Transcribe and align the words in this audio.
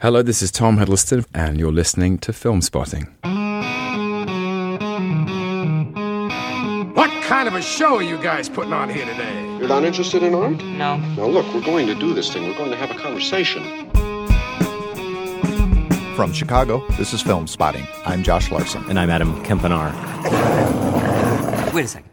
Hello, 0.00 0.22
this 0.22 0.42
is 0.42 0.52
Tom 0.52 0.78
Hiddleston, 0.78 1.26
and 1.34 1.58
you're 1.58 1.72
listening 1.72 2.18
to 2.18 2.30
Filmspotting. 2.30 3.08
What 6.94 7.10
kind 7.24 7.48
of 7.48 7.54
a 7.54 7.60
show 7.60 7.96
are 7.96 8.02
you 8.02 8.16
guys 8.18 8.48
putting 8.48 8.72
on 8.72 8.90
here 8.90 9.04
today? 9.04 9.56
You're 9.58 9.66
not 9.66 9.82
interested 9.82 10.22
in 10.22 10.36
art? 10.36 10.62
No. 10.62 10.98
Now, 10.98 11.26
look, 11.26 11.52
we're 11.52 11.64
going 11.64 11.88
to 11.88 11.96
do 11.96 12.14
this 12.14 12.32
thing. 12.32 12.46
We're 12.46 12.56
going 12.56 12.70
to 12.70 12.76
have 12.76 12.92
a 12.92 12.94
conversation. 12.94 13.64
From 16.14 16.32
Chicago, 16.32 16.86
this 16.96 17.12
is 17.12 17.20
Filmspotting. 17.20 17.84
I'm 18.06 18.22
Josh 18.22 18.52
Larsen. 18.52 18.84
And 18.88 19.00
I'm 19.00 19.10
Adam 19.10 19.42
Kempenaar. 19.42 19.92
Wait 21.74 21.86
a 21.86 21.88
second. 21.88 22.10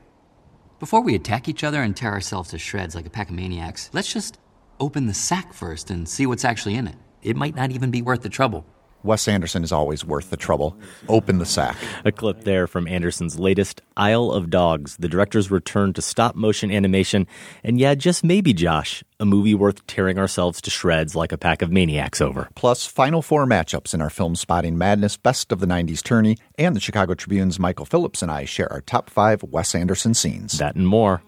Before 0.80 1.02
we 1.02 1.14
attack 1.14 1.48
each 1.48 1.64
other 1.64 1.84
and 1.84 1.96
tear 1.96 2.14
ourselves 2.14 2.50
to 2.50 2.58
shreds 2.58 2.96
like 2.96 3.06
a 3.06 3.12
pack 3.12 3.30
of 3.30 3.36
maniacs, 3.36 3.92
let's 3.94 4.12
just 4.12 4.40
open 4.80 5.06
the 5.06 5.14
sack 5.14 5.54
first 5.54 5.92
and 5.92 6.10
see 6.10 6.26
what's 6.26 6.44
actually 6.44 6.74
in 6.74 6.88
it. 6.88 6.96
It 7.26 7.36
might 7.36 7.56
not 7.56 7.72
even 7.72 7.90
be 7.90 8.04
worth 8.04 8.22
the 8.22 8.30
trouble. 8.30 8.66
Wes 9.02 9.28
Anderson 9.28 9.64
is 9.64 9.72
always 9.72 10.04
worth 10.04 10.30
the 10.30 10.38
trouble. 10.38 10.78
Open 11.10 11.38
the 11.38 11.46
sack. 11.46 11.76
A 12.06 12.12
clip 12.12 12.44
there 12.44 12.66
from 12.66 12.88
Anderson's 12.88 13.38
latest 13.40 13.82
Isle 13.98 14.32
of 14.32 14.50
Dogs, 14.50 14.98
the 14.98 15.08
director's 15.08 15.52
return 15.52 15.94
to 15.94 16.02
stop 16.02 16.36
motion 16.36 16.72
animation. 16.72 17.28
And 17.64 17.80
yeah, 17.80 17.94
just 17.96 18.24
maybe, 18.24 18.52
Josh, 18.54 19.04
a 19.20 19.26
movie 19.26 19.54
worth 19.54 19.86
tearing 19.86 20.18
ourselves 20.18 20.60
to 20.62 20.72
shreds 20.72 21.16
like 21.16 21.32
a 21.32 21.38
pack 21.38 21.62
of 21.62 21.72
maniacs 21.72 22.20
over. 22.20 22.50
Plus, 22.56 22.86
final 22.86 23.22
four 23.22 23.46
matchups 23.46 23.94
in 23.94 24.02
our 24.02 24.10
Filmspotting 24.10 24.74
madness, 24.74 25.18
best 25.18 25.52
of 25.52 25.60
the 25.60 25.68
90s 25.68 26.02
tourney, 26.02 26.38
and 26.58 26.76
the 26.76 26.80
Chicago 26.80 27.14
Tribune's 27.14 27.60
Michael 27.60 27.86
Phillips 27.86 28.22
and 28.24 28.32
I 28.32 28.46
share 28.46 28.72
our 28.72 28.82
top 28.82 29.10
five 29.10 29.44
Wes 29.44 29.76
Anderson 29.76 30.14
scenes. 30.14 30.58
That 30.58 30.76
and 30.76 30.88
more. 30.88 31.22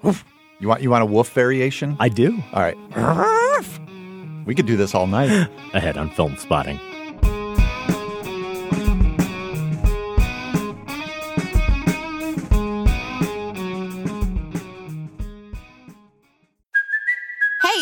You 0.60 0.68
want 0.68 0.82
you 0.82 0.90
want 0.90 1.04
a 1.04 1.06
wolf 1.06 1.32
variation? 1.34 1.98
I 2.00 2.10
do. 2.10 2.44
All 2.54 2.62
right. 2.62 3.88
We 4.48 4.56
could 4.56 4.66
do 4.66 4.78
this 4.78 4.96
all 4.96 5.08
night. 5.08 5.50
Ahead 5.74 5.98
on 5.98 6.10
Filmspotting. 6.10 6.97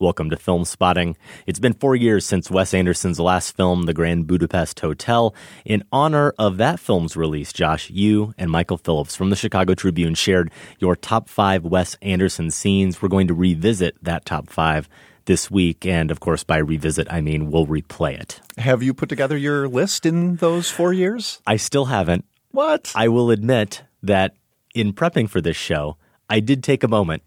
Welcome 0.00 0.30
to 0.30 0.36
Filmspotting. 0.36 1.16
It's 1.46 1.58
been 1.58 1.74
four 1.74 1.94
years 1.94 2.24
since 2.24 2.50
Wes 2.50 2.72
Anderson's 2.72 3.20
last 3.20 3.54
film, 3.54 3.82
The 3.82 3.92
Grand 3.92 4.26
Budapest 4.26 4.80
Hotel. 4.80 5.34
In 5.66 5.84
honor 5.92 6.32
of 6.38 6.56
that 6.56 6.80
film's 6.80 7.18
release, 7.18 7.52
Josh, 7.52 7.90
you 7.90 8.32
and 8.38 8.50
Michael 8.50 8.78
Phillips 8.78 9.14
from 9.14 9.28
the 9.28 9.36
Chicago 9.36 9.74
Tribune 9.74 10.14
shared 10.14 10.50
your 10.78 10.96
top 10.96 11.28
five 11.28 11.66
Wes 11.66 11.98
Anderson 12.00 12.50
scenes. 12.50 13.02
We're 13.02 13.10
going 13.10 13.28
to 13.28 13.34
revisit 13.34 14.02
that 14.02 14.24
top 14.24 14.48
five 14.48 14.88
this 15.26 15.50
week. 15.50 15.84
And 15.84 16.10
of 16.10 16.18
course, 16.18 16.44
by 16.44 16.56
revisit, 16.56 17.06
I 17.12 17.20
mean 17.20 17.50
we'll 17.50 17.66
replay 17.66 18.18
it. 18.18 18.40
Have 18.56 18.82
you 18.82 18.94
put 18.94 19.10
together 19.10 19.36
your 19.36 19.68
list 19.68 20.06
in 20.06 20.36
those 20.36 20.70
four 20.70 20.94
years? 20.94 21.42
I 21.46 21.56
still 21.56 21.84
haven't. 21.84 22.24
What? 22.52 22.90
I 22.94 23.08
will 23.08 23.30
admit 23.30 23.82
that 24.02 24.34
in 24.74 24.94
prepping 24.94 25.28
for 25.28 25.42
this 25.42 25.58
show, 25.58 25.98
I 26.30 26.40
did 26.40 26.64
take 26.64 26.82
a 26.82 26.88
moment. 26.88 27.22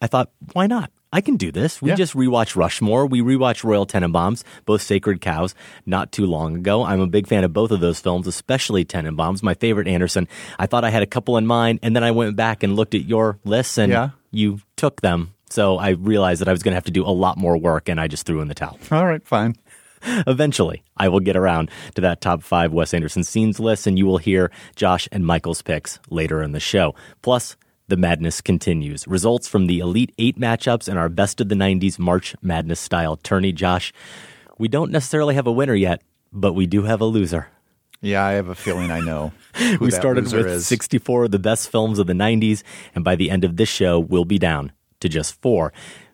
I 0.00 0.06
thought, 0.06 0.30
why 0.54 0.66
not? 0.66 0.90
I 1.12 1.20
can 1.20 1.36
do 1.36 1.50
this. 1.52 1.80
We 1.80 1.90
Yeah. 1.90 1.94
just 1.96 2.14
rewatched 2.14 2.56
Rushmore. 2.56 3.06
We 3.06 3.20
rewatched 3.20 3.64
Royal 3.64 3.86
Tenenbaums, 3.86 4.42
both 4.64 4.82
Sacred 4.82 5.20
Cows, 5.20 5.54
not 5.86 6.12
too 6.12 6.26
long 6.26 6.56
ago. 6.56 6.84
I'm 6.84 7.00
a 7.00 7.06
big 7.06 7.26
fan 7.26 7.44
of 7.44 7.52
both 7.52 7.70
of 7.70 7.80
those 7.80 8.00
films, 8.00 8.26
especially 8.26 8.84
Tenenbaums, 8.84 9.42
my 9.42 9.54
favorite 9.54 9.88
Anderson. 9.88 10.26
I 10.58 10.66
thought 10.66 10.84
I 10.84 10.90
had 10.90 11.02
a 11.02 11.06
couple 11.06 11.36
in 11.36 11.46
mind, 11.46 11.78
and 11.82 11.94
then 11.94 12.02
I 12.04 12.10
went 12.10 12.36
back 12.36 12.62
and 12.62 12.74
looked 12.76 12.94
at 12.94 13.04
your 13.04 13.38
lists, 13.44 13.78
and 13.78 13.90
Yeah. 13.92 14.10
you 14.32 14.60
took 14.76 15.00
them. 15.00 15.30
So 15.48 15.78
I 15.78 15.90
realized 15.90 16.40
that 16.40 16.48
I 16.48 16.52
was 16.52 16.62
going 16.64 16.72
to 16.72 16.76
have 16.76 16.84
to 16.84 16.90
do 16.90 17.04
a 17.04 17.14
lot 17.14 17.38
more 17.38 17.56
work, 17.56 17.88
and 17.88 18.00
I 18.00 18.08
just 18.08 18.26
threw 18.26 18.40
in 18.40 18.48
the 18.48 18.54
towel. 18.54 18.76
All 18.90 19.06
right, 19.06 19.24
fine. 19.24 19.54
Eventually, 20.26 20.82
I 20.96 21.08
will 21.08 21.20
get 21.20 21.36
around 21.36 21.70
to 21.94 22.00
that 22.02 22.20
top 22.20 22.42
five 22.42 22.72
Wes 22.72 22.92
Anderson 22.92 23.24
scenes 23.24 23.58
list, 23.60 23.86
and 23.86 23.96
you 23.98 24.06
will 24.06 24.18
hear 24.18 24.50
Josh 24.74 25.08
and 25.12 25.24
Michael's 25.24 25.62
picks 25.62 25.98
later 26.10 26.42
in 26.42 26.52
the 26.52 26.60
show. 26.60 26.94
Plus, 27.22 27.56
the 27.88 27.96
madness 27.96 28.40
continues. 28.40 29.06
Results 29.06 29.48
from 29.48 29.66
the 29.66 29.78
Elite 29.78 30.12
Eight 30.18 30.38
matchups 30.38 30.88
and 30.88 30.98
our 30.98 31.08
best 31.08 31.40
of 31.40 31.48
the 31.48 31.54
90s 31.54 31.98
March 31.98 32.34
Madness 32.42 32.80
style 32.80 33.16
tourney. 33.16 33.52
Josh, 33.52 33.92
we 34.58 34.68
don't 34.68 34.90
necessarily 34.90 35.34
have 35.34 35.46
a 35.46 35.52
winner 35.52 35.74
yet, 35.74 36.02
but 36.32 36.54
we 36.54 36.66
do 36.66 36.82
have 36.82 37.00
a 37.00 37.04
loser. 37.04 37.48
Yeah, 38.00 38.24
I 38.24 38.32
have 38.32 38.48
a 38.48 38.54
feeling 38.54 38.90
I 38.90 39.00
know. 39.00 39.32
we 39.80 39.90
started 39.90 40.24
with 40.24 40.46
is. 40.46 40.66
64 40.66 41.24
of 41.24 41.30
the 41.30 41.38
best 41.38 41.70
films 41.70 41.98
of 41.98 42.06
the 42.06 42.12
90s, 42.12 42.62
and 42.94 43.04
by 43.04 43.16
the 43.16 43.30
end 43.30 43.44
of 43.44 43.56
this 43.56 43.68
show, 43.68 43.98
we'll 43.98 44.24
be 44.24 44.38
down 44.38 44.72
to 45.00 45.08
just 45.08 45.40
four. 45.40 45.72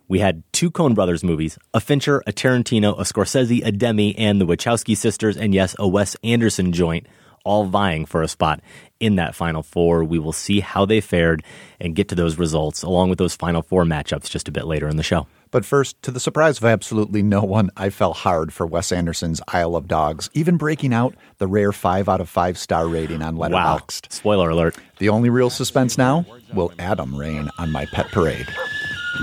We 0.09 0.19
had 0.19 0.43
two 0.53 0.71
Coen 0.71 0.95
Brothers 0.95 1.25
movies, 1.25 1.59
a 1.73 1.81
Fincher, 1.81 2.23
a 2.27 2.33
Tarantino, 2.33 2.99
a 2.99 3.03
Scorsese, 3.03 3.65
a 3.65 3.73
Demme, 3.73 4.15
and 4.19 4.41
the 4.41 4.47
Wachowski 4.47 4.97
sisters, 4.97 5.37
and 5.37 5.55
yes, 5.55 5.75
a 5.79 5.89
Wes 5.89 6.17
Anderson 6.23 6.73
joint, 6.73 7.07
all 7.45 7.65
vying 7.65 8.07
for 8.07 8.23
a 8.23 8.29
spot 8.29 8.61
in 9.01 9.17
that 9.17 9.35
Final 9.35 9.63
Four. 9.63 10.05
We 10.05 10.19
will 10.19 10.33
see 10.33 10.61
how 10.61 10.87
they 10.87 11.01
fared 11.01 11.43
and 11.81 11.95
get 11.95 12.09
to 12.09 12.15
those 12.15 12.39
results, 12.39 12.83
along 12.83 13.11
with 13.11 13.19
those 13.19 13.35
Final 13.35 13.63
Four 13.63 13.85
matchups, 13.85 14.31
just 14.31 14.49
a 14.49 14.53
bit 14.53 14.67
later 14.67 14.89
in 14.89 14.97
the 14.97 15.03
show. 15.03 15.27
But 15.51 15.67
first, 15.67 16.01
to 16.03 16.11
the 16.11 16.19
surprise 16.19 16.57
of 16.57 16.65
absolutely 16.65 17.23
no 17.23 17.43
one, 17.43 17.71
I 17.77 17.91
fell 17.91 18.15
hard 18.15 18.55
for 18.55 18.67
Wes 18.67 18.91
Anderson's 18.91 19.43
Isle 19.49 19.77
of 19.77 19.87
Dogs, 19.87 20.31
even 20.33 20.57
breaking 20.57 20.95
out 20.95 21.15
the 21.39 21.47
rare 21.47 21.73
5 21.73 22.09
out 22.09 22.23
of 22.23 22.29
5 22.31 22.57
star 22.57 22.89
rating 22.89 23.21
on 23.23 23.37
Letterboxd. 23.37 23.53
Wow. 23.53 24.09
Spoiler 24.09 24.51
alert. 24.51 24.79
The 24.99 25.11
only 25.11 25.29
real 25.29 25.51
suspense 25.51 25.99
now 25.99 26.25
will 26.55 26.73
Adam 26.79 27.15
rain 27.15 27.51
on 27.59 27.71
my 27.71 27.85
pet 27.93 28.07
parade? 28.13 28.47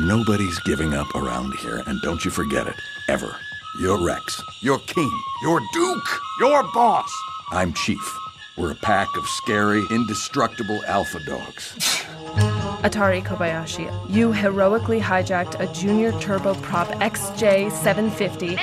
Nobody's 0.02 0.60
giving 0.60 0.94
up 0.94 1.14
around 1.16 1.52
here, 1.62 1.82
and 1.88 2.00
don't 2.04 2.24
you 2.24 2.30
forget 2.30 2.68
it, 2.68 2.76
ever. 3.08 3.36
You're 3.82 4.06
Rex. 4.06 4.42
You're 4.62 4.80
King. 4.80 5.12
You're 5.42 5.62
Duke. 5.74 6.08
You're 6.40 6.64
Boss. 6.74 7.12
I'm 7.52 7.74
Chief. 7.74 8.18
We're 8.58 8.72
a 8.72 8.76
pack 8.76 9.08
of 9.18 9.26
scary, 9.26 9.84
indestructible 9.90 10.84
alpha 10.86 11.20
dogs. 11.26 11.74
Atari 12.84 13.24
Kobayashi, 13.24 13.90
you 14.08 14.32
heroically 14.32 15.00
hijacked 15.00 15.60
a 15.60 15.66
junior 15.74 16.12
turboprop 16.12 16.88
XJ750 17.00 18.56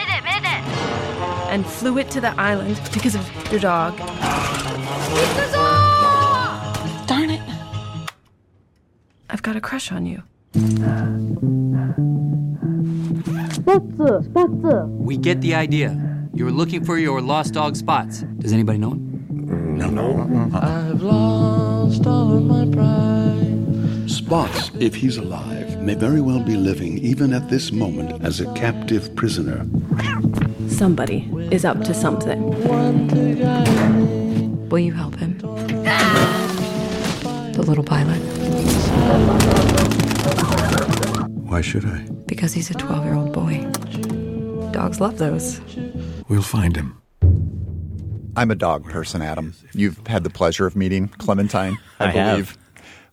and 1.51 1.67
flew 1.67 1.99
it 1.99 2.11
to 2.13 2.21
the 2.21 2.31
island 2.41 2.81
because 2.93 3.17
of 3.17 3.29
your 3.51 3.59
dog. 3.59 3.97
Darn 7.09 7.31
it. 7.31 7.43
I've 9.29 9.43
got 9.43 9.57
a 9.57 9.61
crush 9.61 9.91
on 9.91 10.07
you. 10.07 10.23
We 15.05 15.17
get 15.17 15.41
the 15.41 15.57
idea. 15.57 16.16
You're 16.37 16.53
looking 16.53 16.85
for 16.85 16.99
your 16.99 17.23
lost 17.23 17.55
dog 17.55 17.77
spots. 17.77 18.21
Does 18.39 18.53
anybody 18.53 18.77
know 18.77 18.91
him? 18.91 19.27
No, 19.79 19.89
no. 19.89 20.51
Uh-uh. 20.53 20.91
I've 20.91 21.03
lost 21.03 22.07
all 22.07 22.37
of 22.37 22.45
my 22.45 22.67
pride. 22.77 24.11
Spots, 24.11 24.71
if 24.79 24.95
he's 24.95 25.17
alive, 25.17 25.81
may 25.81 25.95
very 25.95 26.21
well 26.21 26.41
be 26.41 26.55
living, 26.59 26.99
even 26.99 27.33
at 27.33 27.49
this 27.49 27.73
moment, 27.73 28.23
as 28.23 28.41
a 28.41 28.53
captive 28.53 29.17
prisoner. 29.17 29.67
Somebody 30.69 31.27
is 31.51 31.65
up 31.65 31.83
to 31.85 31.95
something. 31.95 32.43
One 32.69 33.09
to 33.09 33.35
guide 33.35 33.95
me. 33.95 34.49
Will 34.69 34.81
you 34.81 34.93
help 34.93 35.17
him? 35.17 35.39
The 37.55 37.65
little 37.67 37.83
pilot. 37.83 38.21
Why 41.49 41.63
should 41.63 41.87
I? 41.87 42.01
Because 42.27 42.53
he's 42.53 42.71
a 42.71 42.75
12 42.75 43.05
year 43.07 43.15
old 43.15 43.33
boy. 43.33 43.67
Dogs 44.73 45.01
love 45.01 45.17
those. 45.17 45.63
We'll 46.29 46.43
find 46.43 46.77
him. 46.77 47.01
I'm 48.37 48.51
a 48.51 48.55
dog 48.55 48.85
person, 48.85 49.23
Adam. 49.23 49.55
You've 49.73 50.07
had 50.07 50.25
the 50.25 50.31
pleasure 50.31 50.67
of 50.67 50.77
meeting 50.77 51.09
Clementine, 51.09 51.79
I, 52.01 52.07
I 52.07 52.11
have. 52.11 52.33
believe. 52.35 52.59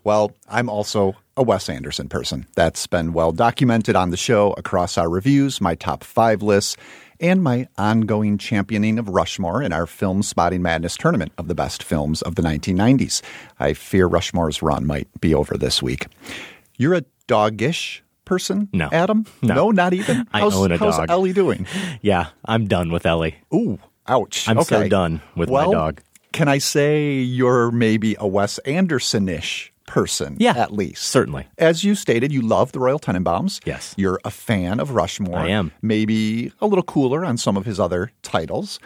Well, 0.03 0.33
I'm 0.49 0.67
also 0.69 1.15
a 1.37 1.43
Wes 1.43 1.69
Anderson 1.69 2.09
person. 2.09 2.45
That's 2.55 2.85
been 2.87 3.13
well 3.13 3.31
documented 3.31 3.95
on 3.95 4.09
the 4.09 4.17
show 4.17 4.51
across 4.53 4.97
our 4.97 5.09
reviews, 5.09 5.61
my 5.61 5.75
top 5.75 6.03
five 6.03 6.41
lists, 6.41 6.75
and 7.21 7.41
my 7.41 7.69
ongoing 7.77 8.37
championing 8.37 8.99
of 8.99 9.07
Rushmore 9.07 9.61
in 9.63 9.71
our 9.71 9.85
Filmspotting 9.85 10.59
Madness 10.59 10.97
tournament 10.97 11.31
of 11.37 11.47
the 11.47 11.55
best 11.55 11.83
films 11.83 12.21
of 12.23 12.35
the 12.35 12.41
1990s. 12.41 13.21
I 13.59 13.73
fear 13.73 14.07
Rushmore's 14.07 14.61
run 14.61 14.85
might 14.85 15.07
be 15.21 15.33
over 15.33 15.55
this 15.57 15.81
week. 15.81 16.07
You're 16.77 16.95
a 16.95 17.05
doggish 17.27 18.02
person, 18.25 18.69
No. 18.73 18.89
Adam? 18.91 19.25
No. 19.41 19.71
not 19.71 19.93
even. 19.93 20.27
I 20.33 20.39
how's, 20.41 20.55
own 20.55 20.71
a 20.71 20.77
how's 20.77 20.97
dog. 20.97 21.09
Ellie 21.09 21.33
doing? 21.33 21.67
Yeah, 22.01 22.27
I'm 22.45 22.67
done 22.67 22.91
with 22.91 23.05
Ellie. 23.05 23.35
Ooh, 23.53 23.79
ouch. 24.07 24.47
I'm 24.47 24.61
so 24.63 24.87
done 24.87 25.21
with 25.35 25.49
my 25.49 25.65
dog. 25.65 26.01
Can 26.31 26.47
I 26.47 26.57
say 26.57 27.13
you're 27.19 27.69
maybe 27.71 28.15
a 28.19 28.27
Wes 28.27 28.57
Anderson-ish 28.59 29.71
person? 29.85 30.35
Yeah, 30.39 30.57
at 30.57 30.73
least 30.73 31.03
certainly. 31.03 31.45
As 31.57 31.83
you 31.83 31.93
stated, 31.95 32.31
you 32.31 32.41
love 32.41 32.71
the 32.71 32.79
Royal 32.79 32.99
Tenenbaums. 32.99 33.59
Yes. 33.65 33.93
you're 33.97 34.19
a 34.23 34.31
fan 34.31 34.79
of 34.79 34.91
Rushmore. 34.91 35.37
I 35.37 35.49
am. 35.49 35.71
Maybe 35.81 36.51
a 36.59 36.65
little 36.65 36.83
cooler 36.83 37.23
on 37.23 37.37
some 37.37 37.55
of 37.57 37.65
his 37.65 37.79
other 37.79 38.11
titles. 38.23 38.79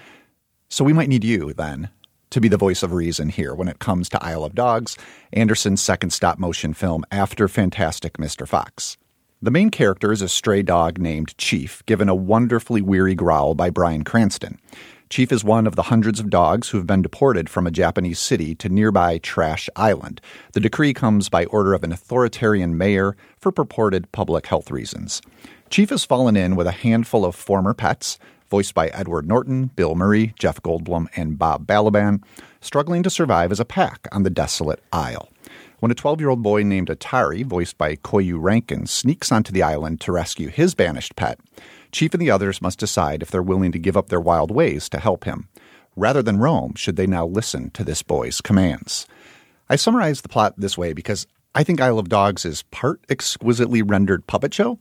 So 0.70 0.84
we 0.84 0.92
might 0.94 1.08
need 1.08 1.24
you 1.24 1.54
then 1.54 1.90
to 2.32 2.42
be 2.42 2.50
the 2.50 2.58
voice 2.58 2.84
of 2.84 2.92
reason 2.92 3.30
here 3.30 3.56
when 3.56 3.70
it 3.70 3.80
comes 3.80 4.10
to 4.10 4.22
Isle 4.22 4.44
of 4.44 4.54
Dogs, 4.54 4.98
Anderson's 5.32 5.82
second 5.82 6.10
stop 6.10 6.38
motion 6.40 6.74
film 6.74 7.06
after 7.10 7.48
Fantastic 7.48 8.18
Mr. 8.18 8.46
Fox. 8.46 8.98
The 9.48 9.52
main 9.52 9.70
character 9.70 10.12
is 10.12 10.22
a 10.22 10.28
stray 10.28 10.62
dog 10.62 10.98
named 10.98 11.38
Chief, 11.38 11.82
given 11.86 12.10
a 12.10 12.14
wonderfully 12.14 12.82
weary 12.82 13.16
growl 13.16 13.56
by 13.56 13.70
Bryan 13.70 14.04
Cranston. 14.04 14.60
Chief 15.10 15.32
is 15.32 15.42
one 15.42 15.66
of 15.66 15.78
the 15.78 15.84
hundreds 15.84 16.20
of 16.20 16.30
dogs 16.30 16.68
who 16.68 16.78
have 16.78 16.86
been 16.86 17.02
deported 17.02 17.50
from 17.50 17.66
a 17.66 17.72
Japanese 17.72 18.20
city 18.20 18.56
to 18.56 18.68
nearby 18.68 19.20
Trash 19.20 19.70
Island. 19.78 20.20
The 20.52 20.60
decree 20.60 20.94
comes 20.94 21.30
by 21.30 21.46
order 21.46 21.74
of 21.74 21.86
an 21.86 21.94
authoritarian 21.94 22.78
mayor 22.78 23.16
for 23.40 23.54
purported 23.54 24.12
public 24.12 24.48
health 24.48 24.70
reasons. 24.70 25.22
Chief 25.70 25.92
has 25.92 26.04
fallen 26.04 26.36
in 26.36 26.58
with 26.58 26.68
a 26.68 26.72
handful 26.72 27.24
of 27.24 27.34
former 27.34 27.74
pets, 27.74 28.20
voiced 28.50 28.74
by 28.74 28.90
Edward 28.90 29.30
Norton, 29.30 29.68
Bill 29.78 29.96
Murray, 29.96 30.34
Jeff 30.38 30.62
Goldblum, 30.62 31.08
and 31.16 31.40
Bob 31.40 31.66
Balaban, 31.66 32.22
struggling 32.60 33.02
to 33.02 33.10
survive 33.10 33.54
as 33.54 33.62
a 33.62 33.66
pack 33.66 34.10
on 34.12 34.24
the 34.24 34.30
desolate 34.30 34.84
isle. 34.92 35.30
When 35.80 35.92
a 35.92 35.96
12 35.96 36.20
year 36.20 36.30
old 36.30 36.42
boy 36.42 36.64
named 36.64 36.88
Atari, 36.88 37.46
voiced 37.46 37.78
by 37.78 37.98
Koyu 37.98 38.42
Rankin, 38.42 38.88
sneaks 38.88 39.32
onto 39.32 39.52
the 39.52 39.62
island 39.62 40.02
to 40.02 40.12
rescue 40.12 40.50
his 40.50 40.74
banished 40.74 41.16
pet, 41.16 41.40
Chief 41.92 42.14
and 42.14 42.22
the 42.22 42.32
others 42.32 42.62
must 42.62 42.80
decide 42.80 43.22
if 43.22 43.32
they're 43.32 43.42
willing 43.42 43.72
to 43.72 43.80
give 43.80 43.96
up 43.96 44.10
their 44.10 44.20
wild 44.20 44.52
ways 44.52 44.90
to 44.90 45.00
help 45.00 45.24
him. 45.24 45.48
Rather 45.96 46.22
than 46.22 46.40
roam, 46.40 46.76
should 46.76 46.96
they 46.96 47.08
now 47.08 47.26
listen 47.26 47.70
to 47.72 47.84
this 47.84 48.04
boy's 48.04 48.42
commands? 48.42 49.08
I 49.70 49.76
summarize 49.76 50.22
the 50.22 50.30
plot 50.30 50.54
this 50.58 50.78
way 50.78 50.94
because 50.94 51.28
I 51.56 51.64
think 51.64 51.82
Isle 51.82 52.00
of 52.00 52.10
Dogs 52.10 52.46
is 52.46 52.64
part 52.64 53.02
exquisitely 53.10 53.82
rendered 53.82 54.28
puppet 54.28 54.54
show 54.54 54.80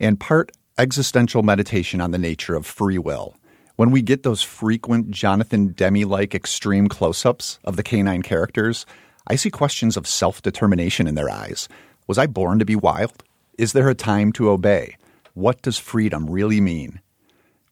and 0.00 0.18
part 0.18 0.52
existential 0.78 1.42
meditation 1.42 2.00
on 2.00 2.10
the 2.10 2.18
nature 2.18 2.54
of 2.54 2.66
free 2.66 2.98
will. 2.98 3.34
When 3.76 3.90
we 3.90 4.02
get 4.02 4.22
those 4.22 4.42
frequent 4.42 5.10
Jonathan 5.10 5.68
Demme 5.68 6.08
like 6.08 6.34
extreme 6.34 6.88
close 6.88 7.26
ups 7.26 7.58
of 7.64 7.76
the 7.76 7.82
canine 7.82 8.22
characters, 8.22 8.86
I 9.28 9.36
see 9.36 9.50
questions 9.50 9.96
of 9.96 10.06
self 10.06 10.40
determination 10.40 11.06
in 11.06 11.16
their 11.16 11.30
eyes. 11.30 11.68
Was 12.06 12.18
I 12.18 12.26
born 12.26 12.60
to 12.60 12.64
be 12.64 12.76
wild? 12.76 13.24
Is 13.58 13.72
there 13.72 13.88
a 13.88 13.94
time 13.94 14.32
to 14.32 14.50
obey? 14.50 14.96
What 15.34 15.62
does 15.62 15.78
freedom 15.78 16.30
really 16.30 16.60
mean? 16.60 17.00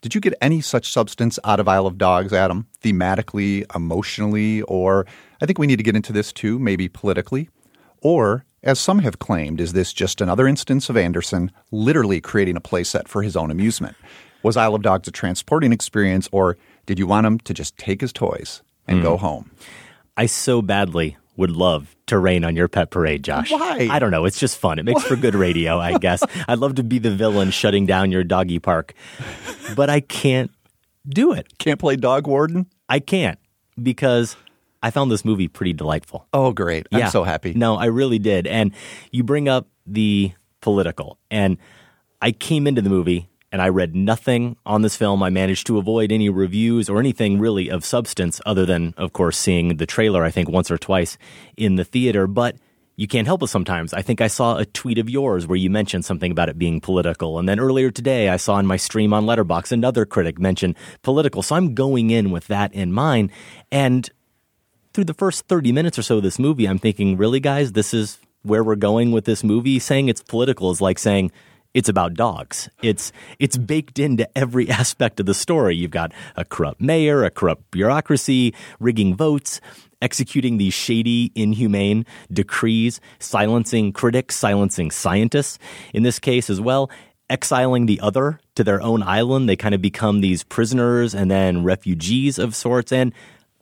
Did 0.00 0.14
you 0.14 0.20
get 0.20 0.34
any 0.40 0.60
such 0.60 0.92
substance 0.92 1.38
out 1.44 1.60
of 1.60 1.68
Isle 1.68 1.86
of 1.86 1.96
Dogs, 1.96 2.32
Adam? 2.32 2.66
Thematically, 2.82 3.64
emotionally, 3.74 4.62
or 4.62 5.06
I 5.40 5.46
think 5.46 5.58
we 5.58 5.66
need 5.66 5.76
to 5.76 5.82
get 5.84 5.96
into 5.96 6.12
this 6.12 6.32
too, 6.32 6.58
maybe 6.58 6.88
politically? 6.88 7.48
Or, 8.02 8.44
as 8.62 8.78
some 8.78 8.98
have 8.98 9.18
claimed, 9.18 9.60
is 9.60 9.72
this 9.72 9.92
just 9.92 10.20
another 10.20 10.46
instance 10.46 10.90
of 10.90 10.96
Anderson 10.96 11.52
literally 11.70 12.20
creating 12.20 12.56
a 12.56 12.60
playset 12.60 13.08
for 13.08 13.22
his 13.22 13.36
own 13.36 13.50
amusement? 13.50 13.96
Was 14.42 14.58
Isle 14.58 14.74
of 14.74 14.82
Dogs 14.82 15.08
a 15.08 15.10
transporting 15.10 15.72
experience, 15.72 16.28
or 16.32 16.58
did 16.84 16.98
you 16.98 17.06
want 17.06 17.26
him 17.26 17.38
to 17.38 17.54
just 17.54 17.78
take 17.78 18.00
his 18.00 18.12
toys 18.12 18.62
and 18.86 18.98
hmm. 18.98 19.04
go 19.04 19.16
home? 19.16 19.52
I 20.16 20.26
so 20.26 20.60
badly 20.60 21.16
would 21.36 21.50
love 21.50 21.96
to 22.06 22.18
rain 22.18 22.44
on 22.44 22.54
your 22.54 22.68
pet 22.68 22.90
parade, 22.90 23.24
Josh. 23.24 23.50
Why? 23.50 23.88
I 23.90 23.98
don't 23.98 24.10
know. 24.10 24.24
It's 24.24 24.38
just 24.38 24.58
fun. 24.58 24.78
It 24.78 24.84
makes 24.84 25.02
for 25.02 25.16
good 25.16 25.34
radio, 25.34 25.78
I 25.80 25.98
guess. 25.98 26.22
I'd 26.48 26.58
love 26.58 26.76
to 26.76 26.82
be 26.84 26.98
the 26.98 27.10
villain 27.10 27.50
shutting 27.50 27.86
down 27.86 28.10
your 28.12 28.24
doggy 28.24 28.58
park, 28.58 28.94
but 29.74 29.90
I 29.90 30.00
can't 30.00 30.50
do 31.08 31.32
it. 31.32 31.58
Can't 31.58 31.78
play 31.80 31.96
dog 31.96 32.26
warden? 32.26 32.66
I 32.88 33.00
can't 33.00 33.38
because 33.82 34.36
I 34.82 34.90
found 34.90 35.10
this 35.10 35.24
movie 35.24 35.48
pretty 35.48 35.72
delightful. 35.72 36.26
Oh, 36.32 36.52
great. 36.52 36.86
I'm 36.92 37.10
so 37.10 37.24
happy. 37.24 37.54
No, 37.54 37.76
I 37.76 37.86
really 37.86 38.18
did. 38.18 38.46
And 38.46 38.72
you 39.10 39.24
bring 39.24 39.48
up 39.48 39.66
the 39.86 40.32
political, 40.60 41.18
and 41.30 41.58
I 42.22 42.32
came 42.32 42.66
into 42.66 42.80
the 42.82 42.90
movie 42.90 43.28
and 43.54 43.62
I 43.62 43.68
read 43.68 43.94
nothing 43.94 44.56
on 44.66 44.82
this 44.82 44.96
film. 44.96 45.22
I 45.22 45.30
managed 45.30 45.68
to 45.68 45.78
avoid 45.78 46.10
any 46.10 46.28
reviews 46.28 46.88
or 46.88 46.98
anything 46.98 47.38
really 47.38 47.68
of 47.68 47.84
substance 47.84 48.40
other 48.44 48.66
than, 48.66 48.94
of 48.96 49.12
course, 49.12 49.38
seeing 49.38 49.76
the 49.76 49.86
trailer, 49.86 50.24
I 50.24 50.32
think, 50.32 50.48
once 50.48 50.72
or 50.72 50.76
twice 50.76 51.16
in 51.56 51.76
the 51.76 51.84
theater. 51.84 52.26
But 52.26 52.56
you 52.96 53.06
can't 53.06 53.28
help 53.28 53.44
it 53.44 53.46
sometimes. 53.46 53.94
I 53.94 54.02
think 54.02 54.20
I 54.20 54.26
saw 54.26 54.56
a 54.56 54.64
tweet 54.64 54.98
of 54.98 55.08
yours 55.08 55.46
where 55.46 55.54
you 55.54 55.70
mentioned 55.70 56.04
something 56.04 56.32
about 56.32 56.48
it 56.48 56.58
being 56.58 56.80
political. 56.80 57.38
And 57.38 57.48
then 57.48 57.60
earlier 57.60 57.92
today, 57.92 58.28
I 58.28 58.38
saw 58.38 58.58
in 58.58 58.66
my 58.66 58.76
stream 58.76 59.14
on 59.14 59.24
Letterboxd 59.24 59.70
another 59.70 60.04
critic 60.04 60.40
mention 60.40 60.74
political. 61.02 61.40
So 61.40 61.54
I'm 61.54 61.74
going 61.74 62.10
in 62.10 62.32
with 62.32 62.48
that 62.48 62.74
in 62.74 62.92
mind. 62.92 63.30
And 63.70 64.10
through 64.94 65.04
the 65.04 65.14
first 65.14 65.46
30 65.46 65.70
minutes 65.70 65.96
or 65.96 66.02
so 66.02 66.16
of 66.16 66.24
this 66.24 66.40
movie, 66.40 66.66
I'm 66.66 66.80
thinking, 66.80 67.16
really, 67.16 67.38
guys, 67.38 67.70
this 67.70 67.94
is 67.94 68.18
where 68.42 68.64
we're 68.64 68.74
going 68.74 69.12
with 69.12 69.26
this 69.26 69.44
movie? 69.44 69.78
Saying 69.78 70.08
it's 70.08 70.24
political 70.24 70.72
is 70.72 70.80
like 70.80 70.98
saying, 70.98 71.30
it's 71.74 71.88
about 71.88 72.14
dogs. 72.14 72.70
It's 72.82 73.12
it's 73.38 73.56
baked 73.56 73.98
into 73.98 74.26
every 74.38 74.70
aspect 74.80 75.20
of 75.20 75.26
the 75.26 75.34
story. 75.34 75.76
You've 75.76 75.90
got 75.90 76.12
a 76.36 76.44
corrupt 76.44 76.80
mayor, 76.80 77.24
a 77.24 77.30
corrupt 77.30 77.70
bureaucracy, 77.70 78.54
rigging 78.80 79.16
votes, 79.16 79.60
executing 80.00 80.56
these 80.56 80.74
shady, 80.74 81.32
inhumane 81.34 82.06
decrees, 82.32 83.00
silencing 83.18 83.92
critics, 83.92 84.36
silencing 84.36 84.90
scientists. 84.90 85.58
In 85.92 86.04
this 86.04 86.18
case 86.18 86.48
as 86.48 86.60
well, 86.60 86.90
exiling 87.28 87.86
the 87.86 88.00
other 88.00 88.38
to 88.54 88.62
their 88.62 88.80
own 88.82 89.02
island. 89.02 89.48
They 89.48 89.56
kind 89.56 89.74
of 89.74 89.82
become 89.82 90.20
these 90.20 90.44
prisoners 90.44 91.14
and 91.14 91.30
then 91.30 91.64
refugees 91.64 92.38
of 92.38 92.54
sorts. 92.54 92.92
And 92.92 93.12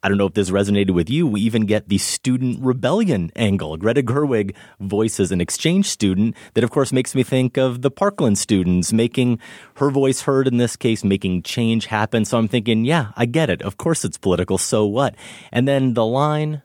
I 0.02 0.08
don't 0.08 0.18
know 0.18 0.26
if 0.26 0.34
this 0.34 0.50
resonated 0.50 0.90
with 0.90 1.08
you. 1.08 1.26
We 1.26 1.40
even 1.42 1.64
get 1.64 1.88
the 1.88 1.98
student 1.98 2.60
rebellion 2.60 3.30
angle. 3.36 3.76
Greta 3.76 4.02
Gerwig 4.02 4.54
voices 4.80 5.30
an 5.30 5.40
exchange 5.40 5.86
student 5.86 6.36
that, 6.54 6.64
of 6.64 6.70
course, 6.70 6.92
makes 6.92 7.14
me 7.14 7.22
think 7.22 7.56
of 7.56 7.82
the 7.82 7.90
Parkland 7.90 8.36
students 8.38 8.92
making 8.92 9.38
her 9.76 9.90
voice 9.90 10.22
heard 10.22 10.48
in 10.48 10.56
this 10.56 10.74
case, 10.74 11.04
making 11.04 11.42
change 11.42 11.86
happen. 11.86 12.24
So 12.24 12.36
I'm 12.36 12.48
thinking, 12.48 12.84
yeah, 12.84 13.12
I 13.16 13.26
get 13.26 13.48
it. 13.48 13.62
Of 13.62 13.76
course 13.76 14.04
it's 14.04 14.18
political. 14.18 14.58
So 14.58 14.84
what? 14.86 15.14
And 15.52 15.68
then 15.68 15.94
the 15.94 16.06
line 16.06 16.62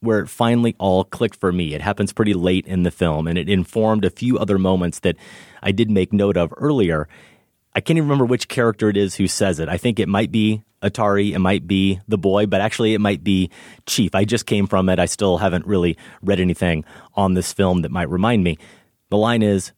where 0.00 0.20
it 0.20 0.28
finally 0.28 0.76
all 0.78 1.04
clicked 1.04 1.36
for 1.36 1.52
me. 1.52 1.74
It 1.74 1.80
happens 1.80 2.12
pretty 2.12 2.34
late 2.34 2.66
in 2.66 2.84
the 2.84 2.90
film, 2.90 3.26
and 3.26 3.36
it 3.36 3.48
informed 3.48 4.04
a 4.04 4.10
few 4.10 4.38
other 4.38 4.58
moments 4.58 5.00
that 5.00 5.16
I 5.62 5.72
did 5.72 5.90
make 5.90 6.12
note 6.12 6.36
of 6.36 6.52
earlier. 6.56 7.08
I 7.76 7.80
can't 7.80 7.98
even 7.98 8.08
remember 8.08 8.24
which 8.24 8.48
character 8.48 8.88
it 8.88 8.96
is 8.96 9.16
who 9.16 9.28
says 9.28 9.60
it. 9.60 9.68
I 9.68 9.76
think 9.76 10.00
it 10.00 10.08
might 10.08 10.32
be 10.32 10.64
Atari, 10.82 11.34
it 11.34 11.40
might 11.40 11.66
be 11.66 12.00
the 12.08 12.16
boy, 12.16 12.46
but 12.46 12.62
actually 12.62 12.94
it 12.94 13.00
might 13.02 13.22
be 13.22 13.50
Chief. 13.84 14.14
I 14.14 14.24
just 14.24 14.46
came 14.46 14.66
from 14.66 14.88
it. 14.88 14.98
I 14.98 15.04
still 15.04 15.36
haven't 15.36 15.66
really 15.66 15.98
read 16.22 16.40
anything 16.40 16.86
on 17.14 17.34
this 17.34 17.52
film 17.52 17.82
that 17.82 17.90
might 17.90 18.08
remind 18.08 18.42
me. 18.44 18.56
The 19.10 19.18
line 19.18 19.42
is 19.42 19.72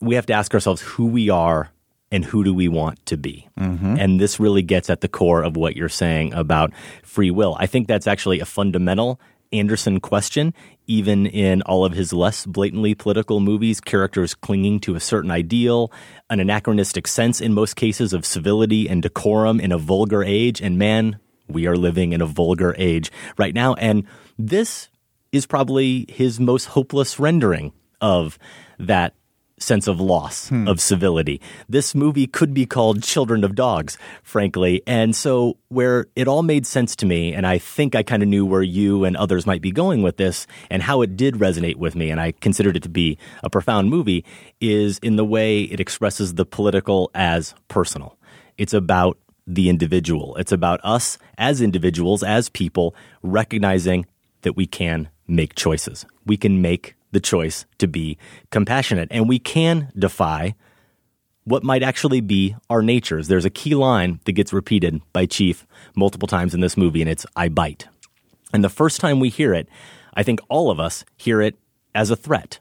we 0.00 0.14
have 0.14 0.24
to 0.26 0.32
ask 0.32 0.54
ourselves 0.54 0.80
who 0.80 1.06
we 1.06 1.28
are 1.28 1.70
and 2.10 2.24
who 2.24 2.42
do 2.42 2.54
we 2.54 2.68
want 2.68 3.04
to 3.06 3.18
be. 3.18 3.48
Mm-hmm. 3.58 3.96
And 3.98 4.18
this 4.18 4.40
really 4.40 4.62
gets 4.62 4.88
at 4.88 5.02
the 5.02 5.08
core 5.08 5.42
of 5.42 5.56
what 5.56 5.76
you're 5.76 5.90
saying 5.90 6.32
about 6.32 6.72
free 7.02 7.30
will. 7.30 7.54
I 7.60 7.66
think 7.66 7.86
that's 7.86 8.06
actually 8.06 8.40
a 8.40 8.46
fundamental 8.46 9.20
Anderson 9.52 10.00
question, 10.00 10.54
even 10.86 11.26
in 11.26 11.62
all 11.62 11.84
of 11.84 11.92
his 11.92 12.12
less 12.12 12.46
blatantly 12.46 12.94
political 12.94 13.40
movies, 13.40 13.80
characters 13.80 14.34
clinging 14.34 14.80
to 14.80 14.94
a 14.94 15.00
certain 15.00 15.30
ideal, 15.30 15.92
an 16.28 16.40
anachronistic 16.40 17.06
sense 17.06 17.40
in 17.40 17.52
most 17.52 17.74
cases 17.74 18.12
of 18.12 18.24
civility 18.24 18.88
and 18.88 19.02
decorum 19.02 19.60
in 19.60 19.72
a 19.72 19.78
vulgar 19.78 20.22
age. 20.22 20.60
And 20.60 20.78
man, 20.78 21.18
we 21.48 21.66
are 21.66 21.76
living 21.76 22.12
in 22.12 22.20
a 22.20 22.26
vulgar 22.26 22.74
age 22.78 23.10
right 23.36 23.54
now. 23.54 23.74
And 23.74 24.06
this 24.38 24.88
is 25.32 25.46
probably 25.46 26.06
his 26.08 26.40
most 26.40 26.66
hopeless 26.66 27.18
rendering 27.18 27.72
of 28.00 28.38
that 28.78 29.14
sense 29.60 29.86
of 29.86 30.00
loss 30.00 30.48
hmm. 30.48 30.66
of 30.66 30.80
civility. 30.80 31.40
This 31.68 31.94
movie 31.94 32.26
could 32.26 32.52
be 32.52 32.66
called 32.66 33.02
Children 33.02 33.44
of 33.44 33.54
Dogs, 33.54 33.98
frankly. 34.22 34.82
And 34.86 35.14
so, 35.14 35.56
where 35.68 36.06
it 36.16 36.26
all 36.26 36.42
made 36.42 36.66
sense 36.66 36.96
to 36.96 37.06
me, 37.06 37.32
and 37.32 37.46
I 37.46 37.58
think 37.58 37.94
I 37.94 38.02
kind 38.02 38.22
of 38.22 38.28
knew 38.28 38.44
where 38.44 38.62
you 38.62 39.04
and 39.04 39.16
others 39.16 39.46
might 39.46 39.62
be 39.62 39.70
going 39.70 40.02
with 40.02 40.16
this 40.16 40.46
and 40.70 40.82
how 40.82 41.02
it 41.02 41.16
did 41.16 41.34
resonate 41.34 41.76
with 41.76 41.94
me, 41.94 42.10
and 42.10 42.20
I 42.20 42.32
considered 42.32 42.76
it 42.76 42.82
to 42.82 42.88
be 42.88 43.18
a 43.44 43.50
profound 43.50 43.90
movie, 43.90 44.24
is 44.60 44.98
in 44.98 45.16
the 45.16 45.24
way 45.24 45.62
it 45.62 45.80
expresses 45.80 46.34
the 46.34 46.44
political 46.44 47.10
as 47.14 47.54
personal. 47.68 48.16
It's 48.58 48.74
about 48.74 49.18
the 49.46 49.68
individual. 49.68 50.36
It's 50.36 50.52
about 50.52 50.80
us 50.84 51.18
as 51.38 51.60
individuals, 51.60 52.22
as 52.22 52.48
people, 52.48 52.94
recognizing 53.22 54.06
that 54.42 54.56
we 54.56 54.66
can 54.66 55.08
make 55.26 55.54
choices. 55.54 56.06
We 56.26 56.36
can 56.36 56.62
make 56.62 56.94
the 57.12 57.20
choice 57.20 57.66
to 57.78 57.86
be 57.86 58.18
compassionate 58.50 59.08
and 59.10 59.28
we 59.28 59.38
can 59.38 59.92
defy 59.98 60.54
what 61.44 61.64
might 61.64 61.82
actually 61.82 62.20
be 62.20 62.54
our 62.68 62.82
natures. 62.82 63.28
There's 63.28 63.44
a 63.44 63.50
key 63.50 63.74
line 63.74 64.20
that 64.24 64.32
gets 64.32 64.52
repeated 64.52 65.00
by 65.12 65.26
Chief 65.26 65.66
multiple 65.96 66.28
times 66.28 66.54
in 66.54 66.60
this 66.60 66.76
movie, 66.76 67.00
and 67.00 67.10
it's 67.10 67.26
I 67.34 67.48
bite. 67.48 67.88
And 68.52 68.62
the 68.62 68.68
first 68.68 69.00
time 69.00 69.20
we 69.20 69.30
hear 69.30 69.54
it, 69.54 69.68
I 70.14 70.22
think 70.22 70.40
all 70.48 70.70
of 70.70 70.78
us 70.78 71.04
hear 71.16 71.40
it 71.40 71.58
as 71.94 72.10
a 72.10 72.16
threat. 72.16 72.60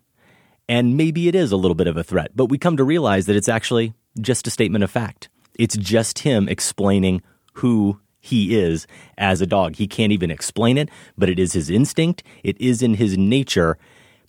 And 0.68 0.96
maybe 0.96 1.28
it 1.28 1.36
is 1.36 1.52
a 1.52 1.58
little 1.58 1.76
bit 1.76 1.88
of 1.88 1.98
a 1.98 2.04
threat, 2.04 2.32
but 2.36 2.46
we 2.46 2.58
come 2.58 2.78
to 2.78 2.84
realize 2.84 3.26
that 3.26 3.36
it's 3.36 3.50
actually 3.50 3.94
just 4.22 4.48
a 4.48 4.52
statement 4.52 4.84
of 4.84 4.92
fact. 4.92 5.30
It's 5.58 5.76
just 5.76 6.20
him 6.20 6.48
explaining 6.48 7.22
who 7.54 8.00
he 8.20 8.60
is 8.60 8.86
as 9.18 9.42
a 9.42 9.48
dog. 9.48 9.76
He 9.76 9.88
can't 9.88 10.12
even 10.12 10.32
explain 10.32 10.78
it, 10.78 10.90
but 11.18 11.30
it 11.30 11.40
is 11.40 11.54
his 11.54 11.70
instinct, 11.70 12.24
it 12.44 12.60
is 12.62 12.82
in 12.82 12.96
his 12.96 13.18
nature. 13.18 13.78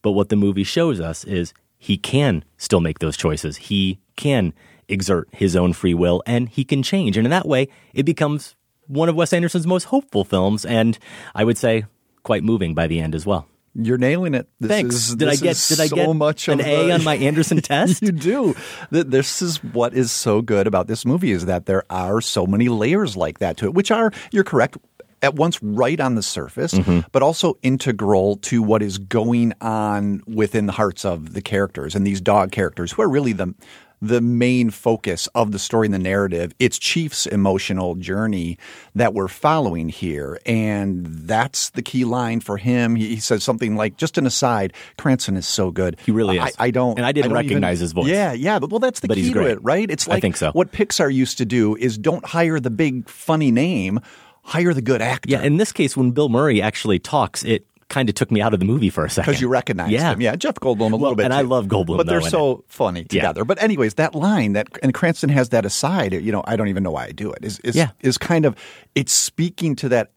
But 0.02 0.12
what 0.12 0.28
the 0.28 0.36
movie 0.36 0.64
shows 0.64 1.00
us 1.00 1.24
is 1.24 1.52
he 1.78 1.96
can 1.96 2.44
still 2.56 2.80
make 2.80 2.98
those 2.98 3.16
choices. 3.16 3.56
He 3.56 3.98
can 4.16 4.52
exert 4.88 5.28
his 5.32 5.54
own 5.56 5.72
free 5.72 5.94
will 5.94 6.22
and 6.26 6.48
he 6.48 6.64
can 6.64 6.82
change. 6.82 7.16
And 7.16 7.26
in 7.26 7.30
that 7.30 7.46
way, 7.46 7.68
it 7.94 8.04
becomes 8.04 8.54
one 8.86 9.08
of 9.08 9.14
Wes 9.14 9.32
Anderson's 9.32 9.66
most 9.66 9.84
hopeful 9.84 10.24
films. 10.24 10.64
And 10.64 10.98
I 11.34 11.44
would 11.44 11.56
say 11.58 11.84
quite 12.22 12.42
moving 12.44 12.74
by 12.74 12.86
the 12.86 13.00
end 13.00 13.14
as 13.14 13.24
well. 13.24 13.46
You're 13.74 13.98
nailing 13.98 14.34
it. 14.34 14.48
This 14.58 14.68
Thanks. 14.68 14.94
Is, 14.96 15.14
did 15.14 15.28
I 15.28 15.36
get 15.36 15.64
did 15.68 15.78
I 15.78 15.86
get 15.86 16.04
so 16.06 16.12
much 16.12 16.48
an 16.48 16.60
A 16.60 16.86
the- 16.86 16.92
on 16.92 17.04
my 17.04 17.14
Anderson 17.16 17.60
test? 17.62 18.02
you 18.02 18.10
do. 18.10 18.54
Th- 18.92 19.06
This 19.06 19.40
is 19.42 19.62
what 19.62 19.94
is 19.94 20.10
so 20.10 20.42
good 20.42 20.66
about 20.66 20.88
this 20.88 21.06
movie 21.06 21.30
is 21.30 21.46
that 21.46 21.66
there 21.66 21.84
are 21.88 22.20
so 22.20 22.46
many 22.46 22.68
layers 22.68 23.16
like 23.16 23.38
that 23.38 23.56
to 23.58 23.66
it, 23.66 23.74
which 23.74 23.92
are 23.92 24.10
you're 24.32 24.42
correct 24.42 24.76
at 25.22 25.34
once 25.34 25.62
right 25.62 26.00
on 26.00 26.14
the 26.14 26.22
surface, 26.22 26.72
Mm-hmm. 26.74 27.00
but 27.12 27.22
also 27.22 27.58
integral 27.62 28.36
to 28.38 28.62
what 28.62 28.82
is 28.82 28.98
going 28.98 29.52
on 29.60 30.22
within 30.26 30.66
the 30.66 30.72
hearts 30.72 31.04
of 31.04 31.32
the 31.34 31.42
characters 31.42 31.94
and 31.94 32.06
these 32.06 32.20
dog 32.20 32.52
characters 32.52 32.92
who 32.92 33.02
are 33.02 33.08
really 33.08 33.32
the 33.32 33.54
the 34.02 34.22
main 34.22 34.70
focus 34.70 35.26
of 35.34 35.52
the 35.52 35.58
story 35.58 35.86
and 35.86 35.92
the 35.92 35.98
narrative. 35.98 36.54
It's 36.58 36.78
Chief's 36.78 37.26
emotional 37.26 37.96
journey 37.96 38.56
that 38.94 39.12
we're 39.12 39.28
following 39.28 39.90
here. 39.90 40.38
And 40.46 41.04
that's 41.04 41.68
the 41.68 41.82
key 41.82 42.06
line 42.06 42.40
for 42.40 42.56
him. 42.56 42.96
He, 42.96 43.08
he 43.08 43.16
says 43.20 43.44
something 43.44 43.76
like, 43.76 43.98
just 43.98 44.16
an 44.16 44.24
aside, 44.24 44.72
Cranston 44.96 45.36
is 45.36 45.46
so 45.46 45.70
good. 45.70 45.98
He 46.06 46.12
really 46.12 46.38
is. 46.38 46.56
I, 46.58 46.68
I 46.68 46.70
don't. 46.70 46.96
And 46.96 47.04
I 47.04 47.12
didn't 47.12 47.32
don't 47.32 47.36
recognize 47.44 47.76
even- 47.76 47.82
his 47.84 47.92
voice. 47.92 48.06
Yeah, 48.06 48.32
yeah. 48.32 48.58
But 48.58 48.70
well, 48.70 48.78
that's 48.80 49.00
the 49.00 49.08
But 49.08 49.18
key 49.18 49.34
to 49.34 49.46
it, 49.46 49.62
right? 49.62 49.90
It's 49.90 50.08
like 50.08 50.16
I 50.16 50.20
think 50.20 50.38
so. 50.38 50.50
what 50.52 50.72
Pixar 50.72 51.12
used 51.12 51.36
to 51.36 51.44
do 51.44 51.76
is 51.76 51.98
don't 51.98 52.24
hire 52.24 52.58
the 52.58 52.70
big 52.70 53.06
funny 53.06 53.50
name, 53.50 54.00
hire 54.42 54.74
the 54.74 54.82
good 54.82 55.02
actor. 55.02 55.30
Yeah, 55.30 55.42
in 55.42 55.56
this 55.56 55.72
case, 55.72 55.96
when 55.96 56.10
Bill 56.12 56.28
Murray 56.28 56.60
actually 56.62 56.98
talks, 56.98 57.42
it 57.44 57.66
kind 57.88 58.08
of 58.08 58.14
took 58.14 58.30
me 58.30 58.40
out 58.40 58.54
of 58.54 58.60
the 58.60 58.66
movie 58.66 58.88
for 58.88 59.04
a 59.04 59.10
second. 59.10 59.28
because 59.32 59.40
you 59.40 59.48
recognize 59.48 59.90
yeah. 59.90 60.12
him. 60.12 60.20
Yeah, 60.20 60.36
Jeff 60.36 60.54
Goldblum 60.54 60.92
a 60.92 60.96
little 60.96 61.16
bit, 61.16 61.24
and 61.24 61.34
I 61.34 61.40
love 61.40 61.66
Goldblum, 61.66 61.96
but 61.96 62.06
they're 62.06 62.20
though, 62.20 62.28
so 62.28 62.64
funny 62.68 63.00
Yeah. 63.00 63.06
together. 63.08 63.44
But 63.44 63.60
anyways, 63.60 63.94
that 63.94 64.14
line 64.14 64.52
that 64.52 64.68
and 64.80 64.94
Cranston 64.94 65.28
has 65.30 65.48
that 65.48 65.66
aside. 65.66 66.12
You 66.12 66.30
know, 66.30 66.44
I 66.46 66.54
don't 66.54 66.68
even 66.68 66.84
know 66.84 66.92
why 66.92 67.06
I 67.06 67.10
do 67.12 67.32
it. 67.32 67.44
Is 67.44 67.58
is 67.60 67.74
Yeah. 67.74 67.90
is 68.00 68.16
kind 68.16 68.44
of 68.44 68.54
it's 68.94 69.12
speaking 69.12 69.74
to 69.76 69.88
that 69.88 70.12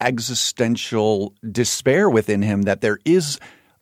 existential 0.47 1.33
despair 1.51 2.09
within 2.09 2.41
him 2.41 2.63
that 2.63 2.81
there 2.81 2.99
is 3.05 3.39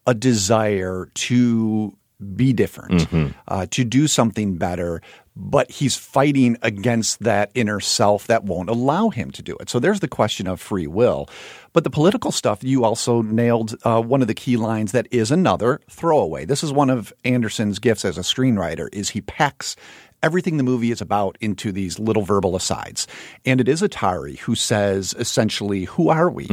a 0.07 0.13
desire 0.13 1.09
to 1.13 1.95
be 2.35 2.53
different, 2.53 3.01
Mm-hmm. 3.01 3.27
uh, 3.47 3.65
to 3.71 3.83
do 3.83 4.07
something 4.07 4.55
better. 4.57 5.01
But 5.35 5.71
he's 5.71 5.95
fighting 5.95 6.57
against 6.61 7.21
that 7.21 7.51
inner 7.55 7.79
self 7.79 8.27
that 8.27 8.43
won't 8.43 8.69
allow 8.69 9.09
him 9.09 9.31
to 9.31 9.41
do 9.41 9.55
it. 9.61 9.69
So 9.69 9.79
there's 9.79 10.01
the 10.01 10.07
question 10.09 10.45
of 10.45 10.59
free 10.59 10.87
will. 10.87 11.29
But 11.71 11.85
the 11.85 11.89
political 11.89 12.31
stuff, 12.31 12.63
you 12.63 12.83
also 12.83 13.21
nailed 13.21 13.75
uh, 13.83 14.01
one 14.01 14.21
of 14.21 14.27
the 14.27 14.33
key 14.33 14.57
lines 14.57 14.91
that 14.91 15.07
is 15.09 15.31
another 15.31 15.79
throwaway. 15.89 16.43
This 16.43 16.63
is 16.63 16.73
one 16.73 16.89
of 16.89 17.13
Anderson's 17.23 17.79
gifts 17.79 18.03
as 18.03 18.17
a 18.17 18.21
screenwriter 18.21 18.89
is 18.91 19.09
he 19.09 19.21
packs 19.21 19.77
everything 20.21 20.57
the 20.57 20.63
movie 20.63 20.91
is 20.91 21.01
about 21.01 21.37
into 21.41 21.71
these 21.71 21.97
little 21.97 22.23
verbal 22.23 22.55
asides. 22.55 23.07
And 23.45 23.59
it 23.61 23.67
is 23.67 23.81
Atari 23.81 24.37
who 24.39 24.55
says 24.55 25.15
essentially, 25.17 25.85
who 25.85 26.09
are 26.09 26.29
we? 26.29 26.45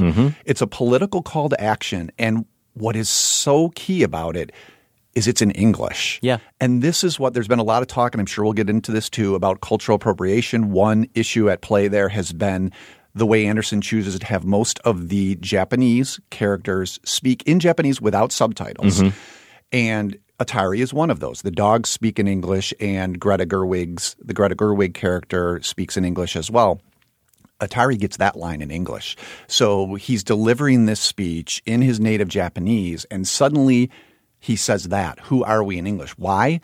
It's 0.44 0.62
a 0.62 0.66
political 0.66 1.22
call 1.22 1.48
to 1.48 1.60
action. 1.60 2.10
And 2.18 2.46
what 2.74 2.96
is 2.96 3.08
so 3.08 3.70
key 3.70 4.04
about 4.04 4.36
it 4.36 4.52
is 5.18 5.26
it's 5.26 5.42
in 5.42 5.50
English. 5.50 6.20
Yeah. 6.22 6.38
And 6.60 6.80
this 6.80 7.04
is 7.04 7.18
what 7.18 7.34
there's 7.34 7.48
been 7.48 7.58
a 7.58 7.64
lot 7.64 7.82
of 7.82 7.88
talk, 7.88 8.14
and 8.14 8.20
I'm 8.20 8.26
sure 8.26 8.44
we'll 8.44 8.54
get 8.54 8.70
into 8.70 8.92
this 8.92 9.10
too, 9.10 9.34
about 9.34 9.60
cultural 9.60 9.96
appropriation. 9.96 10.70
One 10.70 11.08
issue 11.14 11.50
at 11.50 11.60
play 11.60 11.88
there 11.88 12.08
has 12.08 12.32
been 12.32 12.72
the 13.14 13.26
way 13.26 13.46
Anderson 13.46 13.80
chooses 13.80 14.18
to 14.18 14.26
have 14.26 14.44
most 14.44 14.78
of 14.84 15.08
the 15.08 15.34
Japanese 15.36 16.20
characters 16.30 17.00
speak 17.04 17.42
in 17.46 17.58
Japanese 17.58 18.00
without 18.00 18.30
subtitles. 18.30 19.00
Mm-hmm. 19.00 19.18
And 19.72 20.18
Atari 20.38 20.78
is 20.78 20.94
one 20.94 21.10
of 21.10 21.18
those. 21.18 21.42
The 21.42 21.50
dogs 21.50 21.90
speak 21.90 22.20
in 22.20 22.28
English, 22.28 22.72
and 22.78 23.18
Greta 23.18 23.44
Gerwig's 23.44 24.14
the 24.20 24.32
Greta 24.32 24.54
Gerwig 24.54 24.94
character 24.94 25.60
speaks 25.62 25.96
in 25.96 26.04
English 26.04 26.36
as 26.36 26.48
well. 26.50 26.80
Atari 27.60 27.98
gets 27.98 28.18
that 28.18 28.36
line 28.36 28.62
in 28.62 28.70
English. 28.70 29.16
So 29.48 29.96
he's 29.96 30.22
delivering 30.22 30.86
this 30.86 31.00
speech 31.00 31.60
in 31.66 31.82
his 31.82 31.98
native 31.98 32.28
Japanese, 32.28 33.04
and 33.10 33.26
suddenly 33.26 33.90
he 34.40 34.56
says 34.56 34.84
that. 34.84 35.20
Who 35.20 35.44
are 35.44 35.62
we 35.62 35.78
in 35.78 35.86
English? 35.86 36.12
Why? 36.12 36.60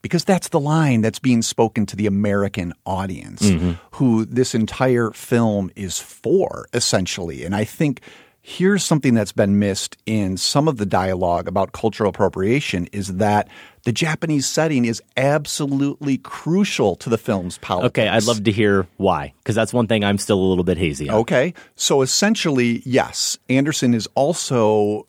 Because 0.00 0.24
that's 0.24 0.48
the 0.48 0.60
line 0.60 1.00
that's 1.00 1.18
being 1.18 1.42
spoken 1.42 1.84
to 1.86 1.96
the 1.96 2.06
American 2.06 2.72
audience, 2.86 3.42
mm-hmm. 3.42 3.72
who 3.92 4.24
this 4.24 4.54
entire 4.54 5.10
film 5.10 5.70
is 5.74 5.98
for, 5.98 6.68
essentially. 6.72 7.44
And 7.44 7.54
I 7.54 7.64
think 7.64 8.00
here's 8.40 8.84
something 8.84 9.12
that's 9.12 9.32
been 9.32 9.58
missed 9.58 9.96
in 10.06 10.36
some 10.36 10.68
of 10.68 10.78
the 10.78 10.86
dialogue 10.86 11.48
about 11.48 11.72
cultural 11.72 12.08
appropriation 12.08 12.86
is 12.92 13.16
that 13.16 13.48
the 13.82 13.92
Japanese 13.92 14.46
setting 14.46 14.84
is 14.84 15.02
absolutely 15.16 16.16
crucial 16.18 16.96
to 16.96 17.10
the 17.10 17.18
film's 17.18 17.58
politics. 17.58 17.90
Okay, 17.90 18.08
I'd 18.08 18.24
love 18.24 18.44
to 18.44 18.52
hear 18.52 18.86
why, 18.96 19.34
because 19.38 19.54
that's 19.54 19.74
one 19.74 19.86
thing 19.86 20.04
I'm 20.04 20.16
still 20.16 20.38
a 20.38 20.46
little 20.46 20.64
bit 20.64 20.78
hazy 20.78 21.08
on. 21.10 21.16
Okay. 21.16 21.52
So 21.74 22.02
essentially, 22.02 22.82
yes, 22.86 23.36
Anderson 23.48 23.92
is 23.94 24.08
also 24.14 25.06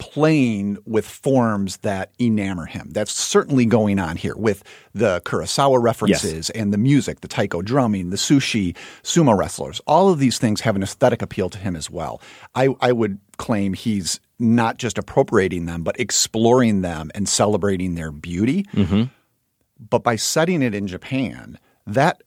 playing 0.00 0.78
with 0.86 1.06
forms 1.06 1.76
that 1.78 2.16
enamor 2.18 2.66
him. 2.66 2.88
That's 2.90 3.12
certainly 3.12 3.66
going 3.66 4.00
on 4.00 4.16
here 4.16 4.34
with 4.34 4.64
the 4.94 5.20
Kurosawa 5.20 5.80
references 5.80 6.50
and 6.50 6.72
the 6.72 6.78
music, 6.78 7.20
the 7.20 7.28
taiko 7.28 7.62
drumming, 7.62 8.10
the 8.10 8.16
sushi, 8.16 8.74
sumo 9.04 9.38
wrestlers. 9.38 9.80
All 9.86 10.08
of 10.08 10.18
these 10.18 10.38
things 10.38 10.62
have 10.62 10.74
an 10.74 10.82
aesthetic 10.82 11.22
appeal 11.22 11.50
to 11.50 11.58
him 11.58 11.76
as 11.76 11.90
well. 11.90 12.20
I, 12.54 12.74
I 12.80 12.92
would 12.92 13.20
claim 13.36 13.74
he's 13.74 14.18
not 14.38 14.78
just 14.78 14.96
appropriating 14.96 15.66
them, 15.66 15.84
but 15.84 16.00
exploring 16.00 16.80
them 16.80 17.10
and 17.14 17.28
celebrating 17.28 17.94
their 17.94 18.10
beauty. 18.10 18.64
Mm-hmm. 18.74 19.04
But 19.90 20.02
by 20.02 20.16
setting 20.16 20.62
it 20.62 20.74
in 20.74 20.86
Japan, 20.86 21.58
that 21.86 22.22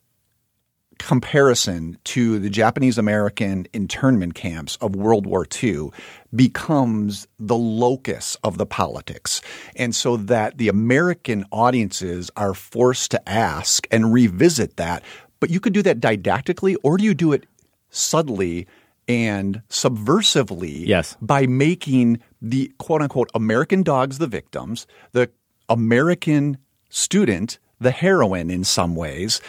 comparison 1.04 1.98
to 2.04 2.38
the 2.38 2.48
Japanese 2.48 2.96
American 2.96 3.66
internment 3.74 4.34
camps 4.34 4.76
of 4.80 4.96
World 4.96 5.26
War 5.26 5.46
II 5.62 5.90
becomes 6.34 7.28
the 7.38 7.56
locus 7.56 8.36
of 8.42 8.56
the 8.56 8.64
politics. 8.64 9.42
And 9.76 9.94
so 9.94 10.16
that 10.16 10.56
the 10.56 10.68
American 10.68 11.44
audiences 11.52 12.30
are 12.36 12.54
forced 12.54 13.10
to 13.10 13.28
ask 13.28 13.86
and 13.90 14.14
revisit 14.14 14.76
that. 14.78 15.02
But 15.40 15.50
you 15.50 15.60
could 15.60 15.74
do 15.74 15.82
that 15.82 16.00
didactically, 16.00 16.76
or 16.82 16.96
do 16.96 17.04
you 17.04 17.12
do 17.14 17.32
it 17.32 17.44
subtly 17.90 18.66
and 19.06 19.60
subversively 19.68 20.86
Yes. 20.86 21.18
by 21.20 21.46
making 21.46 22.18
the 22.40 22.72
quote 22.78 23.02
unquote 23.02 23.30
American 23.34 23.82
dogs 23.82 24.16
the 24.16 24.26
victims, 24.26 24.86
the 25.12 25.30
American 25.68 26.56
student 26.88 27.58
the 27.80 27.90
heroine 27.90 28.50
in 28.50 28.64
some 28.64 28.94
ways. 28.96 29.40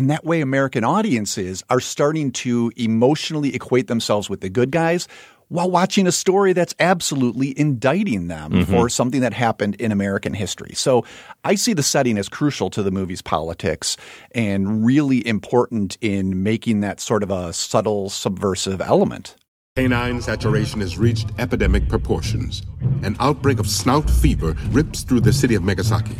And 0.00 0.08
that 0.08 0.24
way, 0.24 0.40
American 0.40 0.82
audiences 0.82 1.62
are 1.68 1.78
starting 1.78 2.32
to 2.32 2.72
emotionally 2.74 3.54
equate 3.54 3.86
themselves 3.86 4.30
with 4.30 4.40
the 4.40 4.48
good 4.48 4.70
guys 4.70 5.06
while 5.48 5.70
watching 5.70 6.06
a 6.06 6.10
story 6.10 6.54
that's 6.54 6.74
absolutely 6.80 7.52
indicting 7.60 8.28
them 8.28 8.50
mm-hmm. 8.50 8.72
for 8.72 8.88
something 8.88 9.20
that 9.20 9.34
happened 9.34 9.74
in 9.74 9.92
American 9.92 10.32
history. 10.32 10.72
So 10.72 11.04
I 11.44 11.54
see 11.54 11.74
the 11.74 11.82
setting 11.82 12.16
as 12.16 12.30
crucial 12.30 12.70
to 12.70 12.82
the 12.82 12.90
movie's 12.90 13.20
politics 13.20 13.98
and 14.30 14.86
really 14.86 15.26
important 15.26 15.98
in 16.00 16.42
making 16.42 16.80
that 16.80 16.98
sort 16.98 17.22
of 17.22 17.30
a 17.30 17.52
subtle 17.52 18.08
subversive 18.08 18.80
element. 18.80 19.36
Canine 19.76 20.22
saturation 20.22 20.80
has 20.80 20.96
reached 20.96 21.28
epidemic 21.38 21.90
proportions. 21.90 22.62
An 23.02 23.16
outbreak 23.20 23.58
of 23.58 23.68
snout 23.68 24.08
fever 24.08 24.56
rips 24.70 25.02
through 25.02 25.20
the 25.20 25.32
city 25.34 25.56
of 25.56 25.62
Megasaki. 25.62 26.16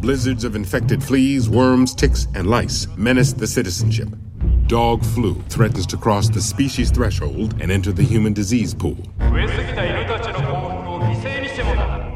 Blizzards 0.00 0.44
of 0.44 0.54
infected 0.54 1.02
fleas, 1.02 1.48
worms, 1.48 1.94
ticks, 1.94 2.28
and 2.34 2.46
lice 2.46 2.86
menace 2.96 3.32
the 3.32 3.46
citizenship. 3.46 4.08
Dog 4.66 5.02
flu 5.04 5.40
threatens 5.48 5.86
to 5.86 5.96
cross 5.96 6.28
the 6.28 6.40
species 6.40 6.90
threshold 6.90 7.54
and 7.62 7.70
enter 7.70 7.92
the 7.92 8.02
human 8.02 8.34
disease 8.34 8.74
pool. 8.74 8.98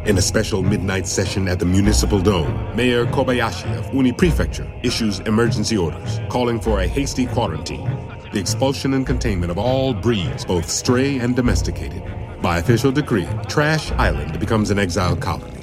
In 0.05 0.19
a 0.19 0.23
special 0.23 0.63
midnight 0.63 1.07
session 1.07 1.49
at 1.49 1.59
the 1.59 1.65
Municipal 1.65 2.21
Dome, 2.21 2.77
Mayor 2.77 3.07
Kobayashi 3.07 3.79
of 3.79 3.95
Uni 3.95 4.13
Prefecture 4.13 4.71
issues 4.83 5.21
emergency 5.21 5.77
orders, 5.77 6.21
calling 6.29 6.61
for 6.61 6.81
a 6.81 6.87
hasty 6.87 7.27
quarantine, 7.27 7.89
the 8.33 8.41
expulsion 8.41 8.93
and 8.95 9.07
containment 9.07 9.51
of 9.51 9.59
all 9.59 9.95
breeds, 9.95 10.45
both 10.45 10.69
stray 10.69 11.19
and 11.19 11.35
domesticated. 11.35 12.03
By 12.43 12.59
official 12.59 12.93
decree, 12.93 13.29
Trash 13.49 13.91
Island 13.93 14.39
becomes 14.39 14.71
an 14.71 14.79
exile 14.79 15.17
colony. 15.17 15.57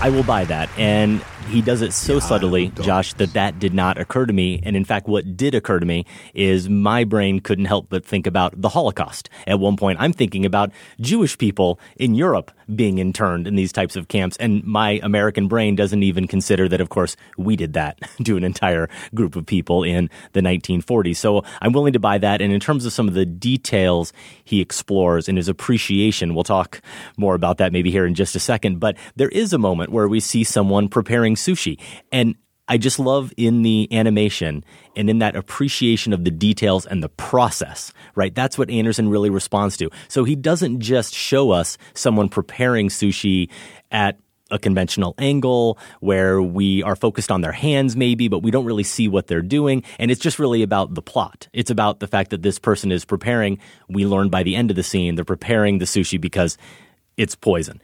I 0.00 0.10
will 0.10 0.22
buy 0.24 0.44
that. 0.44 0.68
And 0.76 1.22
he 1.48 1.62
does 1.62 1.82
it 1.82 1.92
so 1.92 2.18
subtly, 2.18 2.68
Josh, 2.80 3.14
that 3.14 3.32
that 3.34 3.58
did 3.58 3.74
not 3.74 3.98
occur 3.98 4.26
to 4.26 4.32
me. 4.32 4.60
And 4.62 4.76
in 4.76 4.84
fact, 4.84 5.06
what 5.06 5.36
did 5.36 5.54
occur 5.54 5.78
to 5.78 5.86
me 5.86 6.04
is 6.34 6.68
my 6.68 7.04
brain 7.04 7.40
couldn't 7.40 7.66
help 7.66 7.88
but 7.88 8.04
think 8.04 8.26
about 8.26 8.60
the 8.60 8.68
Holocaust. 8.68 9.28
At 9.46 9.60
one 9.60 9.76
point, 9.76 10.00
I'm 10.00 10.12
thinking 10.12 10.44
about 10.44 10.72
Jewish 11.00 11.36
people 11.38 11.78
in 11.96 12.14
Europe 12.14 12.50
being 12.74 12.98
interned 12.98 13.46
in 13.46 13.56
these 13.56 13.72
types 13.72 13.96
of 13.96 14.08
camps. 14.08 14.36
And 14.38 14.64
my 14.64 15.00
American 15.02 15.48
brain 15.48 15.76
doesn't 15.76 16.02
even 16.02 16.26
consider 16.26 16.68
that, 16.68 16.80
of 16.80 16.88
course, 16.88 17.16
we 17.36 17.56
did 17.56 17.74
that 17.74 17.98
to 18.24 18.36
an 18.36 18.44
entire 18.44 18.88
group 19.14 19.36
of 19.36 19.46
people 19.46 19.82
in 19.82 20.10
the 20.32 20.40
1940s. 20.40 21.16
So 21.16 21.44
I'm 21.60 21.72
willing 21.72 21.92
to 21.92 22.00
buy 22.00 22.18
that. 22.18 22.40
And 22.40 22.52
in 22.52 22.60
terms 22.60 22.86
of 22.86 22.92
some 22.92 23.08
of 23.08 23.14
the 23.14 23.26
details 23.26 24.12
he 24.44 24.60
explores 24.60 25.28
in 25.28 25.36
his 25.36 25.48
appreciation, 25.48 26.34
we'll 26.34 26.44
talk 26.44 26.80
more 27.16 27.34
about 27.34 27.58
that 27.58 27.72
maybe 27.72 27.90
here 27.90 28.06
in 28.06 28.14
just 28.14 28.34
a 28.34 28.40
second. 28.40 28.80
But 28.80 28.96
there 29.16 29.28
is 29.28 29.52
a 29.52 29.58
moment 29.58 29.92
where 29.92 30.08
we 30.08 30.20
see 30.20 30.44
someone 30.44 30.88
preparing 30.88 31.33
sushi. 31.34 31.80
And 32.12 32.36
I 32.66 32.78
just 32.78 32.98
love 32.98 33.32
in 33.36 33.62
the 33.62 33.88
animation 33.92 34.64
and 34.96 35.10
in 35.10 35.18
that 35.18 35.36
appreciation 35.36 36.12
of 36.14 36.24
the 36.24 36.30
details 36.30 36.86
and 36.86 37.02
the 37.02 37.10
process, 37.10 37.92
right? 38.14 38.34
That's 38.34 38.56
what 38.56 38.70
Anderson 38.70 39.10
really 39.10 39.28
responds 39.28 39.76
to. 39.78 39.90
So 40.08 40.24
he 40.24 40.34
doesn't 40.34 40.80
just 40.80 41.12
show 41.14 41.50
us 41.50 41.76
someone 41.92 42.30
preparing 42.30 42.88
sushi 42.88 43.50
at 43.90 44.18
a 44.50 44.58
conventional 44.58 45.14
angle 45.18 45.78
where 46.00 46.40
we 46.40 46.82
are 46.82 46.96
focused 46.96 47.30
on 47.30 47.40
their 47.40 47.52
hands 47.52 47.96
maybe 47.96 48.28
but 48.28 48.40
we 48.40 48.50
don't 48.50 48.66
really 48.66 48.82
see 48.82 49.08
what 49.08 49.26
they're 49.26 49.40
doing 49.40 49.82
and 49.98 50.10
it's 50.10 50.20
just 50.20 50.38
really 50.38 50.62
about 50.62 50.94
the 50.94 51.00
plot 51.00 51.48
it's 51.54 51.70
about 51.70 51.98
the 51.98 52.06
fact 52.06 52.30
that 52.30 52.42
this 52.42 52.58
person 52.58 52.92
is 52.92 53.06
preparing 53.06 53.58
we 53.88 54.04
learn 54.04 54.28
by 54.28 54.42
the 54.42 54.54
end 54.54 54.70
of 54.70 54.76
the 54.76 54.82
scene 54.82 55.14
they're 55.14 55.24
preparing 55.24 55.78
the 55.78 55.86
sushi 55.86 56.20
because 56.20 56.58
it's 57.16 57.34
poison 57.34 57.80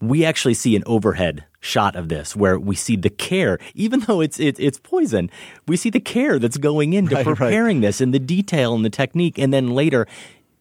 we 0.00 0.24
actually 0.24 0.54
see 0.54 0.76
an 0.76 0.82
overhead 0.86 1.44
shot 1.60 1.94
of 1.94 2.08
this 2.08 2.34
where 2.34 2.58
we 2.58 2.74
see 2.74 2.96
the 2.96 3.10
care, 3.10 3.58
even 3.74 4.00
though 4.00 4.20
it's 4.20 4.40
it's, 4.40 4.58
it's 4.58 4.78
poison, 4.78 5.30
we 5.68 5.76
see 5.76 5.90
the 5.90 6.00
care 6.00 6.38
that's 6.38 6.56
going 6.56 6.92
into 6.92 7.14
Right, 7.14 7.24
preparing 7.24 7.78
right. 7.78 7.88
this 7.88 8.00
and 8.00 8.14
the 8.14 8.18
detail 8.18 8.74
and 8.74 8.84
the 8.84 8.90
technique, 8.90 9.38
and 9.38 9.52
then 9.52 9.70
later 9.70 10.06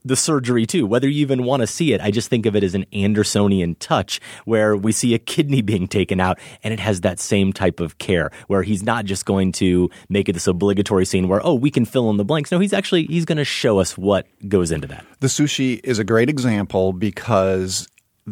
the 0.06 0.16
surgery 0.16 0.66
too. 0.66 0.88
Whether 0.88 1.08
you 1.08 1.22
even 1.22 1.44
want 1.44 1.62
to 1.62 1.68
see 1.68 1.94
it, 1.94 2.02
I 2.02 2.10
just 2.10 2.30
think 2.30 2.46
of 2.46 2.56
it 2.56 2.64
as 2.64 2.74
an 2.74 2.86
Andersonian 2.94 3.76
touch 3.80 4.20
where 4.46 4.76
we 4.76 4.92
see 4.92 5.14
a 5.14 5.20
kidney 5.20 5.62
being 5.62 5.88
taken 5.88 6.20
out 6.20 6.40
and 6.64 6.74
it 6.74 6.80
has 6.80 7.02
that 7.02 7.20
same 7.20 7.52
type 7.52 7.80
of 7.80 7.98
care 7.98 8.32
where 8.48 8.64
he's 8.64 8.82
not 8.82 9.06
just 9.06 9.26
going 9.26 9.52
to 9.54 9.90
make 10.08 10.30
it 10.30 10.34
this 10.34 10.48
obligatory 10.48 11.06
scene 11.06 11.28
where, 11.28 11.46
oh, 11.46 11.54
we 11.54 11.70
can 11.70 11.84
fill 11.86 12.10
in 12.10 12.18
the 12.18 12.24
blanks. 12.24 12.50
No, 12.52 12.60
he's 12.60 12.74
actually, 12.74 13.06
he's 13.06 13.26
going 13.26 13.38
to 13.38 13.46
show 13.46 13.80
us 13.80 13.98
what 13.98 14.26
goes 14.48 14.72
into 14.72 14.88
that. 14.88 15.06
The 15.20 15.28
sushi 15.28 15.82
is 15.84 16.00
a 16.00 16.06
great 16.06 16.30
example 16.30 16.94
because 16.94 17.88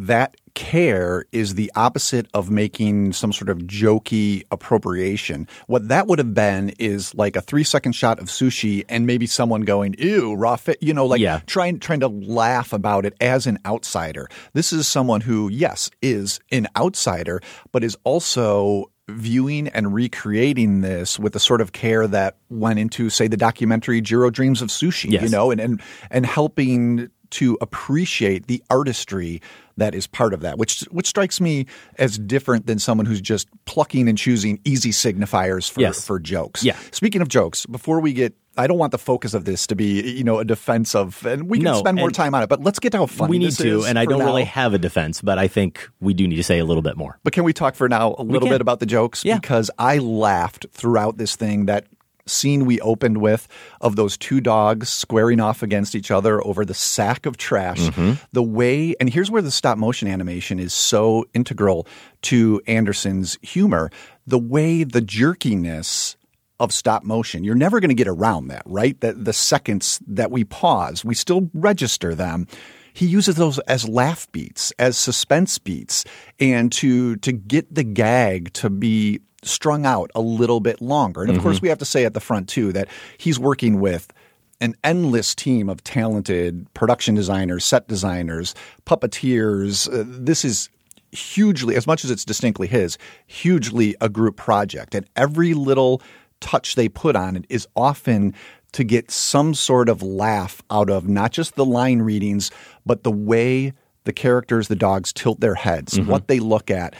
that 0.06 0.36
care 0.54 1.25
is 1.32 1.54
the 1.54 1.72
opposite 1.75 2.27
of 2.34 2.50
making 2.50 3.13
some 3.13 3.32
sort 3.32 3.48
of 3.50 3.60
jokey 3.60 4.44
appropriation. 4.50 5.48
What 5.68 5.88
that 5.89 6.08
would 6.08 6.18
have 6.18 6.34
been 6.34 6.70
is 6.80 7.13
like 7.13 7.36
a 7.36 7.42
three 7.42 7.63
second 7.63 7.92
shot 7.92 8.20
of 8.20 8.25
sushi 8.27 8.84
and 8.89 9.06
maybe 9.06 9.27
someone 9.27 9.62
going, 9.62 9.96
ew, 10.00 10.34
raw 10.34 10.56
fit, 10.56 10.82
you 10.82 10.94
know, 10.94 11.06
like 11.06 11.22
trying 11.46 11.80
trying 11.80 12.00
to 12.00 12.08
laugh 12.08 12.74
about 12.74 13.06
it 13.06 13.13
as 13.22 13.46
an 13.46 13.60
outsider. 13.66 14.27
This 14.54 14.74
is 14.74 14.88
someone 14.88 15.22
who, 15.22 15.48
yes, 15.50 15.92
is 16.01 16.39
an 16.51 16.68
outsider, 16.75 17.39
but 17.72 17.84
is 17.84 17.96
also 18.04 18.92
viewing 19.10 19.68
and 19.70 19.94
recreating 19.94 20.82
this 20.82 21.20
with 21.20 21.34
the 21.34 21.39
sort 21.39 21.62
of 21.62 21.72
care 21.72 22.08
that 22.08 22.38
went 22.50 22.80
into, 22.80 23.10
say, 23.10 23.27
the 23.27 23.38
documentary 23.38 24.01
Jiro 24.01 24.30
Dreams 24.30 24.62
of 24.62 24.70
Sushi, 24.70 25.22
you 25.22 25.29
know, 25.29 25.51
and, 25.51 25.62
and 25.62 25.81
and 26.10 26.25
helping 26.25 27.10
to 27.29 27.57
appreciate 27.62 28.48
the 28.48 28.64
artistry 28.70 29.42
that 29.77 29.96
is 29.96 30.07
part 30.07 30.33
of 30.33 30.42
that, 30.42 30.57
which 30.57 30.81
which 30.92 31.07
strikes 31.07 31.40
me 31.40 31.66
as 31.98 32.18
different 32.18 32.66
than 32.68 32.79
someone 32.79 33.05
who's 33.05 33.22
just 33.22 33.48
plucking 33.66 34.09
and 34.09 34.18
choosing 34.18 34.59
easy 34.66 34.90
signifiers 34.92 35.70
for 35.70 35.81
Yes. 35.81 36.05
for 36.05 36.20
jokes. 36.20 36.63
Yeah. 36.63 36.75
Speaking 36.92 37.22
of 37.22 37.27
jokes, 37.29 37.66
before 37.66 38.00
we 38.00 38.13
get 38.13 38.33
I 38.59 38.66
don't 38.66 38.79
want 38.79 38.92
the 38.92 38.98
focus 38.98 39.35
of 39.35 39.46
this 39.46 39.68
to 39.68 39.75
be, 39.75 40.01
you 40.18 40.24
know, 40.24 40.40
a 40.40 40.44
defense 40.46 40.96
of, 40.96 41.24
and 41.27 41.48
we 41.48 41.59
can 41.59 41.66
No, 41.66 41.77
spend 41.77 41.96
more 41.96 42.09
time 42.09 42.33
on 42.33 42.42
it, 42.42 42.50
but 42.50 42.63
let's 42.63 42.79
get 42.79 42.92
to 42.94 42.98
how 42.98 43.05
funny 43.05 43.29
we 43.29 43.37
need 43.37 43.51
to, 43.51 43.83
and 43.85 44.00
I 44.00 44.05
don't 44.05 44.18
now. 44.18 44.25
really 44.25 44.46
have 44.46 44.74
a 44.74 44.79
defense, 44.79 45.22
but 45.22 45.37
I 45.37 45.48
think 45.48 45.87
we 46.00 46.16
do 46.16 46.27
need 46.27 46.37
to 46.37 46.44
say 46.44 46.57
a 46.57 46.66
little 46.66 46.81
bit 46.81 46.98
more. 46.98 47.20
But 47.24 47.33
can 47.33 47.44
we 47.44 47.53
talk 47.53 47.75
for 47.75 47.87
now 47.87 48.16
a 48.18 48.24
little 48.24 48.50
bit 48.50 48.59
about 48.59 48.79
the 48.79 48.87
jokes? 48.87 49.24
Yeah. 49.24 49.35
Because 49.37 49.70
I 49.77 50.00
laughed 50.00 50.66
throughout 50.72 51.20
this 51.20 51.35
thing. 51.35 51.68
That 51.68 51.85
scene 52.29 52.66
we 52.66 52.79
opened 52.81 53.20
with 53.20 53.48
of 53.81 53.96
those 53.96 54.18
two 54.18 54.42
dogs 54.42 54.90
squaring 54.90 55.40
off 55.40 55.63
against 55.63 55.96
each 55.96 56.11
other 56.11 56.46
over 56.46 56.66
the 56.66 56.74
sack 56.74 57.25
of 57.25 57.37
trash. 57.37 57.79
Mm-hmm. 57.79 58.13
The 58.31 58.44
way, 58.44 58.96
and 59.00 59.09
here's 59.09 59.31
where 59.31 59.42
the 59.42 59.51
stop 59.51 59.77
motion 59.77 60.07
animation 60.07 60.59
is 60.59 60.74
so 60.74 61.25
integral 61.33 61.87
to 62.24 62.61
Anderson's 62.68 63.37
humor. 63.42 63.90
The 64.25 64.40
way 64.40 64.83
the 64.83 65.01
jerkiness 65.01 66.16
of 66.59 66.74
stop 66.74 67.03
motion. 67.03 67.44
You're 67.44 67.55
never 67.55 67.79
going 67.79 67.90
to 67.90 67.96
get 67.96 68.07
around 68.07 68.48
that, 68.48 68.63
right? 68.66 69.00
That 69.01 69.24
the 69.24 69.33
seconds 69.33 70.00
that 70.07 70.31
we 70.31 70.44
pause, 70.44 71.05
we 71.05 71.16
still 71.16 71.50
register 71.53 72.16
them. 72.16 72.48
He 72.94 73.05
uses 73.05 73.35
those 73.35 73.59
as 73.59 73.87
laugh 73.87 74.31
beats, 74.31 74.72
as 74.79 74.98
suspense 74.98 75.59
beats, 75.59 76.03
and 76.40 76.72
to 76.74 77.16
to 77.18 77.31
get 77.31 77.74
the 77.74 77.83
gag 77.83 78.53
to 78.53 78.72
be 78.72 79.22
strung 79.48 79.86
out 79.86 80.12
a 80.16 80.22
little 80.22 80.60
bit 80.60 80.81
longer. 80.81 81.22
And 81.24 81.36
of 81.36 81.42
course, 81.42 81.57
Mhm. 81.60 81.62
we 81.64 81.70
have 81.70 81.79
to 81.79 81.86
say 81.86 82.05
at 82.05 82.14
the 82.14 82.20
front 82.20 82.48
too 82.48 82.72
that 82.74 82.88
he's 83.18 83.40
working 83.40 83.79
with 83.79 84.12
an 84.60 84.75
endless 84.83 85.36
team 85.36 85.70
of 85.70 85.83
talented 85.83 86.66
production 86.74 87.14
designers, 87.16 87.64
set 87.64 87.88
designers, 87.88 88.55
puppeteers. 88.86 89.88
Uh, 89.92 90.03
this 90.07 90.44
is 90.44 90.70
hugely, 91.12 91.75
as 91.75 91.88
much 91.88 92.03
as 92.03 92.12
it's 92.12 92.25
distinctly 92.25 92.68
his, 92.68 92.98
hugely 93.27 93.96
a 94.01 94.10
group 94.10 94.36
project. 94.36 94.94
And 94.96 95.05
every 95.16 95.53
little 95.53 96.01
touch 96.42 96.75
they 96.75 96.90
put 96.90 97.16
on 97.16 97.36
it 97.36 97.46
is 97.50 97.68
often 97.75 98.33
to 98.74 98.83
get 98.83 99.10
some 99.10 99.53
sort 99.53 99.90
of 99.90 100.01
laugh 100.03 100.62
out 100.70 100.90
of 100.90 101.07
not 101.07 101.31
just 101.31 101.55
the 101.55 101.66
line 101.66 102.00
readings, 102.00 102.51
but 102.86 103.03
the 103.03 103.12
way 103.12 103.74
the 104.03 104.14
characters, 104.14 104.68
the 104.68 104.75
dogs, 104.75 105.12
tilt 105.14 105.40
their 105.40 105.55
heads, 105.55 105.98
Mhm. 105.98 106.07
what 106.07 106.27
they 106.27 106.40
look 106.40 106.70
at. 106.72 106.96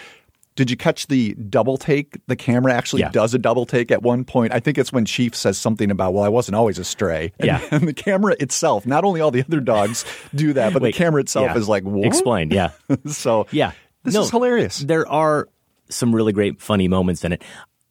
Did 0.58 0.70
you 0.70 0.76
catch 0.76 1.08
the 1.08 1.34
double 1.36 1.78
take? 1.78 2.17
The 2.28 2.36
camera 2.36 2.74
actually 2.74 3.04
Yeah. 3.04 3.12
does 3.12 3.34
a 3.34 3.39
double 3.39 3.65
take 3.65 3.91
at 3.91 4.02
one 4.02 4.26
point. 4.26 4.52
I 4.54 4.60
think 4.60 4.78
it's 4.78 4.91
when 4.91 5.06
Chief 5.06 5.34
says 5.34 5.58
something 5.58 5.89
about, 5.89 6.13
"Well, 6.13 6.26
I 6.26 6.30
wasn't 6.30 6.56
always 6.56 6.78
a 6.80 6.84
stray." 6.84 7.32
And, 7.39 7.48
Yeah. 7.48 7.62
and 7.72 7.88
the 7.88 7.93
camera 7.93 8.36
itself, 8.39 8.86
not 8.86 9.06
only 9.06 9.22
all 9.22 9.32
the 9.32 9.41
other 9.43 9.62
dogs 9.62 10.04
do 10.36 10.52
that, 10.54 10.74
but 10.74 10.82
Wait, 10.82 10.93
the 10.93 10.98
camera 10.98 11.22
itself 11.22 11.52
yeah. 11.54 11.58
is 11.58 11.70
like, 11.70 11.84
what? 11.84 12.06
Explain, 12.06 12.52
yeah. 12.52 12.72
so 13.08 13.48
yeah, 13.52 13.72
this 14.04 14.13
No, 14.13 14.22
is 14.24 14.32
hilarious. 14.32 14.80
There 14.80 15.08
are 15.08 15.48
some 15.89 16.13
really 16.13 16.34
great, 16.34 16.62
funny 16.62 16.89
moments 16.89 17.24
in 17.24 17.32
it. 17.32 17.41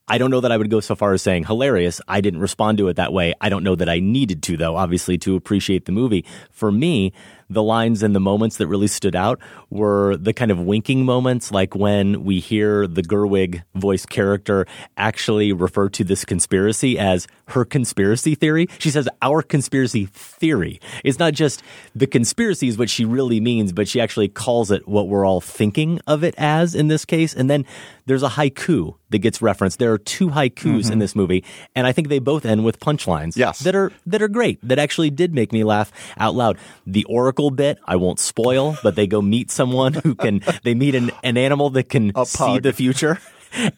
I 0.08 0.18
don't 0.18 0.30
know 0.30 0.40
that 0.40 0.52
I 0.52 0.56
would 0.56 0.70
go 0.70 0.78
so 0.80 0.94
far 0.94 1.14
as 1.14 1.22
saying 1.22 1.44
hilarious. 1.46 2.00
I 2.06 2.20
didn't 2.20 2.38
respond 2.40 2.78
to 2.78 2.86
it 2.88 2.94
that 2.96 3.12
way. 3.12 3.34
I 3.40 3.48
don't 3.48 3.64
know 3.64 3.74
that 3.74 3.88
I 3.88 3.98
needed 3.98 4.40
to, 4.44 4.56
though, 4.56 4.76
obviously, 4.76 5.18
to 5.18 5.34
appreciate 5.34 5.84
the 5.86 5.92
movie. 5.92 6.24
For 6.52 6.70
me, 6.70 7.12
the 7.48 7.62
lines 7.62 8.02
and 8.02 8.14
the 8.14 8.20
moments 8.20 8.56
that 8.58 8.66
really 8.66 8.86
stood 8.88 9.14
out 9.14 9.38
were 9.70 10.16
the 10.16 10.32
kind 10.32 10.50
of 10.50 10.60
winking 10.60 11.04
moments, 11.04 11.52
like 11.52 11.74
when 11.74 12.24
we 12.24 12.40
hear 12.40 12.86
the 12.86 13.02
Gerwig 13.02 13.62
voice 13.74 14.04
character 14.06 14.66
actually 14.96 15.52
refer 15.52 15.88
to 15.90 16.04
this 16.04 16.24
conspiracy 16.24 16.98
as 16.98 17.26
her 17.48 17.64
conspiracy 17.64 18.34
theory. 18.34 18.68
She 18.78 18.90
says, 18.90 19.08
our 19.22 19.42
conspiracy 19.42 20.06
theory. 20.06 20.80
It's 21.04 21.18
not 21.18 21.34
just 21.34 21.62
the 21.94 22.06
conspiracy 22.06 22.68
is 22.68 22.78
what 22.78 22.90
she 22.90 23.04
really 23.04 23.40
means, 23.40 23.72
but 23.72 23.86
she 23.86 24.00
actually 24.00 24.28
calls 24.28 24.70
it 24.70 24.88
what 24.88 25.08
we're 25.08 25.24
all 25.24 25.40
thinking 25.40 26.00
of 26.06 26.24
it 26.24 26.34
as 26.38 26.74
in 26.74 26.88
this 26.88 27.04
case. 27.04 27.34
And 27.34 27.48
then 27.48 27.64
there's 28.06 28.22
a 28.22 28.28
haiku 28.30 28.94
that 29.10 29.18
gets 29.18 29.40
referenced. 29.40 29.78
There 29.78 29.92
are 29.92 29.98
two 29.98 30.28
haikus 30.30 30.90
in 30.90 30.96
Mhm. 30.98 31.00
this 31.00 31.14
movie, 31.14 31.44
and 31.76 31.86
I 31.86 31.92
think 31.92 32.08
they 32.08 32.18
both 32.18 32.44
end 32.44 32.64
with 32.64 32.80
punchlines. 32.80 33.36
Yes. 33.36 33.60
That 33.60 33.74
are 33.76 33.92
that 34.06 34.20
are 34.22 34.28
great. 34.28 34.58
That 34.66 34.78
actually 34.80 35.10
did 35.10 35.32
make 35.34 35.52
me 35.52 35.62
laugh 35.62 35.92
out 36.18 36.34
loud. 36.34 36.58
The 36.86 37.04
Oracle 37.04 37.35
bit, 37.50 37.78
I 37.84 37.96
won't 37.96 38.18
spoil, 38.18 38.76
but 38.82 38.96
they 38.96 39.06
go 39.06 39.22
meet 39.22 39.50
someone 39.50 39.94
who 39.94 40.14
can 40.14 40.42
they 40.64 40.74
meet 40.74 40.94
an, 40.94 41.10
an 41.22 41.36
animal 41.36 41.70
that 41.70 41.88
can 41.88 42.12
see 42.24 42.58
the 42.58 42.72
future. 42.72 43.18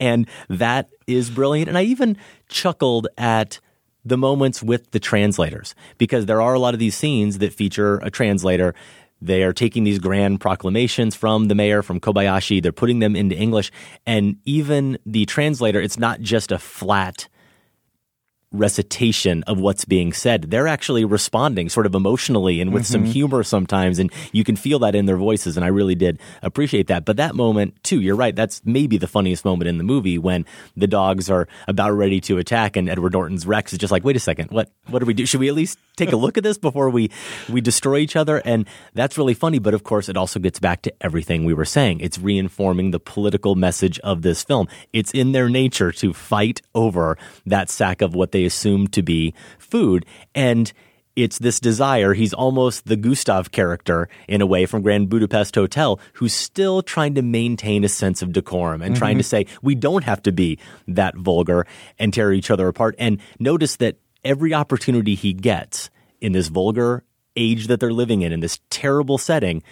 And 0.01 0.27
that 0.49 0.88
is 1.07 1.31
brilliant. 1.31 1.68
And 1.68 1.79
I 1.79 1.83
even 1.83 2.16
chuckled 2.49 3.07
at 3.16 3.61
the 4.05 4.16
moments 4.16 4.62
with 4.62 4.90
the 4.92 5.01
translators 5.01 5.75
because 5.99 6.27
there 6.27 6.40
are 6.40 6.55
a 6.55 6.59
lot 6.59 6.75
of 6.75 6.81
these 6.81 6.97
scenes 6.97 7.38
that 7.38 7.53
feature 7.53 7.99
a 7.99 8.11
translator. 8.11 8.75
They 9.21 9.42
are 9.42 9.53
taking 9.53 9.85
these 9.85 9.99
grand 9.99 10.40
proclamations 10.40 11.14
from 11.14 11.49
the 11.49 11.55
mayor, 11.55 11.83
from 11.83 12.01
Kobayashi. 12.01 12.62
They're 12.62 12.73
putting 12.73 13.01
them 13.01 13.16
into 13.16 13.37
English. 13.37 13.71
And 14.07 14.37
even 14.44 14.99
the 15.05 15.27
translator, 15.27 15.81
it's 15.81 15.99
not 15.99 16.21
just 16.21 16.53
a 16.53 16.59
flat 16.59 17.29
recitation 18.53 19.43
of 19.45 19.59
what's 19.59 19.85
being 19.85 20.13
said. 20.13 20.51
They're 20.51 20.69
actually 20.69 21.05
responding 21.05 21.69
sort 21.69 21.87
of 21.87 21.95
emotionally 21.95 22.61
and 22.61 22.73
with 22.73 22.87
some 22.87 23.05
Mhm. 23.05 23.13
humor 23.13 23.43
sometimes. 23.43 23.99
And 23.99 24.11
you 24.33 24.45
can 24.45 24.57
feel 24.57 24.79
that 24.81 24.95
in 24.95 25.07
their 25.07 25.17
voices. 25.19 25.57
And 25.57 25.65
I 25.65 25.69
really 25.69 25.95
did 25.95 26.19
appreciate 26.43 26.87
that. 26.87 27.05
But 27.05 27.17
that 27.19 27.35
moment, 27.35 27.75
too, 27.83 28.01
you're 28.01 28.17
right. 28.17 28.35
That's 28.35 28.63
maybe 28.65 28.97
the 28.99 29.07
funniest 29.07 29.45
moment 29.45 29.69
in 29.69 29.79
the 29.79 29.85
movie 29.85 30.19
when 30.19 30.47
the 30.77 30.87
dogs 30.87 31.29
are 31.29 31.47
about 31.67 31.91
ready 31.93 32.21
to 32.23 32.39
attack 32.39 32.77
and 32.77 32.89
Edward 32.89 33.13
Norton's 33.13 33.47
Rex 33.47 33.73
is 33.73 33.79
just 33.79 33.91
like, 33.91 34.05
wait 34.05 34.17
a 34.17 34.21
second, 34.21 34.51
what, 34.51 34.71
what 34.89 35.01
do 35.01 35.07
we 35.07 35.15
do? 35.15 35.27
Should 35.27 35.41
we 35.41 35.49
at 35.49 35.55
least 35.55 35.79
take 35.97 36.13
a 36.13 36.17
look 36.17 36.39
at 36.39 36.45
this 36.45 36.57
before 36.59 36.89
we, 36.91 37.11
we 37.51 37.61
destroy 37.61 37.99
each 37.99 38.17
other? 38.17 38.39
And 38.45 38.67
that's 38.95 39.19
really 39.19 39.35
funny. 39.35 39.59
But 39.59 39.75
of 39.75 39.85
course, 39.85 40.09
it 40.09 40.17
also 40.17 40.41
gets 40.41 40.59
back 40.59 40.83
to 40.83 40.93
everything 41.01 41.45
we 41.45 41.53
were 41.55 41.65
saying. 41.67 42.01
It's 42.01 42.19
reinforming 42.19 42.93
the 42.93 43.01
political 43.01 43.57
message 43.57 43.99
of 44.01 44.23
this 44.23 44.43
film. 44.43 44.69
It's 44.93 45.11
in 45.13 45.33
their 45.33 45.49
nature 45.49 45.93
to 45.93 46.13
fight 46.15 46.63
over 46.75 47.19
that 47.45 47.69
sack 47.69 48.01
of 48.01 48.15
what 48.15 48.33
they 48.33 48.38
assume 48.44 48.87
to 48.88 49.03
be 49.03 49.35
food. 49.59 50.05
And 50.35 50.72
it's 51.16 51.38
this 51.38 51.59
desire. 51.59 52.14
He's 52.14 52.33
almost 52.33 52.87
the 52.87 52.96
Gustave 52.96 53.48
character 53.51 54.09
in 54.29 54.40
a 54.40 54.46
way 54.46 54.66
from 54.66 54.83
Grand 54.83 55.09
Budapest 55.09 55.57
Hotel, 55.57 55.98
who's 56.14 56.33
still 56.33 56.81
trying 56.81 57.14
to 57.16 57.22
maintain 57.22 57.83
a 57.83 57.88
sense 57.88 58.22
of 58.22 58.33
decorum 58.33 58.83
and 58.83 58.94
trying 58.94 59.16
Mhm. 59.16 59.20
to 59.20 59.24
say, 59.24 59.46
we 59.61 59.74
don't 59.74 60.05
have 60.05 60.22
to 60.22 60.33
be 60.33 60.59
that 60.87 61.16
vulgar 61.16 61.66
and 61.98 62.14
tear 62.14 62.33
each 62.33 62.53
other 62.53 62.68
apart. 62.68 62.94
And 63.01 63.18
notice 63.40 63.74
that 63.77 63.96
every 64.24 64.55
opportunity 64.55 65.16
he 65.16 65.33
gets 65.33 65.90
in 66.20 66.33
this 66.33 66.48
vulgar 66.48 67.03
age 67.35 67.66
that 67.66 67.81
they're 67.81 67.92
living 67.92 68.22
in, 68.22 68.33
in 68.33 68.38
this 68.40 68.61
terrible 68.70 69.18
setting, 69.18 69.62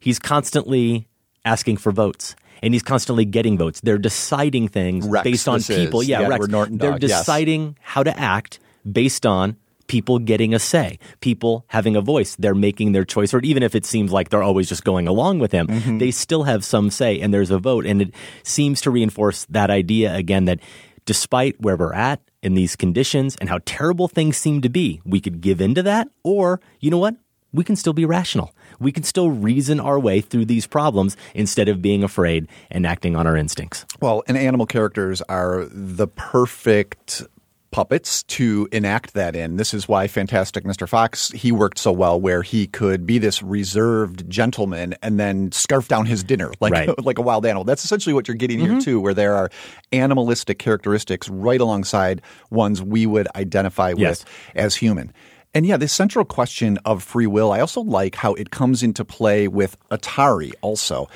he's 0.00 0.18
constantly 0.18 1.06
asking 1.44 1.76
for 1.76 1.92
votes. 1.92 2.34
And 2.62 2.74
he's 2.74 2.82
constantly 2.82 3.24
getting 3.24 3.58
votes. 3.58 3.80
They're 3.82 3.98
deciding 3.98 4.68
things 4.68 5.06
Rex, 5.06 5.24
based 5.24 5.48
on 5.48 5.62
people. 5.62 6.00
is 6.00 6.08
yeah, 6.08 6.22
the 6.22 6.28
Rex. 6.28 6.48
Norton 6.48 6.78
They're 6.78 6.92
dog, 6.92 7.02
yes. 7.02 7.20
deciding 7.20 7.76
how 7.80 8.02
to 8.02 8.18
act 8.18 8.58
based 8.90 9.26
on 9.26 9.56
people 9.88 10.18
getting 10.18 10.52
a 10.52 10.58
say, 10.58 10.98
people 11.20 11.64
having 11.68 11.94
a 11.94 12.00
voice. 12.00 12.34
They're 12.36 12.54
making 12.56 12.90
their 12.92 13.04
choice, 13.04 13.32
or 13.32 13.40
even 13.40 13.62
if 13.62 13.74
it 13.76 13.84
seems 13.86 14.10
like 14.10 14.30
they're 14.30 14.42
always 14.42 14.68
just 14.68 14.82
going 14.84 15.06
along 15.06 15.38
with 15.38 15.52
him, 15.52 15.68
Mhm. 15.68 15.98
they 16.00 16.10
still 16.10 16.42
have 16.42 16.64
some 16.64 16.90
say, 16.90 17.20
and 17.20 17.32
there's 17.32 17.52
a 17.52 17.58
vote. 17.58 17.86
And 17.86 18.02
it 18.02 18.14
seems 18.42 18.80
to 18.80 18.90
reinforce 18.90 19.46
that 19.48 19.70
idea 19.70 20.12
again 20.14 20.46
that 20.46 20.58
despite 21.04 21.60
where 21.60 21.76
we're 21.76 21.92
at 21.92 22.20
in 22.42 22.54
these 22.54 22.74
conditions 22.74 23.36
and 23.40 23.48
how 23.48 23.60
terrible 23.64 24.08
things 24.08 24.36
seem 24.36 24.60
to 24.62 24.68
be, 24.68 25.00
we 25.04 25.20
could 25.20 25.40
give 25.40 25.60
into 25.60 25.82
that, 25.84 26.08
or 26.24 26.60
you 26.80 26.90
know 26.90 26.98
what? 26.98 27.14
We 27.52 27.62
can 27.62 27.76
still 27.76 27.92
be 27.92 28.04
rational. 28.04 28.50
We 28.78 28.92
can 28.92 29.02
still 29.02 29.30
reason 29.30 29.80
our 29.80 29.98
way 29.98 30.20
through 30.20 30.46
these 30.46 30.66
problems 30.66 31.16
instead 31.34 31.68
of 31.68 31.80
being 31.82 32.02
afraid 32.04 32.46
and 32.70 32.86
acting 32.86 33.16
on 33.16 33.26
our 33.26 33.36
instincts. 33.36 33.84
Well, 34.00 34.22
and 34.26 34.36
animal 34.36 34.66
characters 34.66 35.22
are 35.22 35.66
the 35.70 36.06
perfect 36.06 37.22
puppets 37.72 38.22
to 38.22 38.66
enact 38.72 39.12
that 39.12 39.36
in. 39.36 39.56
This 39.56 39.74
is 39.74 39.86
why 39.86 40.06
Fantastic 40.06 40.64
Mr. 40.64 40.88
Fox 40.88 41.30
he 41.32 41.52
worked 41.52 41.78
so 41.78 41.92
well 41.92 42.18
where 42.18 42.42
he 42.42 42.66
could 42.68 43.04
be 43.04 43.18
this 43.18 43.42
reserved 43.42 44.30
gentleman 44.30 44.94
and 45.02 45.20
then 45.20 45.52
scarf 45.52 45.86
down 45.88 46.06
his 46.06 46.22
dinner 46.24 46.52
like 46.60 46.72
Right. 46.72 46.88
like 47.04 47.18
a 47.18 47.22
wild 47.22 47.44
animal. 47.44 47.64
That's 47.64 47.84
essentially 47.84 48.14
what 48.14 48.28
you're 48.28 48.36
getting 48.36 48.60
here 48.60 48.70
Mhm. 48.74 48.82
too 48.82 49.00
where 49.00 49.12
there 49.12 49.34
are 49.34 49.50
animalistic 49.92 50.58
characteristics 50.58 51.28
right 51.28 51.60
alongside 51.60 52.22
ones 52.50 52.82
we 52.82 53.04
would 53.04 53.28
identify 53.34 53.92
Yes. 53.96 54.20
with 54.20 54.24
as 54.54 54.76
human. 54.76 55.12
And 55.56 55.64
yeah, 55.64 55.78
this 55.78 55.94
central 55.94 56.26
question 56.26 56.78
of 56.84 57.02
free 57.02 57.26
will, 57.26 57.50
I 57.50 57.60
also 57.60 57.80
like 57.80 58.16
how 58.16 58.34
it 58.34 58.50
comes 58.50 58.82
into 58.82 59.06
play 59.06 59.48
with 59.48 59.78
Atari 59.90 60.52
also. 60.60 61.08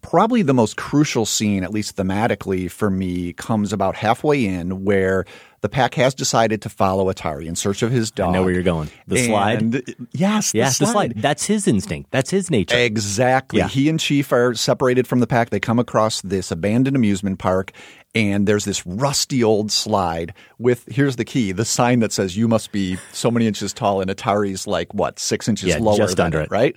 Probably 0.00 0.42
the 0.42 0.54
most 0.54 0.76
crucial 0.76 1.26
scene, 1.26 1.64
at 1.64 1.72
least 1.72 1.96
thematically 1.96 2.70
for 2.70 2.88
me, 2.88 3.32
comes 3.32 3.72
about 3.72 3.96
halfway 3.96 4.44
in 4.44 4.84
where 4.84 5.24
the 5.60 5.68
pack 5.68 5.94
has 5.94 6.14
decided 6.14 6.62
to 6.62 6.68
follow 6.68 7.12
Atari 7.12 7.46
in 7.46 7.56
search 7.56 7.82
of 7.82 7.90
his 7.90 8.12
dog. 8.12 8.28
I 8.28 8.32
know 8.32 8.44
where 8.44 8.52
you're 8.52 8.62
going. 8.62 8.90
The 9.08 9.26
slide? 9.26 9.60
And- 9.60 9.82
Yes, 10.12 10.52
Yes, 10.54 10.78
the 10.78 10.86
slide. 10.86 11.14
That's 11.16 11.46
his 11.46 11.66
instinct. 11.66 12.12
That's 12.12 12.30
his 12.30 12.48
nature. 12.48 12.76
Exactly. 12.76 13.58
Yeah. 13.58 13.66
He 13.68 13.88
and 13.88 13.98
Chief 13.98 14.32
are 14.32 14.54
separated 14.54 15.08
from 15.08 15.18
the 15.18 15.26
pack. 15.26 15.50
They 15.50 15.58
come 15.60 15.80
across 15.80 16.20
this 16.20 16.52
abandoned 16.52 16.94
amusement 16.94 17.40
park, 17.40 17.72
and 18.14 18.46
there's 18.46 18.64
this 18.64 18.86
rusty 18.86 19.42
old 19.42 19.72
slide 19.72 20.32
with 20.58 20.84
here's 20.92 21.16
the 21.16 21.24
key 21.24 21.50
the 21.50 21.64
sign 21.64 21.98
that 22.00 22.12
says 22.12 22.36
you 22.36 22.46
must 22.46 22.70
be 22.70 22.98
so 23.12 23.32
many 23.32 23.48
inches 23.48 23.72
tall, 23.72 24.00
and 24.00 24.10
Atari's 24.10 24.68
like, 24.68 24.94
what, 24.94 25.18
six 25.18 25.48
inches 25.48 25.70
Yeah, 25.70 25.78
lower 25.78 25.96
just 25.96 26.18
than 26.18 26.26
under 26.26 26.40
it, 26.40 26.44
it. 26.52 26.76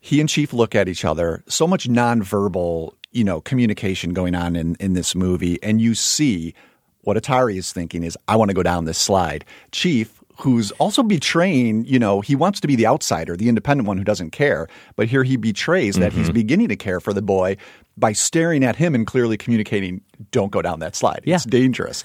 He 0.00 0.20
and 0.20 0.28
Chief 0.28 0.52
look 0.52 0.74
at 0.74 0.88
each 0.88 1.04
other. 1.04 1.42
So 1.48 1.66
much 1.66 1.88
nonverbal, 1.88 2.92
you 3.12 3.24
know, 3.24 3.40
communication 3.40 4.12
going 4.12 4.34
on 4.34 4.56
in, 4.56 4.76
in 4.80 4.92
this 4.92 5.14
movie, 5.14 5.62
and 5.62 5.80
you 5.80 5.94
see 5.94 6.54
what 7.02 7.16
Atari 7.16 7.56
is 7.56 7.72
thinking 7.72 8.04
is, 8.04 8.16
I 8.28 8.36
want 8.36 8.50
to 8.50 8.54
go 8.54 8.62
down 8.62 8.84
this 8.84 8.98
slide. 8.98 9.44
Chief, 9.72 10.22
who's 10.36 10.70
also 10.72 11.02
betraying, 11.02 11.84
you 11.86 11.98
know, 11.98 12.20
he 12.20 12.36
wants 12.36 12.60
to 12.60 12.68
be 12.68 12.76
the 12.76 12.86
outsider, 12.86 13.36
the 13.36 13.48
independent 13.48 13.88
one 13.88 13.98
who 13.98 14.04
doesn't 14.04 14.30
care, 14.30 14.68
but 14.94 15.08
here 15.08 15.24
he 15.24 15.36
betrays 15.36 15.96
that 15.96 16.12
he's 16.12 16.28
Mhm. 16.30 16.34
beginning 16.34 16.68
to 16.68 16.76
care 16.76 17.00
for 17.00 17.12
the 17.12 17.22
boy 17.22 17.56
by 17.96 18.12
staring 18.12 18.62
at 18.62 18.76
him 18.76 18.94
and 18.94 19.06
clearly 19.06 19.36
communicating, 19.36 20.00
don't 20.30 20.52
go 20.52 20.62
down 20.62 20.78
that 20.80 20.94
slide. 20.94 21.22
It's 21.24 21.44
dangerous. 21.44 22.04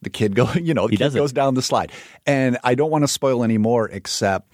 The 0.00 0.10
kid 0.10 0.34
go, 0.34 0.50
you 0.54 0.74
know, 0.74 0.86
the 0.88 0.92
He 0.92 0.96
kid 0.96 1.14
goes 1.14 1.32
down 1.32 1.54
the 1.54 1.62
slide. 1.62 1.92
And 2.26 2.58
I 2.64 2.74
don't 2.74 2.90
want 2.90 3.02
to 3.04 3.08
spoil 3.08 3.44
any 3.44 3.58
more 3.58 3.88
except 3.90 4.50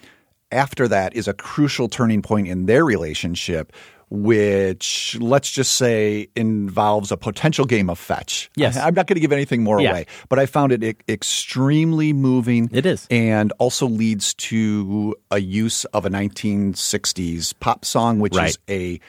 after 0.53 0.89
that 0.89 1.15
is 1.15 1.29
a 1.29 1.35
crucial 1.35 1.89
turning 1.89 2.23
point 2.23 2.49
in 2.49 2.67
their 2.67 2.85
relationship 2.85 3.73
which 4.11 5.19
let's 5.21 5.51
just 5.51 5.73
say 5.77 6.29
involves 6.35 7.13
a 7.13 7.17
potential 7.19 7.67
game 7.67 7.91
of 7.91 7.99
fetch. 7.99 8.51
Yes. 8.57 8.75
I'm 8.79 8.95
not 8.95 9.07
going 9.07 9.17
to 9.17 9.21
give 9.21 9.33
anything 9.33 9.63
more 9.63 9.81
Yeah. 9.83 9.91
away, 9.91 10.07
but 10.31 10.39
I 10.39 10.47
found 10.47 10.73
it 10.73 10.97
extremely 11.07 12.15
moving. 12.15 12.71
It 12.73 12.87
is. 12.87 13.07
And 13.11 13.53
also 13.59 13.87
leads 13.87 14.33
to 14.35 15.15
a 15.31 15.41
use 15.41 15.85
of 15.87 16.07
a 16.07 16.09
1960s 16.11 17.53
pop 17.61 17.85
song, 17.85 18.19
which 18.19 18.35
Right. 18.35 18.49
is 18.49 18.59
a 18.69 19.01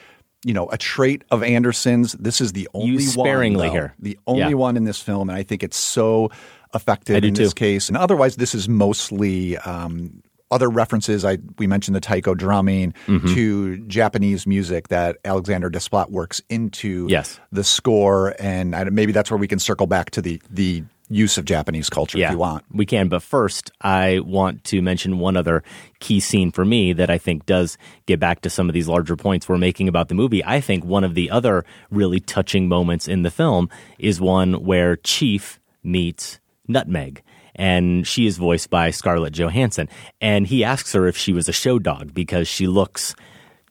you 0.42 0.54
know, 0.54 0.68
a 0.70 0.78
trait 0.78 1.22
of 1.30 1.42
Anderson's. 1.42 2.12
This 2.14 2.40
is 2.40 2.52
the 2.52 2.66
only 2.72 2.92
Used 2.92 3.12
sparingly 3.12 3.56
one, 3.58 3.66
though, 3.66 3.72
here. 3.72 3.94
The 3.98 4.18
only 4.26 4.40
Yeah. 4.48 4.54
one 4.54 4.74
in 4.78 4.84
this 4.84 4.98
film, 4.98 5.28
and 5.28 5.36
I 5.38 5.42
think 5.42 5.62
it's 5.62 5.76
so 5.76 6.30
effective 6.74 7.22
in 7.22 7.34
this 7.34 7.52
case. 7.52 7.88
And 7.88 7.96
otherwise, 7.98 8.36
this 8.36 8.54
is 8.54 8.66
mostly 8.66 9.58
um, 9.58 10.22
other 10.50 10.68
references. 10.68 11.24
I 11.24 11.38
we 11.58 11.66
mentioned 11.66 11.94
the 11.94 12.00
taiko 12.00 12.34
drumming 12.34 12.92
Mhm. 13.06 13.34
to 13.34 13.76
Japanese 13.86 14.46
music 14.46 14.88
that 14.88 15.18
Alexander 15.24 15.70
Desplat 15.70 16.10
works 16.10 16.42
into 16.48 17.06
Yes. 17.08 17.38
the 17.52 17.64
score, 17.64 18.34
and 18.40 18.74
I, 18.74 18.84
maybe 18.84 19.12
that's 19.12 19.30
where 19.30 19.38
we 19.38 19.48
can 19.48 19.58
circle 19.58 19.86
back 19.86 20.10
to 20.12 20.22
the 20.22 20.40
the 20.50 20.84
use 21.12 21.36
of 21.36 21.44
Japanese 21.44 21.90
culture 21.90 22.18
if 22.18 22.30
you 22.30 22.38
want. 22.38 22.62
We 22.72 22.86
can, 22.86 23.08
but 23.08 23.20
first, 23.20 23.72
I 23.80 24.20
want 24.20 24.62
to 24.64 24.80
mention 24.80 25.18
one 25.18 25.36
other 25.36 25.64
key 25.98 26.20
scene 26.20 26.52
for 26.52 26.64
me 26.64 26.92
that 26.92 27.10
I 27.10 27.18
think 27.18 27.46
does 27.46 27.76
get 28.06 28.20
back 28.20 28.42
to 28.42 28.50
some 28.50 28.68
of 28.68 28.74
these 28.74 28.86
larger 28.86 29.16
points 29.16 29.48
we're 29.48 29.58
making 29.58 29.88
about 29.88 30.06
the 30.08 30.14
movie. 30.14 30.44
I 30.44 30.60
think 30.60 30.84
one 30.84 31.02
of 31.02 31.14
the 31.16 31.28
other 31.28 31.64
really 31.90 32.20
touching 32.20 32.68
moments 32.68 33.08
in 33.08 33.22
the 33.22 33.30
film 33.32 33.68
is 33.98 34.20
one 34.20 34.64
where 34.64 34.94
Chief 34.94 35.58
meets 35.82 36.38
Nutmeg. 36.68 37.22
And 37.54 38.06
she 38.06 38.26
is 38.26 38.38
voiced 38.38 38.70
by 38.70 38.90
Scarlett 38.90 39.34
Johansson. 39.34 39.88
And 40.20 40.46
he 40.46 40.64
asks 40.64 40.92
her 40.92 41.06
if 41.06 41.16
she 41.16 41.32
was 41.32 41.48
a 41.48 41.52
show 41.52 41.78
dog 41.78 42.14
because 42.14 42.48
she 42.48 42.66
looks 42.66 43.14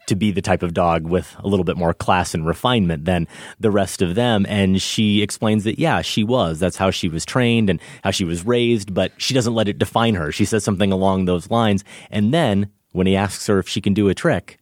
to 0.10 0.16
be 0.16 0.32
the 0.32 0.42
type 0.42 0.64
of 0.64 0.74
dog 0.74 1.08
with 1.08 1.36
a 1.40 1.48
little 1.48 1.64
bit 1.64 1.78
more 1.78 1.94
class 1.94 2.34
and 2.34 2.46
refinement 2.46 3.06
than 3.06 3.28
the 3.60 3.72
rest 3.72 4.02
of 4.02 4.16
them. 4.16 4.46
And 4.50 4.82
she 4.82 5.22
explains 5.22 5.64
that, 5.64 5.80
yeah, 5.80 6.02
she 6.02 6.24
was. 6.24 6.60
That's 6.60 6.78
how 6.78 6.92
she 6.92 7.08
was 7.08 7.26
trained 7.26 7.70
and 7.70 7.80
how 8.04 8.12
she 8.12 8.26
was 8.26 8.46
raised, 8.46 8.94
but 8.94 9.12
she 9.18 9.34
doesn't 9.34 9.54
let 9.54 9.68
it 9.68 9.78
define 9.78 10.16
her. 10.16 10.32
She 10.32 10.46
says 10.46 10.64
something 10.64 10.92
along 10.92 11.26
those 11.26 11.52
lines. 11.52 11.84
And 12.10 12.34
then 12.34 12.72
when 12.92 13.08
he 13.08 13.16
asks 13.16 13.46
her 13.48 13.60
if 13.60 13.70
she 13.70 13.82
can 13.82 13.94
do 13.94 14.10
a 14.10 14.16
trick, 14.16 14.58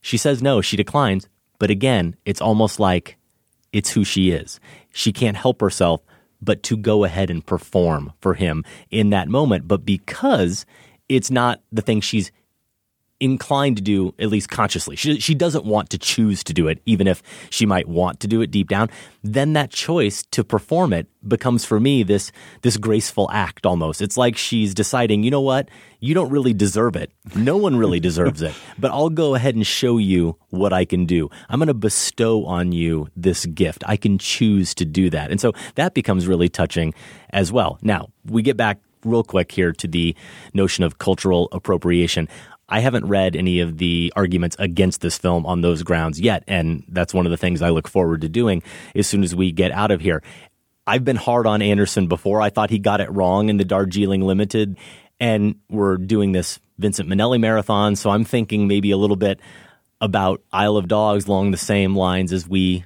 she 0.00 0.16
says 0.16 0.42
no, 0.42 0.60
she 0.60 0.76
declines. 0.76 1.28
But 1.58 1.70
again, 1.70 2.16
it's 2.24 2.40
almost 2.40 2.80
like 2.80 3.16
it's 3.72 3.90
who 3.90 4.04
she 4.04 4.30
is. 4.30 4.58
She 4.92 5.12
can't 5.12 5.36
help 5.36 5.60
herself 5.60 6.00
but 6.44 6.62
to 6.64 6.76
go 6.76 7.04
ahead 7.04 7.30
and 7.30 7.44
perform 7.44 8.12
for 8.20 8.34
him 8.34 8.64
in 8.90 9.10
that 9.10 9.28
moment. 9.28 9.66
But 9.68 9.84
because 9.84 10.66
it's 11.08 11.30
not 11.30 11.60
the 11.72 11.82
thing 11.82 12.00
she's 12.00 12.30
inclined 13.24 13.76
to 13.76 13.82
do, 13.82 14.14
at 14.18 14.28
least 14.28 14.48
consciously. 14.50 14.96
She, 14.96 15.18
she 15.18 15.34
doesn't 15.34 15.64
want 15.64 15.90
to 15.90 15.98
choose 15.98 16.44
to 16.44 16.52
do 16.52 16.68
it, 16.68 16.80
even 16.86 17.06
if 17.06 17.22
she 17.50 17.66
might 17.66 17.88
want 17.88 18.20
to 18.20 18.28
do 18.28 18.42
it 18.42 18.50
deep 18.50 18.68
down. 18.68 18.90
Then 19.22 19.54
that 19.54 19.70
choice 19.70 20.22
to 20.32 20.44
perform 20.44 20.92
it 20.92 21.06
becomes 21.26 21.64
for 21.64 21.80
me 21.80 22.02
this, 22.02 22.30
this 22.62 22.76
graceful 22.76 23.30
act 23.32 23.64
almost. 23.64 24.02
It's 24.02 24.16
like 24.16 24.36
she's 24.36 24.74
deciding, 24.74 25.22
you 25.22 25.30
know 25.30 25.40
what? 25.40 25.68
You 26.00 26.12
don't 26.12 26.30
really 26.30 26.52
deserve 26.52 26.96
it. 26.96 27.10
No 27.34 27.56
one 27.56 27.76
really 27.76 28.00
deserves 28.08 28.42
it, 28.42 28.54
but 28.78 28.90
I'll 28.90 29.08
go 29.08 29.34
ahead 29.34 29.54
and 29.54 29.66
show 29.66 29.96
you 29.96 30.36
what 30.50 30.72
I 30.72 30.84
can 30.84 31.06
do. 31.06 31.30
I'm 31.48 31.58
going 31.58 31.68
to 31.68 31.74
bestow 31.74 32.44
on 32.44 32.72
you 32.72 33.08
this 33.16 33.46
gift. 33.46 33.82
I 33.86 33.96
can 33.96 34.18
choose 34.18 34.74
to 34.74 34.84
do 34.84 35.08
that. 35.10 35.30
And 35.30 35.40
so 35.40 35.52
that 35.76 35.94
becomes 35.94 36.26
really 36.26 36.48
touching 36.50 36.92
as 37.30 37.50
well. 37.50 37.78
Now, 37.80 38.10
we 38.26 38.42
get 38.42 38.56
back 38.56 38.80
real 39.04 39.22
quick 39.22 39.52
here 39.52 39.72
to 39.72 39.86
the 39.86 40.14
notion 40.52 40.84
of 40.84 40.98
cultural 40.98 41.48
appropriation. 41.52 42.28
I 42.68 42.80
haven't 42.80 43.06
read 43.06 43.36
any 43.36 43.60
of 43.60 43.78
the 43.78 44.12
arguments 44.16 44.56
against 44.58 45.00
this 45.00 45.18
film 45.18 45.44
on 45.46 45.60
those 45.60 45.82
grounds 45.82 46.20
yet, 46.20 46.44
and 46.46 46.84
that's 46.88 47.12
one 47.12 47.26
of 47.26 47.30
the 47.30 47.36
things 47.36 47.62
I 47.62 47.70
look 47.70 47.88
forward 47.88 48.22
to 48.22 48.28
doing 48.28 48.62
as 48.94 49.06
soon 49.06 49.22
as 49.22 49.34
we 49.34 49.52
get 49.52 49.70
out 49.72 49.90
of 49.90 50.00
here. 50.00 50.22
I've 50.86 51.04
been 51.04 51.16
hard 51.16 51.46
on 51.46 51.62
Anderson 51.62 52.08
before. 52.08 52.42
I 52.42 52.50
thought 52.50 52.70
he 52.70 52.78
got 52.78 53.00
it 53.00 53.10
wrong 53.10 53.48
in 53.48 53.56
the 53.56 53.64
Darjeeling 53.64 54.22
Limited, 54.22 54.78
and 55.20 55.56
we're 55.68 55.96
doing 55.96 56.32
this 56.32 56.58
Vincente 56.78 57.08
Minnelli 57.08 57.40
marathon. 57.40 57.96
So 57.96 58.10
I'm 58.10 58.24
thinking 58.24 58.66
maybe 58.68 58.90
a 58.90 58.96
little 58.96 59.16
bit 59.16 59.40
about 60.00 60.42
Isle 60.52 60.76
of 60.76 60.88
Dogs 60.88 61.26
along 61.26 61.50
the 61.50 61.56
same 61.56 61.96
lines 61.96 62.32
as 62.32 62.48
we 62.48 62.84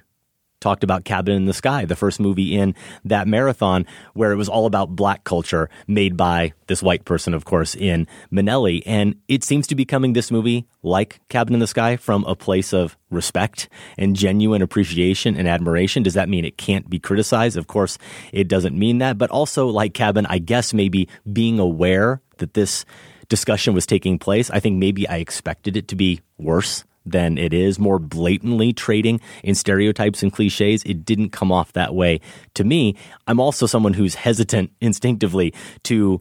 talked 0.60 0.84
about 0.84 1.04
Cabin 1.04 1.34
in 1.34 1.46
the 1.46 1.52
Sky, 1.52 1.84
the 1.84 1.96
first 1.96 2.20
movie 2.20 2.56
in 2.56 2.74
that 3.04 3.28
marathon, 3.28 3.86
where 4.14 4.32
it 4.32 4.36
was 4.36 4.48
all 4.48 4.66
about 4.66 4.96
black 4.96 5.24
culture 5.24 5.70
made 5.86 6.16
by 6.16 6.52
this 6.66 6.82
white 6.82 7.04
person, 7.04 7.34
of 7.34 7.44
course, 7.44 7.74
in 7.74 8.06
Minnelli. 8.32 8.82
And 8.86 9.16
it 9.28 9.44
seems 9.44 9.66
to 9.68 9.74
be 9.74 9.84
coming 9.84 10.12
this 10.12 10.30
movie, 10.30 10.66
like 10.82 11.20
Cabin 11.28 11.54
in 11.54 11.60
the 11.60 11.66
Sky, 11.66 11.96
from 11.96 12.24
a 12.24 12.34
place 12.34 12.72
of 12.72 12.96
respect 13.10 13.68
and 13.96 14.16
genuine 14.16 14.62
appreciation 14.62 15.36
and 15.36 15.48
admiration. 15.48 16.02
Does 16.02 16.14
that 16.14 16.28
mean 16.28 16.44
it 16.44 16.58
can't 16.58 16.90
be 16.90 16.98
criticized? 16.98 17.56
Of 17.56 17.66
course, 17.66 17.98
it 18.32 18.48
doesn't 18.48 18.78
mean 18.78 18.98
that. 18.98 19.18
But 19.18 19.30
also, 19.30 19.68
like 19.68 19.94
Cabin, 19.94 20.26
I 20.26 20.38
guess 20.38 20.74
maybe 20.74 21.08
being 21.32 21.58
aware 21.58 22.20
that 22.38 22.54
this 22.54 22.84
discussion 23.28 23.74
was 23.74 23.86
taking 23.86 24.18
place, 24.18 24.50
I 24.50 24.60
think 24.60 24.78
maybe 24.78 25.08
I 25.08 25.16
expected 25.16 25.76
it 25.76 25.88
to 25.88 25.96
be 25.96 26.20
worse 26.38 26.84
than 27.08 27.38
it 27.38 27.52
is, 27.52 27.78
more 27.78 27.98
blatantly 27.98 28.72
trading 28.72 29.20
in 29.42 29.54
stereotypes 29.54 30.22
and 30.22 30.32
cliches. 30.32 30.82
It 30.84 31.04
didn't 31.04 31.30
come 31.30 31.50
off 31.50 31.72
that 31.72 31.94
way 31.94 32.20
to 32.54 32.64
me. 32.64 32.96
I'm 33.26 33.40
also 33.40 33.66
someone 33.66 33.94
who's 33.94 34.14
hesitant 34.14 34.72
instinctively 34.80 35.54
to 35.84 36.20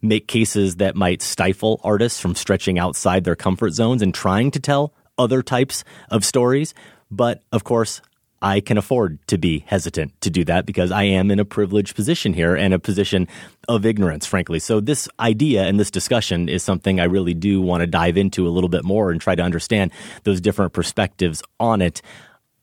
make 0.00 0.28
cases 0.28 0.76
that 0.76 0.94
might 0.94 1.22
stifle 1.22 1.80
artists 1.82 2.20
from 2.20 2.34
stretching 2.34 2.78
outside 2.78 3.24
their 3.24 3.34
comfort 3.34 3.70
zones 3.70 4.00
and 4.00 4.14
trying 4.14 4.50
to 4.52 4.60
tell 4.60 4.94
other 5.18 5.42
types 5.42 5.82
of 6.10 6.24
stories. 6.24 6.72
But 7.10 7.42
of 7.52 7.64
course, 7.64 8.00
I 8.40 8.60
can 8.60 8.78
afford 8.78 9.18
to 9.28 9.38
be 9.38 9.64
hesitant 9.66 10.20
to 10.20 10.30
do 10.30 10.44
that 10.44 10.64
because 10.64 10.92
I 10.92 11.02
am 11.04 11.30
in 11.30 11.40
a 11.40 11.44
privileged 11.44 11.96
position 11.96 12.32
here 12.32 12.54
and 12.54 12.72
a 12.72 12.78
position 12.78 13.26
of 13.68 13.84
ignorance, 13.84 14.26
frankly. 14.26 14.60
So, 14.60 14.80
this 14.80 15.08
idea 15.18 15.64
and 15.64 15.78
this 15.78 15.90
discussion 15.90 16.48
is 16.48 16.62
something 16.62 17.00
I 17.00 17.04
really 17.04 17.34
do 17.34 17.60
want 17.60 17.80
to 17.80 17.86
dive 17.86 18.16
into 18.16 18.46
a 18.46 18.50
little 18.50 18.68
bit 18.68 18.84
more 18.84 19.10
and 19.10 19.20
try 19.20 19.34
to 19.34 19.42
understand 19.42 19.90
those 20.22 20.40
different 20.40 20.72
perspectives 20.72 21.42
on 21.58 21.82
it. 21.82 22.00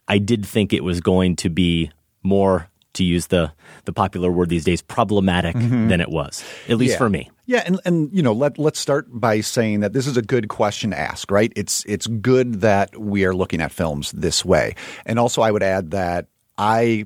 I 0.07 0.17
did 0.17 0.45
think 0.45 0.71
it 0.71 0.83
was 0.83 1.01
going 1.01 1.35
to 1.37 1.49
be 1.49 1.91
more, 2.23 2.69
to 2.95 3.03
use 3.03 3.27
the, 3.27 3.51
the 3.85 3.93
popular 3.93 4.31
word 4.31 4.49
these 4.49 4.63
days, 4.65 4.81
problematic 4.81 5.55
Mhm. 5.55 5.89
than 5.89 6.01
it 6.01 6.09
was, 6.09 6.43
at 6.67 6.77
least 6.77 6.93
Yeah. 6.93 6.97
for 6.97 7.09
me. 7.09 7.29
Yeah, 7.45 7.63
and 7.65 7.79
and 7.85 8.09
you 8.11 8.23
know, 8.23 8.33
let 8.33 8.57
let's 8.57 8.79
start 8.79 9.05
by 9.11 9.41
saying 9.41 9.81
that 9.81 9.93
this 9.93 10.07
is 10.07 10.17
a 10.17 10.21
good 10.23 10.47
question 10.49 10.89
to 10.91 10.99
ask, 10.99 11.29
right? 11.29 11.53
It's 11.55 11.83
it's 11.87 12.07
good 12.07 12.61
that 12.61 12.99
we 12.99 13.23
are 13.23 13.35
looking 13.35 13.61
at 13.61 13.71
films 13.71 14.11
this 14.13 14.43
way. 14.43 14.73
And 15.05 15.19
also 15.19 15.43
I 15.43 15.51
would 15.51 15.61
add 15.63 15.91
that 15.91 16.25
I 16.57 17.05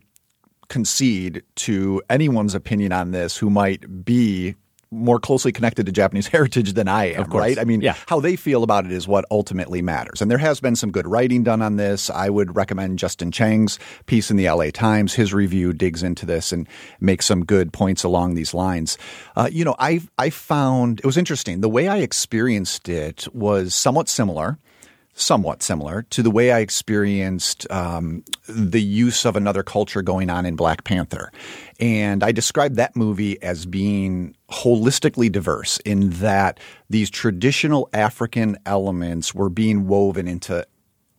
concede 0.69 1.43
to 1.55 2.01
anyone's 2.09 2.55
opinion 2.55 2.91
on 2.93 3.11
this 3.11 3.35
who 3.37 3.49
might 3.49 4.05
be 4.05 4.55
more 4.91 5.19
closely 5.19 5.51
connected 5.51 5.85
to 5.85 5.91
Japanese 5.91 6.27
heritage 6.35 6.73
than 6.73 6.87
I 6.87 7.11
am, 7.13 7.29
right? 7.29 7.59
I 7.59 7.63
mean, 7.63 7.81
Yeah. 7.81 7.95
how 8.07 8.19
they 8.19 8.35
feel 8.35 8.63
about 8.63 8.85
it 8.85 8.91
is 8.91 9.07
what 9.07 9.23
ultimately 9.29 9.81
matters. 9.81 10.21
And 10.21 10.31
there 10.31 10.39
has 10.39 10.59
been 10.59 10.75
some 10.75 10.91
good 10.91 11.05
writing 11.05 11.43
done 11.43 11.61
on 11.61 11.75
this. 11.75 12.09
I 12.09 12.29
would 12.29 12.55
recommend 12.55 12.97
Justin 12.97 13.31
Chang's 13.31 13.77
piece 14.07 14.31
in 14.31 14.37
the 14.37 14.49
LA 14.49 14.71
Times. 14.71 15.13
His 15.13 15.33
review 15.33 15.73
digs 15.73 16.01
into 16.01 16.25
this 16.25 16.51
and 16.51 16.67
makes 16.99 17.25
some 17.27 17.45
good 17.45 17.71
points 17.71 18.03
along 18.03 18.33
these 18.33 18.53
lines. 18.53 18.97
Uh, 19.35 19.47
you 19.51 19.63
know, 19.63 19.75
I 19.77 20.01
I 20.17 20.31
found 20.31 20.99
it 20.99 21.05
was 21.05 21.17
interesting. 21.17 21.61
The 21.61 21.69
way 21.69 21.87
I 21.87 21.97
experienced 21.97 22.89
it 22.89 23.27
was 23.33 23.75
somewhat 23.75 24.09
similar 24.09 24.57
somewhat 25.19 25.61
similar 25.61 26.03
to 26.03 26.23
the 26.23 26.31
way 26.31 26.51
I 26.51 26.59
experienced 26.59 27.69
um, 27.71 28.23
the 28.47 28.81
use 28.81 29.25
of 29.25 29.35
another 29.35 29.63
culture 29.63 30.01
going 30.01 30.29
on 30.29 30.45
in 30.45 30.55
Black 30.55 30.83
Panther. 30.83 31.31
And 31.79 32.23
I 32.23 32.31
described 32.31 32.75
that 32.77 32.95
movie 32.95 33.41
as 33.43 33.65
being 33.65 34.35
holistically 34.49 35.31
diverse 35.31 35.77
in 35.79 36.09
that 36.11 36.59
these 36.89 37.09
traditional 37.09 37.89
African 37.93 38.57
elements 38.65 39.35
were 39.35 39.49
being 39.49 39.87
woven 39.87 40.27
into 40.27 40.65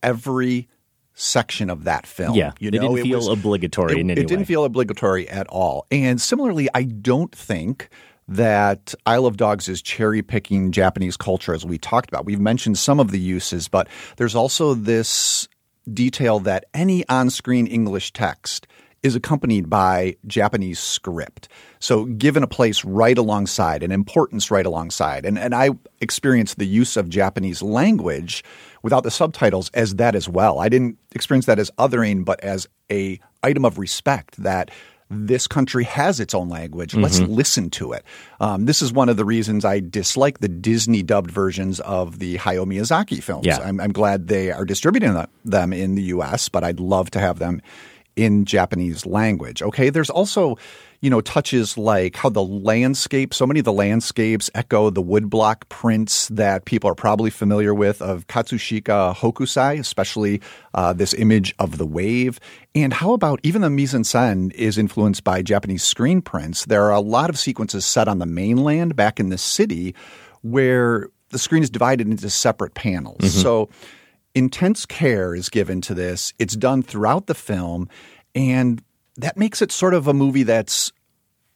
every 0.01 0.67
section 1.13 1.69
of 1.69 1.83
that 1.83 2.07
film. 2.07 2.35
Yeah, 2.35 2.53
you 2.59 2.71
know, 2.71 2.77
it 2.77 2.81
didn't 2.81 2.97
it 2.97 3.03
feel 3.03 3.17
was- 3.19 3.27
obligatory 3.27 3.93
it, 3.93 3.99
in 3.99 4.11
any 4.11 4.21
it 4.21 4.27
didn't 4.27 4.45
feel 4.45 4.65
obligatory 4.65 5.29
at 5.29 5.47
all. 5.47 5.85
And 5.91 6.19
similarly, 6.19 6.67
I 6.73 6.83
don't 6.83 7.33
think 7.33 7.89
that 8.27 8.93
Isle 9.05 9.25
of 9.25 9.37
Dogs 9.37 9.67
is 9.67 9.81
cherry 9.81 10.21
picking 10.21 10.71
Japanese 10.71 11.17
culture 11.17 11.53
as 11.53 11.65
we 11.65 11.77
talked 11.77 12.09
about. 12.09 12.25
We've 12.25 12.39
mentioned 12.39 12.77
some 12.77 12.99
of 12.99 13.11
the 13.11 13.19
uses, 13.19 13.67
but 13.67 13.87
there's 14.17 14.35
also 14.35 14.73
this 14.73 15.47
detail 15.91 16.39
that 16.41 16.65
any 16.73 17.07
on 17.09 17.29
screen 17.29 17.67
English 17.67 18.13
text 18.13 18.67
is 19.03 19.15
accompanied 19.15 19.69
by 19.69 20.15
Japanese 20.27 20.79
script. 20.79 21.49
So 21.79 22.05
given 22.05 22.43
a 22.43 22.47
place 22.47 22.85
right 22.85 23.17
alongside, 23.17 23.81
an 23.81 23.91
importance 23.91 24.51
right 24.51 24.65
alongside. 24.65 25.25
And 25.25 25.39
and 25.39 25.55
I 25.55 25.71
experienced 25.99 26.59
the 26.59 26.67
use 26.67 26.95
of 26.97 27.09
Japanese 27.09 27.61
language 27.61 28.43
without 28.83 29.03
the 29.03 29.11
subtitles 29.11 29.69
as 29.73 29.95
that 29.95 30.15
as 30.15 30.29
well. 30.29 30.59
I 30.59 30.69
didn't 30.69 30.97
experience 31.13 31.47
that 31.47 31.59
as 31.59 31.71
othering, 31.79 32.23
but 32.23 32.39
as 32.41 32.67
a 32.91 33.19
item 33.43 33.65
of 33.65 33.79
respect 33.79 34.37
that 34.37 34.69
this 35.13 35.45
country 35.45 35.83
has 35.83 36.19
its 36.19 36.33
own 36.33 36.47
language. 36.49 36.93
Let's 36.95 37.19
Mhm. 37.19 37.35
listen 37.35 37.69
to 37.71 37.91
it. 37.91 38.03
Um, 38.39 38.65
this 38.65 38.81
is 38.81 38.93
one 38.93 39.09
of 39.09 39.17
the 39.17 39.25
reasons 39.25 39.65
I 39.65 39.81
dislike 39.81 40.39
the 40.39 40.47
Disney 40.47 41.03
dubbed 41.03 41.29
versions 41.29 41.79
of 41.81 42.19
the 42.19 42.37
Hayao 42.37 42.65
Miyazaki 42.65 43.21
films. 43.21 43.45
Yeah. 43.45 43.59
I'm, 43.59 43.79
I'm 43.81 43.91
glad 43.91 44.27
they 44.29 44.51
are 44.51 44.63
distributing 44.65 45.21
them 45.43 45.73
in 45.73 45.95
the 45.95 46.03
U.S., 46.03 46.47
but 46.49 46.63
I'd 46.63 46.79
love 46.79 47.11
to 47.11 47.19
have 47.19 47.39
them 47.39 47.61
in 48.15 48.45
Japanese 48.45 49.05
language. 49.05 49.61
Okay, 49.61 49.89
there's 49.89 50.09
also 50.09 50.57
you 51.01 51.09
know 51.09 51.19
touches 51.19 51.77
like 51.77 52.15
how 52.15 52.29
the 52.29 52.43
landscape, 52.43 53.33
so 53.33 53.47
many 53.47 53.59
of 53.59 53.65
the 53.65 53.73
landscapes 53.73 54.49
echo 54.53 54.89
the 54.89 55.01
woodblock 55.01 55.67
prints 55.67 56.27
that 56.29 56.65
people 56.65 56.89
are 56.89 56.95
probably 56.95 57.31
familiar 57.31 57.73
with 57.73 58.01
of 58.01 58.27
Katsushika 58.27 59.15
Hokusai, 59.15 59.79
especially 59.79 60.41
uh, 60.75 60.93
this 60.93 61.13
image 61.15 61.53
of 61.57 61.79
the 61.79 61.85
wave. 61.85 62.39
And 62.75 62.93
how 62.93 63.13
about 63.13 63.39
even 63.43 63.61
the 63.61 63.69
mise 63.69 63.95
en 63.95 64.03
scène 64.03 64.53
is 64.53 64.77
influenced 64.77 65.23
by 65.23 65.41
Japanese 65.41 65.83
screen 65.83 66.21
prints? 66.21 66.65
There 66.65 66.83
are 66.83 66.93
a 66.93 67.01
lot 67.01 67.29
of 67.29 67.39
sequences 67.39 67.83
set 67.85 68.07
on 68.07 68.19
the 68.19 68.27
mainland 68.27 68.95
back 68.95 69.19
in 69.19 69.29
the 69.29 69.37
city 69.39 69.95
where 70.41 71.07
the 71.29 71.39
screen 71.39 71.63
is 71.63 71.69
divided 71.69 72.07
into 72.07 72.29
separate 72.29 72.75
panels. 72.75 73.21
Mhm. 73.21 73.41
So 73.41 73.69
intense 74.35 74.85
care 74.85 75.33
is 75.33 75.49
given 75.49 75.81
to 75.81 75.93
this. 75.93 76.33
It's 76.37 76.55
done 76.55 76.83
throughout 76.83 77.25
the 77.25 77.33
film, 77.33 77.89
and 78.35 78.81
that 79.21 79.37
makes 79.37 79.61
it 79.61 79.71
sort 79.71 79.93
of 79.93 80.07
a 80.07 80.13
movie 80.13 80.43
that's 80.43 80.91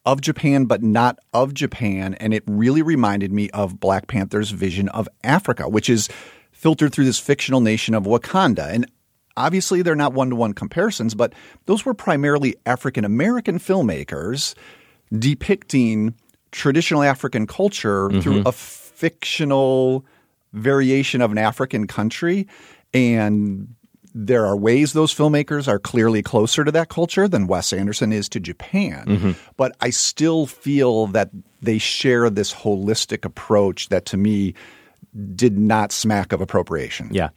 of 0.05 0.21
Japan, 0.21 0.65
but 0.65 0.83
not 0.83 1.17
of 1.33 1.53
Japan. 1.53 2.13
And 2.15 2.33
it 2.33 2.43
really 2.47 2.81
reminded 2.81 3.31
me 3.31 3.49
of 3.51 3.79
Black 3.79 4.07
Panther's 4.07 4.51
vision 4.51 4.87
of 4.89 5.09
Africa, 5.23 5.67
which 5.67 5.89
is 5.89 6.07
filtered 6.51 6.93
through 6.93 7.05
this 7.05 7.19
fictional 7.19 7.59
nation 7.61 7.95
of 7.95 8.03
Wakanda. 8.03 8.69
And 8.71 8.85
obviously, 9.35 9.81
they're 9.81 9.95
not 9.95 10.13
one 10.13 10.29
to 10.29 10.35
one 10.35 10.53
comparisons, 10.53 11.15
but 11.15 11.33
those 11.65 11.85
were 11.85 11.93
primarily 11.95 12.55
African 12.65 13.03
American 13.03 13.57
filmmakers 13.59 14.53
depicting 15.17 16.13
traditional 16.51 17.03
African 17.03 17.47
culture 17.47 18.09
through 18.21 18.43
Mhm. 18.43 18.45
a 18.45 18.51
fictional 18.51 20.05
variation 20.53 21.19
of 21.21 21.31
an 21.31 21.37
African 21.37 21.85
country. 21.87 22.47
And 22.93 23.75
there 24.17 24.45
are 24.45 24.55
ways 24.55 24.93
those 24.93 25.13
filmmakers 25.13 25.67
are 25.67 25.77
clearly 25.77 26.23
closer 26.23 26.63
to 26.63 26.71
that 26.71 26.87
culture 26.87 27.27
than 27.27 27.47
Wes 27.47 27.73
Anderson 27.73 28.13
is 28.13 28.29
to 28.29 28.39
Japan. 28.39 29.05
Mhm. 29.05 29.35
But 29.57 29.75
I 29.81 29.89
still 29.89 30.45
feel 30.45 31.07
that 31.07 31.31
they 31.61 31.77
share 31.77 32.29
this 32.29 32.53
holistic 32.53 33.25
approach 33.25 33.89
that 33.89 34.05
to 34.05 34.17
me 34.17 34.53
did 35.35 35.57
not 35.57 35.91
smack 35.91 36.31
of 36.31 36.39
appropriation. 36.39 37.09
Yeah. 37.11 37.29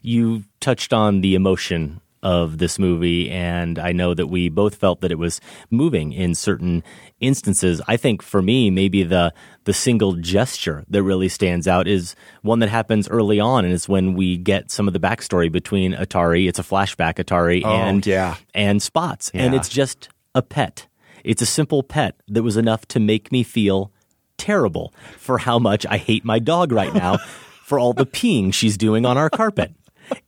You 0.00 0.44
touched 0.60 0.92
on 0.92 1.22
the 1.22 1.34
emotion 1.34 2.00
of 2.22 2.58
this 2.58 2.78
movie, 2.78 3.28
and 3.28 3.80
I 3.80 3.90
know 3.90 4.14
that 4.14 4.28
we 4.28 4.48
both 4.48 4.76
felt 4.76 5.00
that 5.00 5.10
it 5.10 5.18
was 5.18 5.40
moving 5.72 6.12
in 6.12 6.36
certain 6.36 6.84
instances. 7.22 7.80
I 7.88 7.96
think 7.96 8.20
for 8.22 8.42
me, 8.42 8.70
maybe 8.70 9.02
the 9.02 9.32
the 9.64 9.72
single 9.72 10.14
gesture 10.16 10.84
that 10.88 11.02
really 11.02 11.28
stands 11.28 11.66
out 11.68 11.86
is 11.88 12.14
one 12.42 12.58
that 12.58 12.68
happens 12.68 13.08
early 13.08 13.40
on, 13.40 13.64
and 13.64 13.72
it's 13.72 13.88
when 13.88 14.14
we 14.14 14.36
get 14.36 14.70
some 14.70 14.86
of 14.88 14.92
the 14.92 15.00
backstory 15.00 15.50
between 15.50 15.92
Atari. 15.94 16.48
It's 16.48 16.58
a 16.58 16.62
flashback 16.62 17.14
Atari 17.14 17.62
Oh, 17.64 17.70
and 17.70 18.04
yeah. 18.06 18.36
and 18.54 18.82
Spots, 18.82 19.30
and 19.32 19.54
it's 19.54 19.68
just 19.68 20.08
a 20.34 20.42
pet. 20.42 20.86
It's 21.24 21.40
a 21.40 21.46
simple 21.46 21.82
pet 21.82 22.16
that 22.28 22.42
was 22.42 22.56
enough 22.56 22.86
to 22.88 23.00
make 23.00 23.30
me 23.30 23.42
feel 23.44 23.92
terrible 24.38 24.92
for 25.16 25.38
how 25.38 25.58
much 25.58 25.86
I 25.86 25.98
hate 25.98 26.24
my 26.24 26.40
dog 26.40 26.72
right 26.72 26.92
now 26.92 27.18
for 27.64 27.78
all 27.78 27.92
the 27.92 28.06
peeing 28.06 28.52
she's 28.52 28.76
doing 28.76 29.06
on 29.06 29.16
our 29.16 29.30
carpet. 29.30 29.72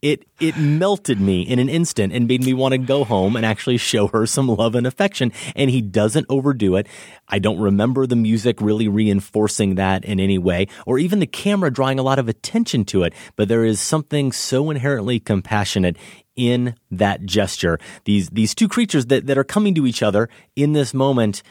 It 0.03 0.25
it 0.41 0.57
melted 0.57 1.21
me 1.21 1.43
in 1.43 1.59
an 1.59 1.69
instant 1.69 2.13
and 2.13 2.27
made 2.27 2.45
me 2.45 2.53
want 2.53 2.73
to 2.73 2.79
go 2.79 3.05
home 3.05 3.37
and 3.37 3.47
actually 3.47 3.77
show 3.77 4.09
her 4.09 4.27
some 4.27 4.49
love 4.49 4.75
and 4.75 4.87
affection. 4.87 5.33
And 5.55 5.71
he 5.71 5.81
doesn't 5.81 6.27
overdo 6.29 6.77
it. 6.77 6.87
I 7.29 7.39
don't 7.39 7.59
remember 7.59 8.07
the 8.07 8.17
music 8.17 8.61
really 8.61 8.89
reinforcing 8.89 9.77
that 9.77 10.05
in 10.05 10.21
any 10.21 10.39
way, 10.39 10.69
or 10.87 10.99
even 10.99 11.21
the 11.21 11.27
camera 11.27 11.73
drawing 11.73 11.99
a 11.99 12.03
lot 12.03 12.19
of 12.19 12.29
attention 12.29 12.85
to 12.87 13.03
it. 13.03 13.15
But 13.37 13.49
there 13.49 13.65
is 13.65 13.81
something 13.81 14.33
so 14.33 14.71
inherently 14.71 15.21
compassionate 15.21 15.97
in 16.37 16.75
that 16.91 17.25
gesture. 17.25 17.79
These 18.05 18.31
these 18.31 18.55
two 18.55 18.69
creatures 18.69 19.07
that, 19.07 19.27
that 19.27 19.39
are 19.39 19.45
coming 19.45 19.75
to 19.77 19.87
each 19.87 20.03
other 20.03 20.29
in 20.57 20.73
this 20.73 20.93
moment, 20.93 21.43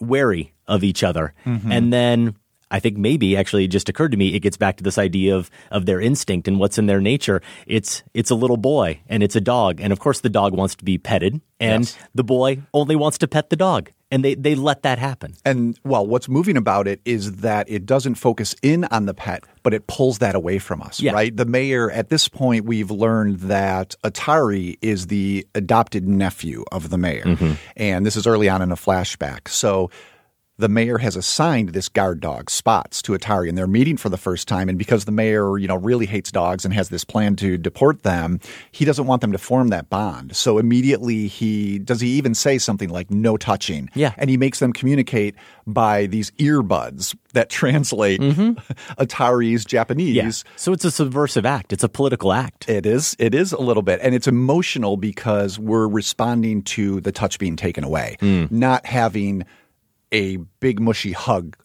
wary 0.00 0.52
of 0.66 0.84
each 0.84 1.02
other. 1.02 1.34
Mhm. 1.44 1.70
And 1.70 1.92
then 1.92 2.34
I 2.74 2.80
think 2.80 2.96
maybe 2.98 3.36
actually 3.36 3.64
it 3.64 3.72
just 3.78 3.88
occurred 3.88 4.10
to 4.12 4.18
me 4.18 4.34
it 4.34 4.40
gets 4.40 4.56
back 4.56 4.76
to 4.78 4.84
this 4.84 4.98
idea 4.98 5.36
of 5.36 5.50
of 5.70 5.86
their 5.86 6.00
instinct 6.00 6.48
and 6.48 6.58
what's 6.58 6.78
in 6.78 6.86
their 6.86 7.00
nature. 7.00 7.40
It's 7.66 8.02
it's 8.14 8.30
a 8.30 8.34
little 8.42 8.56
boy 8.58 9.00
and 9.08 9.22
it's 9.22 9.36
a 9.36 9.40
dog. 9.40 9.80
And 9.80 9.92
of 9.92 9.98
course 10.00 10.20
the 10.20 10.30
dog 10.40 10.50
wants 10.54 10.74
to 10.76 10.84
be 10.84 10.98
petted 10.98 11.40
and 11.60 11.84
Yes. 11.84 11.96
the 12.14 12.24
boy 12.24 12.50
only 12.72 12.96
wants 12.96 13.18
to 13.18 13.28
pet 13.28 13.48
the 13.50 13.56
dog. 13.56 13.90
And 14.10 14.24
they, 14.24 14.34
they 14.36 14.54
let 14.54 14.82
that 14.82 14.98
happen. 15.00 15.34
And 15.44 15.76
well, 15.82 16.06
what's 16.06 16.28
moving 16.28 16.56
about 16.56 16.86
it 16.86 17.00
is 17.04 17.36
that 17.46 17.68
it 17.68 17.84
doesn't 17.84 18.14
focus 18.16 18.54
in 18.62 18.84
on 18.96 19.06
the 19.06 19.14
pet, 19.14 19.42
but 19.64 19.74
it 19.74 19.88
pulls 19.88 20.18
that 20.18 20.34
away 20.36 20.58
from 20.60 20.82
us, 20.82 21.00
Yeah. 21.00 21.12
right? 21.12 21.36
The 21.36 21.46
mayor, 21.46 21.90
at 21.90 22.10
this 22.10 22.28
point, 22.28 22.64
we've 22.64 22.92
learned 22.92 23.40
that 23.56 23.96
Atari 24.04 24.76
is 24.82 25.08
the 25.08 25.46
adopted 25.54 26.06
nephew 26.06 26.64
of 26.70 26.90
the 26.90 26.98
mayor. 26.98 27.24
Mhm. 27.24 27.56
And 27.76 28.06
this 28.06 28.14
is 28.14 28.24
early 28.26 28.48
on 28.48 28.62
in 28.62 28.70
a 28.70 28.76
flashback. 28.76 29.48
So 29.48 29.90
the 30.56 30.68
mayor 30.68 30.98
has 30.98 31.16
assigned 31.16 31.70
this 31.70 31.88
guard 31.88 32.20
dog 32.20 32.48
spots 32.48 33.02
to 33.02 33.12
Atari 33.12 33.48
and 33.48 33.58
they're 33.58 33.66
meeting 33.66 33.96
for 33.96 34.08
the 34.08 34.16
first 34.16 34.46
time 34.46 34.68
and 34.68 34.78
because 34.78 35.04
the 35.04 35.10
mayor 35.12 35.58
you 35.58 35.66
know 35.66 35.74
really 35.76 36.06
hates 36.06 36.30
dogs 36.30 36.64
and 36.64 36.72
has 36.72 36.90
this 36.90 37.04
plan 37.04 37.34
to 37.36 37.58
deport 37.58 38.02
them 38.04 38.38
he 38.70 38.84
doesn't 38.84 39.06
want 39.06 39.20
them 39.20 39.32
to 39.32 39.38
form 39.38 39.68
that 39.68 39.90
bond 39.90 40.34
so 40.36 40.58
immediately 40.58 41.26
he 41.26 41.78
does 41.80 42.00
he 42.00 42.08
even 42.10 42.34
say 42.34 42.56
something 42.58 42.88
like 42.88 43.10
no 43.10 43.36
touching 43.36 43.90
Yeah. 43.94 44.14
and 44.16 44.30
he 44.30 44.36
makes 44.36 44.60
them 44.60 44.72
communicate 44.72 45.34
by 45.66 46.06
these 46.06 46.30
earbuds 46.32 47.16
that 47.32 47.50
translate 47.50 48.20
Atari's 48.98 49.64
Japanese 49.64 50.14
Yeah. 50.14 50.30
So 50.56 50.72
it's 50.72 50.84
a 50.84 50.90
subversive 50.90 51.44
act. 51.46 51.72
It's 51.72 51.82
a 51.84 51.88
political 51.88 52.32
act. 52.32 52.68
it 52.68 52.86
is. 52.86 53.16
It 53.18 53.34
is 53.34 53.52
a 53.52 53.60
little 53.60 53.82
bit. 53.82 54.00
And 54.02 54.14
it's 54.14 54.28
emotional 54.28 54.96
because 54.96 55.58
we're 55.58 55.88
responding 55.88 56.62
to 56.64 57.00
the 57.00 57.12
touch 57.12 57.38
being 57.38 57.56
taken 57.56 57.82
away, 57.84 58.16
Mm. 58.20 58.50
not 58.50 58.86
having 58.86 59.44
a 60.12 60.36
big 60.60 60.80
mushy 60.80 61.12
hug 61.12 61.56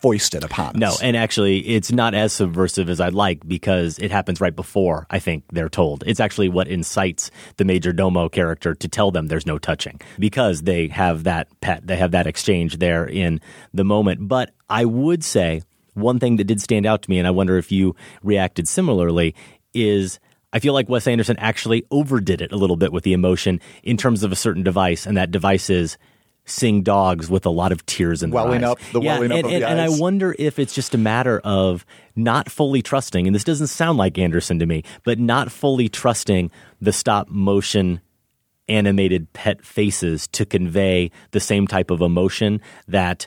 foisted 0.00 0.42
upon 0.42 0.72
No, 0.76 0.88
us. 0.88 1.00
and 1.00 1.16
actually, 1.16 1.58
it's 1.60 1.92
not 1.92 2.12
as 2.12 2.32
subversive 2.32 2.90
as 2.90 3.00
I'd 3.00 3.14
like 3.14 3.46
because 3.46 4.00
it 4.00 4.10
happens 4.10 4.40
right 4.40 4.54
before 4.54 5.06
I 5.10 5.20
think 5.20 5.44
they're 5.52 5.68
told. 5.68 6.02
It's 6.06 6.18
actually 6.18 6.48
what 6.48 6.66
incites 6.66 7.30
the 7.56 7.64
major 7.64 7.92
domo 7.92 8.28
character 8.28 8.74
to 8.74 8.88
tell 8.88 9.12
them 9.12 9.28
there's 9.28 9.46
no 9.46 9.58
touching 9.58 10.00
because 10.18 10.62
they 10.62 10.88
have 10.88 11.22
that 11.22 11.48
pet, 11.60 11.86
they 11.86 11.96
have 11.96 12.10
that 12.10 12.26
exchange 12.26 12.78
there 12.78 13.04
in 13.06 13.40
the 13.72 13.84
moment. 13.84 14.26
But 14.26 14.50
I 14.68 14.84
would 14.86 15.22
say 15.22 15.62
one 15.94 16.18
thing 16.18 16.34
that 16.36 16.44
did 16.44 16.60
stand 16.60 16.84
out 16.84 17.02
to 17.02 17.10
me, 17.10 17.18
and 17.20 17.28
I 17.28 17.30
wonder 17.30 17.56
if 17.56 17.70
you 17.70 17.94
reacted 18.24 18.66
similarly, 18.66 19.36
is 19.72 20.18
I 20.52 20.58
feel 20.58 20.74
like 20.74 20.88
Wes 20.88 21.06
Anderson 21.06 21.36
actually 21.38 21.84
overdid 21.92 22.40
it 22.40 22.50
a 22.50 22.56
little 22.56 22.76
bit 22.76 22.92
with 22.92 23.04
the 23.04 23.12
emotion 23.12 23.60
in 23.84 23.96
terms 23.96 24.24
of 24.24 24.32
a 24.32 24.36
certain 24.36 24.64
device, 24.64 25.06
and 25.06 25.16
that 25.16 25.30
device 25.30 25.70
is 25.70 25.96
seeing 26.44 26.82
dogs 26.82 27.30
with 27.30 27.46
a 27.46 27.50
lot 27.50 27.72
of 27.72 27.84
tears 27.86 28.22
in 28.22 28.30
their 28.30 28.42
Welling 28.42 28.64
eyes. 28.64 28.72
up, 28.72 28.78
the 28.92 29.00
yeah, 29.00 29.14
welling 29.14 29.32
up 29.32 29.38
and, 29.38 29.46
of 29.46 29.52
and, 29.52 29.64
and 29.64 29.80
I 29.80 29.88
wonder 29.88 30.34
if 30.38 30.58
it's 30.58 30.74
just 30.74 30.94
a 30.94 30.98
matter 30.98 31.40
of 31.44 31.86
not 32.16 32.50
fully 32.50 32.82
trusting, 32.82 33.26
and 33.26 33.34
this 33.34 33.44
doesn't 33.44 33.68
sound 33.68 33.98
like 33.98 34.18
Anderson 34.18 34.58
to 34.58 34.66
me, 34.66 34.82
but 35.04 35.18
not 35.18 35.52
fully 35.52 35.88
trusting 35.88 36.50
the 36.80 36.92
stop 36.92 37.28
motion 37.28 38.00
animated 38.68 39.32
pet 39.32 39.64
faces 39.64 40.26
to 40.28 40.46
convey 40.46 41.10
the 41.32 41.40
same 41.40 41.66
type 41.66 41.90
of 41.90 42.00
emotion 42.00 42.60
that 42.88 43.26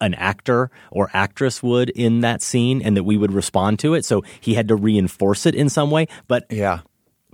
an 0.00 0.14
actor 0.14 0.70
or 0.90 1.10
actress 1.12 1.62
would 1.62 1.90
in 1.90 2.20
that 2.20 2.42
scene 2.42 2.82
and 2.82 2.96
that 2.96 3.04
we 3.04 3.16
would 3.16 3.32
respond 3.32 3.78
to 3.78 3.94
it. 3.94 4.04
So 4.04 4.22
he 4.40 4.54
had 4.54 4.68
to 4.68 4.76
reinforce 4.76 5.46
it 5.46 5.54
in 5.54 5.68
some 5.68 5.90
way. 5.90 6.06
But 6.28 6.46
yeah. 6.50 6.80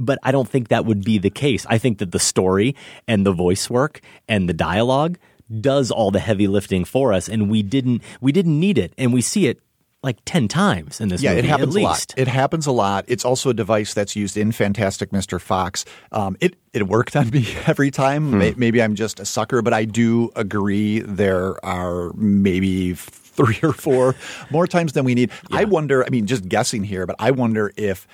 But 0.03 0.19
I 0.23 0.33
don't 0.33 0.49
think 0.49 0.69
that 0.69 0.85
would 0.85 1.05
be 1.05 1.19
the 1.19 1.31
case. 1.31 1.65
I 1.69 1.79
think 1.79 1.99
that 1.99 2.13
the 2.13 2.19
story 2.19 2.75
and 3.07 3.25
the 3.25 3.33
voice 3.33 3.71
work 3.71 4.01
and 4.29 4.49
the 4.49 4.53
dialogue 4.55 5.19
does 5.61 5.91
all 5.91 6.11
the 6.11 6.21
heavy 6.21 6.49
lifting 6.49 6.85
for 6.85 7.13
us 7.13 7.29
and 7.29 7.51
we 7.51 7.63
didn't 7.63 8.03
we 8.23 8.33
didn't 8.33 8.59
need 8.59 8.79
it 8.79 8.95
and 8.97 9.13
we 9.13 9.21
see 9.21 9.47
it 9.47 9.61
like 10.03 10.19
10 10.25 10.49
times 10.49 11.01
in 11.01 11.09
this 11.09 11.23
yeah, 11.23 11.31
movie 11.31 11.41
it 11.41 11.45
happens 11.45 11.77
at 11.77 11.83
a 11.83 11.85
lot. 11.85 12.15
It 12.17 12.29
happens 12.29 12.67
a 12.67 12.73
lot. 12.73 13.05
It's 13.07 13.25
also 13.25 13.51
a 13.51 13.55
device 13.55 13.95
that's 13.95 14.17
used 14.17 14.37
in 14.37 14.51
Fantastic 14.51 15.11
Mr. 15.11 15.41
Fox. 15.41 15.85
Um, 16.11 16.37
it 16.41 16.57
it 16.73 16.89
worked 16.89 17.15
on 17.15 17.31
me 17.31 17.47
every 17.67 17.91
time. 17.91 18.33
Hmm. 18.33 18.59
Maybe 18.59 18.83
I'm 18.83 18.95
just 18.95 19.21
a 19.21 19.25
sucker, 19.25 19.63
but 19.63 19.73
I 19.73 19.85
do 19.85 20.31
agree 20.35 21.01
there 21.01 21.65
are 21.65 22.13
maybe 22.15 22.95
three 22.95 23.61
or 23.63 23.73
four 23.73 24.15
more 24.51 24.67
times 24.67 24.93
than 24.93 25.05
we 25.05 25.15
need. 25.15 25.31
I 25.53 25.65
wonder. 25.65 26.05
I 26.05 26.11
mean, 26.11 26.27
just 26.27 26.49
guessing 26.49 26.83
here, 26.83 27.07
but 27.07 27.17
I 27.19 27.31
wonder 27.31 27.73
if 27.77 28.07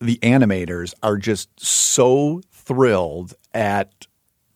the 0.00 0.18
animators 0.22 0.92
are 1.02 1.16
just 1.16 1.48
so 1.58 2.40
thrilled 2.52 3.34
at 3.54 3.92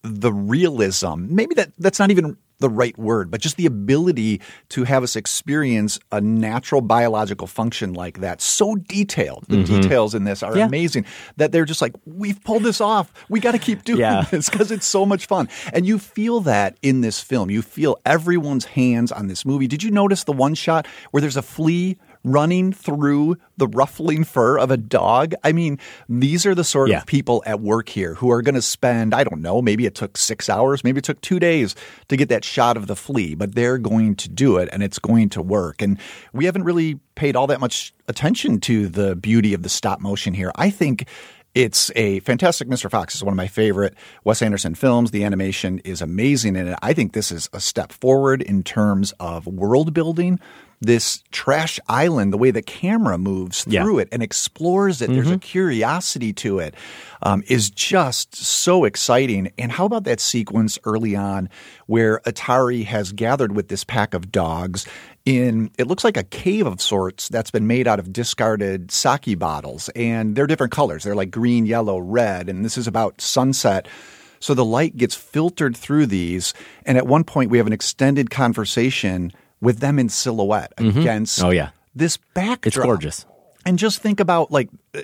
the 0.02 0.32
realism. 0.32 1.26
Maybe 1.34 1.54
that 1.56 1.72
that's 1.78 1.98
not 1.98 2.10
even 2.10 2.36
the 2.58 2.68
right 2.68 2.96
word, 2.98 3.30
but 3.30 3.40
just 3.40 3.56
the 3.56 3.64
ability 3.64 4.38
to 4.68 4.84
have 4.84 5.02
us 5.02 5.16
experience 5.16 5.98
a 6.12 6.20
natural 6.20 6.82
biological 6.82 7.46
function 7.46 7.94
like 7.94 8.20
that. 8.20 8.42
So 8.42 8.74
detailed. 8.74 9.46
The 9.48 9.56
Mhm. 9.58 9.66
details 9.82 10.14
in 10.14 10.24
this 10.24 10.42
are 10.42 10.54
Yeah. 10.54 10.66
amazing 10.66 11.06
that 11.38 11.52
they're 11.52 11.64
just 11.64 11.80
like, 11.80 11.94
we've 12.04 12.42
pulled 12.44 12.62
this 12.62 12.82
off. 12.82 13.10
We 13.30 13.40
got 13.40 13.52
to 13.52 13.58
keep 13.58 13.82
doing 13.84 14.00
Yeah. 14.00 14.26
this 14.30 14.50
because 14.50 14.70
it's 14.70 14.84
so 14.84 15.06
much 15.06 15.24
fun. 15.24 15.48
And 15.72 15.86
you 15.86 15.98
feel 15.98 16.40
that 16.40 16.76
in 16.82 17.00
this 17.00 17.20
film. 17.20 17.50
You 17.50 17.62
feel 17.62 17.96
everyone's 18.04 18.66
hands 18.66 19.10
on 19.10 19.28
this 19.28 19.46
movie. 19.46 19.66
Did 19.66 19.82
you 19.82 19.90
notice 19.90 20.24
the 20.24 20.32
one 20.32 20.54
shot 20.54 20.86
where 21.12 21.22
there's 21.22 21.38
a 21.38 21.42
flea 21.42 21.96
running 22.24 22.72
through 22.72 23.36
the 23.56 23.66
ruffling 23.68 24.24
fur 24.24 24.58
of 24.58 24.70
a 24.70 24.76
dog? 24.76 25.34
I 25.42 25.52
mean, 25.52 25.78
these 26.08 26.44
are 26.46 26.54
the 26.54 26.64
sort 26.64 26.90
Yeah. 26.90 26.98
of 26.98 27.06
people 27.06 27.42
at 27.46 27.60
work 27.60 27.88
here 27.88 28.14
who 28.14 28.30
are 28.30 28.42
going 28.42 28.54
to 28.54 28.62
spend, 28.62 29.14
I 29.14 29.24
don't 29.24 29.40
know, 29.42 29.62
maybe 29.62 29.86
it 29.86 29.94
took 29.94 30.16
six 30.16 30.48
hours, 30.48 30.84
maybe 30.84 30.98
it 30.98 31.04
took 31.04 31.20
two 31.20 31.38
days 31.38 31.74
to 32.08 32.16
get 32.16 32.28
that 32.28 32.44
shot 32.44 32.76
of 32.76 32.86
the 32.86 32.96
flea, 32.96 33.34
but 33.34 33.54
they're 33.54 33.78
going 33.78 34.16
to 34.16 34.28
do 34.28 34.58
it 34.58 34.68
and 34.72 34.82
it's 34.82 34.98
going 34.98 35.28
to 35.30 35.42
work. 35.42 35.80
And 35.82 35.98
we 36.32 36.44
haven't 36.44 36.64
really 36.64 36.98
paid 37.14 37.36
all 37.36 37.46
that 37.48 37.60
much 37.60 37.92
attention 38.08 38.60
to 38.60 38.88
the 38.88 39.16
beauty 39.16 39.54
of 39.54 39.62
the 39.62 39.68
stop 39.68 40.00
motion 40.00 40.34
here. 40.34 40.52
I 40.56 40.70
think 40.70 41.06
it's 41.54 41.90
a 41.96 42.20
fantastic 42.20 42.68
Mr. 42.68 42.88
Fox 42.88 43.16
is 43.16 43.24
one 43.24 43.32
of 43.32 43.36
my 43.36 43.48
favorite 43.48 43.94
Wes 44.22 44.40
Anderson 44.40 44.74
films. 44.76 45.10
The 45.10 45.24
animation 45.24 45.80
is 45.80 46.00
amazing 46.00 46.54
in 46.54 46.68
it. 46.68 46.78
I 46.80 46.92
think 46.92 47.12
this 47.12 47.32
is 47.32 47.48
a 47.52 47.58
step 47.60 47.90
forward 47.92 48.40
in 48.40 48.62
terms 48.62 49.12
of 49.18 49.46
world 49.48 49.92
building. 49.92 50.38
This 50.82 51.22
trash 51.30 51.78
island, 51.88 52.32
the 52.32 52.38
way 52.38 52.50
the 52.50 52.62
camera 52.62 53.18
moves 53.18 53.66
Yeah. 53.68 53.82
through 53.82 53.98
it 53.98 54.08
and 54.10 54.22
explores 54.22 55.02
it, 55.02 55.10
there's 55.12 55.30
a 55.30 55.36
Mhm. 55.36 55.42
curiosity 55.42 56.32
to 56.34 56.58
it, 56.58 56.74
um, 57.22 57.42
is 57.48 57.68
just 57.68 58.34
so 58.34 58.84
exciting. 58.84 59.50
And 59.58 59.72
how 59.72 59.84
about 59.84 60.04
that 60.04 60.20
sequence 60.20 60.78
early 60.84 61.14
on 61.14 61.50
where 61.86 62.20
Atari 62.24 62.86
has 62.86 63.12
gathered 63.12 63.54
with 63.54 63.68
this 63.68 63.84
pack 63.84 64.14
of 64.14 64.32
dogs 64.32 64.86
in 65.26 65.70
it 65.76 65.86
looks 65.86 66.02
like 66.02 66.16
a 66.16 66.22
cave 66.24 66.66
of 66.66 66.80
sorts 66.80 67.28
that's 67.28 67.50
been 67.50 67.66
made 67.66 67.86
out 67.86 67.98
of 67.98 68.10
discarded 68.10 68.90
sake 68.90 69.38
bottles 69.38 69.90
and 69.94 70.34
they're 70.34 70.46
different 70.46 70.72
colors 70.72 71.04
they're 71.04 71.14
like 71.14 71.30
green 71.30 71.66
yellow 71.66 71.98
red 71.98 72.48
and 72.48 72.64
this 72.64 72.78
is 72.78 72.86
about 72.86 73.20
sunset 73.20 73.86
so 74.38 74.54
the 74.54 74.64
light 74.64 74.96
gets 74.96 75.14
filtered 75.14 75.76
through 75.76 76.06
these 76.06 76.54
and 76.86 76.96
at 76.96 77.06
one 77.06 77.22
point 77.22 77.50
we 77.50 77.58
have 77.58 77.66
an 77.66 77.72
extended 77.74 78.30
conversation 78.30 79.30
with 79.60 79.80
them 79.80 79.98
in 79.98 80.08
silhouette 80.08 80.72
Mhm. 80.78 80.96
against 81.00 81.42
Oh, 81.42 81.50
yeah. 81.50 81.70
this 81.94 82.16
backdrop 82.34 82.66
It's 82.66 82.76
gorgeous. 82.76 83.26
and 83.66 83.78
just 83.78 84.00
think 84.00 84.20
about 84.20 84.50
like 84.50 84.68
uh, 84.94 85.00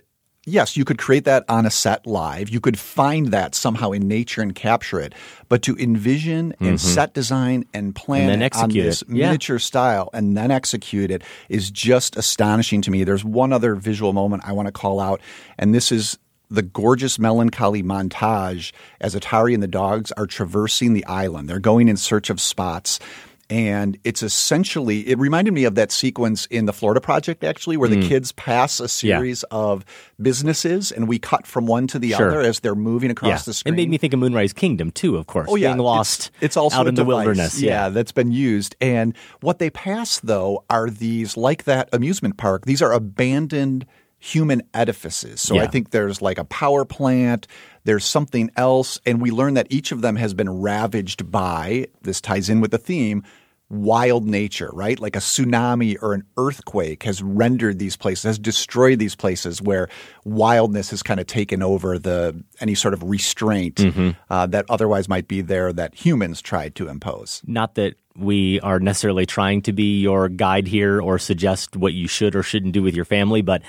yes, 0.49 0.77
you 0.77 0.85
could 0.85 0.97
create 0.99 1.25
that 1.25 1.45
on 1.49 1.67
a 1.67 1.71
set 1.71 2.07
live. 2.07 2.49
You 2.49 2.61
could 2.61 2.79
find 2.79 3.33
that 3.33 3.55
somehow 3.57 3.91
in 3.91 4.07
nature 4.07 4.41
and 4.43 4.55
capture 4.55 5.01
it. 5.01 5.13
But 5.49 5.61
to 5.63 5.75
envision 5.77 6.55
and 6.61 6.77
Mhm. 6.77 6.79
set 6.79 7.15
design 7.15 7.65
and 7.75 7.95
plan 7.97 8.31
And 8.31 8.43
on 8.43 8.43
execute 8.47 8.85
this 8.85 9.03
it. 9.03 9.09
Yeah. 9.11 9.27
miniature 9.27 9.59
style 9.59 10.09
and 10.15 10.37
then 10.37 10.51
execute 10.53 11.11
it 11.11 11.23
is 11.49 11.71
just 11.73 12.17
astonishing 12.17 12.81
to 12.83 12.91
me. 12.93 13.03
There's 13.03 13.25
one 13.25 13.53
other 13.53 13.75
visual 13.75 14.13
moment 14.13 14.45
I 14.47 14.53
want 14.53 14.67
to 14.67 14.73
call 14.73 15.01
out, 15.01 15.21
and 15.59 15.75
this 15.75 15.91
is 15.91 16.17
the 16.49 16.63
gorgeous 16.63 17.19
melancholy 17.19 17.83
montage 17.83 18.71
as 19.01 19.17
Atari 19.17 19.53
and 19.53 19.61
the 19.65 19.67
dogs 19.67 20.13
are 20.13 20.29
traversing 20.29 20.93
the 20.95 21.05
island. 21.07 21.51
They're 21.51 21.59
going 21.59 21.89
in 21.89 21.97
search 21.97 22.31
of 22.31 22.41
spots. 22.41 23.01
And 23.49 23.97
it's 24.03 24.23
essentially, 24.23 25.09
it 25.09 25.19
reminded 25.19 25.55
me 25.55 25.65
of 25.65 25.77
that 25.77 25.93
sequence 25.93 26.47
in 26.47 26.67
the 26.67 26.73
Florida 26.73 27.01
Project, 27.01 27.45
actually, 27.45 27.77
where 27.77 27.89
the 27.89 27.97
Mm. 27.97 28.09
kids 28.09 28.33
pass 28.33 28.81
a 28.81 28.85
Yeah. 28.85 28.87
series 29.19 29.43
of 29.53 29.85
businesses 30.21 30.91
and 30.91 31.07
we 31.07 31.19
cut 31.19 31.47
from 31.47 31.67
one 31.67 31.87
to 31.89 31.99
the 31.99 32.11
Sure. 32.13 32.29
other 32.29 32.41
as 32.41 32.61
they're 32.61 32.75
moving 32.75 33.11
across 33.11 33.29
yeah. 33.29 33.43
the 33.45 33.53
screen. 33.55 33.75
It 33.75 33.77
made 33.77 33.91
me 33.91 33.99
think 33.99 34.13
of 34.13 34.19
Moonrise 34.19 34.53
Kingdom 34.53 34.91
too, 34.91 35.17
of 35.17 35.27
course. 35.27 35.47
Oh 35.51 35.55
yeah, 35.57 35.69
being 35.69 35.79
lost 35.79 36.31
It's, 36.37 36.45
it's 36.47 36.57
also 36.57 36.79
out 36.79 36.89
in 36.89 36.97
the 36.97 37.05
wilderness. 37.05 37.61
Yeah. 37.61 37.89
that's 37.89 38.13
been 38.13 38.33
used. 38.33 38.75
And 38.81 39.15
what 39.41 39.59
they 39.61 39.71
pass 39.71 40.19
though 40.19 40.65
are 40.69 40.91
these 40.91 41.37
like 41.37 41.65
that 41.65 41.89
amusement 41.93 42.37
park. 42.37 42.65
These 42.67 42.83
are 42.83 42.93
abandoned 42.93 43.87
human 44.19 44.63
edifices. 44.75 45.41
So 45.43 45.59
I 45.59 45.67
think 45.67 45.91
there's 45.91 46.21
like 46.23 46.39
a 46.39 46.45
power 46.45 46.85
plant, 46.87 47.47
there's 47.85 48.05
something 48.05 48.51
else, 48.57 48.99
and 49.07 49.21
we 49.21 49.31
learn 49.31 49.55
that 49.55 49.67
each 49.71 49.93
of 49.93 50.01
them 50.01 50.17
has 50.17 50.33
been 50.35 50.49
ravaged 50.49 51.31
by 51.31 51.87
this 52.03 52.21
ties 52.21 52.49
in 52.49 52.61
with 52.61 52.71
the 52.71 52.79
theme 52.79 53.23
wild 53.69 54.27
nature, 54.27 54.71
right? 54.73 55.01
Like 55.01 55.17
a 55.17 55.21
tsunami 55.21 55.97
or 56.01 56.15
an 56.15 56.23
earthquake 56.37 57.03
has 57.03 57.23
rendered 57.23 57.79
these 57.81 57.97
places, 57.97 58.23
has 58.25 58.39
destroyed 58.39 58.99
these 59.01 59.17
places 59.17 59.61
where 59.61 59.89
wildness 60.25 60.91
has 60.91 61.03
kind 61.03 61.19
of 61.19 61.27
taken 61.27 61.63
over 61.63 61.99
the 61.99 62.43
any 62.61 62.75
sort 62.77 62.95
of 62.95 63.03
restraint 63.03 63.77
Mhm. 63.77 64.17
uh, 64.31 64.47
that 64.47 64.67
otherwise 64.69 65.09
might 65.09 65.27
be 65.27 65.41
there 65.41 65.73
that 65.73 65.95
humans 65.95 66.41
tried 66.41 66.75
to 66.77 66.89
impose. 66.89 67.43
Not 67.47 67.75
that 67.75 67.95
we 68.17 68.61
are 68.61 68.79
necessarily 68.79 69.27
trying 69.27 69.63
to 69.63 69.73
be 69.73 70.01
your 70.01 70.29
guide 70.29 70.69
here 70.69 71.01
or 71.01 71.19
suggest 71.19 71.77
what 71.77 71.93
you 71.93 72.07
should 72.09 72.35
or 72.37 72.43
shouldn't 72.43 72.73
do 72.73 72.83
with 72.83 72.95
your 72.95 73.05
family, 73.05 73.43
but 73.43 73.63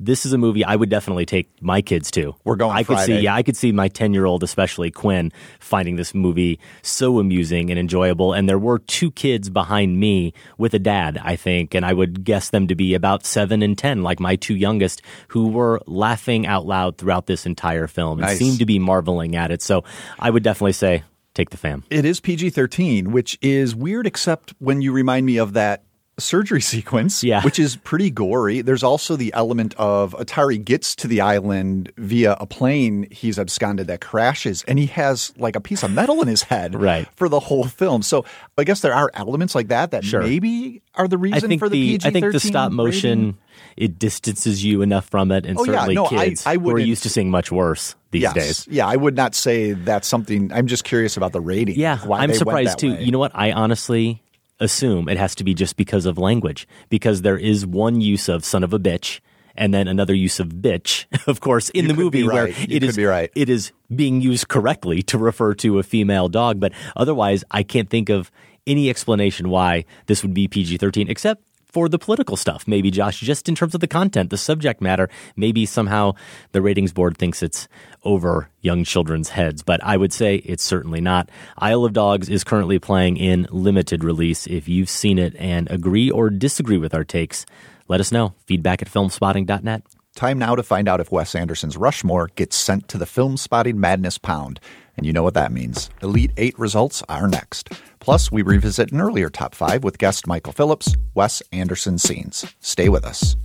this 0.00 0.24
is 0.24 0.32
a 0.32 0.38
movie 0.38 0.64
I 0.64 0.76
would 0.76 0.88
definitely 0.88 1.26
take 1.26 1.50
my 1.60 1.82
kids 1.82 2.10
to. 2.12 2.34
We're 2.44 2.56
going 2.56 2.76
I 2.76 2.82
could 2.84 2.98
see, 3.00 3.18
yeah, 3.20 3.34
I 3.34 3.42
could 3.42 3.56
see 3.56 3.72
my 3.72 3.88
10 3.88 4.14
year 4.14 4.24
old, 4.26 4.42
especially 4.42 4.90
Quinn, 4.90 5.32
finding 5.60 5.96
this 5.96 6.14
movie 6.14 6.60
so 6.82 7.18
amusing 7.18 7.70
and 7.70 7.78
enjoyable. 7.78 8.32
And 8.32 8.48
there 8.48 8.58
were 8.58 8.78
two 8.78 9.10
kids 9.10 9.50
behind 9.50 9.98
me 9.98 10.32
with 10.56 10.74
a 10.74 10.78
dad, 10.78 11.18
I 11.22 11.36
think, 11.36 11.74
and 11.74 11.84
I 11.84 11.92
would 11.92 12.24
guess 12.24 12.50
them 12.50 12.68
to 12.68 12.74
be 12.74 12.94
about 12.94 13.26
seven 13.26 13.62
and 13.62 13.76
10, 13.76 14.02
like 14.02 14.20
my 14.20 14.36
two 14.36 14.54
youngest, 14.54 15.02
who 15.28 15.48
were 15.48 15.80
laughing 15.86 16.46
out 16.46 16.66
loud 16.66 16.98
throughout 16.98 17.26
this 17.26 17.44
entire 17.46 17.86
film 17.86 18.18
and 18.18 18.28
Nice. 18.28 18.38
seemed 18.38 18.58
to 18.60 18.66
be 18.66 18.78
marveling 18.78 19.34
at 19.36 19.50
it. 19.50 19.62
So 19.62 19.84
I 20.18 20.30
would 20.30 20.42
definitely 20.42 20.72
say 20.72 21.02
take 21.34 21.50
the 21.50 21.56
fam. 21.56 21.84
It 21.90 22.04
is 22.04 22.20
PG 22.20 22.50
13, 22.50 23.12
which 23.12 23.38
is 23.42 23.74
weird, 23.74 24.06
except 24.06 24.54
when 24.58 24.82
you 24.82 24.92
remind 24.92 25.24
me 25.26 25.38
of 25.38 25.52
that 25.54 25.84
surgery 26.18 26.60
sequence, 26.60 27.22
Yeah. 27.22 27.42
which 27.42 27.58
is 27.58 27.76
pretty 27.76 28.10
gory. 28.10 28.60
There's 28.60 28.82
also 28.82 29.16
the 29.16 29.32
element 29.34 29.74
of 29.78 30.14
Atari 30.18 30.62
gets 30.62 30.94
to 30.96 31.08
the 31.08 31.20
island 31.20 31.92
via 31.96 32.36
a 32.40 32.46
plane 32.46 33.06
he's 33.10 33.38
absconded 33.38 33.86
that 33.86 34.00
crashes, 34.00 34.64
and 34.66 34.78
he 34.78 34.86
has 34.86 35.32
like 35.38 35.56
a 35.56 35.60
piece 35.60 35.82
of 35.82 35.90
metal 35.92 36.20
in 36.22 36.28
his 36.28 36.42
head 36.42 36.74
Right. 36.74 37.06
for 37.16 37.28
the 37.28 37.40
whole 37.40 37.64
film. 37.64 38.02
So 38.02 38.24
I 38.56 38.64
guess 38.64 38.80
there 38.80 38.94
are 38.94 39.10
elements 39.14 39.54
like 39.54 39.68
that 39.68 39.92
that 39.92 40.04
Sure. 40.04 40.22
maybe 40.22 40.82
are 40.94 41.06
the 41.08 41.16
I 41.16 41.20
reason 41.20 41.58
for 41.58 41.68
the, 41.68 41.92
PG 41.98 42.06
I 42.08 42.10
think 42.10 42.32
the 42.32 42.40
stop 42.40 42.72
motion 42.72 43.18
rating. 43.18 43.38
it 43.76 43.98
distances 43.98 44.64
you 44.64 44.82
enough 44.82 45.06
from 45.08 45.30
it, 45.30 45.46
and 45.46 45.56
Oh, 45.58 45.64
yeah. 45.64 45.72
certainly 45.72 45.94
No, 45.94 46.06
I- 46.06 46.08
kids 46.28 46.44
I 46.46 46.56
who 46.56 46.70
are 46.70 46.78
used 46.78 47.04
to 47.04 47.08
seeing 47.10 47.30
much 47.30 47.52
worse 47.52 47.94
these 48.10 48.22
yes. 48.22 48.34
days. 48.34 48.66
Yeah, 48.68 48.86
I 48.88 48.96
would 48.96 49.14
not 49.14 49.34
say 49.36 49.72
that's 49.72 50.08
something. 50.08 50.50
I'm 50.52 50.66
just 50.66 50.82
curious 50.82 51.16
about 51.16 51.32
the 51.32 51.40
rating. 51.40 51.78
Yeah, 51.78 51.98
why 51.98 52.20
I'm 52.20 52.34
surprised 52.34 52.78
too. 52.80 52.92
way. 52.94 53.04
You 53.04 53.12
know 53.12 53.18
what? 53.20 53.32
I 53.34 53.52
honestly 53.52 54.22
assume 54.60 55.08
it 55.08 55.18
has 55.18 55.34
to 55.36 55.44
be 55.44 55.54
just 55.54 55.76
because 55.76 56.06
of 56.06 56.18
language, 56.18 56.66
because 56.88 57.22
there 57.22 57.36
is 57.38 57.66
one 57.66 58.00
use 58.00 58.28
of 58.28 58.44
"son 58.44 58.62
of 58.64 58.72
a 58.72 58.78
bitch." 58.78 59.20
And 59.54 59.74
then 59.74 59.88
another 59.88 60.14
use 60.14 60.38
of 60.38 60.48
"bitch," 60.48 61.06
of 61.26 61.40
course, 61.40 61.68
in 61.70 61.86
You 61.86 61.88
the 61.88 61.94
movie 61.94 62.22
where. 62.22 62.48
You 62.48 62.54
it 62.64 62.80
could 62.80 62.90
is 62.90 62.96
be 62.96 63.04
right. 63.04 63.30
it 63.34 63.48
is 63.48 63.72
being 63.94 64.20
used 64.20 64.48
correctly 64.48 65.02
to 65.04 65.18
refer 65.18 65.54
to 65.54 65.78
a 65.78 65.82
female 65.82 66.28
dog. 66.28 66.60
But 66.60 66.72
otherwise, 66.96 67.44
I 67.50 67.62
can't 67.62 67.90
think 67.90 68.08
of 68.08 68.30
any 68.66 68.90
explanation 68.90 69.48
why 69.48 69.84
this 70.06 70.22
would 70.22 70.34
be 70.34 70.46
PG-13, 70.46 71.08
except 71.08 71.42
for 71.72 71.88
the 71.88 71.98
political 71.98 72.36
stuff. 72.36 72.66
Maybe 72.66 72.90
Josh, 72.90 73.20
just 73.20 73.48
in 73.48 73.54
terms 73.54 73.74
of 73.74 73.80
the 73.80 73.86
content, 73.86 74.30
the 74.30 74.38
subject 74.38 74.80
matter, 74.80 75.08
maybe 75.36 75.66
somehow 75.66 76.14
the 76.52 76.62
ratings 76.62 76.92
board 76.92 77.18
thinks 77.18 77.42
it's 77.42 77.68
over 78.04 78.50
young 78.60 78.84
children's 78.84 79.30
heads. 79.30 79.62
But 79.62 79.82
I 79.84 79.96
would 79.96 80.12
say 80.12 80.36
it's 80.36 80.62
certainly 80.62 81.00
not. 81.00 81.30
Isle 81.58 81.84
of 81.84 81.92
Dogs 81.92 82.28
is 82.28 82.44
currently 82.44 82.78
playing 82.78 83.16
in 83.16 83.46
limited 83.50 84.04
release. 84.04 84.46
If 84.46 84.68
you've 84.68 84.90
seen 84.90 85.18
it 85.18 85.36
and 85.36 85.70
agree 85.70 86.10
or 86.10 86.30
disagree 86.30 86.78
with 86.78 86.94
our 86.94 87.04
takes, 87.04 87.44
let 87.88 88.00
us 88.00 88.12
know. 88.12 88.34
Feedback 88.46 88.82
at 88.82 88.88
filmspotting.net. 88.88 89.82
Time 90.14 90.38
now 90.38 90.56
to 90.56 90.62
find 90.62 90.88
out 90.88 91.00
if 91.00 91.12
Wes 91.12 91.34
Anderson's 91.34 91.76
Rushmore 91.76 92.28
gets 92.34 92.56
sent 92.56 92.88
to 92.88 92.98
the 92.98 93.04
Filmspotting 93.04 93.76
Madness 93.76 94.18
Pound. 94.18 94.58
And 94.98 95.06
you 95.06 95.12
know 95.12 95.22
what 95.22 95.34
that 95.34 95.52
means. 95.52 95.88
Elite 96.02 96.32
Eight 96.36 96.58
results 96.58 97.04
are 97.08 97.28
next. 97.28 97.70
Plus, 98.00 98.32
we 98.32 98.42
revisit 98.42 98.90
an 98.90 99.00
earlier 99.00 99.30
top 99.30 99.54
five 99.54 99.84
with 99.84 99.96
guest 99.96 100.26
Michael 100.26 100.52
Phillips, 100.52 100.96
Wes 101.14 101.40
Anderson 101.52 101.98
scenes. 101.98 102.44
Stay 102.60 102.88
with 102.88 103.06
us. 103.06 103.36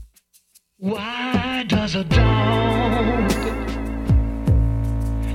Why 0.78 1.64
does 1.68 1.94
a 1.96 2.04
dog 2.04 3.32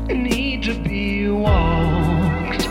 need 0.09 0.65
to 0.65 0.75
be 0.83 1.29
walked? 1.29 2.69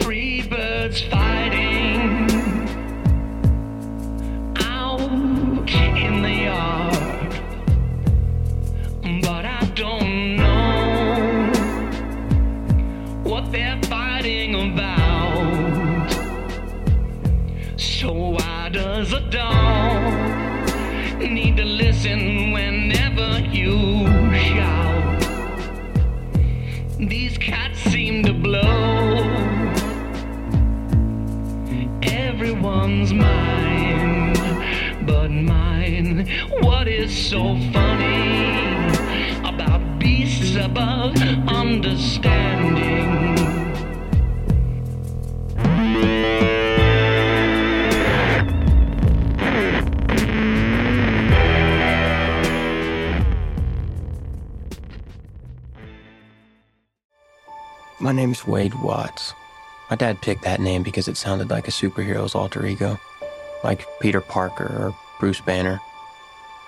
Three 0.00 0.42
birds 0.48 1.02
so 37.30 37.56
funny 37.72 38.58
about 39.44 40.00
beasts 40.00 40.56
above 40.56 41.16
understanding? 41.46 43.36
My 58.00 58.10
name's 58.10 58.44
Wade 58.44 58.74
Watts. 58.82 59.34
My 59.88 59.94
dad 59.94 60.20
picked 60.20 60.42
that 60.42 60.58
name 60.58 60.82
because 60.82 61.06
it 61.06 61.16
sounded 61.16 61.48
like 61.48 61.68
a 61.68 61.70
superhero's 61.70 62.34
alter 62.34 62.66
ego, 62.66 62.98
like 63.62 63.86
Peter 64.00 64.20
Parker 64.20 64.64
or 64.64 64.96
Bruce 65.20 65.40
Banner. 65.40 65.80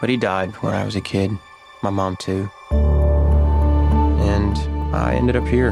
But 0.03 0.11
he 0.11 0.17
died 0.17 0.51
when 0.65 0.75
I 0.75 0.85
was 0.85 0.97
a 0.97 1.01
kid, 1.01 1.31
my 1.81 1.91
mom 1.91 2.17
too. 2.17 2.51
And 2.73 4.59
I 4.93 5.15
ended 5.15 5.37
up 5.37 5.47
here. 5.47 5.71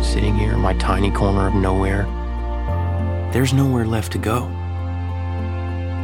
Sitting 0.00 0.36
here 0.36 0.52
in 0.52 0.60
my 0.60 0.74
tiny 0.74 1.10
corner 1.10 1.48
of 1.48 1.54
nowhere. 1.54 2.04
There's 3.32 3.52
nowhere 3.52 3.86
left 3.86 4.12
to 4.12 4.18
go. 4.18 4.46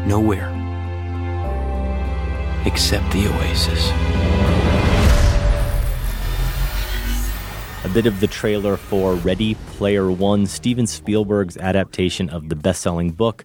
Nowhere. 0.06 0.50
Except 2.66 3.08
the 3.12 3.28
oasis. 3.28 3.90
A 7.84 7.88
bit 7.94 8.06
of 8.06 8.18
the 8.18 8.26
trailer 8.26 8.76
for 8.76 9.14
Ready 9.14 9.54
Player 9.76 10.10
One, 10.10 10.46
Steven 10.46 10.88
Spielberg's 10.88 11.56
adaptation 11.56 12.28
of 12.28 12.48
the 12.48 12.56
best 12.56 12.82
selling 12.82 13.12
book 13.12 13.44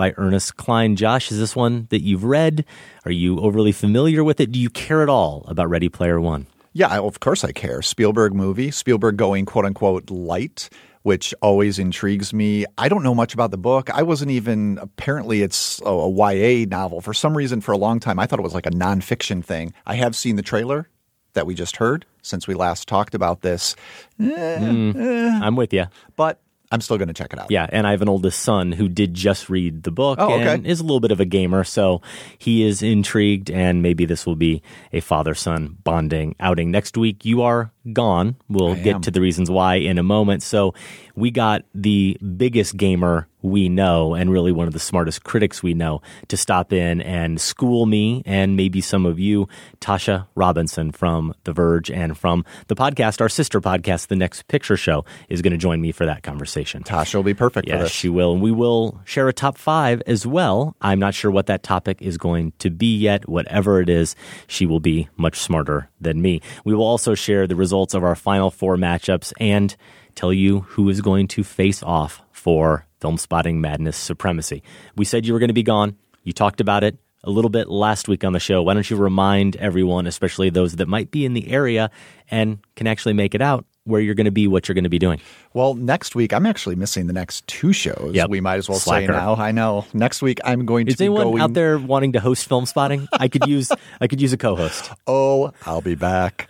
by 0.00 0.14
Ernest 0.16 0.56
Cline. 0.56 0.96
Josh, 0.96 1.30
is 1.30 1.38
this 1.38 1.54
one 1.54 1.86
that 1.90 2.00
you've 2.00 2.24
read? 2.24 2.64
Are 3.04 3.10
you 3.10 3.38
overly 3.38 3.70
familiar 3.70 4.24
with 4.24 4.40
it? 4.40 4.50
Do 4.50 4.58
you 4.58 4.70
care 4.70 5.02
at 5.02 5.10
all 5.10 5.44
about 5.46 5.68
Ready 5.68 5.90
Player 5.90 6.18
One? 6.18 6.46
Yeah, 6.72 7.00
of 7.00 7.20
course 7.20 7.44
I 7.44 7.52
care. 7.52 7.82
Spielberg 7.82 8.32
movie, 8.32 8.70
Spielberg 8.70 9.18
going 9.18 9.44
quote 9.44 9.66
unquote 9.66 10.10
light, 10.10 10.70
which 11.02 11.34
always 11.42 11.78
intrigues 11.78 12.32
me. 12.32 12.64
I 12.78 12.88
don't 12.88 13.02
know 13.02 13.14
much 13.14 13.34
about 13.34 13.50
the 13.50 13.58
book. 13.58 13.90
I 13.90 14.02
wasn't 14.02 14.30
even, 14.30 14.78
apparently, 14.80 15.42
it's 15.42 15.82
a, 15.84 16.08
YA 16.08 16.64
novel. 16.66 17.02
For 17.02 17.12
some 17.12 17.36
reason, 17.36 17.60
for 17.60 17.72
a 17.72 17.78
long 17.78 18.00
time, 18.00 18.18
I 18.18 18.24
thought 18.24 18.38
it 18.38 18.42
was 18.42 18.54
like 18.54 18.64
a 18.64 18.70
nonfiction 18.70 19.44
thing. 19.44 19.74
I 19.84 19.96
have 19.96 20.16
seen 20.16 20.36
the 20.36 20.42
trailer 20.42 20.88
that 21.34 21.46
we 21.46 21.54
just 21.54 21.76
heard 21.76 22.06
since 22.22 22.48
we 22.48 22.54
last 22.54 22.88
talked 22.88 23.14
about 23.14 23.42
this. 23.42 23.76
Mm, 24.18 24.96
eh. 24.96 25.40
I'm 25.42 25.56
with 25.56 25.74
you. 25.74 25.88
But 26.16 26.40
I'm 26.72 26.80
still 26.80 26.98
going 26.98 27.08
to 27.08 27.14
check 27.14 27.32
it 27.32 27.38
out. 27.38 27.50
Yeah, 27.50 27.66
and 27.70 27.86
I 27.86 27.90
have 27.90 28.00
an 28.02 28.08
oldest 28.08 28.40
son 28.40 28.70
who 28.72 28.88
did 28.88 29.12
just 29.12 29.50
read 29.50 29.82
the 29.82 29.90
book 29.90 30.18
Oh, 30.20 30.34
okay. 30.34 30.54
and 30.54 30.66
is 30.66 30.78
a 30.78 30.84
little 30.84 31.00
bit 31.00 31.10
of 31.10 31.18
a 31.18 31.24
gamer, 31.24 31.64
so 31.64 32.00
he 32.38 32.62
is 32.62 32.80
intrigued, 32.82 33.50
and 33.50 33.82
maybe 33.82 34.04
this 34.04 34.24
will 34.24 34.36
be 34.36 34.62
a 34.92 35.00
father 35.00 35.34
son 35.34 35.76
bonding 35.82 36.36
outing. 36.38 36.70
Next 36.70 36.96
week, 36.96 37.24
you 37.24 37.42
are 37.42 37.72
gone. 37.92 38.36
We'll 38.48 38.72
I 38.72 38.76
get 38.76 38.94
am. 38.96 39.00
to 39.02 39.10
the 39.10 39.20
reasons 39.20 39.50
why 39.50 39.76
in 39.76 39.98
a 39.98 40.02
moment. 40.02 40.42
So 40.42 40.74
we 41.16 41.30
got 41.30 41.64
the 41.74 42.16
biggest 42.36 42.76
gamer 42.76 43.28
we 43.42 43.70
know 43.70 44.14
and 44.14 44.30
really 44.30 44.52
one 44.52 44.66
of 44.66 44.74
the 44.74 44.78
smartest 44.78 45.24
critics 45.24 45.62
we 45.62 45.72
know 45.72 46.02
to 46.28 46.36
stop 46.36 46.74
in 46.74 47.00
and 47.00 47.40
school 47.40 47.86
me 47.86 48.22
and 48.26 48.54
maybe 48.54 48.82
some 48.82 49.06
of 49.06 49.18
you, 49.18 49.48
Tasha 49.80 50.26
Robinson 50.34 50.92
from 50.92 51.34
The 51.44 51.52
Verge 51.52 51.90
and 51.90 52.16
from 52.18 52.44
the 52.66 52.76
podcast, 52.76 53.20
our 53.22 53.30
sister 53.30 53.60
podcast, 53.60 54.08
The 54.08 54.16
Next 54.16 54.46
Picture 54.48 54.76
Show, 54.76 55.06
is 55.30 55.40
going 55.40 55.52
to 55.52 55.58
join 55.58 55.80
me 55.80 55.90
for 55.90 56.04
that 56.04 56.22
conversation. 56.22 56.82
Tasha 56.82 57.14
will 57.14 57.22
be 57.22 57.32
perfect 57.32 57.68
for 57.68 57.74
Yes, 57.76 57.90
she 57.90 58.10
will. 58.10 58.32
And 58.32 58.42
we 58.42 58.52
will 58.52 59.00
share 59.04 59.28
a 59.28 59.32
top 59.32 59.56
five 59.56 60.02
as 60.06 60.26
well. 60.26 60.76
I'm 60.82 60.98
not 60.98 61.14
sure 61.14 61.30
what 61.30 61.46
that 61.46 61.62
topic 61.62 62.02
is 62.02 62.18
going 62.18 62.52
to 62.58 62.68
be 62.70 62.94
yet. 62.94 63.26
Whatever 63.26 63.80
it 63.80 63.88
is, 63.88 64.16
she 64.48 64.66
will 64.66 64.80
be 64.80 65.08
much 65.16 65.38
smarter 65.38 65.88
than 65.98 66.20
me. 66.20 66.42
We 66.64 66.74
will 66.74 66.84
also 66.84 67.14
share 67.14 67.46
the 67.46 67.56
results 67.56 67.69
of 67.72 68.04
our 68.04 68.14
final 68.14 68.50
four 68.50 68.76
matchups 68.76 69.32
and 69.40 69.74
tell 70.14 70.32
you 70.32 70.60
who 70.60 70.88
is 70.88 71.00
going 71.00 71.28
to 71.28 71.44
face 71.44 71.82
off 71.82 72.22
for 72.32 72.86
Filmspotting 73.00 73.56
Madness 73.56 73.96
Supremacy. 73.96 74.62
We 74.96 75.04
said 75.04 75.24
you 75.26 75.32
were 75.32 75.38
going 75.38 75.48
to 75.48 75.54
be 75.54 75.62
gone. 75.62 75.96
You 76.24 76.32
talked 76.32 76.60
about 76.60 76.84
it 76.84 76.98
a 77.24 77.30
little 77.30 77.50
bit 77.50 77.68
last 77.68 78.08
week 78.08 78.24
on 78.24 78.32
the 78.32 78.40
show. 78.40 78.62
Why 78.62 78.74
don't 78.74 78.88
you 78.90 78.96
remind 78.96 79.56
everyone, 79.56 80.06
especially 80.06 80.50
those 80.50 80.76
that 80.76 80.88
might 80.88 81.10
be 81.10 81.24
in 81.24 81.34
the 81.34 81.50
area 81.50 81.90
and 82.30 82.58
can 82.76 82.86
actually 82.86 83.12
make 83.14 83.34
it 83.34 83.42
out, 83.42 83.64
where 83.84 84.00
you're 84.00 84.14
going 84.14 84.26
to 84.26 84.30
be, 84.30 84.46
what 84.46 84.68
you're 84.68 84.74
going 84.74 84.84
to 84.84 84.90
be 84.90 84.98
doing? 84.98 85.20
Well, 85.54 85.74
next 85.74 86.14
week 86.14 86.32
I'm 86.32 86.44
actually 86.46 86.76
missing 86.76 87.06
the 87.06 87.12
next 87.12 87.46
two 87.46 87.72
shows. 87.72 88.12
Yep. 88.14 88.28
We 88.30 88.40
might 88.40 88.56
as 88.56 88.68
well 88.68 88.78
Slacker. 88.78 89.06
say 89.06 89.12
now. 89.12 89.34
I 89.36 89.52
know. 89.52 89.86
Next 89.94 90.22
week 90.22 90.38
I'm 90.44 90.64
going 90.66 90.86
to 90.86 90.92
Is 90.92 91.00
anyone 91.00 91.22
going. 91.24 91.42
out 91.42 91.54
there 91.54 91.78
wanting 91.78 92.12
to 92.12 92.20
host 92.20 92.48
Filmspotting? 92.48 93.06
I 93.12 93.28
could 93.28 93.46
use 93.46 93.70
I 94.00 94.06
could 94.06 94.20
use 94.20 94.32
a 94.32 94.38
co-host. 94.38 94.90
Oh, 95.06 95.52
I'll 95.66 95.80
be 95.80 95.94
back. 95.94 96.48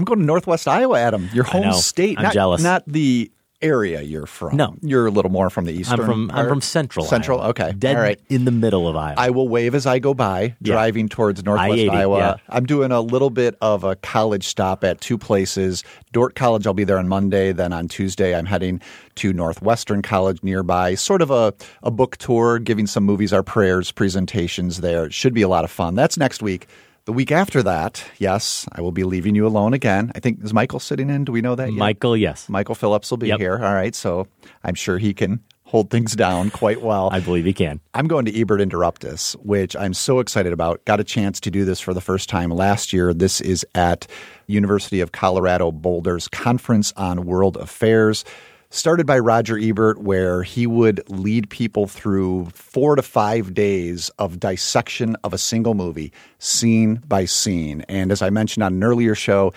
I'm 0.00 0.04
going 0.06 0.20
to 0.20 0.24
Northwest 0.24 0.66
Iowa, 0.66 0.98
Adam. 0.98 1.28
Your 1.34 1.44
home 1.44 1.74
state. 1.74 2.16
I'm 2.16 2.24
not, 2.24 2.32
jealous. 2.32 2.62
Not 2.62 2.84
the 2.86 3.30
area 3.60 4.00
you're 4.00 4.24
from. 4.24 4.56
No. 4.56 4.74
you're 4.80 5.06
a 5.06 5.10
little 5.10 5.30
more 5.30 5.50
from 5.50 5.66
the 5.66 5.72
eastern. 5.72 6.00
I'm 6.00 6.06
from 6.06 6.30
I'm 6.30 6.48
from 6.48 6.62
Central. 6.62 7.04
Central. 7.04 7.38
Iowa. 7.40 7.50
Okay. 7.50 7.72
dead 7.76 7.96
All 7.96 8.00
right. 8.02 8.18
in 8.30 8.46
the 8.46 8.50
middle 8.50 8.88
of 8.88 8.96
Iowa. 8.96 9.16
I 9.18 9.28
will 9.28 9.46
wave 9.46 9.74
as 9.74 9.84
I 9.84 9.98
go 9.98 10.14
by, 10.14 10.56
Yeah. 10.62 10.72
driving 10.72 11.10
towards 11.10 11.44
Northwest 11.44 11.90
Iowa. 11.90 12.16
yeah. 12.18 12.34
I'm 12.48 12.64
doing 12.64 12.90
a 12.92 13.02
little 13.02 13.28
bit 13.28 13.56
of 13.60 13.84
a 13.84 13.96
college 13.96 14.46
stop 14.48 14.82
at 14.84 15.02
two 15.02 15.18
places. 15.18 15.84
Dordt 16.12 16.34
College, 16.34 16.66
I'll 16.66 16.72
be 16.72 16.84
there 16.84 16.96
on 16.98 17.06
Monday. 17.08 17.52
Then 17.52 17.74
on 17.74 17.86
Tuesday, 17.88 18.34
I'm 18.34 18.46
heading 18.46 18.80
to 19.16 19.34
Northwestern 19.34 20.00
College 20.00 20.42
nearby. 20.42 20.94
Sort 20.94 21.20
of 21.20 21.30
a, 21.30 21.52
a 21.82 21.90
book 21.90 22.16
tour, 22.16 22.58
giving 22.58 22.86
some 22.86 23.04
Movies 23.04 23.34
Are 23.34 23.42
Prayers 23.42 23.92
presentations 23.92 24.80
there. 24.80 25.04
It 25.04 25.12
should 25.12 25.34
be 25.34 25.42
a 25.42 25.48
lot 25.48 25.64
of 25.64 25.70
fun. 25.70 25.94
That's 25.94 26.16
next 26.16 26.42
week. 26.42 26.66
The 27.06 27.12
week 27.12 27.32
after 27.32 27.62
that, 27.62 28.04
yes, 28.18 28.66
I 28.72 28.80
will 28.82 28.92
be 28.92 29.04
leaving 29.04 29.34
you 29.34 29.46
alone 29.46 29.72
again. 29.74 30.12
I 30.14 30.20
think 30.20 30.44
is 30.44 30.52
Michael 30.54 30.80
sitting 30.80 31.10
in? 31.10 31.24
Do 31.24 31.32
we 31.32 31.40
know 31.40 31.54
that 31.54 31.70
yet? 31.72 31.78
Michael, 31.78 32.16
yes. 32.16 32.48
Michael 32.48 32.74
Phillips 32.74 33.10
will 33.10 33.18
be 33.18 33.28
Yep. 33.28 33.38
here. 33.40 33.54
All 33.54 33.74
right, 33.74 33.94
so 33.94 34.26
I'm 34.62 34.74
sure 34.74 34.98
he 34.98 35.14
can 35.14 35.40
hold 35.64 35.88
things 35.90 36.14
down 36.14 36.50
quite 36.50 36.82
well. 36.82 37.08
I 37.12 37.20
believe 37.20 37.44
he 37.46 37.52
can. 37.52 37.80
I'm 37.94 38.06
going 38.06 38.26
to 38.26 38.38
Ebert 38.40 38.60
Interruptus, 38.60 39.32
which 39.44 39.74
I'm 39.76 39.94
so 39.94 40.18
excited 40.20 40.52
about. 40.52 40.84
Got 40.84 41.00
a 41.00 41.04
chance 41.04 41.40
to 41.40 41.50
do 41.50 41.64
this 41.64 41.80
for 41.80 41.94
the 41.94 42.00
first 42.00 42.28
time 42.28 42.50
last 42.50 42.92
year. 42.92 43.14
This 43.14 43.40
is 43.40 43.64
at 43.74 44.06
University 44.46 45.00
of 45.00 45.12
Colorado 45.12 45.72
Boulder's 45.72 46.28
Conference 46.28 46.92
on 46.96 47.24
World 47.24 47.56
Affairs. 47.56 48.24
Started 48.72 49.04
by 49.04 49.18
Roger 49.18 49.58
Ebert, 49.58 49.98
where 49.98 50.44
he 50.44 50.64
would 50.64 51.02
lead 51.10 51.50
people 51.50 51.88
through 51.88 52.46
four 52.54 52.94
to 52.94 53.02
five 53.02 53.52
days 53.52 54.10
of 54.20 54.38
dissection 54.38 55.16
of 55.24 55.34
a 55.34 55.38
single 55.38 55.74
movie, 55.74 56.12
scene 56.38 57.02
by 57.08 57.24
scene. 57.24 57.84
And 57.88 58.12
as 58.12 58.22
I 58.22 58.30
mentioned 58.30 58.62
on 58.62 58.74
an 58.74 58.84
earlier 58.84 59.16
show, 59.16 59.52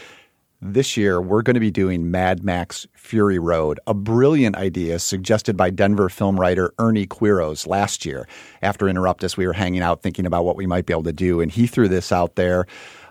this 0.62 0.98
year, 0.98 1.22
we're 1.22 1.44
going 1.44 1.54
to 1.54 1.60
be 1.60 1.70
doing 1.70 2.10
Mad 2.10 2.44
Max 2.44 2.88
Fury 2.96 3.38
Road, 3.38 3.80
a 3.86 3.94
brilliant 3.94 4.56
idea 4.56 4.98
suggested 4.98 5.56
by 5.56 5.70
Denver 5.70 6.10
film 6.10 6.40
writer 6.40 6.74
Ernie 6.80 7.06
Quiros 7.06 7.68
last 7.68 8.08
year. 8.08 8.28
After 8.64 8.88
Interruptus, 8.88 9.38
we 9.38 9.46
were 9.46 9.54
hanging 9.54 9.84
out 9.84 10.02
thinking 10.02 10.26
about 10.26 10.44
what 10.44 10.56
we 10.56 10.66
might 10.66 10.88
be 10.88 10.94
able 10.94 11.04
to 11.04 11.14
do, 11.14 11.40
and 11.40 11.52
he 11.52 11.68
threw 11.68 11.88
this 11.88 12.12
out 12.12 12.34
there. 12.34 12.66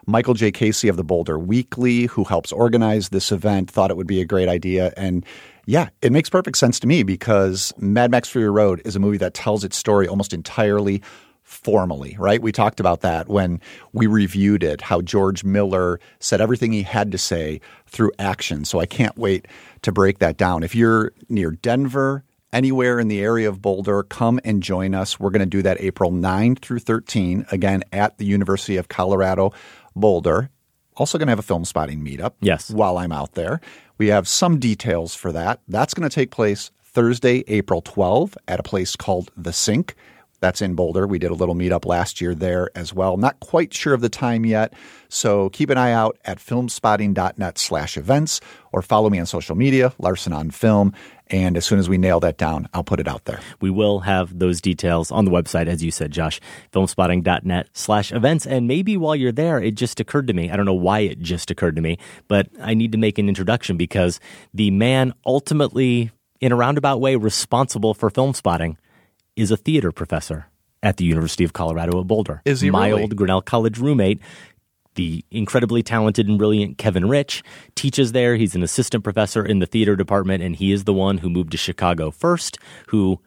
Michael 0.07 0.35
J. 0.35 0.51
Casey 0.51 0.89
of 0.89 0.97
the 0.97 1.05
Boulder 1.05 1.39
Weekly, 1.39 2.07
who 2.07 2.25
helps 2.25 2.51
organize 2.51 3.11
this 3.11 3.31
event, 3.31 3.71
thought 3.71 3.93
it 3.93 3.97
would 3.97 4.09
be 4.09 4.21
a 4.21 4.25
great 4.25 4.49
idea. 4.49 4.93
And 4.97 5.25
yeah, 5.67 5.89
it 6.01 6.13
makes 6.13 6.29
perfect 6.29 6.57
sense 6.57 6.81
to 6.81 6.87
me 6.87 7.03
because 7.03 7.73
Mad 7.79 8.11
Max 8.11 8.29
Fury 8.29 8.51
Road 8.51 8.83
is 8.85 8.97
a 8.97 9.01
movie 9.01 9.19
that 9.19 9.35
tells 9.35 9.65
its 9.65 9.77
story 9.77 10.09
almost 10.09 10.33
entirely 10.33 11.03
formally, 11.43 12.17
right? 12.19 12.41
We 12.41 12.53
talked 12.53 12.81
about 12.81 13.01
that 13.03 13.29
when 13.29 13.61
we 13.93 14.07
reviewed 14.07 14.63
it, 14.63 14.81
how 14.81 15.01
George 15.01 15.45
Miller 15.45 16.01
said 16.19 16.41
everything 16.41 16.73
he 16.73 16.83
had 16.83 17.13
to 17.13 17.19
say 17.19 17.61
through 17.87 18.13
action. 18.19 18.65
So 18.65 18.81
I 18.81 18.87
can't 18.87 19.17
wait 19.17 19.47
to 19.83 19.93
break 19.93 20.19
that 20.19 20.37
down. 20.37 20.63
If 20.63 20.75
you're 20.75 21.13
near 21.29 21.51
Denver, 21.51 22.25
anywhere 22.53 22.99
in 22.99 23.09
the 23.09 23.21
area 23.21 23.49
of 23.49 23.61
Boulder, 23.61 24.03
come 24.03 24.41
and 24.45 24.63
join 24.63 24.95
us. 24.95 25.19
We're 25.19 25.31
going 25.31 25.41
to 25.41 25.47
do 25.47 25.63
that 25.63 25.81
April 25.81 26.11
9 26.11 26.57
through 26.57 26.81
13, 26.81 27.47
again 27.51 27.83
at 27.93 28.19
the 28.19 28.25
University 28.25 28.77
of 28.77 28.89
Colorado 28.89 29.53
Boulder. 29.95 30.51
Also 30.97 31.19
going 31.19 31.27
to 31.27 31.33
have 31.33 31.39
a 31.39 31.43
Filmspotting 31.43 32.03
meetup. 32.03 32.33
Yes. 32.41 32.71
While 32.71 32.99
I'm 32.99 33.13
out 33.13 33.33
there, 33.33 33.61
we 34.03 34.09
have 34.09 34.27
some 34.27 34.59
details 34.59 35.15
for 35.15 35.31
that. 35.31 35.61
That's 35.69 35.95
going 35.95 36.09
to 36.09 36.13
take 36.13 36.33
place 36.33 36.73
Thursday, 36.83 37.45
April 37.47 37.81
12 37.81 38.37
at 38.49 38.59
a 38.59 38.63
place 38.65 38.97
called 38.97 39.31
The 39.37 39.53
Sink. 39.53 39.95
That's 40.43 40.61
in 40.61 40.75
Boulder. 40.75 41.07
We 41.07 41.21
did 41.21 41.31
a 41.31 41.35
little 41.35 41.55
meetup 41.55 41.87
last 41.87 42.21
year 42.21 42.35
there 42.35 42.69
as 42.75 42.93
well. 42.93 43.17
Not 43.17 43.39
quite 43.39 43.73
sure 43.73 43.95
of 43.95 44.01
the 44.01 44.09
time 44.09 44.45
yet. 44.45 44.75
So 45.09 45.51
keep 45.51 45.71
an 45.71 45.79
eye 45.79 45.93
out 45.93 46.19
at 46.25 46.39
filmspotting.net 46.39 47.59
slash 47.59 47.97
events 47.97 48.41
or 48.73 48.83
follow 48.83 49.09
me 49.09 49.21
on 49.21 49.27
social 49.27 49.55
media, 49.55 49.95
Larsen 50.01 50.33
on 50.33 50.51
Film. 50.51 50.95
And 51.29 51.57
as 51.57 51.65
soon 51.65 51.79
as 51.79 51.89
we 51.89 51.97
nail 51.97 52.19
that 52.21 52.39
down, 52.39 52.69
I'll 52.75 52.83
put 52.83 52.99
it 52.99 53.07
out 53.07 53.25
there. 53.25 53.39
We 53.61 53.71
will 53.71 54.01
have 54.01 54.37
those 54.37 54.61
details 54.61 55.13
on 55.13 55.25
the 55.25 55.31
website, 55.31 55.69
as 55.69 55.85
you 55.85 55.93
said, 55.93 56.11
Josh, 56.11 56.41
filmspotting.net 56.73 57.69
slash 57.73 58.13
events. 58.13 58.45
And 58.45 58.67
maybe 58.67 58.97
while 58.97 59.15
you're 59.15 59.31
there, 59.31 59.61
it 59.61 59.77
just 59.77 60.01
occurred 60.01 60.27
to 60.27 60.35
me. 60.35 60.51
I 60.51 60.57
don't 60.57 60.67
know 60.67 60.75
why 60.75 61.01
it 61.01 61.21
just 61.21 61.53
occurred 61.53 61.77
to 61.77 61.83
me, 61.83 61.99
but 62.27 62.49
I 62.61 62.75
need 62.75 62.91
to 62.91 62.99
make 62.99 63.19
an 63.19 63.29
introduction 63.29 63.77
because 63.77 64.19
the 64.53 64.73
man 64.73 65.15
ultimately, 65.25 66.11
in 66.41 66.51
a 66.51 66.57
roundabout 66.57 67.01
way, 67.01 67.15
responsible 67.15 67.95
for 67.95 68.11
Filmspotting 68.11 68.77
is 69.37 69.51
a 69.51 69.57
theater 69.57 69.93
professor 69.93 70.47
at 70.83 70.97
the 70.97 71.05
University 71.05 71.45
of 71.45 71.53
Colorado 71.53 72.01
at 72.01 72.07
Boulder. 72.07 72.43
Is 72.45 72.61
he 72.61 72.71
My 72.71 72.89
really? 72.89 73.03
old 73.03 73.17
Grinnell 73.17 73.43
College 73.43 73.79
roommate. 73.79 74.21
The 74.95 75.25
incredibly 75.31 75.83
talented 75.83 76.29
and 76.29 76.37
brilliant 76.37 76.77
Kevin 76.77 77.09
Rich 77.09 77.43
teaches 77.75 78.13
there. 78.13 78.37
He's 78.37 78.55
an 78.55 78.63
assistant 78.63 79.03
professor 79.03 79.45
in 79.45 79.59
the 79.59 79.65
theater 79.65 79.97
department, 79.97 80.43
and 80.43 80.55
he 80.55 80.71
is 80.71 80.85
the 80.85 80.93
one 80.93 81.19
who 81.19 81.31
moved 81.31 81.53
to 81.53 81.57
Chicago 81.57 82.11
first, 82.11 82.59
who 82.89 83.19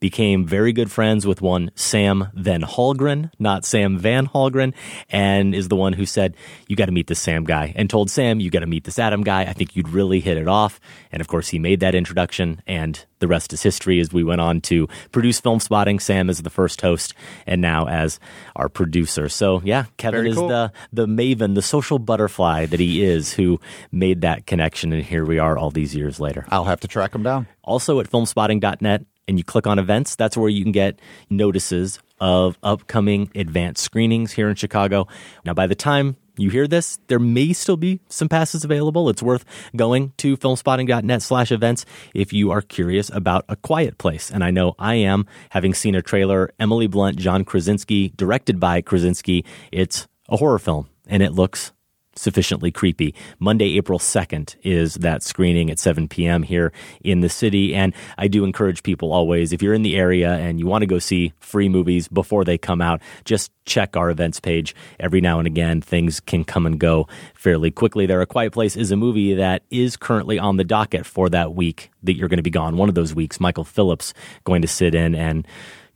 became 0.00 0.46
very 0.46 0.72
good 0.72 0.90
friends 0.90 1.26
with 1.26 1.40
one 1.40 1.70
Sam 1.74 2.28
Van 2.34 2.62
Hallgren, 2.62 3.30
not 3.38 3.64
Sam 3.64 3.98
Van 3.98 4.26
Hallgren, 4.26 4.74
and 5.08 5.54
is 5.54 5.68
the 5.68 5.76
one 5.76 5.92
who 5.94 6.06
said, 6.06 6.36
You 6.68 6.76
got 6.76 6.86
to 6.86 6.92
meet 6.92 7.06
this 7.06 7.20
Sam 7.20 7.44
guy, 7.44 7.72
and 7.76 7.88
told 7.88 8.10
Sam, 8.10 8.40
You 8.40 8.50
got 8.50 8.60
to 8.60 8.66
meet 8.66 8.84
this 8.84 8.98
Adam 8.98 9.22
guy. 9.22 9.42
I 9.42 9.52
think 9.52 9.76
you'd 9.76 9.88
really 9.88 10.20
hit 10.20 10.36
it 10.36 10.48
off. 10.48 10.80
And 11.10 11.20
of 11.20 11.28
course, 11.28 11.48
he 11.48 11.58
made 11.58 11.80
that 11.80 11.94
introduction, 11.94 12.62
and 12.66 13.04
the 13.18 13.28
rest 13.28 13.52
is 13.52 13.62
history 13.62 14.00
as 14.00 14.12
we 14.12 14.22
went 14.22 14.40
on 14.40 14.60
to 14.62 14.88
produce 15.10 15.40
Filmspotting. 15.40 16.00
Sam 16.00 16.28
is 16.28 16.42
the 16.42 16.50
first 16.50 16.80
host, 16.80 17.14
and 17.46 17.60
now 17.60 17.88
as 17.88 18.20
our 18.56 18.68
producer. 18.68 19.28
So, 19.28 19.62
yeah, 19.64 19.84
Kevin 19.96 20.18
Very 20.20 20.30
is 20.30 20.36
cool. 20.36 20.48
the, 20.48 20.72
the 20.92 21.06
maven, 21.06 21.54
the 21.54 21.62
social 21.62 21.98
butterfly 21.98 22.66
that 22.66 22.80
he 22.80 23.02
is, 23.02 23.32
who 23.32 23.60
made 23.90 24.20
that 24.20 24.46
connection. 24.46 24.92
And 24.92 25.02
here 25.02 25.24
we 25.24 25.38
are 25.38 25.56
all 25.56 25.70
these 25.70 25.94
years 25.96 26.20
later. 26.20 26.44
I'll 26.50 26.64
have 26.64 26.80
to 26.80 26.88
track 26.88 27.14
him 27.14 27.22
down. 27.22 27.46
Also 27.62 28.00
at 28.00 28.10
filmspotting.net, 28.10 29.06
and 29.26 29.38
you 29.38 29.44
click 29.44 29.66
on 29.66 29.78
events, 29.78 30.16
that's 30.16 30.36
where 30.36 30.48
you 30.48 30.62
can 30.62 30.72
get 30.72 31.00
notices 31.30 31.98
of 32.20 32.58
upcoming 32.62 33.30
advanced 33.34 33.82
screenings 33.82 34.32
here 34.32 34.48
in 34.48 34.54
Chicago. 34.54 35.06
Now, 35.44 35.54
by 35.54 35.66
the 35.66 35.74
time 35.74 36.16
you 36.36 36.50
hear 36.50 36.66
this, 36.66 36.98
there 37.08 37.18
may 37.18 37.52
still 37.52 37.76
be 37.76 38.00
some 38.08 38.28
passes 38.28 38.64
available. 38.64 39.08
It's 39.08 39.22
worth 39.22 39.44
going 39.76 40.12
to 40.18 40.36
filmspotting.net 40.36 41.22
slash 41.22 41.52
events 41.52 41.84
if 42.12 42.32
you 42.32 42.50
are 42.50 42.62
curious 42.62 43.10
about 43.10 43.44
A 43.48 43.56
Quiet 43.56 43.98
Place. 43.98 44.30
And 44.30 44.42
I 44.42 44.50
know 44.50 44.74
I 44.78 44.96
am, 44.96 45.26
having 45.50 45.74
seen 45.74 45.94
a 45.94 46.02
trailer, 46.02 46.50
Emily 46.58 46.86
Blunt, 46.86 47.16
John 47.16 47.44
Krasinski, 47.44 48.12
directed 48.16 48.58
by 48.58 48.80
Krasinski. 48.80 49.44
It's 49.70 50.08
a 50.28 50.36
horror 50.36 50.58
film, 50.58 50.88
and 51.06 51.22
it 51.22 51.32
looks 51.32 51.72
sufficiently 52.16 52.70
creepy. 52.70 53.14
Monday, 53.38 53.76
April 53.76 53.98
2nd 53.98 54.56
is 54.62 54.94
that 54.94 55.22
screening 55.22 55.70
at 55.70 55.78
7 55.78 56.08
p.m. 56.08 56.42
here 56.42 56.72
in 57.02 57.20
the 57.20 57.28
city. 57.28 57.74
And 57.74 57.94
I 58.18 58.28
do 58.28 58.44
encourage 58.44 58.82
people 58.82 59.12
always, 59.12 59.52
if 59.52 59.62
you're 59.62 59.74
in 59.74 59.82
the 59.82 59.96
area 59.96 60.32
and 60.34 60.58
you 60.58 60.66
want 60.66 60.82
to 60.82 60.86
go 60.86 60.98
see 60.98 61.32
free 61.40 61.68
movies 61.68 62.08
before 62.08 62.44
they 62.44 62.58
come 62.58 62.80
out, 62.80 63.00
just 63.24 63.50
check 63.66 63.96
our 63.96 64.10
events 64.10 64.40
page 64.40 64.74
every 65.00 65.20
now 65.20 65.38
and 65.38 65.46
again. 65.46 65.80
Things 65.80 66.20
can 66.20 66.44
come 66.44 66.66
and 66.66 66.78
go 66.78 67.08
fairly 67.34 67.70
quickly 67.70 68.06
there. 68.06 68.20
A 68.20 68.26
Quiet 68.26 68.52
Place 68.52 68.76
is 68.76 68.90
a 68.90 68.96
movie 68.96 69.34
that 69.34 69.62
is 69.70 69.96
currently 69.96 70.38
on 70.38 70.56
the 70.56 70.64
docket 70.64 71.06
for 71.06 71.28
that 71.30 71.54
week 71.54 71.90
that 72.02 72.14
you're 72.16 72.28
going 72.28 72.38
to 72.38 72.42
be 72.42 72.50
gone. 72.50 72.76
One 72.76 72.88
of 72.88 72.94
those 72.94 73.14
weeks, 73.14 73.40
Michael 73.40 73.64
Phillips 73.64 74.12
going 74.44 74.62
to 74.62 74.68
sit 74.68 74.94
in 74.94 75.14
and 75.14 75.46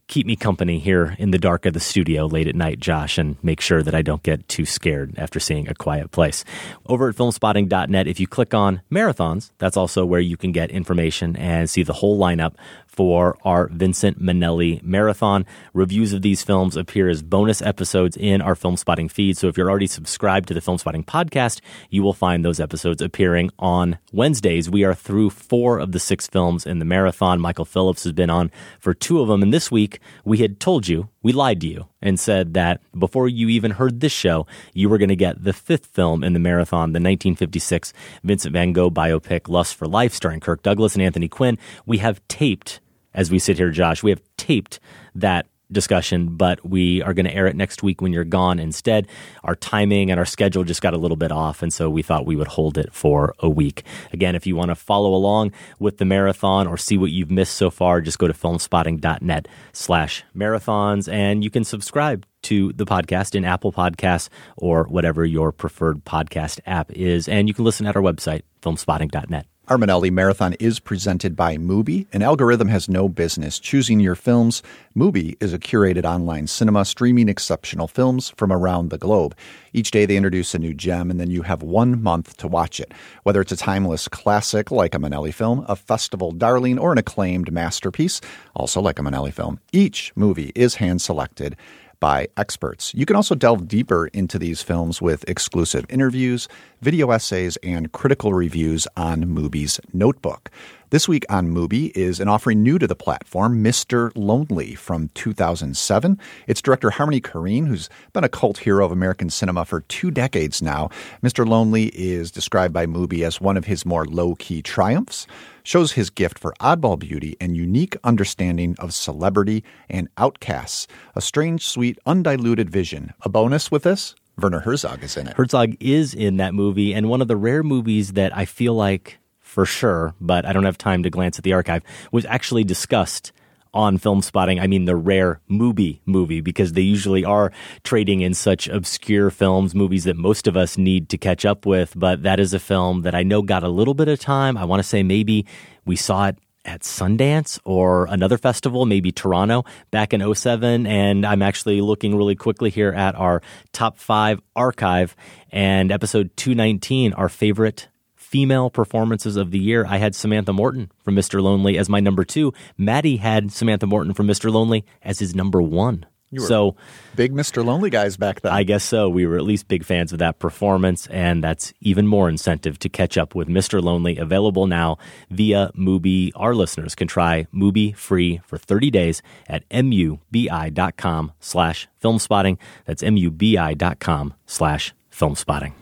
keep 0.09 0.27
me 0.27 0.35
company 0.37 0.79
here 0.79 1.15
in 1.19 1.31
the 1.31 1.39
dark 1.39 1.67
of 1.67 1.75
the 1.75 1.81
studio 1.81 2.27
late 2.27 2.49
at 2.49 2.57
night, 2.57 2.81
Josh, 2.81 3.19
and 3.19 3.37
make 3.45 3.61
sure 3.61 3.83
that 3.83 3.95
I 3.95 4.03
don't 4.03 4.23
get 4.23 4.49
too 4.49 4.65
scared 4.65 5.15
after 5.19 5.39
seeing 5.39 5.69
A 5.69 5.75
Quiet 5.75 6.11
Place. 6.11 6.45
Over 6.87 7.11
at 7.11 7.15
filmspotting.net, 7.15 8.09
if 8.09 8.19
you 8.19 8.27
click 8.27 8.55
on 8.55 8.81
marathons, 8.91 9.51
that's 9.59 9.77
also 9.77 10.07
where 10.07 10.21
you 10.21 10.39
can 10.39 10.51
get 10.51 10.71
information 10.71 11.37
and 11.37 11.69
see 11.69 11.83
the 11.83 11.93
whole 11.93 12.19
lineup 12.19 12.55
for 12.99 13.39
our 13.45 13.69
Vincente 13.69 14.19
Minnelli 14.19 14.83
marathon. 14.83 15.47
Reviews 15.73 16.13
of 16.13 16.23
these 16.23 16.43
films 16.43 16.77
appear 16.77 17.09
as 17.09 17.23
bonus 17.23 17.63
episodes 17.63 18.17
in 18.17 18.43
our 18.43 18.57
Filmspotting 18.57 19.09
feed. 19.09 19.37
So 19.37 19.47
if 19.47 19.57
you're 19.57 19.71
already 19.71 19.87
subscribed 19.87 20.49
to 20.49 20.55
the 20.55 20.61
Filmspotting 20.61 21.05
podcast, 21.05 21.61
you 21.91 22.03
will 22.03 22.13
find 22.13 22.45
those 22.45 22.59
episodes 22.59 23.01
appearing 23.01 23.53
on 23.57 23.99
Wednesdays. 24.13 24.69
We 24.69 24.83
are 24.83 24.97
through 24.97 25.31
four 25.31 25.79
of 25.79 25.93
the 25.93 26.01
six 26.01 26.27
films 26.27 26.67
in 26.67 26.81
the 26.81 26.85
marathon. 26.85 27.41
Michael 27.41 27.65
Phillips 27.65 28.03
has 28.03 28.13
been 28.13 28.31
on 28.31 28.51
for 28.81 28.95
two 28.95 29.21
of 29.21 29.29
them. 29.29 29.45
And 29.45 29.55
this 29.55 29.71
week, 29.71 30.01
we 30.25 30.39
had 30.39 30.59
told 30.59 30.89
you, 30.89 31.09
we 31.23 31.31
lied 31.33 31.61
to 31.61 31.69
you 31.69 31.87
and 32.03 32.19
said 32.19 32.55
that 32.55 32.81
before 32.99 33.29
you 33.29 33.49
even 33.49 33.71
heard 33.71 34.01
this 34.01 34.13
show, 34.13 34.45
you 34.75 34.89
were 34.89 34.99
going 34.99 35.09
to 35.09 35.15
get 35.15 35.45
the 35.45 35.53
fifth 35.53 35.87
film 35.87 36.25
in 36.25 36.33
the 36.33 36.41
marathon, 36.41 36.91
the 36.91 36.99
1956 36.99 37.93
Vincent 38.25 38.53
van 38.53 38.73
Gogh 38.73 38.91
biopic 38.91 39.49
Lust 39.49 39.77
for 39.77 39.87
Life, 39.87 40.15
starring 40.15 40.41
Kirk 40.41 40.65
Douglas 40.65 40.95
and 40.95 41.03
Anthony 41.03 41.29
Quinn. 41.29 41.59
We 41.87 41.99
have 41.99 42.27
taped 42.27 42.81
as 43.15 43.31
we 43.31 43.39
sit 43.39 43.59
here, 43.59 43.71
Josh. 43.71 44.03
We 44.03 44.11
have 44.11 44.23
taped 44.37 44.81
that 45.15 45.47
discussion, 45.71 46.37
but 46.37 46.65
we 46.67 47.03
are 47.03 47.13
going 47.13 47.27
to 47.27 47.35
air 47.35 47.47
it 47.47 47.57
next 47.57 47.83
week 47.83 48.01
when 48.01 48.13
you're 48.13 48.25
gone 48.25 48.59
instead. 48.59 49.07
Our 49.45 49.55
timing 49.55 50.11
and 50.11 50.19
our 50.19 50.27
schedule 50.27 50.65
just 50.65 50.83
got 50.83 50.95
a 50.95 50.99
little 50.99 51.17
bit 51.17 51.33
off, 51.33 51.63
and 51.63 51.73
so 51.73 51.91
we 51.91 52.03
thought 52.03 52.27
we 52.27 52.37
would 52.37 52.49
hold 52.49 52.79
it 52.79 52.93
for 52.93 53.35
a 53.41 53.49
week. 53.49 53.85
Again, 54.13 54.35
if 54.35 54.47
you 54.47 54.57
want 54.57 54.71
to 54.71 54.75
follow 54.75 55.15
along 55.15 55.53
with 55.79 55.99
the 55.99 56.05
marathon 56.05 56.67
or 56.67 56.77
see 56.77 56.97
what 56.97 57.11
you've 57.11 57.31
missed 57.31 57.55
so 57.55 57.71
far, 57.71 58.01
just 58.01 58.19
go 58.19 58.27
to 58.27 58.33
filmspotting.net 58.33 59.49
slash 59.73 60.25
marathons, 60.35 61.13
and 61.13 61.45
you 61.45 61.51
can 61.51 61.65
subscribe 61.65 62.27
to 62.43 62.73
the 62.75 62.87
podcast 62.87 63.35
in 63.35 63.45
Apple 63.45 63.73
Podcasts 63.73 64.29
or 64.57 64.85
whatever 64.85 65.25
your 65.25 65.53
preferred 65.53 66.05
podcast 66.05 66.61
app 66.67 66.91
is. 66.93 67.29
And 67.29 67.49
you 67.49 67.55
can 67.55 67.65
listen 67.65 67.87
at 67.87 67.97
our 67.97 68.03
website, 68.03 68.43
filmspotting.net. 68.63 69.47
Our 69.69 69.77
Minnelli 69.77 70.11
Marathon 70.11 70.55
is 70.55 70.81
presented 70.81 71.37
by 71.37 71.59
Mubi. 71.59 72.07
An 72.15 72.23
algorithm 72.23 72.69
has 72.69 72.89
no 72.89 73.07
business 73.07 73.59
choosing 73.59 74.01
your 74.01 74.15
films. 74.15 74.63
Mubi 74.97 75.37
is 75.41 75.53
a 75.53 75.59
curated 75.59 76.07
online 76.07 76.47
cinema 76.47 76.87
streaming 76.87 77.29
exceptional 77.29 77.87
films 77.87 78.33
from 78.39 78.51
around 78.51 78.89
the 78.89 78.97
globe. 78.97 79.37
Each 79.75 79.91
day 79.91 80.07
they 80.07 80.17
introduce 80.17 80.55
a 80.55 80.59
new 80.59 80.73
gem, 80.73 81.11
and 81.11 81.21
then 81.21 81.31
you 81.31 81.43
have 81.43 81.63
one 81.63 82.03
month 82.03 82.39
to 82.39 82.49
watch 82.49 82.81
it. 82.81 82.95
Whether 83.25 83.43
it's 83.43 83.53
a 83.53 83.59
timeless 83.59 84.09
classic 84.09 84.71
like 84.71 84.95
a 84.95 84.99
Minnelli 84.99 85.35
film, 85.35 85.67
a 85.69 85.77
festival 85.77 86.33
darling, 86.33 86.79
or 86.79 86.93
an 86.93 86.99
acclaimed 86.99 87.53
masterpiece, 87.53 88.23
also 88.57 88.81
like 88.81 88.99
a 88.99 89.03
Minnelli 89.03 89.35
film, 89.35 89.61
each 89.71 90.13
movie 90.17 90.51
is 90.55 90.77
hand 90.77 91.03
selected 91.03 91.57
by 92.01 92.29
experts. 92.37 92.93
You 92.95 93.07
can 93.07 93.17
also 93.17 93.35
delve 93.35 93.69
deeper 93.69 94.09
into 94.09 94.39
these 94.39 94.63
films 94.63 95.03
with 95.03 95.29
exclusive 95.29 95.85
interviews, 95.89 96.49
video 96.81 97.11
essays, 97.11 97.57
and 97.63 97.93
critical 97.93 98.33
reviews 98.33 98.87
on 98.97 99.35
Mubi's 99.35 99.81
Notebook. 99.93 100.51
This 100.91 101.07
week 101.07 101.27
on 101.29 101.49
Mubi 101.49 101.95
is 101.95 102.19
an 102.19 102.29
offering 102.29 102.63
new 102.63 102.79
to 102.79 102.87
the 102.87 102.95
platform, 102.95 103.63
Mr. 103.63 104.11
Lonely 104.15 104.75
from 104.75 105.11
2007. 105.13 106.19
It's 106.47 106.63
director 106.63 106.89
Harmony 106.89 107.21
Korine, 107.21 107.67
who's 107.67 107.91
been 108.15 108.25
a 108.25 108.29
cult 108.31 108.57
hero 108.57 108.87
of 108.87 108.91
American 108.91 109.29
cinema 109.29 109.67
for 109.67 109.83
two 109.83 110.11
decades 110.11 110.63
now. 110.63 110.89
Mr. 111.23 111.47
Lonely 111.47 111.89
is 111.89 112.31
described 112.31 112.73
by 112.73 112.87
Mubi 112.87 113.23
as 113.23 113.39
one 113.39 113.59
of 113.59 113.67
his 113.67 113.85
more 113.85 114.07
low 114.07 114.35
key 114.37 114.63
triumphs 114.63 115.27
shows 115.63 115.93
his 115.93 116.09
gift 116.09 116.39
for 116.39 116.55
oddball 116.59 116.99
beauty 116.99 117.37
and 117.39 117.55
unique 117.55 117.95
understanding 118.03 118.75
of 118.79 118.95
celebrity 118.95 119.63
and 119.91 120.09
outcasts. 120.17 120.87
A 121.15 121.21
strange, 121.21 121.67
sweet, 121.67 121.99
undiluted 122.07 122.71
vision. 122.71 123.13
A 123.21 123.29
bonus 123.29 123.71
with 123.71 123.83
this? 123.83 124.15
Werner 124.39 124.61
Herzog 124.61 125.05
is 125.05 125.19
in 125.19 125.27
it. 125.27 125.37
Herzog 125.37 125.77
is 125.81 126.15
in 126.15 126.39
that 126.39 126.55
movie, 126.55 126.95
and 126.95 127.11
one 127.11 127.21
of 127.21 127.29
the 127.29 127.37
rare 127.37 127.63
movies 127.63 128.15
that 128.15 128.35
I 128.35 128.47
feel 128.47 128.73
like 128.73 129.19
for 129.49 129.65
sure, 129.65 130.15
but 130.21 130.45
I 130.45 130.53
don't 130.53 130.65
have 130.65 130.79
time 130.79 131.03
to 131.03 131.11
glance 131.11 131.39
at 131.39 131.43
the 131.43 131.55
archive, 131.55 131.83
was 132.13 132.27
actually 132.27 132.65
discussed 132.65 133.33
on 133.73 133.99
Filmspotting. 133.99 134.61
I 134.61 134.67
mean, 134.67 134.85
the 134.85 134.95
rare 134.95 135.41
movie 135.49 136.03
movie 136.05 136.41
because 136.41 136.75
they 136.75 136.83
usually 136.83 137.25
are 137.25 137.51
trading 137.83 138.21
in 138.21 138.35
such 138.35 138.69
obscure 138.69 139.31
films, 139.31 139.75
movies 139.75 140.05
that 140.05 140.17
most 140.17 140.47
of 140.47 140.57
us 140.57 140.77
need 140.77 141.09
to 141.09 141.19
catch 141.19 141.47
up 141.47 141.65
with. 141.65 141.95
But 141.97 142.23
that 142.25 142.39
is 142.39 142.53
a 142.53 142.59
film 142.59 143.03
that 143.03 143.15
I 143.15 143.23
know 143.23 143.41
got 143.41 143.65
a 143.65 143.69
little 143.69 143.95
bit 143.95 144.09
of 144.09 144.21
time. 144.21 144.59
I 144.59 144.65
want 144.65 144.81
to 144.81 144.89
say 144.89 145.03
maybe 145.03 145.47
we 145.87 145.97
saw 145.97 146.29
it 146.29 146.39
at 146.67 146.83
Sundance 146.83 147.59
or 147.65 148.07
another 148.11 148.37
festival, 148.37 148.85
maybe 148.85 149.11
Toronto 149.13 149.65
back 149.91 150.13
in 150.13 150.35
07. 150.35 150.87
And 150.87 151.25
I'm 151.25 151.41
actually 151.41 151.81
looking 151.81 152.15
really 152.15 152.37
quickly 152.37 152.69
here 152.69 152.93
at 152.93 153.15
our 153.15 153.41
top 153.73 153.99
five 153.99 154.41
archive 154.55 155.17
and 155.51 155.91
episode 155.91 156.37
219, 156.37 157.15
our 157.15 157.31
favorite 157.31 157.89
female 158.29 158.69
performances 158.69 159.37
of 159.37 159.51
the 159.51 159.59
year, 159.59 159.87
I 159.89 159.97
had 159.97 160.15
Samantha 160.15 160.53
Morton 160.53 160.91
from 161.03 161.17
Mr. 161.17 161.43
Lonely 161.43 161.79
as 161.79 161.89
my 161.89 161.99
number 161.99 162.25
two. 162.25 162.53
Matty 162.77 163.17
had 163.17 163.51
Samantha 163.51 163.87
Morton 163.87 164.13
from 164.13 164.27
Mr. 164.27 164.53
Lonely 164.53 164.85
as 165.03 165.19
his 165.19 165.35
number 165.35 165.63
one. 165.63 166.05
You 166.31 166.43
were 166.43 166.47
so 166.47 166.77
big 167.17 167.33
Mr. 167.33 167.65
Lonely 167.65 167.89
guys 167.89 168.19
back 168.19 168.43
then. 168.43 168.53
I 168.53 168.63
guess 168.63 168.85
so. 168.85 169.09
We 169.09 169.27
were 169.27 169.37
at 169.37 169.45
least 169.45 169.67
big 169.67 169.83
fans 169.83 170.13
of 170.13 170.19
that 170.19 170.39
performance, 170.39 171.07
and 171.07 171.43
that's 171.43 171.73
even 171.81 172.07
more 172.07 172.29
incentive 172.29 172.79
to 172.81 172.91
catch 172.91 173.17
up 173.17 173.35
with 173.35 173.49
Mr. 173.49 173.83
Lonely. 173.83 174.19
Available 174.19 174.67
now 174.67 174.99
via 175.31 175.71
Mubi. 175.75 176.31
Our 176.37 176.55
listeners 176.55 176.95
can 176.95 177.09
try 177.09 177.47
Mubi 177.55 177.97
free 177.97 178.43
for 178.45 178.59
30 178.59 178.91
days 178.91 179.23
at 179.47 179.67
mubi.com 179.71 181.33
slash 181.41 181.89
filmspotting. 182.03 182.59
That's 182.85 183.03
mubi.com 183.03 184.35
slash 184.45 184.95
filmspotting. 185.11 185.73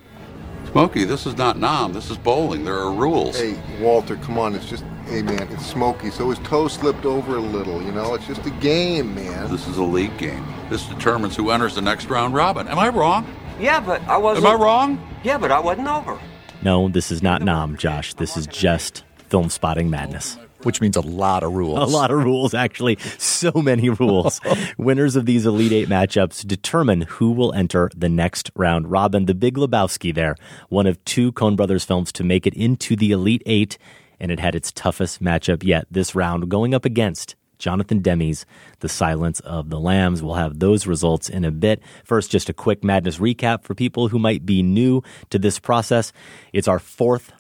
Smokey, 0.76 1.04
this 1.04 1.24
is 1.24 1.38
not 1.38 1.58
'Nam. 1.58 1.94
This 1.94 2.10
is 2.10 2.18
bowling. 2.18 2.66
There 2.66 2.76
are 2.76 2.92
rules. 2.92 3.40
Hey, 3.40 3.58
Walter, 3.80 4.16
come 4.16 4.38
on. 4.38 4.54
It's 4.54 4.68
just, 4.68 4.84
hey, 5.06 5.22
man, 5.22 5.48
it's 5.50 5.64
Smokey. 5.64 6.10
So 6.10 6.28
his 6.28 6.38
toe 6.40 6.68
slipped 6.68 7.06
over 7.06 7.36
a 7.36 7.40
little, 7.40 7.80
you 7.80 7.92
know? 7.92 8.12
It's 8.12 8.26
just 8.26 8.44
a 8.44 8.50
game, 8.50 9.14
man. 9.14 9.50
This 9.50 9.66
is 9.68 9.78
a 9.78 9.82
league 9.82 10.18
game. 10.18 10.44
This 10.68 10.84
determines 10.84 11.34
who 11.34 11.50
enters 11.50 11.76
the 11.76 11.80
next 11.80 12.10
round 12.10 12.34
robin. 12.34 12.68
Am 12.68 12.78
I 12.78 12.90
wrong? 12.90 13.26
Yeah, 13.58 13.80
but 13.80 14.02
I 14.06 14.18
wasn't. 14.18 14.44
Am 14.44 14.52
I 14.52 14.62
wrong? 14.62 15.00
Yeah, 15.24 15.38
but 15.38 15.50
I 15.50 15.60
wasn't 15.60 15.88
over. 15.88 16.18
No, 16.60 16.90
this 16.90 17.10
is 17.10 17.22
not 17.22 17.40
'Nam, 17.40 17.78
Josh. 17.78 18.12
This 18.12 18.36
is 18.36 18.46
just 18.46 19.02
Filmspotting 19.30 19.88
madness 19.88 20.36
which 20.62 20.80
means 20.80 20.96
a 20.96 21.00
lot 21.00 21.42
of 21.42 21.52
rules. 21.52 21.78
A 21.78 21.96
lot 21.96 22.10
of 22.10 22.22
rules, 22.22 22.54
actually. 22.54 22.98
So 23.18 23.52
many 23.52 23.88
rules. 23.88 24.40
Winners 24.78 25.16
of 25.16 25.26
these 25.26 25.46
Elite 25.46 25.72
Eight 25.72 25.88
matchups 25.88 26.46
determine 26.46 27.02
who 27.02 27.32
will 27.32 27.52
enter 27.52 27.90
the 27.96 28.08
next 28.08 28.50
round 28.54 28.90
robin. 28.90 29.26
The 29.26 29.34
Big 29.34 29.56
Lebowski, 29.56 30.14
there, 30.14 30.36
one 30.68 30.86
of 30.86 31.02
two 31.04 31.32
Coen 31.32 31.56
Brothers 31.56 31.84
films 31.84 32.12
to 32.12 32.24
make 32.24 32.46
it 32.46 32.54
into 32.54 32.96
the 32.96 33.12
Elite 33.12 33.42
Eight, 33.46 33.78
and 34.20 34.30
it 34.30 34.40
had 34.40 34.54
its 34.54 34.72
toughest 34.72 35.22
matchup 35.22 35.62
yet 35.62 35.86
this 35.90 36.14
round, 36.14 36.48
going 36.48 36.74
up 36.74 36.84
against 36.84 37.36
Jonathan 37.58 38.00
Demme's 38.00 38.44
The 38.80 38.88
Silence 38.88 39.40
of 39.40 39.70
the 39.70 39.80
Lambs. 39.80 40.22
We'll 40.22 40.34
have 40.34 40.58
those 40.58 40.86
results 40.86 41.28
in 41.28 41.44
a 41.44 41.50
bit. 41.50 41.82
First, 42.04 42.30
just 42.30 42.48
a 42.48 42.52
quick 42.52 42.84
Madness 42.84 43.18
recap 43.18 43.64
for 43.64 43.74
people 43.74 44.08
who 44.08 44.18
might 44.18 44.44
be 44.44 44.62
new 44.62 45.02
to 45.30 45.38
this 45.38 45.58
process. 45.58 46.12
It's 46.52 46.68
our 46.68 46.78
fourth 46.78 47.32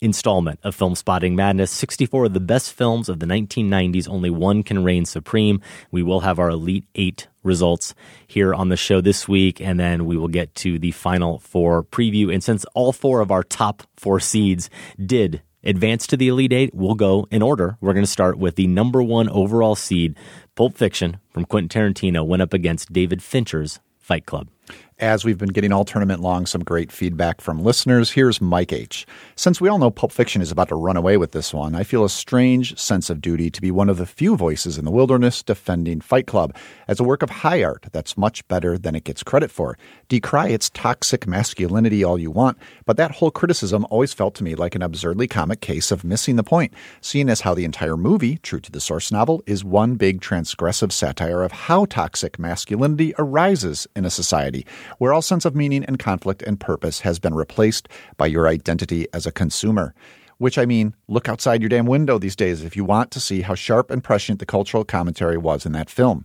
installment 0.00 0.58
of 0.62 0.76
Filmspotting 0.76 1.34
Madness. 1.34 1.70
64 1.70 2.26
of 2.26 2.32
the 2.34 2.40
best 2.40 2.72
films 2.72 3.08
of 3.08 3.20
the 3.20 3.26
1990s. 3.26 4.08
Only 4.08 4.30
one 4.30 4.62
can 4.62 4.82
reign 4.82 5.04
supreme. 5.04 5.60
We 5.90 6.02
will 6.02 6.20
have 6.20 6.38
our 6.38 6.50
Elite 6.50 6.86
Eight 6.94 7.28
results 7.42 7.94
here 8.26 8.54
on 8.54 8.68
the 8.68 8.76
show 8.76 9.00
this 9.00 9.28
week, 9.28 9.60
and 9.60 9.78
then 9.78 10.06
we 10.06 10.16
will 10.16 10.28
get 10.28 10.54
to 10.56 10.78
the 10.78 10.90
final 10.92 11.38
four 11.38 11.82
preview. 11.82 12.32
And 12.32 12.42
since 12.42 12.64
all 12.74 12.92
four 12.92 13.20
of 13.20 13.30
our 13.30 13.42
top 13.42 13.82
four 13.96 14.20
seeds 14.20 14.70
did 15.04 15.42
advance 15.62 16.06
to 16.08 16.16
the 16.16 16.28
Elite 16.28 16.52
Eight, 16.52 16.74
we'll 16.74 16.94
go 16.94 17.26
in 17.30 17.42
order. 17.42 17.76
We're 17.80 17.92
going 17.92 18.04
to 18.04 18.10
start 18.10 18.38
with 18.38 18.56
the 18.56 18.66
number 18.66 19.02
one 19.02 19.28
overall 19.28 19.74
seed, 19.74 20.16
Pulp 20.54 20.76
Fiction 20.76 21.18
from 21.30 21.44
Quentin 21.44 21.68
Tarantino, 21.68 22.26
went 22.26 22.42
up 22.42 22.54
against 22.54 22.92
David 22.92 23.22
Fincher's 23.22 23.80
Fight 23.98 24.26
Club. 24.26 24.48
As 25.00 25.24
we've 25.24 25.38
been 25.38 25.48
getting 25.48 25.72
all 25.72 25.86
tournament 25.86 26.20
long 26.20 26.44
some 26.44 26.62
great 26.62 26.92
feedback 26.92 27.40
from 27.40 27.64
listeners, 27.64 28.10
here's 28.10 28.38
Mike 28.38 28.70
H. 28.70 29.06
Since 29.34 29.58
we 29.58 29.66
all 29.66 29.78
know 29.78 29.90
Pulp 29.90 30.12
Fiction 30.12 30.42
is 30.42 30.52
about 30.52 30.68
to 30.68 30.74
run 30.74 30.98
away 30.98 31.16
with 31.16 31.32
this 31.32 31.54
one, 31.54 31.74
I 31.74 31.84
feel 31.84 32.04
a 32.04 32.10
strange 32.10 32.78
sense 32.78 33.08
of 33.08 33.22
duty 33.22 33.48
to 33.50 33.62
be 33.62 33.70
one 33.70 33.88
of 33.88 33.96
the 33.96 34.04
few 34.04 34.36
voices 34.36 34.76
in 34.76 34.84
the 34.84 34.90
wilderness 34.90 35.42
defending 35.42 36.02
Fight 36.02 36.26
Club 36.26 36.54
as 36.86 37.00
a 37.00 37.02
work 37.02 37.22
of 37.22 37.30
high 37.30 37.64
art 37.64 37.86
that's 37.92 38.18
much 38.18 38.46
better 38.48 38.76
than 38.76 38.94
it 38.94 39.04
gets 39.04 39.22
credit 39.22 39.50
for. 39.50 39.78
Decry 40.10 40.48
its 40.48 40.68
toxic 40.68 41.26
masculinity 41.26 42.04
all 42.04 42.18
you 42.18 42.30
want, 42.30 42.58
but 42.84 42.98
that 42.98 43.12
whole 43.12 43.30
criticism 43.30 43.86
always 43.88 44.12
felt 44.12 44.34
to 44.34 44.44
me 44.44 44.54
like 44.54 44.74
an 44.74 44.82
absurdly 44.82 45.26
comic 45.26 45.62
case 45.62 45.90
of 45.90 46.04
missing 46.04 46.36
the 46.36 46.44
point, 46.44 46.74
seeing 47.00 47.30
as 47.30 47.40
how 47.40 47.54
the 47.54 47.64
entire 47.64 47.96
movie, 47.96 48.36
true 48.36 48.60
to 48.60 48.70
the 48.70 48.82
source 48.82 49.10
novel, 49.10 49.42
is 49.46 49.64
one 49.64 49.94
big 49.94 50.20
transgressive 50.20 50.92
satire 50.92 51.42
of 51.42 51.52
how 51.52 51.86
toxic 51.86 52.38
masculinity 52.38 53.14
arises 53.16 53.86
in 53.96 54.04
a 54.04 54.10
society 54.10 54.66
where 54.98 55.12
all 55.12 55.22
sense 55.22 55.44
of 55.44 55.54
meaning 55.54 55.84
and 55.84 55.98
conflict 55.98 56.42
and 56.42 56.58
purpose 56.60 57.00
has 57.00 57.18
been 57.18 57.34
replaced 57.34 57.88
by 58.16 58.26
your 58.26 58.48
identity 58.48 59.06
as 59.12 59.26
a 59.26 59.32
consumer. 59.32 59.94
Which 60.38 60.56
I 60.56 60.64
mean, 60.64 60.94
look 61.06 61.28
outside 61.28 61.60
your 61.60 61.68
damn 61.68 61.86
window 61.86 62.18
these 62.18 62.36
days 62.36 62.64
if 62.64 62.74
you 62.76 62.84
want 62.84 63.10
to 63.10 63.20
see 63.20 63.42
how 63.42 63.54
sharp 63.54 63.90
and 63.90 64.02
prescient 64.02 64.38
the 64.38 64.46
cultural 64.46 64.84
commentary 64.84 65.36
was 65.36 65.66
in 65.66 65.72
that 65.72 65.90
film. 65.90 66.24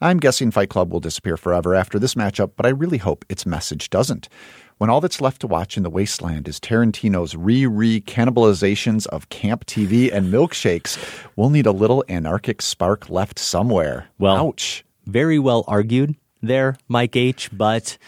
I'm 0.00 0.18
guessing 0.18 0.50
Fight 0.50 0.68
Club 0.68 0.92
will 0.92 1.00
disappear 1.00 1.38
forever 1.38 1.74
after 1.74 1.98
this 1.98 2.14
matchup, 2.14 2.52
but 2.56 2.66
I 2.66 2.70
really 2.70 2.98
hope 2.98 3.24
its 3.30 3.46
message 3.46 3.88
doesn't. 3.88 4.28
When 4.76 4.90
all 4.90 5.00
that's 5.00 5.20
left 5.20 5.40
to 5.42 5.46
watch 5.46 5.76
in 5.76 5.82
the 5.82 5.90
wasteland 5.90 6.48
is 6.48 6.58
Tarantino's 6.58 7.36
re 7.36 7.64
re 7.64 8.00
cannibalizations 8.00 9.06
of 9.06 9.28
camp 9.28 9.64
TV 9.66 10.12
and 10.12 10.32
milkshakes, 10.32 10.98
we'll 11.36 11.48
need 11.48 11.64
a 11.64 11.72
little 11.72 12.04
anarchic 12.08 12.60
spark 12.60 13.08
left 13.08 13.38
somewhere. 13.38 14.08
Well, 14.18 14.36
Ouch. 14.36 14.84
Very 15.06 15.38
well 15.38 15.64
argued 15.68 16.16
there, 16.46 16.76
Mike 16.88 17.16
H., 17.16 17.50
but 17.52 17.98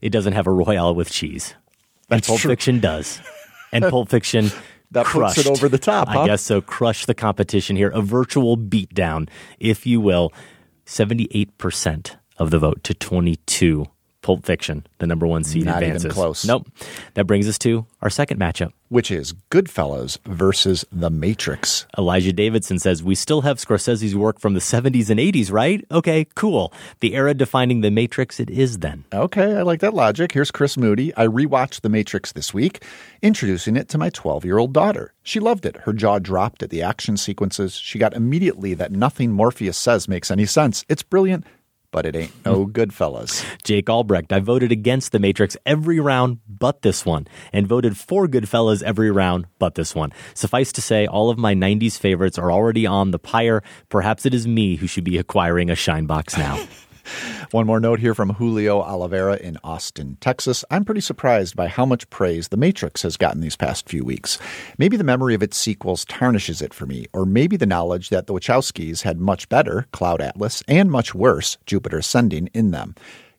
it 0.00 0.10
doesn't 0.10 0.32
have 0.32 0.46
a 0.46 0.52
Royale 0.52 0.94
with 0.94 1.10
cheese. 1.10 1.54
And 2.10 2.18
That's 2.18 2.28
Pulp 2.28 2.40
true. 2.40 2.50
Fiction 2.50 2.80
does. 2.80 3.20
And 3.72 3.84
Pulp 3.84 4.08
Fiction 4.08 4.50
That 4.92 5.06
puts 5.06 5.38
it 5.38 5.46
over 5.46 5.70
the 5.70 5.78
top, 5.78 6.08
huh? 6.08 6.20
I 6.20 6.26
guess 6.26 6.42
so. 6.42 6.60
Crush 6.60 7.06
the 7.06 7.14
competition 7.14 7.76
here. 7.76 7.88
A 7.88 8.02
virtual 8.02 8.58
beatdown, 8.58 9.28
if 9.58 9.86
you 9.86 10.00
will. 10.00 10.32
78% 10.84 12.16
of 12.36 12.50
the 12.50 12.58
vote 12.58 12.84
to 12.84 12.92
22. 12.92 13.86
Pulp 14.22 14.46
Fiction, 14.46 14.86
the 14.98 15.06
number 15.06 15.26
one 15.26 15.44
seed 15.44 15.64
Not 15.64 15.82
even 15.82 16.00
close. 16.10 16.44
Nope. 16.44 16.68
That 17.14 17.26
brings 17.26 17.48
us 17.48 17.58
to 17.58 17.86
our 18.00 18.08
second 18.10 18.38
matchup. 18.38 18.72
Which 18.88 19.10
is 19.10 19.32
Goodfellas 19.50 20.18
versus 20.26 20.84
The 20.92 21.10
Matrix. 21.10 21.86
Elijah 21.98 22.32
Davidson 22.32 22.78
says, 22.78 23.02
We 23.02 23.14
still 23.14 23.40
have 23.40 23.58
Scorsese's 23.58 24.14
work 24.14 24.38
from 24.38 24.54
the 24.54 24.60
70s 24.60 25.10
and 25.10 25.18
80s, 25.18 25.50
right? 25.50 25.84
Okay, 25.90 26.26
cool. 26.34 26.72
The 27.00 27.14
era 27.14 27.34
defining 27.34 27.80
The 27.80 27.90
Matrix, 27.90 28.38
it 28.38 28.50
is 28.50 28.78
then. 28.78 29.04
Okay, 29.12 29.56
I 29.56 29.62
like 29.62 29.80
that 29.80 29.94
logic. 29.94 30.32
Here's 30.32 30.50
Chris 30.50 30.76
Moody. 30.76 31.14
I 31.16 31.26
rewatched 31.26 31.80
The 31.80 31.88
Matrix 31.88 32.32
this 32.32 32.54
week, 32.54 32.84
introducing 33.22 33.76
it 33.76 33.88
to 33.88 33.98
my 33.98 34.10
12 34.10 34.44
year 34.44 34.58
old 34.58 34.72
daughter. 34.72 35.14
She 35.22 35.40
loved 35.40 35.66
it. 35.66 35.76
Her 35.78 35.92
jaw 35.92 36.18
dropped 36.18 36.62
at 36.62 36.70
the 36.70 36.82
action 36.82 37.16
sequences. 37.16 37.74
She 37.74 37.98
got 37.98 38.14
immediately 38.14 38.74
that 38.74 38.92
nothing 38.92 39.32
Morpheus 39.32 39.78
says 39.78 40.06
makes 40.06 40.30
any 40.30 40.46
sense. 40.46 40.84
It's 40.88 41.02
brilliant, 41.02 41.44
but 41.92 42.04
it 42.04 42.16
ain't 42.16 42.44
no 42.44 42.66
Goodfellas. 42.66 43.44
Jake 43.62 43.88
Albrecht, 43.88 44.32
I 44.32 44.40
voted 44.40 44.72
against 44.72 45.12
The 45.12 45.20
Matrix 45.20 45.56
every 45.64 46.00
round 46.00 46.38
but 46.48 46.82
this 46.82 47.06
one, 47.06 47.28
and 47.52 47.68
voted 47.68 47.96
for 47.96 48.26
Goodfellas 48.26 48.82
every 48.82 49.12
round 49.12 49.46
but 49.60 49.76
this 49.76 49.94
one. 49.94 50.12
Suffice 50.34 50.72
to 50.72 50.82
say, 50.82 51.06
all 51.06 51.30
of 51.30 51.38
my 51.38 51.54
90s 51.54 51.96
favorites 51.96 52.38
are 52.38 52.50
already 52.50 52.86
on 52.86 53.12
the 53.12 53.20
pyre. 53.20 53.62
Perhaps 53.88 54.26
it 54.26 54.34
is 54.34 54.48
me 54.48 54.76
who 54.76 54.88
should 54.88 55.04
be 55.04 55.18
acquiring 55.18 55.70
a 55.70 55.76
shine 55.76 56.06
box 56.06 56.36
now. 56.36 56.58
One 57.50 57.66
more 57.66 57.80
note 57.80 58.00
here 58.00 58.14
from 58.14 58.30
Julio 58.30 58.80
Oliveira 58.80 59.36
in 59.36 59.58
Austin, 59.62 60.16
Texas. 60.20 60.64
I'm 60.70 60.84
pretty 60.84 61.00
surprised 61.00 61.56
by 61.56 61.68
how 61.68 61.84
much 61.84 62.08
praise 62.10 62.48
The 62.48 62.56
Matrix 62.56 63.02
has 63.02 63.16
gotten 63.16 63.40
these 63.40 63.56
past 63.56 63.88
few 63.88 64.04
weeks. 64.04 64.38
Maybe 64.78 64.96
the 64.96 65.04
memory 65.04 65.34
of 65.34 65.42
its 65.42 65.56
sequels 65.56 66.04
tarnishes 66.04 66.62
it 66.62 66.72
for 66.72 66.86
me, 66.86 67.06
or 67.12 67.26
maybe 67.26 67.56
the 67.56 67.66
knowledge 67.66 68.08
that 68.10 68.26
the 68.26 68.32
Wachowskis 68.32 69.02
had 69.02 69.20
much 69.20 69.48
better, 69.48 69.86
Cloud 69.92 70.20
Atlas, 70.20 70.62
and 70.66 70.90
much 70.90 71.14
worse, 71.14 71.58
Jupiter 71.66 71.98
Ascending, 71.98 72.48
in 72.54 72.70
them. 72.70 72.94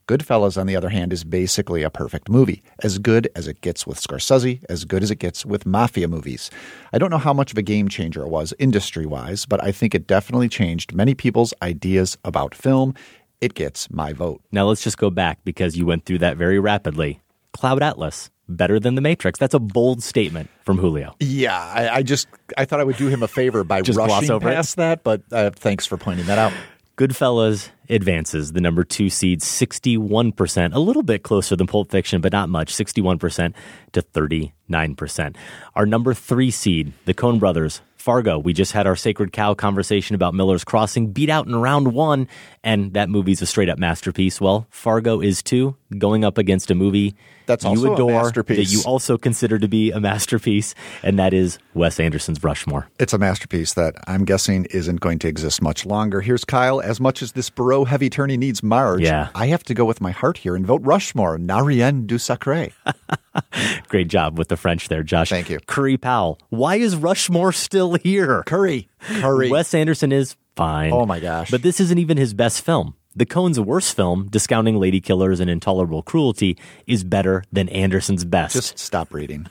Goodfellas, 0.05 0.59
on 0.59 0.67
the 0.67 0.75
other 0.75 0.89
hand, 0.89 1.13
is 1.13 1.23
basically 1.23 1.81
a 1.81 1.89
perfect 1.89 2.27
movie. 2.27 2.61
As 2.83 2.99
good 2.99 3.29
as 3.37 3.47
it 3.47 3.61
gets 3.61 3.87
with 3.87 4.01
Scorsese, 4.01 4.61
as 4.67 4.83
good 4.83 5.01
as 5.01 5.09
it 5.09 5.15
gets 5.15 5.45
with 5.45 5.65
mafia 5.65 6.09
movies. 6.09 6.51
I 6.91 6.97
don't 6.97 7.09
know 7.09 7.17
how 7.17 7.33
much 7.33 7.53
of 7.53 7.57
a 7.57 7.61
game 7.61 7.87
changer 7.87 8.23
it 8.23 8.27
was 8.27 8.53
industry 8.59 9.05
wise, 9.05 9.45
but 9.45 9.63
I 9.63 9.71
think 9.71 9.95
it 9.95 10.05
definitely 10.05 10.49
changed 10.49 10.93
many 10.93 11.15
people's 11.15 11.53
ideas 11.61 12.17
about 12.25 12.53
film. 12.53 12.95
It 13.43 13.55
gets 13.55 13.89
my 13.91 14.13
vote. 14.13 14.41
Now 14.51 14.65
let's 14.65 14.81
just 14.81 14.97
go 14.97 15.09
back 15.09 15.39
because 15.43 15.75
you 15.75 15.85
went 15.85 16.05
through 16.05 16.19
that 16.19 16.37
very 16.37 16.59
rapidly. 16.59 17.19
Cloud 17.51 17.83
Atlas, 17.83 18.31
better 18.47 18.79
than 18.79 18.95
The 18.95 19.01
Matrix. 19.01 19.37
That's 19.37 19.53
a 19.53 19.59
bold 19.59 20.01
statement 20.01 20.49
from 20.63 20.77
Julio. 20.77 21.15
Yeah, 21.19 21.57
I, 21.57 21.97
I 21.97 22.03
just 22.03 22.27
I 22.57 22.65
thought 22.65 22.79
I 22.79 22.83
would 22.83 22.97
do 22.97 23.07
him 23.07 23.21
a 23.21 23.27
favor 23.27 23.63
by 23.63 23.81
rushing 23.81 24.31
over 24.31 24.49
it? 24.49 24.55
past 24.55 24.77
that, 24.77 25.03
but 25.03 25.21
uh, 25.31 25.51
thanks 25.51 25.85
for 25.85 25.97
pointing 25.97 26.25
that 26.27 26.39
out. 26.39 26.53
Goodfellas 26.95 27.69
advances 27.89 28.53
the 28.53 28.61
number 28.61 28.83
two 28.83 29.09
seed 29.09 29.41
61%, 29.41 30.73
a 30.73 30.79
little 30.79 31.01
bit 31.01 31.23
closer 31.23 31.55
than 31.55 31.65
Pulp 31.65 31.89
Fiction, 31.89 32.21
but 32.21 32.31
not 32.31 32.49
much, 32.49 32.71
61% 32.73 33.53
to 33.93 34.01
39%. 34.01 35.35
Our 35.75 35.85
number 35.87 36.13
three 36.13 36.51
seed, 36.51 36.93
the 37.05 37.15
Coen 37.15 37.39
brothers, 37.39 37.81
Fargo. 38.03 38.37
We 38.37 38.51
just 38.51 38.73
had 38.73 38.85
our 38.85 38.97
Sacred 38.97 39.31
Cow 39.31 39.53
conversation 39.53 40.13
about 40.13 40.33
Miller's 40.33 40.65
Crossing, 40.65 41.13
beat 41.13 41.29
out 41.29 41.47
in 41.47 41.55
round 41.55 41.93
one, 41.93 42.27
and 42.61 42.91
that 42.95 43.07
movie's 43.07 43.41
a 43.41 43.45
straight 43.45 43.69
up 43.69 43.79
masterpiece. 43.79 44.41
Well, 44.41 44.67
Fargo 44.71 45.21
is 45.21 45.41
too, 45.41 45.77
going 45.97 46.25
up 46.25 46.37
against 46.37 46.69
a 46.69 46.75
movie 46.75 47.15
That's 47.45 47.63
you 47.63 47.93
adore, 47.93 48.23
masterpiece. 48.23 48.57
that 48.57 48.73
you 48.75 48.83
also 48.85 49.17
consider 49.17 49.57
to 49.57 49.69
be 49.69 49.91
a 49.91 50.01
masterpiece, 50.01 50.75
and 51.01 51.17
that 51.17 51.33
is 51.33 51.59
Wes 51.75 51.97
Anderson's 51.97 52.43
Rushmore. 52.43 52.89
It's 52.99 53.13
a 53.13 53.17
masterpiece 53.17 53.73
that 53.75 53.95
I'm 54.05 54.25
guessing 54.25 54.65
isn't 54.71 54.99
going 54.99 55.19
to 55.19 55.29
exist 55.29 55.61
much 55.61 55.85
longer. 55.85 56.19
Here's 56.19 56.43
Kyle. 56.43 56.81
As 56.81 56.99
much 56.99 57.21
as 57.21 57.31
this 57.31 57.49
Barreau 57.49 57.85
heavy 57.85 58.09
tourney 58.09 58.35
needs 58.35 58.61
Marge, 58.61 58.99
Yeah. 59.03 59.29
I 59.33 59.47
have 59.47 59.63
to 59.63 59.73
go 59.73 59.85
with 59.85 60.01
my 60.01 60.11
heart 60.11 60.39
here 60.39 60.57
and 60.57 60.67
vote 60.67 60.81
Rushmore, 60.83 61.37
Narien 61.37 62.05
du 62.05 62.15
Sacré. 62.15 62.73
Great 63.87 64.07
job 64.07 64.37
with 64.37 64.47
the 64.49 64.57
French 64.57 64.87
there, 64.89 65.03
Josh. 65.03 65.29
Thank 65.29 65.49
you. 65.49 65.59
Curry 65.67 65.97
Powell. 65.97 66.39
Why 66.49 66.75
is 66.75 66.95
Rushmore 66.95 67.51
still 67.51 67.95
here? 67.95 68.43
Curry. 68.45 68.89
Curry. 68.99 69.49
Wes 69.49 69.73
Anderson 69.73 70.11
is 70.11 70.35
fine. 70.55 70.91
Oh 70.93 71.05
my 71.05 71.19
gosh. 71.19 71.49
But 71.51 71.61
this 71.63 71.79
isn't 71.79 71.97
even 71.97 72.17
his 72.17 72.33
best 72.33 72.61
film. 72.63 72.95
The 73.15 73.25
Coen's 73.25 73.59
worst 73.59 73.95
film, 73.95 74.27
Discounting 74.29 74.77
Lady 74.79 74.99
Killers 74.99 75.39
and 75.39 75.49
Intolerable 75.49 76.01
Cruelty, 76.01 76.57
is 76.87 77.03
better 77.03 77.43
than 77.51 77.69
Anderson's 77.69 78.25
best. 78.25 78.53
Just 78.55 78.79
stop 78.79 79.13
reading. 79.13 79.45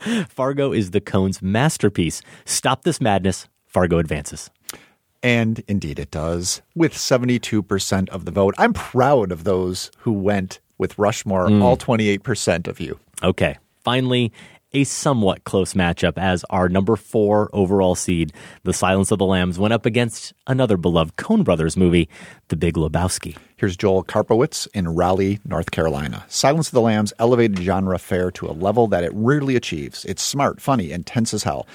Fargo 0.28 0.72
is 0.72 0.92
the 0.92 1.00
Coen's 1.00 1.42
masterpiece. 1.42 2.22
Stop 2.44 2.84
this 2.84 3.00
madness. 3.00 3.48
Fargo 3.66 3.98
advances. 3.98 4.50
And 5.22 5.62
indeed 5.68 5.98
it 5.98 6.10
does, 6.10 6.62
with 6.74 6.94
72% 6.94 8.08
of 8.10 8.24
the 8.24 8.30
vote. 8.32 8.54
I'm 8.58 8.72
proud 8.72 9.30
of 9.32 9.44
those 9.44 9.90
who 9.98 10.12
went 10.12 10.60
with 10.78 10.98
Rushmore, 10.98 11.48
Mm. 11.48 11.62
all 11.62 11.76
28% 11.76 12.66
of 12.66 12.80
you. 12.80 12.98
Okay. 13.22 13.58
Finally, 13.84 14.32
a 14.72 14.84
somewhat 14.84 15.44
close 15.44 15.74
matchup 15.74 16.16
as 16.16 16.44
our 16.48 16.68
number 16.68 16.96
four 16.96 17.50
overall 17.52 17.94
seed, 17.94 18.32
The 18.62 18.72
Silence 18.72 19.10
of 19.10 19.18
the 19.18 19.26
Lambs, 19.26 19.58
went 19.58 19.74
up 19.74 19.84
against 19.84 20.32
another 20.46 20.76
beloved 20.76 21.16
Coen 21.16 21.44
Brothers 21.44 21.76
movie, 21.76 22.08
The 22.48 22.56
Big 22.56 22.74
Lebowski. 22.74 23.36
Here's 23.56 23.76
Joel 23.76 24.04
Karpowitz 24.04 24.66
in 24.72 24.88
Raleigh, 24.88 25.40
North 25.44 25.70
Carolina. 25.70 26.24
Silence 26.28 26.68
of 26.68 26.74
the 26.74 26.80
Lambs 26.80 27.12
elevated 27.18 27.58
genre 27.58 27.98
fare 27.98 28.30
to 28.32 28.46
a 28.46 28.52
level 28.52 28.86
that 28.88 29.04
it 29.04 29.12
rarely 29.14 29.56
achieves. 29.56 30.04
It's 30.04 30.22
smart, 30.22 30.60
funny, 30.60 30.90
and 30.90 31.04
tense 31.06 31.34
as 31.34 31.42
hell. 31.42 31.66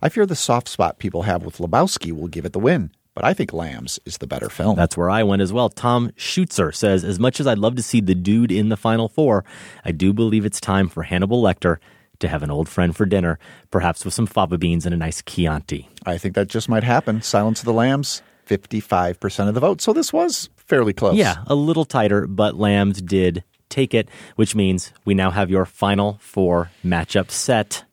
I 0.00 0.08
fear 0.08 0.26
the 0.26 0.36
soft 0.36 0.68
spot 0.68 0.98
people 0.98 1.22
have 1.22 1.44
with 1.44 1.58
Lebowski 1.58 2.12
will 2.12 2.28
give 2.28 2.44
it 2.44 2.52
the 2.52 2.60
win, 2.60 2.90
but 3.14 3.24
I 3.24 3.32
think 3.32 3.52
Lambs 3.52 4.00
is 4.04 4.18
the 4.18 4.26
better 4.26 4.48
film. 4.48 4.76
That's 4.76 4.96
where 4.96 5.08
I 5.08 5.22
went 5.22 5.42
as 5.42 5.52
well. 5.52 5.68
Tom 5.68 6.10
Schutzer 6.16 6.74
says, 6.74 7.04
As 7.04 7.18
much 7.18 7.40
as 7.40 7.46
I'd 7.46 7.58
love 7.58 7.76
to 7.76 7.82
see 7.82 8.00
the 8.00 8.14
dude 8.14 8.50
in 8.50 8.68
the 8.68 8.76
final 8.76 9.08
four, 9.08 9.44
I 9.84 9.92
do 9.92 10.12
believe 10.12 10.44
it's 10.44 10.60
time 10.60 10.88
for 10.88 11.04
Hannibal 11.04 11.42
Lecter 11.42 11.78
to 12.18 12.28
have 12.28 12.42
an 12.42 12.50
old 12.50 12.68
friend 12.68 12.94
for 12.96 13.06
dinner, 13.06 13.38
perhaps 13.70 14.04
with 14.04 14.14
some 14.14 14.26
fava 14.26 14.58
beans 14.58 14.84
and 14.84 14.94
a 14.94 14.98
nice 14.98 15.22
Chianti. 15.22 15.88
I 16.04 16.18
think 16.18 16.34
that 16.34 16.48
just 16.48 16.68
might 16.68 16.84
happen. 16.84 17.22
Silence 17.22 17.60
of 17.60 17.66
the 17.66 17.72
Lambs, 17.72 18.22
55% 18.46 19.48
of 19.48 19.54
the 19.54 19.60
vote. 19.60 19.80
So 19.80 19.92
this 19.92 20.12
was 20.12 20.48
fairly 20.56 20.92
close. 20.92 21.16
Yeah, 21.16 21.36
a 21.46 21.54
little 21.54 21.84
tighter, 21.84 22.26
but 22.26 22.56
Lambs 22.56 23.00
did 23.00 23.44
take 23.68 23.94
it, 23.94 24.08
which 24.36 24.54
means 24.54 24.92
we 25.04 25.14
now 25.14 25.30
have 25.30 25.50
your 25.50 25.64
final 25.64 26.18
four 26.20 26.70
matchup 26.84 27.30
set. 27.30 27.84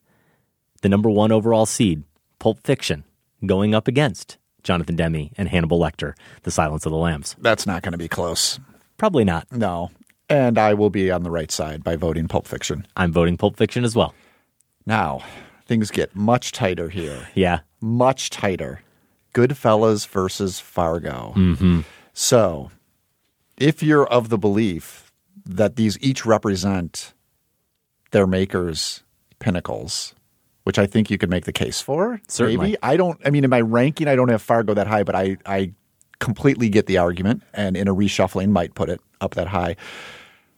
The 0.82 0.90
number 0.90 1.10
one 1.10 1.32
overall 1.32 1.66
seed, 1.66 2.04
Pulp 2.40 2.60
Fiction, 2.64 3.04
going 3.46 3.76
up 3.76 3.88
against 3.88 4.38
Jonathan 4.64 4.96
Demme 4.96 5.30
and 5.38 5.50
Hannibal 5.50 5.80
Lecter, 5.80 6.14
The 6.44 6.52
Silence 6.52 6.86
of 6.86 6.92
the 6.92 6.98
Lambs. 6.98 7.36
That's 7.40 7.66
not 7.66 7.82
going 7.82 7.94
to 7.94 7.98
be 7.98 8.08
close. 8.08 8.60
Probably 8.98 9.24
not. 9.24 9.52
No. 9.52 9.92
And 10.30 10.58
I 10.58 10.74
will 10.74 10.90
be 10.90 11.12
on 11.12 11.24
the 11.24 11.32
right 11.32 11.52
side 11.52 11.84
by 11.84 11.96
voting 11.96 12.28
Pulp 12.28 12.48
Fiction. 12.48 12.88
I'm 12.96 13.12
voting 13.12 13.38
Pulp 13.38 13.58
Fiction 13.58 13.84
as 13.84 13.96
well. 13.96 14.14
Now, 14.86 15.24
things 15.66 15.92
get 15.92 16.16
much 16.16 16.52
tighter 16.52 16.90
here. 16.90 17.28
Yeah. 17.34 17.60
Much 17.82 18.30
tighter. 18.30 18.82
Goodfellas 19.34 20.08
versus 20.08 20.60
Fargo. 20.60 21.34
Mm-hmm. 21.36 21.82
So, 22.14 22.72
if 23.58 23.82
you're 23.82 24.08
of 24.08 24.30
the 24.30 24.38
belief 24.38 25.12
that 25.46 25.76
these 25.76 25.98
each 26.02 26.26
represent 26.26 27.14
their 28.12 28.28
makers' 28.28 29.04
pinnacles, 29.40 30.14
which 30.64 30.78
I 30.80 30.86
think 30.86 31.10
you 31.10 31.18
could 31.18 31.30
make 31.30 31.46
the 31.46 31.52
case 31.54 31.82
for, 31.82 32.22
Certainly. 32.28 32.58
maybe. 32.72 32.78
I 32.84 32.98
don't. 32.98 33.20
I 33.26 33.30
mean, 33.30 33.44
in 33.44 33.50
my 33.50 33.62
ranking, 33.62 34.08
I 34.08 34.16
don't 34.16 34.30
have 34.30 34.42
Fargo 34.42 34.74
that 34.74 34.88
high, 34.88 35.04
but 35.04 35.16
I 35.16 35.38
I 35.46 35.74
completely 36.20 36.70
get 36.70 36.86
the 36.86 36.98
argument, 37.00 37.44
and 37.54 37.76
in 37.76 37.88
a 37.88 37.96
reshuffling, 37.96 38.50
might 38.50 38.76
put 38.76 38.90
it 38.90 39.02
up 39.20 39.34
that 39.36 39.48
high. 39.48 39.76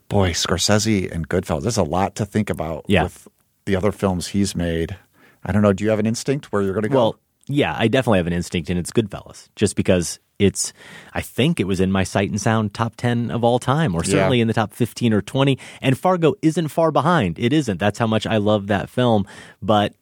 Boy, 0.10 0.32
Scorsese 0.32 1.10
and 1.12 1.28
Goodfellas. 1.28 1.62
There's 1.64 1.78
a 1.78 1.84
lot 1.84 2.16
to 2.16 2.26
think 2.26 2.50
about 2.50 2.86
Yeah. 2.88 3.04
with 3.04 3.28
the 3.66 3.76
other 3.76 3.92
films 3.92 4.28
he's 4.28 4.56
made. 4.56 4.98
I 5.44 5.52
don't 5.52 5.62
know. 5.62 5.74
Do 5.74 5.84
you 5.84 5.90
have 5.90 6.00
an 6.00 6.06
instinct 6.06 6.52
where 6.52 6.62
you're 6.62 6.74
going 6.74 6.84
to 6.84 6.90
go? 6.90 6.96
Well, 6.96 7.20
yeah, 7.48 7.76
I 7.78 7.88
definitely 7.88 8.20
have 8.20 8.28
an 8.28 8.34
instinct, 8.34 8.70
and 8.70 8.80
it's 8.80 8.92
Goodfellas, 8.92 9.50
just 9.56 9.76
because 9.76 10.20
it's, 10.40 10.74
I 11.14 11.22
think 11.22 11.60
it 11.60 11.68
was 11.68 11.80
in 11.80 11.92
my 11.92 12.04
Sight 12.04 12.30
and 12.30 12.40
Sound 12.42 12.74
top 12.74 12.96
10 12.96 13.32
of 13.32 13.44
all 13.44 13.60
time, 13.60 13.94
or 13.96 14.02
Yeah. 14.04 14.12
certainly 14.12 14.42
in 14.42 14.48
the 14.48 14.54
top 14.54 14.74
15 14.74 15.14
or 15.14 15.22
20. 15.22 15.58
And 15.82 15.98
Fargo 15.98 16.34
isn't 16.42 16.70
far 16.70 16.92
behind. 16.92 17.38
It 17.40 17.54
isn't. 17.54 17.80
That's 17.80 18.00
how 18.00 18.08
much 18.08 18.26
I 18.26 18.38
love 18.38 18.68
that 18.68 18.90
film. 18.90 19.26
But 19.62 19.94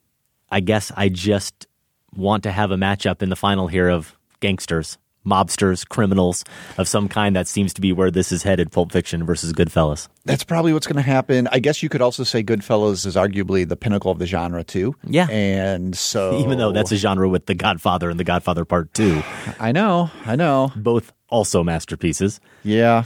I 0.49 0.59
guess 0.59 0.91
I 0.95 1.09
just 1.09 1.67
want 2.15 2.43
to 2.43 2.51
have 2.51 2.71
a 2.71 2.75
matchup 2.77 3.21
in 3.21 3.29
the 3.29 3.35
final 3.35 3.67
here 3.67 3.89
of 3.89 4.15
gangsters, 4.39 4.97
mobsters, 5.25 5.87
criminals 5.87 6.43
of 6.77 6.87
some 6.87 7.07
kind. 7.07 7.35
That 7.35 7.47
seems 7.47 7.73
to 7.75 7.81
be 7.81 7.93
where 7.93 8.11
this 8.11 8.31
is 8.31 8.43
headed 8.43 8.71
Pulp 8.71 8.91
Fiction 8.91 9.25
versus 9.25 9.53
Goodfellas. 9.53 10.07
That's 10.25 10.43
probably 10.43 10.73
what's 10.73 10.87
going 10.87 10.95
to 10.97 11.01
happen. 11.01 11.47
I 11.51 11.59
guess 11.59 11.81
you 11.83 11.89
could 11.89 12.01
also 12.01 12.23
say 12.23 12.43
Goodfellas 12.43 13.05
is 13.05 13.15
arguably 13.15 13.67
the 13.67 13.75
pinnacle 13.75 14.11
of 14.11 14.19
the 14.19 14.25
genre 14.25 14.63
too. 14.63 14.95
Yeah. 15.03 15.27
And 15.29 15.95
so 15.95 16.37
Even 16.39 16.57
though 16.57 16.71
that's 16.71 16.91
a 16.91 16.97
genre 16.97 17.27
with 17.29 17.45
The 17.45 17.55
Godfather 17.55 18.09
and 18.09 18.19
The 18.19 18.23
Godfather 18.23 18.65
Part 18.65 18.93
2. 18.93 19.21
I 19.59 19.71
know, 19.71 20.09
I 20.25 20.35
know. 20.35 20.71
Both 20.75 21.13
also 21.29 21.63
masterpieces. 21.63 22.39
Yeah. 22.63 23.05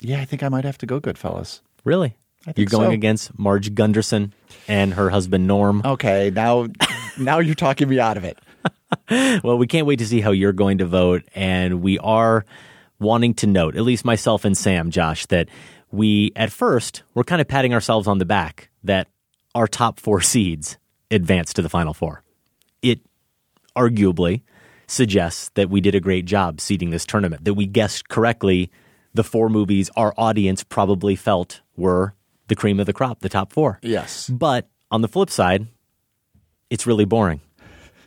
Yeah, 0.00 0.20
I 0.20 0.24
think 0.24 0.42
I 0.42 0.48
might 0.48 0.64
have 0.64 0.78
to 0.78 0.86
go 0.86 1.00
Goodfellas. 1.00 1.60
Really? 1.84 2.16
I 2.46 2.52
think 2.52 2.58
You're 2.58 2.78
going 2.78 2.90
so. 2.90 2.94
against 2.94 3.38
Marge 3.38 3.74
Gunderson 3.74 4.34
and 4.68 4.94
her 4.94 5.08
husband 5.08 5.46
Norm. 5.46 5.80
Okay, 5.84 6.30
now 6.30 6.68
now 7.18 7.38
you're 7.38 7.54
talking 7.54 7.88
me 7.88 7.98
out 7.98 8.18
of 8.18 8.24
it. 8.24 8.38
Well, 9.42 9.58
we 9.58 9.66
can't 9.66 9.86
wait 9.86 9.98
to 10.00 10.06
see 10.06 10.20
how 10.20 10.30
you're 10.30 10.52
going 10.52 10.78
to 10.78 10.86
vote. 10.86 11.22
And 11.34 11.82
we 11.82 11.98
are 11.98 12.44
wanting 12.98 13.34
to 13.34 13.46
note, 13.46 13.76
at 13.76 13.82
least 13.82 14.04
myself 14.04 14.44
and 14.44 14.56
Sam, 14.56 14.90
Josh, 14.90 15.26
that 15.26 15.48
we, 15.90 16.32
at 16.36 16.50
first, 16.50 17.02
we're 17.14 17.24
kind 17.24 17.40
of 17.40 17.48
patting 17.48 17.74
ourselves 17.74 18.08
on 18.08 18.18
the 18.18 18.24
back 18.24 18.70
that 18.82 19.08
our 19.54 19.66
top 19.66 20.00
four 20.00 20.20
seeds 20.20 20.78
advanced 21.10 21.56
to 21.56 21.62
the 21.62 21.68
final 21.68 21.94
four. 21.94 22.22
It 22.82 23.00
arguably 23.76 24.42
suggests 24.86 25.50
that 25.54 25.70
we 25.70 25.80
did 25.80 25.94
a 25.94 26.00
great 26.00 26.24
job 26.24 26.60
seeding 26.60 26.90
this 26.90 27.06
tournament, 27.06 27.44
that 27.44 27.54
we 27.54 27.66
guessed 27.66 28.08
correctly 28.08 28.70
the 29.14 29.24
four 29.24 29.48
movies 29.48 29.90
our 29.96 30.12
audience 30.18 30.64
probably 30.64 31.16
felt 31.16 31.62
were 31.76 32.14
the 32.48 32.56
cream 32.56 32.80
of 32.80 32.86
the 32.86 32.92
crop, 32.92 33.20
the 33.20 33.28
top 33.28 33.52
four. 33.52 33.78
Yes. 33.82 34.28
But 34.28 34.68
on 34.90 35.00
the 35.00 35.08
flip 35.08 35.30
side, 35.30 35.66
it's 36.68 36.86
really 36.86 37.04
boring. 37.04 37.40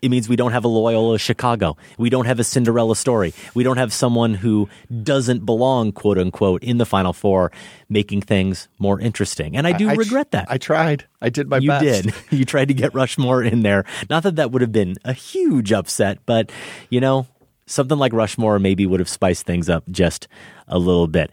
It 0.02 0.10
means 0.10 0.30
we 0.30 0.36
don't 0.36 0.52
have 0.52 0.64
a 0.66 0.68
Loyola 0.68 1.18
Chicago. 1.20 1.78
We 1.98 2.10
don't 2.10 2.26
have 2.26 2.39
a 2.39 2.43
Cinderella 2.43 2.95
story. 2.95 3.34
We 3.54 3.64
don't 3.64 3.78
have 3.78 3.91
someone 3.93 4.34
who 4.36 4.70
doesn't 5.04 5.45
belong, 5.45 5.91
quote 5.91 6.18
unquote, 6.18 6.64
in 6.64 6.78
the 6.78 6.86
Final 6.86 7.14
Four, 7.14 7.52
making 7.89 8.22
things 8.22 8.68
more 8.80 9.00
interesting. 9.00 9.56
And 9.58 9.66
I 9.68 9.72
do 9.74 9.88
I- 9.89 9.91
I 9.91 9.95
regret 9.95 10.32
that. 10.32 10.48
I 10.50 10.58
tried. 10.58 11.06
I 11.22 11.30
did 11.30 11.50
my 11.50 11.58
you 11.58 11.70
best. 11.70 12.04
did. 12.04 12.14
You 12.32 12.45
tried 12.45 12.68
to 12.68 12.74
get 12.74 12.93
Rushmore 12.93 13.43
in 13.43 13.64
there. 13.64 13.86
Not 14.10 14.24
that 14.24 14.36
that 14.36 14.52
would 14.52 14.62
have 14.62 14.72
been 14.72 14.95
a 15.04 15.14
huge 15.14 15.72
upset, 15.74 16.20
but 16.26 16.52
you 16.89 17.00
know, 17.02 17.26
something 17.66 17.98
like 17.98 18.14
Rushmore 18.14 18.60
maybe 18.60 18.86
would 18.86 19.00
have 19.00 19.10
spiced 19.10 19.45
things 19.45 19.70
up 19.70 19.84
just 19.89 20.28
a 20.68 20.78
little 20.78 21.08
bit. 21.08 21.32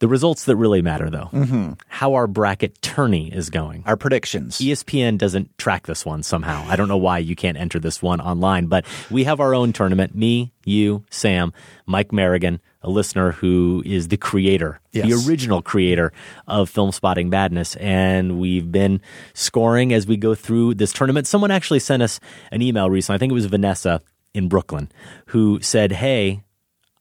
The 0.00 0.08
results 0.08 0.46
that 0.46 0.56
really 0.56 0.82
matter, 0.82 1.08
though, 1.10 1.28
Mm-hmm. 1.32 1.72
how 1.88 2.14
our 2.14 2.26
bracket 2.26 2.80
tourney 2.82 3.32
is 3.32 3.50
going. 3.50 3.82
Our 3.86 3.96
predictions. 3.96 4.58
ESPN 4.58 5.18
doesn't 5.18 5.56
track 5.58 5.86
this 5.86 6.04
one 6.06 6.22
somehow. 6.22 6.64
I 6.68 6.76
don't 6.76 6.88
know 6.88 6.96
why 6.96 7.18
you 7.18 7.36
can't 7.36 7.56
enter 7.58 7.78
this 7.78 8.02
one 8.02 8.20
online, 8.20 8.66
but 8.66 8.84
we 9.10 9.24
have 9.24 9.40
our 9.40 9.54
own 9.54 9.72
tournament. 9.74 10.14
Me, 10.14 10.52
you, 10.64 11.04
Sam, 11.10 11.52
Mike 11.86 12.08
Merrigan, 12.12 12.60
a 12.82 12.88
listener 12.88 13.32
who 13.32 13.82
is 13.84 14.08
the 14.08 14.16
creator, 14.16 14.80
the 14.92 15.12
original 15.28 15.60
creator 15.60 16.14
of 16.48 16.70
Filmspotting 16.72 17.28
Madness. 17.28 17.76
And 17.76 18.40
we've 18.40 18.72
been 18.72 19.02
scoring 19.34 19.92
as 19.92 20.06
we 20.06 20.16
go 20.16 20.34
through 20.34 20.74
this 20.76 20.94
tournament. 20.94 21.26
Someone 21.26 21.50
actually 21.50 21.80
sent 21.80 22.02
us 22.02 22.20
an 22.50 22.62
email 22.62 22.88
recently. 22.88 23.16
I 23.16 23.18
think 23.18 23.32
it 23.32 23.34
was 23.34 23.44
Vanessa 23.46 24.00
in 24.32 24.48
Brooklyn 24.48 24.90
who 25.26 25.60
said, 25.60 25.92
Hey, 25.92 26.42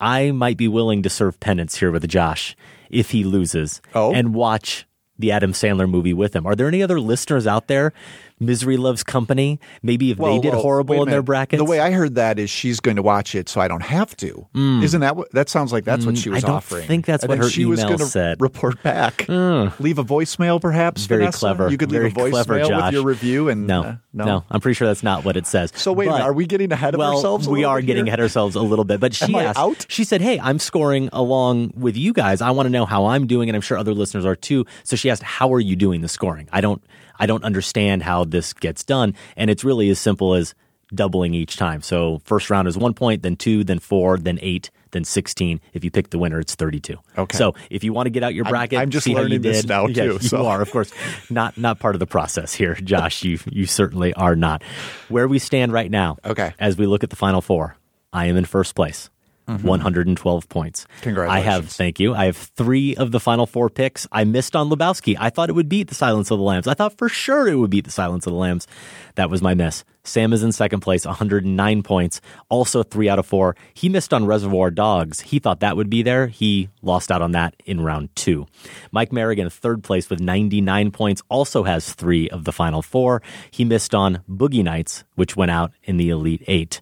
I 0.02 0.32
might 0.32 0.58
be 0.58 0.68
willing 0.68 1.02
to 1.04 1.10
serve 1.10 1.40
penance 1.40 1.78
here 1.78 1.92
with 1.92 2.06
Josh 2.10 2.58
if 2.90 3.12
he 3.12 3.24
loses 3.24 3.82
Oh. 3.94 4.14
and 4.14 4.34
watch 4.34 4.86
the 5.18 5.32
Adam 5.32 5.52
Sandler 5.52 5.90
movie 5.90 6.14
with 6.14 6.36
him. 6.36 6.46
Are 6.46 6.56
there 6.56 6.68
any 6.68 6.82
other 6.82 7.00
listeners 7.00 7.46
out 7.46 7.68
there? 7.68 7.92
Misery 8.40 8.78
Loves 8.78 9.04
Company? 9.04 9.60
Maybe 9.84 10.12
if 10.12 10.18
they 10.18 10.40
did 10.40 10.54
well, 10.54 10.62
horrible 10.62 11.04
in 11.04 11.10
their 11.10 11.22
brackets? 11.22 11.60
The 11.60 11.66
way 11.70 11.80
I 11.80 11.92
heard 11.92 12.16
that 12.16 12.40
is 12.40 12.50
she's 12.50 12.80
going 12.80 12.96
to 12.98 13.04
watch 13.04 13.36
it, 13.36 13.50
so 13.50 13.60
I 13.62 13.68
don't 13.68 13.84
have 13.84 14.16
to. 14.18 14.48
Isn't 14.56 15.02
that 15.02 15.16
what? 15.16 15.32
That 15.32 15.50
sounds 15.50 15.72
like 15.74 15.84
that's 15.86 16.06
what 16.06 16.16
Mm, 16.16 16.24
she 16.24 16.30
I 16.30 16.34
was 16.34 16.44
don't 16.44 16.52
offering. 16.56 16.88
think 16.88 17.06
that's 17.06 17.24
And 17.24 17.30
what 17.30 17.38
her 17.40 17.50
she 17.50 17.66
was 17.66 17.80
email 17.80 17.98
gonna 17.98 18.10
said. 18.10 18.42
Report 18.42 18.82
back. 18.84 19.28
Leave 19.30 20.00
a 20.00 20.04
voicemail, 20.04 20.62
perhaps. 20.62 21.06
Very 21.06 21.22
Vanessa? 21.24 21.40
clever. 21.40 21.70
You 21.70 21.78
could 21.78 21.92
leave 21.92 22.02
Very 22.02 22.12
a 22.12 22.14
voicemail 22.14 22.32
clever, 22.32 22.60
Josh. 22.64 22.84
with 22.86 22.94
your 22.94 23.04
review, 23.04 23.50
and 23.50 23.68
no, 23.68 23.84
uh, 23.84 23.96
no, 24.14 24.26
no, 24.26 24.44
I'm 24.50 24.62
pretty 24.62 24.76
sure 24.76 24.88
that's 24.88 25.04
not 25.04 25.24
what 25.26 25.36
it 25.38 25.46
says. 25.46 25.72
So 25.76 25.92
wait 25.94 26.08
But- 26.08 26.22
are 26.22 26.34
we 26.34 26.46
getting 26.46 26.72
ahead 26.72 26.94
of 26.94 27.00
well, 27.00 27.16
ourselves? 27.16 27.48
we 27.48 27.64
are 27.64 27.82
getting 27.82 28.06
here? 28.06 28.12
ahead 28.12 28.20
of 28.20 28.24
ourselves 28.24 28.56
a 28.56 28.62
little 28.62 28.86
bit. 28.86 29.00
But 29.00 29.14
she 29.14 29.34
I 29.36 29.44
asked, 29.44 29.60
out? 29.60 29.86
she 29.90 30.04
said, 30.04 30.22
"Hey, 30.22 30.40
I'm 30.40 30.60
scoring 30.60 31.10
along 31.14 31.74
with 31.76 31.96
you 31.98 32.14
guys. 32.14 32.42
I 32.42 32.52
want 32.52 32.68
to 32.68 32.72
know 32.72 32.86
how 32.86 33.06
I'm 33.08 33.28
doing, 33.28 33.50
and 33.50 33.56
I'm 33.56 33.62
sure 33.62 33.78
other 33.78 33.94
listeners 33.94 34.26
are 34.26 34.36
too." 34.36 34.66
So 34.84 34.96
she 34.96 35.10
asked, 35.10 35.24
"How 35.24 35.54
are 35.54 35.60
you 35.60 35.76
doing 35.76 36.02
the 36.02 36.08
scoring?" 36.10 36.48
I 36.52 36.62
don't, 36.62 36.82
I 37.20 37.26
don't 37.26 37.44
understand 37.44 38.04
how 38.04 38.24
this 38.24 38.54
gets 38.54 38.84
done, 38.84 39.14
and 39.36 39.50
it's 39.50 39.64
really 39.64 39.90
as 39.90 40.00
simple 40.00 40.34
as 40.36 40.56
doubling 40.94 41.34
each 41.36 41.58
time. 41.58 41.82
So 41.82 42.20
first 42.26 42.50
round 42.50 42.68
is 42.68 42.78
one 42.78 42.94
point, 42.96 43.22
then 43.22 43.36
two, 43.36 43.64
then 43.64 43.78
four, 43.80 44.18
then 44.18 44.40
eight, 44.42 44.72
then 44.92 45.04
sixteen. 45.04 45.62
If 45.74 45.84
you 45.84 45.92
pick 45.92 46.10
the 46.10 46.18
winner, 46.18 46.40
it's 46.40 46.56
thirty-two. 46.56 46.96
Okay. 47.18 47.38
So 47.38 47.54
if 47.70 47.84
you 47.84 47.94
want 47.94 48.08
to 48.08 48.10
get 48.10 48.24
out 48.24 48.34
your 48.34 48.46
I'm- 48.46 48.52
bracket, 48.52 48.80
I'm 48.80 48.90
just 48.90 49.04
see 49.04 49.12
how 49.14 49.18
you 49.20 49.24
learning 49.26 49.42
this 49.44 49.66
now, 49.66 49.86
Yeah, 49.88 49.94
too, 50.06 50.14
You 50.14 50.20
so. 50.20 50.48
are, 50.48 50.62
of 50.62 50.72
course, 50.72 50.92
not 51.30 51.58
not 51.58 51.78
part 51.80 51.94
of 51.96 52.00
the 52.00 52.08
process 52.08 52.54
here, 52.56 52.74
Josh. 52.84 53.24
You 53.24 53.38
you 53.52 53.68
certainly 53.68 54.14
are 54.16 54.36
not. 54.36 54.64
Where 55.10 55.28
we 55.28 55.38
stand 55.38 55.72
right 55.74 55.92
now, 55.92 56.18
Okay. 56.26 56.54
as 56.60 56.76
we 56.78 56.88
look 56.88 57.04
at 57.04 57.12
the 57.12 57.16
final 57.16 57.42
four, 57.42 57.76
I 58.12 58.26
am 58.26 58.38
in 58.38 58.46
first 58.46 58.74
place. 58.74 59.12
Mm-hmm. 59.50 59.68
112 59.68 60.48
points. 60.48 60.86
I 61.32 61.40
have, 61.40 61.70
thank 61.70 62.00
you. 62.00 62.14
I 62.14 62.26
have 62.26 62.38
three 62.38 62.96
of 62.96 63.12
the 63.12 63.20
final 63.20 63.48
four 63.48 63.70
picks. 63.72 64.08
I 64.12 64.24
missed 64.24 64.56
on 64.56 64.70
Lebowski. 64.70 65.18
I 65.20 65.32
thought 65.32 65.50
it 65.50 65.54
would 65.54 65.68
beat 65.68 65.88
The 65.88 65.96
Silence 65.96 66.30
of 66.30 66.38
the 66.38 66.44
Lambs. 66.44 66.68
I 66.68 66.76
thought 66.76 66.98
for 67.00 67.10
sure 67.10 67.48
it 67.48 67.56
would 67.56 67.72
beat 67.72 67.86
The 67.86 67.92
Silence 67.92 68.28
of 68.28 68.34
the 68.34 68.38
Lambs. 68.38 68.68
That 69.16 69.32
was 69.32 69.42
my 69.42 69.56
miss. 69.56 69.84
Sam 70.04 70.34
is 70.34 70.44
in 70.44 70.52
second 70.52 70.82
place, 70.82 71.04
109 71.06 71.82
points. 71.84 72.22
Also 72.48 72.84
three 72.84 73.10
out 73.10 73.18
of 73.18 73.26
four. 73.26 73.56
He 73.74 73.90
missed 73.90 74.14
on 74.14 74.26
Reservoir 74.26 74.70
Dogs. 74.70 75.22
He 75.22 75.40
thought 75.40 75.62
that 75.62 75.76
would 75.76 75.90
be 75.90 76.04
there. 76.04 76.28
He 76.28 76.70
lost 76.84 77.12
out 77.12 77.22
on 77.22 77.32
that 77.32 77.56
in 77.66 77.82
round 77.82 78.16
two. 78.16 78.46
Mike 78.92 79.10
Merrigan, 79.12 79.52
third 79.52 79.84
place 79.84 80.10
with 80.12 80.20
99 80.20 80.92
points, 80.92 81.22
also 81.28 81.64
has 81.64 81.94
three 81.94 82.30
of 82.30 82.44
the 82.44 82.52
final 82.52 82.82
four. 82.84 83.22
He 83.50 83.66
missed 83.66 83.96
on 83.96 84.22
Boogie 84.30 84.64
Nights, 84.64 85.04
which 85.16 85.36
went 85.36 85.52
out 85.52 85.72
in 85.84 85.98
the 85.98 86.10
Elite 86.10 86.44
Eight, 86.46 86.82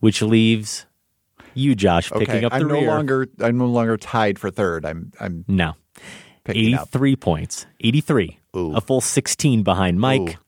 which 0.00 0.22
leaves 0.22 0.86
you, 1.56 1.74
Josh, 1.74 2.10
picking 2.10 2.28
Okay, 2.36 2.44
up 2.44 2.52
the 2.52 2.56
I'm 2.58 2.68
no 2.68 2.74
rear. 2.74 2.86
longer. 2.86 3.26
I'm 3.40 3.58
no 3.58 3.66
longer 3.66 3.96
tied 3.96 4.38
for 4.38 4.50
third. 4.50 4.84
I'm. 4.84 5.12
I'm. 5.20 5.44
No. 5.48 5.74
Picking 6.44 6.74
up. 6.74 6.88
83 6.92 7.16
points. 7.16 7.66
83. 7.80 8.38
A 8.54 8.80
full 8.80 9.00
16 9.00 9.62
behind 9.62 10.00
Mike. 10.00 10.38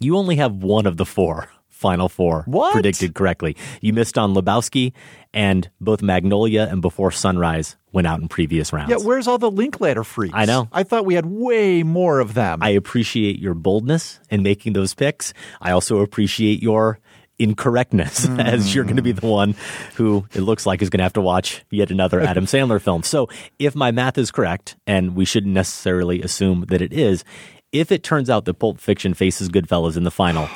You 0.00 0.16
only 0.16 0.36
have 0.36 0.54
one 0.54 0.86
of 0.86 0.96
the 0.96 1.04
four 1.06 1.48
final 1.68 2.08
four 2.08 2.42
What? 2.46 2.72
predicted 2.72 3.14
correctly. 3.14 3.54
You 3.82 3.92
missed 3.92 4.16
on 4.16 4.34
Lebowski, 4.34 4.92
and 5.34 5.68
both 5.80 6.00
Magnolia 6.00 6.66
and 6.70 6.80
Before 6.80 7.10
Sunrise 7.10 7.76
went 7.92 8.06
out 8.06 8.20
in 8.20 8.28
previous 8.28 8.72
rounds. 8.72 8.90
Yeah, 8.90 8.96
where's 8.96 9.26
all 9.28 9.36
the 9.36 9.50
Linklater 9.50 10.02
freaks? 10.04 10.32
I 10.34 10.46
know. 10.46 10.68
I 10.72 10.82
thought 10.84 11.04
we 11.04 11.14
had 11.14 11.26
way 11.26 11.82
more 11.82 12.20
of 12.20 12.32
them. 12.34 12.62
I 12.62 12.70
appreciate 12.70 13.38
your 13.38 13.52
boldness 13.54 14.20
in 14.30 14.42
making 14.42 14.72
those 14.72 14.94
picks. 14.94 15.34
I 15.60 15.72
also 15.72 15.98
appreciate 16.00 16.62
your 16.62 16.98
incorrectness 17.38 18.28
as 18.38 18.74
you're 18.74 18.84
going 18.84 18.96
to 18.96 19.02
be 19.02 19.12
the 19.12 19.26
one 19.26 19.54
who 19.96 20.24
it 20.32 20.40
looks 20.40 20.66
like 20.66 20.82
is 20.82 20.90
going 20.90 20.98
to 20.98 21.04
have 21.04 21.12
to 21.14 21.20
watch 21.20 21.64
yet 21.70 21.90
another 21.90 22.20
Adam 22.20 22.44
Sandler 22.46 22.80
film. 22.80 23.02
So 23.02 23.28
if 23.58 23.74
my 23.74 23.90
math 23.90 24.18
is 24.18 24.30
correct, 24.30 24.76
and 24.86 25.14
we 25.14 25.24
shouldn't 25.24 25.54
necessarily 25.54 26.22
assume 26.22 26.64
that 26.68 26.80
it 26.80 26.92
is, 26.92 27.24
if 27.72 27.92
it 27.92 28.02
turns 28.02 28.30
out 28.30 28.44
that 28.46 28.54
Pulp 28.54 28.80
Fiction 28.80 29.14
faces 29.14 29.48
Goodfellas 29.48 29.96
in 29.96 30.04
the 30.04 30.10
final, 30.10 30.48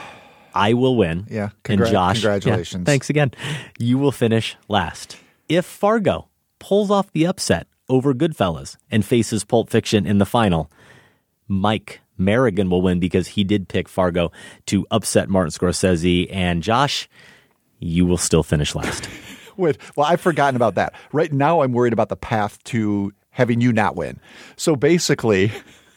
I 0.55 0.73
will 0.75 0.97
win. 0.97 1.27
Yeah, 1.31 1.51
and 1.69 1.85
Josh, 1.87 2.23
congratulations. 2.23 2.83
yeah, 2.83 2.85
thanks 2.85 3.11
again. 3.11 3.33
You 3.79 3.99
will 3.99 4.13
finish 4.13 4.57
last. 4.69 5.17
If 5.49 5.65
Fargo 5.65 6.29
pulls 6.59 6.91
off 6.91 7.13
the 7.13 7.27
upset 7.27 7.67
over 7.89 8.15
Goodfellas 8.15 8.77
and 8.91 9.05
faces 9.05 9.45
Pulp 9.45 9.71
Fiction 9.71 10.07
in 10.07 10.19
the 10.19 10.27
final, 10.27 10.71
Mike 11.49 12.01
Merrigan 12.21 12.71
will 12.71 12.83
win 12.83 13.01
because 13.01 13.29
he 13.29 13.45
did 13.45 13.69
pick 13.69 13.89
Fargo 13.89 14.31
to 14.67 14.87
upset 14.91 15.29
Martin 15.29 15.51
Scorsese. 15.51 16.29
And 16.31 16.63
Josh, 16.63 17.09
you 17.79 18.07
will 18.07 18.19
still 18.19 18.43
finish 18.43 18.75
last. 18.75 19.09
Wait, 19.57 19.79
well, 19.97 20.07
I've 20.07 20.21
forgotten 20.21 20.57
about 20.57 20.77
that. 20.77 20.95
Right 21.13 21.33
now, 21.33 21.63
I'm 21.63 21.73
worried 21.73 21.93
about 21.93 22.09
the 22.09 22.17
path 22.17 22.63
to 22.65 23.13
having 23.31 23.61
you 23.61 23.73
not 23.73 23.97
win. 23.97 24.21
So 24.57 24.77
basically, 24.77 25.53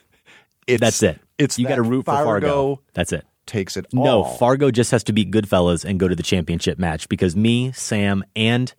it's 0.67 0.81
That's 0.81 1.03
it. 1.03 1.19
It's 1.37 1.59
you 1.59 1.67
got 1.67 1.75
to 1.75 1.83
root 1.83 2.05
for 2.05 2.11
Fargo. 2.11 2.81
That's 2.93 3.11
it. 3.11 3.25
Takes 3.45 3.75
it. 3.75 3.87
No. 3.93 4.23
Fargo 4.23 4.71
just 4.71 4.91
has 4.91 5.03
to 5.05 5.13
beat 5.13 5.31
Goodfellas 5.31 5.83
and 5.83 5.99
go 5.99 6.07
to 6.07 6.15
the 6.15 6.23
championship 6.23 6.79
match 6.79 7.09
because 7.09 7.35
me, 7.35 7.73
Sam, 7.73 8.23
and 8.35 8.73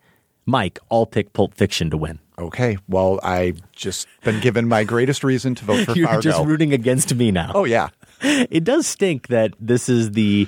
Mike 0.45 0.79
all 0.89 1.05
pick 1.05 1.33
Pulp 1.33 1.53
Fiction 1.53 1.89
to 1.91 1.97
win. 1.97 2.19
Okay. 2.37 2.77
Well, 2.87 3.19
I've 3.23 3.59
just 3.71 4.07
been 4.23 4.39
given 4.41 4.67
my 4.67 4.83
greatest 4.83 5.23
reason 5.23 5.55
to 5.55 5.65
vote 5.65 5.85
for 5.85 5.93
You're 5.95 6.07
Fargo. 6.07 6.21
just 6.21 6.45
rooting 6.45 6.73
against 6.73 7.13
me 7.15 7.31
now. 7.31 7.51
oh 7.55 7.63
yeah. 7.65 7.89
It 8.21 8.63
does 8.63 8.87
stink 8.87 9.27
that 9.27 9.53
this 9.59 9.87
is 9.89 10.11
the 10.11 10.47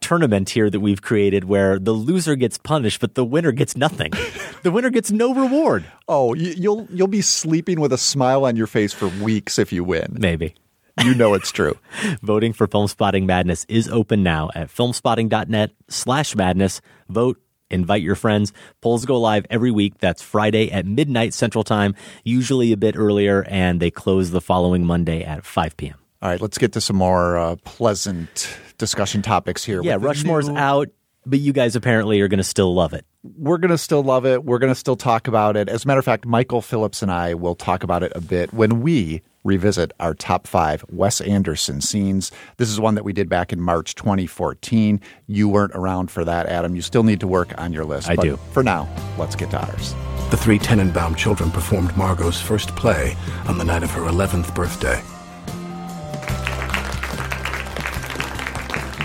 tournament 0.00 0.48
here 0.50 0.70
that 0.70 0.80
we've 0.80 1.02
created 1.02 1.44
where 1.44 1.78
the 1.78 1.92
loser 1.92 2.36
gets 2.36 2.56
punished, 2.56 3.00
but 3.00 3.14
the 3.14 3.24
winner 3.24 3.52
gets 3.52 3.76
nothing. 3.76 4.12
the 4.62 4.70
winner 4.70 4.90
gets 4.90 5.10
no 5.10 5.34
reward. 5.34 5.84
Oh, 6.08 6.34
you, 6.34 6.54
you'll 6.56 6.86
you'll 6.90 7.06
be 7.08 7.20
sleeping 7.22 7.80
with 7.80 7.92
a 7.92 7.98
smile 7.98 8.44
on 8.44 8.56
your 8.56 8.66
face 8.66 8.92
for 8.92 9.08
weeks 9.22 9.58
if 9.58 9.72
you 9.72 9.82
win. 9.84 10.16
Maybe. 10.18 10.54
You 11.02 11.14
know 11.14 11.32
it's 11.34 11.50
true. 11.50 11.78
Voting 12.22 12.52
for 12.52 12.66
Filmspotting 12.68 13.24
Madness 13.24 13.64
is 13.68 13.88
open 13.88 14.22
now 14.22 14.50
at 14.54 14.68
filmspotting.net 14.68 15.70
slash 15.88 16.34
madness. 16.36 16.80
Vote, 17.08 17.40
invite 17.70 18.02
your 18.02 18.14
friends. 18.14 18.52
Polls 18.80 19.04
go 19.04 19.18
live 19.20 19.46
every 19.50 19.70
week. 19.70 19.98
That's 19.98 20.22
Friday 20.22 20.70
at 20.70 20.86
midnight 20.86 21.34
Central 21.34 21.64
Time, 21.64 21.94
usually 22.24 22.72
a 22.72 22.76
bit 22.76 22.96
earlier, 22.96 23.44
and 23.48 23.80
they 23.80 23.90
close 23.90 24.30
the 24.30 24.40
following 24.40 24.84
Monday 24.84 25.22
at 25.22 25.44
5 25.44 25.76
p.m. 25.76 25.96
All 26.22 26.28
right, 26.28 26.40
let's 26.40 26.58
get 26.58 26.72
to 26.74 26.80
some 26.80 26.96
more 26.96 27.38
uh, 27.38 27.56
pleasant 27.64 28.54
discussion 28.76 29.22
topics 29.22 29.64
here. 29.64 29.82
Yeah, 29.82 29.96
Rushmore's 29.96 30.48
new- 30.48 30.56
out, 30.56 30.88
but 31.24 31.38
you 31.38 31.52
guys 31.52 31.76
apparently 31.76 32.20
are 32.20 32.28
going 32.28 32.38
to 32.38 32.44
still 32.44 32.74
love 32.74 32.92
it. 32.92 33.06
We're 33.22 33.58
going 33.58 33.70
to 33.70 33.78
still 33.78 34.02
love 34.02 34.24
it. 34.24 34.44
We're 34.44 34.58
going 34.58 34.72
to 34.72 34.78
still 34.78 34.96
talk 34.96 35.28
about 35.28 35.54
it. 35.56 35.68
As 35.68 35.84
a 35.84 35.86
matter 35.86 35.98
of 35.98 36.04
fact, 36.06 36.24
Michael 36.24 36.62
Phillips 36.62 37.02
and 37.02 37.12
I 37.12 37.34
will 37.34 37.54
talk 37.54 37.82
about 37.82 38.02
it 38.02 38.12
a 38.14 38.20
bit 38.20 38.52
when 38.54 38.80
we 38.80 39.20
revisit 39.44 39.92
our 40.00 40.14
top 40.14 40.46
five 40.46 40.84
Wes 40.88 41.20
Anderson 41.20 41.82
scenes. 41.82 42.32
This 42.56 42.70
is 42.70 42.80
one 42.80 42.94
that 42.94 43.04
we 43.04 43.12
did 43.12 43.28
back 43.28 43.52
in 43.52 43.60
March 43.60 43.94
2014. 43.94 45.00
You 45.26 45.48
weren't 45.50 45.74
around 45.74 46.10
for 46.10 46.24
that, 46.24 46.46
Adam. 46.46 46.74
You 46.74 46.80
still 46.80 47.02
need 47.02 47.20
to 47.20 47.26
work 47.26 47.52
on 47.60 47.74
your 47.74 47.84
list. 47.84 48.08
I 48.08 48.16
but 48.16 48.22
do. 48.22 48.36
For 48.52 48.62
now, 48.62 48.88
let's 49.18 49.36
get 49.36 49.50
to 49.50 49.60
ours. 49.66 49.94
The 50.30 50.38
three 50.38 50.58
Tenenbaum 50.58 51.14
children 51.16 51.50
performed 51.50 51.94
Margot's 51.96 52.40
first 52.40 52.74
play 52.74 53.16
on 53.46 53.58
the 53.58 53.64
night 53.64 53.82
of 53.82 53.90
her 53.90 54.02
11th 54.02 54.54
birthday. 54.54 55.02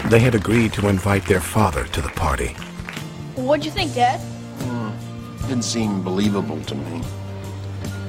They 0.10 0.20
had 0.20 0.36
agreed 0.36 0.72
to 0.74 0.88
invite 0.88 1.26
their 1.26 1.42
father 1.42 1.86
to 1.86 2.02
the 2.02 2.10
party. 2.10 2.56
What'd 3.36 3.66
you 3.66 3.72
think, 3.72 3.94
Dad? 3.94 4.20
Hmm. 4.20 5.48
Didn't 5.48 5.66
seem 5.66 6.02
believable 6.02 6.62
to 6.62 6.76
me. 6.76 7.00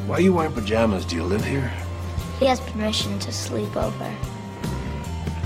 Why 0.06 0.16
are 0.16 0.20
you 0.20 0.32
wearing 0.32 0.52
pajamas? 0.52 1.04
Do 1.04 1.16
you 1.16 1.24
live 1.24 1.44
here? 1.44 1.68
He 2.38 2.46
has 2.46 2.60
permission 2.60 3.18
to 3.18 3.32
sleep 3.32 3.76
over. 3.76 4.16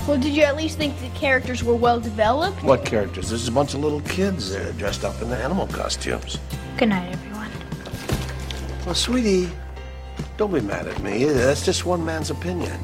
Well, 0.07 0.19
did 0.19 0.33
you 0.35 0.43
at 0.43 0.55
least 0.55 0.77
think 0.77 0.99
the 0.99 1.09
characters 1.09 1.63
were 1.63 1.75
well 1.75 1.99
developed? 1.99 2.61
What 2.63 2.85
characters? 2.85 3.29
There's 3.29 3.47
a 3.47 3.51
bunch 3.51 3.73
of 3.73 3.79
little 3.79 4.01
kids 4.01 4.51
there 4.51 4.71
dressed 4.73 5.03
up 5.03 5.19
in 5.19 5.29
the 5.29 5.37
animal 5.37 5.65
costumes. 5.67 6.37
Good 6.77 6.89
night, 6.89 7.11
everyone. 7.11 7.49
Well, 8.85 8.93
sweetie, 8.95 9.49
don't 10.37 10.53
be 10.53 10.61
mad 10.61 10.87
at 10.87 11.01
me. 11.01 11.25
That's 11.25 11.65
just 11.65 11.87
one 11.87 12.05
man's 12.05 12.29
opinion. 12.29 12.79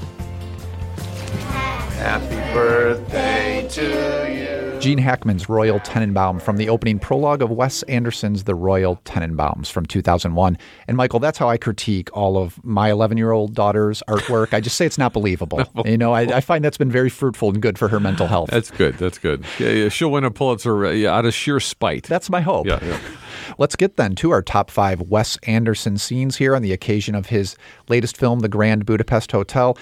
Happy 1.98 2.54
birthday 2.54 3.68
to 3.70 4.32
you. 4.32 4.80
Gene 4.80 5.00
Hackman's 5.00 5.50
Royal 5.50 5.80
Tenenbaum 5.80 6.40
from 6.40 6.58
the 6.58 6.70
opening 6.70 7.00
prologue 7.00 7.42
of 7.42 7.50
Wes 7.50 7.82
Anderson's 7.84 8.44
The 8.44 8.54
Royal 8.54 8.98
Tenenbaums 9.06 9.72
from 9.72 9.88
2001. 9.88 10.58
And 10.88 10.96
Michael, 10.96 11.20
that's 11.20 11.38
how 11.40 11.50
I 11.50 11.58
critique 11.58 12.16
all 12.16 12.38
of 12.38 12.64
my 12.64 12.92
11 12.92 13.18
year 13.18 13.32
old 13.32 13.56
daughter's 13.56 14.04
artwork. 14.08 14.54
I 14.54 14.62
just 14.62 14.78
say 14.78 14.86
it's 14.86 14.98
not 14.98 15.14
believable. 15.14 15.64
You 15.88 15.98
know, 15.98 16.12
I, 16.12 16.22
I 16.22 16.42
find 16.42 16.66
that's 16.66 16.78
been 16.78 16.92
very 16.92 17.10
fruitful 17.10 17.50
and 17.50 17.62
good 17.62 17.80
for 17.80 17.88
her 17.88 18.00
mental 18.00 18.28
health. 18.28 18.50
That's 18.50 18.72
good. 18.72 18.98
That's 18.98 19.18
good. 19.18 19.46
Yeah, 19.58 19.70
yeah, 19.70 19.90
she'll 19.90 20.12
win 20.12 20.26
a 20.26 20.32
Pulitzer 20.32 20.86
uh, 20.86 20.92
yeah, 20.92 21.16
out 21.16 21.26
of 21.26 21.34
sheer 21.34 21.60
spite. 21.60 22.04
That's 22.04 22.30
my 22.30 22.42
hope. 22.42 22.68
Yeah, 22.68 22.84
yeah. 22.84 23.00
Let's 23.58 23.76
get 23.76 23.96
then 23.96 24.16
to 24.16 24.32
our 24.32 24.42
top 24.42 24.70
five 24.70 25.02
Wes 25.02 25.38
Anderson 25.44 25.98
scenes 25.98 26.36
here 26.36 26.56
on 26.56 26.62
the 26.62 26.74
occasion 26.74 27.16
of 27.16 27.28
his 27.28 27.56
latest 27.88 28.18
film, 28.18 28.40
The 28.40 28.50
Grand 28.50 28.86
Budapest 28.86 29.32
Hotel. 29.32 29.78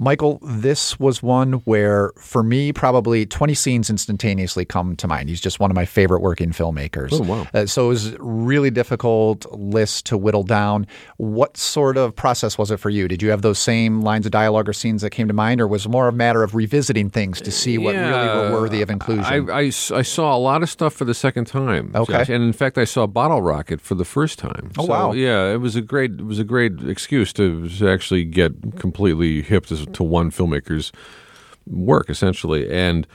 Michael, 0.00 0.38
this 0.42 0.98
was 0.98 1.22
one 1.22 1.52
where, 1.64 2.12
for 2.16 2.42
me, 2.42 2.72
probably 2.72 3.26
20 3.26 3.52
scenes 3.52 3.90
instantaneously 3.90 4.64
come 4.64 4.96
to 4.96 5.06
mind. 5.06 5.28
He's 5.28 5.42
just 5.42 5.60
one 5.60 5.70
of 5.70 5.74
my 5.74 5.84
favorite 5.84 6.20
working 6.20 6.52
filmmakers. 6.52 7.10
Oh, 7.12 7.20
wow. 7.20 7.46
Uh, 7.52 7.66
so 7.66 7.84
it 7.84 7.88
was 7.88 8.14
a 8.14 8.16
really 8.18 8.70
difficult 8.70 9.44
list 9.52 10.06
to 10.06 10.16
whittle 10.16 10.42
down. 10.42 10.86
What 11.18 11.58
sort 11.58 11.98
of 11.98 12.16
process 12.16 12.56
was 12.56 12.70
it 12.70 12.78
for 12.78 12.88
you? 12.88 13.08
Did 13.08 13.20
you 13.20 13.28
have 13.28 13.42
those 13.42 13.58
same 13.58 14.00
lines 14.00 14.24
of 14.24 14.32
dialogue 14.32 14.70
or 14.70 14.72
scenes 14.72 15.02
that 15.02 15.10
came 15.10 15.28
to 15.28 15.34
mind, 15.34 15.60
or 15.60 15.66
was 15.68 15.84
it 15.84 15.90
more 15.90 16.08
a 16.08 16.12
matter 16.12 16.42
of 16.42 16.54
revisiting 16.54 17.10
things 17.10 17.38
to 17.42 17.50
see 17.50 17.76
what 17.76 17.94
really 17.94 18.10
were 18.10 18.52
worthy 18.58 18.80
of 18.80 18.88
inclusion? 18.88 19.50
I 19.50 19.68
saw 19.68 20.34
a 20.34 20.38
lot 20.38 20.62
of 20.62 20.70
stuff 20.70 20.94
for 20.94 21.04
the 21.04 21.12
second 21.14 21.44
time. 21.44 21.92
Okay. 21.94 22.12
Josh, 22.14 22.28
and 22.30 22.42
in 22.42 22.54
fact, 22.54 22.78
I 22.78 22.84
saw 22.84 23.06
Bottle 23.06 23.42
Rocket 23.42 23.82
for 23.82 23.94
the 23.94 24.06
first 24.06 24.38
time. 24.38 24.70
Oh, 24.78 24.84
So, 24.86 24.90
wow. 24.90 25.12
Yeah, 25.12 25.52
it 25.52 25.58
was 25.58 25.76
a 25.76 25.82
great 25.82 26.12
it 26.12 26.24
was 26.24 26.38
a 26.38 26.44
great 26.44 26.80
excuse 26.82 27.34
to, 27.34 27.68
to 27.68 27.88
actually 27.90 28.24
get 28.24 28.78
completely 28.78 29.42
hip 29.42 29.66
to, 29.66 29.89
to 29.94 30.02
one 30.02 30.30
filmmaker's 30.30 30.92
work, 31.66 32.10
essentially. 32.10 32.70
And 32.70 33.06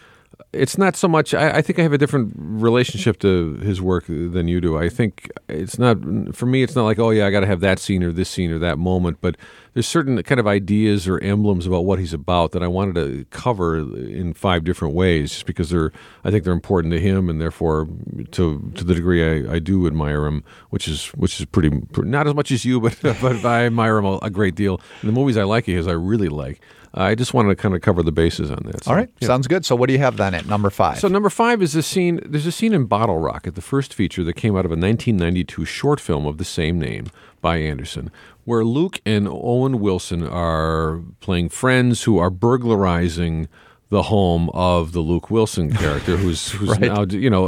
it's 0.56 0.78
not 0.78 0.96
so 0.96 1.08
much. 1.08 1.34
I, 1.34 1.58
I 1.58 1.62
think 1.62 1.80
I 1.80 1.82
have 1.84 1.94
a 1.94 1.98
different 1.98 2.34
relationship 2.36 3.20
to 3.20 3.56
his 3.56 3.82
work 3.82 4.06
than 4.08 4.48
you 4.48 4.62
do. 4.62 4.78
I 4.78 4.90
think 4.90 5.30
it's 5.48 5.78
not 5.78 5.98
for 6.36 6.46
me. 6.46 6.64
It's 6.64 6.76
not 6.76 6.84
like 6.84 7.00
oh 7.00 7.10
yeah, 7.10 7.28
I 7.28 7.32
got 7.32 7.42
to 7.42 7.48
have 7.48 7.60
that 7.62 7.80
scene 7.80 8.04
or 8.04 8.12
this 8.12 8.30
scene 8.30 8.52
or 8.52 8.60
that 8.60 8.78
moment. 8.78 9.18
But 9.22 9.36
there's 9.74 9.88
certain 9.88 10.22
kind 10.24 10.40
of 10.40 10.48
ideas 10.48 11.08
or 11.08 11.22
emblems 11.22 11.68
about 11.68 11.86
what 11.86 12.00
he's 12.00 12.14
about 12.14 12.52
that 12.54 12.64
I 12.64 12.68
wanted 12.68 12.96
to 12.96 13.26
cover 13.26 13.78
in 13.78 14.34
five 14.34 14.64
different 14.64 14.96
ways, 14.96 15.32
just 15.32 15.46
because 15.46 15.70
they're 15.70 15.92
I 16.24 16.32
think 16.32 16.44
they're 16.44 16.54
important 16.54 16.94
to 16.94 17.00
him, 17.00 17.30
and 17.30 17.42
therefore 17.42 17.88
to 18.32 18.72
to 18.76 18.84
the 18.84 18.96
degree 18.96 19.48
I, 19.48 19.56
I 19.56 19.60
do 19.60 19.86
admire 19.86 20.26
him, 20.26 20.44
which 20.70 20.88
is 20.88 21.08
which 21.10 21.40
is 21.40 21.46
pretty 21.46 21.82
not 21.98 22.28
as 22.28 22.34
much 22.34 22.52
as 22.52 22.66
you, 22.66 22.80
but 22.80 22.98
but 23.02 23.46
I 23.46 23.66
admire 23.66 23.98
him 23.98 24.06
a, 24.06 24.18
a 24.22 24.30
great 24.30 24.56
deal. 24.56 24.80
And 25.02 25.10
the 25.10 25.14
movies 25.14 25.38
I 25.38 25.44
like 25.44 25.66
his, 25.66 25.88
I 25.88 25.94
really 25.94 26.30
like. 26.30 26.62
I 26.98 27.14
just 27.14 27.34
wanted 27.34 27.50
to 27.50 27.56
kind 27.56 27.76
of 27.76 27.82
cover 27.82 28.02
the 28.02 28.12
bases 28.12 28.50
on 28.50 28.60
that. 28.66 28.86
So, 28.86 28.92
All 28.92 28.98
right, 28.98 29.10
yeah. 29.20 29.28
sounds 29.28 29.48
good. 29.48 29.66
So 29.66 29.76
what 29.76 29.88
do 29.88 29.94
you 29.94 30.00
have 30.00 30.16
then 30.16 30.34
at 30.34 30.46
number 30.48 30.70
five? 30.70 31.00
So 31.00 31.10
number 31.10 31.30
five 31.30 31.62
is 31.62 31.76
a 31.76 31.84
scene. 31.84 32.22
There's 32.26 32.46
a 32.46 32.52
scene 32.52 32.74
in 32.74 32.86
Bottle 32.86 33.20
Rocket, 33.20 33.56
the 33.56 33.62
first 33.62 33.94
feature 33.94 34.24
that 34.24 34.34
came 34.34 34.54
out 34.56 34.66
of 34.66 34.72
a 34.72 34.80
1992 34.80 35.66
short 35.66 36.00
film 36.00 36.26
of 36.26 36.38
the 36.38 36.46
same 36.46 36.80
name 36.80 37.08
by 37.42 37.58
Anderson, 37.58 38.12
where 38.46 38.64
Luke 38.64 39.02
and 39.06 39.28
Owen 39.28 39.80
Wilson 39.82 40.26
are 40.26 41.02
playing 41.20 41.50
friends 41.50 42.04
who 42.04 42.18
are 42.18 42.30
burglarizing 42.30 43.50
the 43.96 44.04
home 44.04 44.50
of 44.54 44.92
the 44.92 45.00
Luke 45.00 45.30
Wilson 45.32 45.72
character, 45.84 46.18
who's 46.18 46.52
who's 46.52 46.70
Right. 46.70 46.82
now 46.82 47.04
you 47.06 47.30
know 47.30 47.46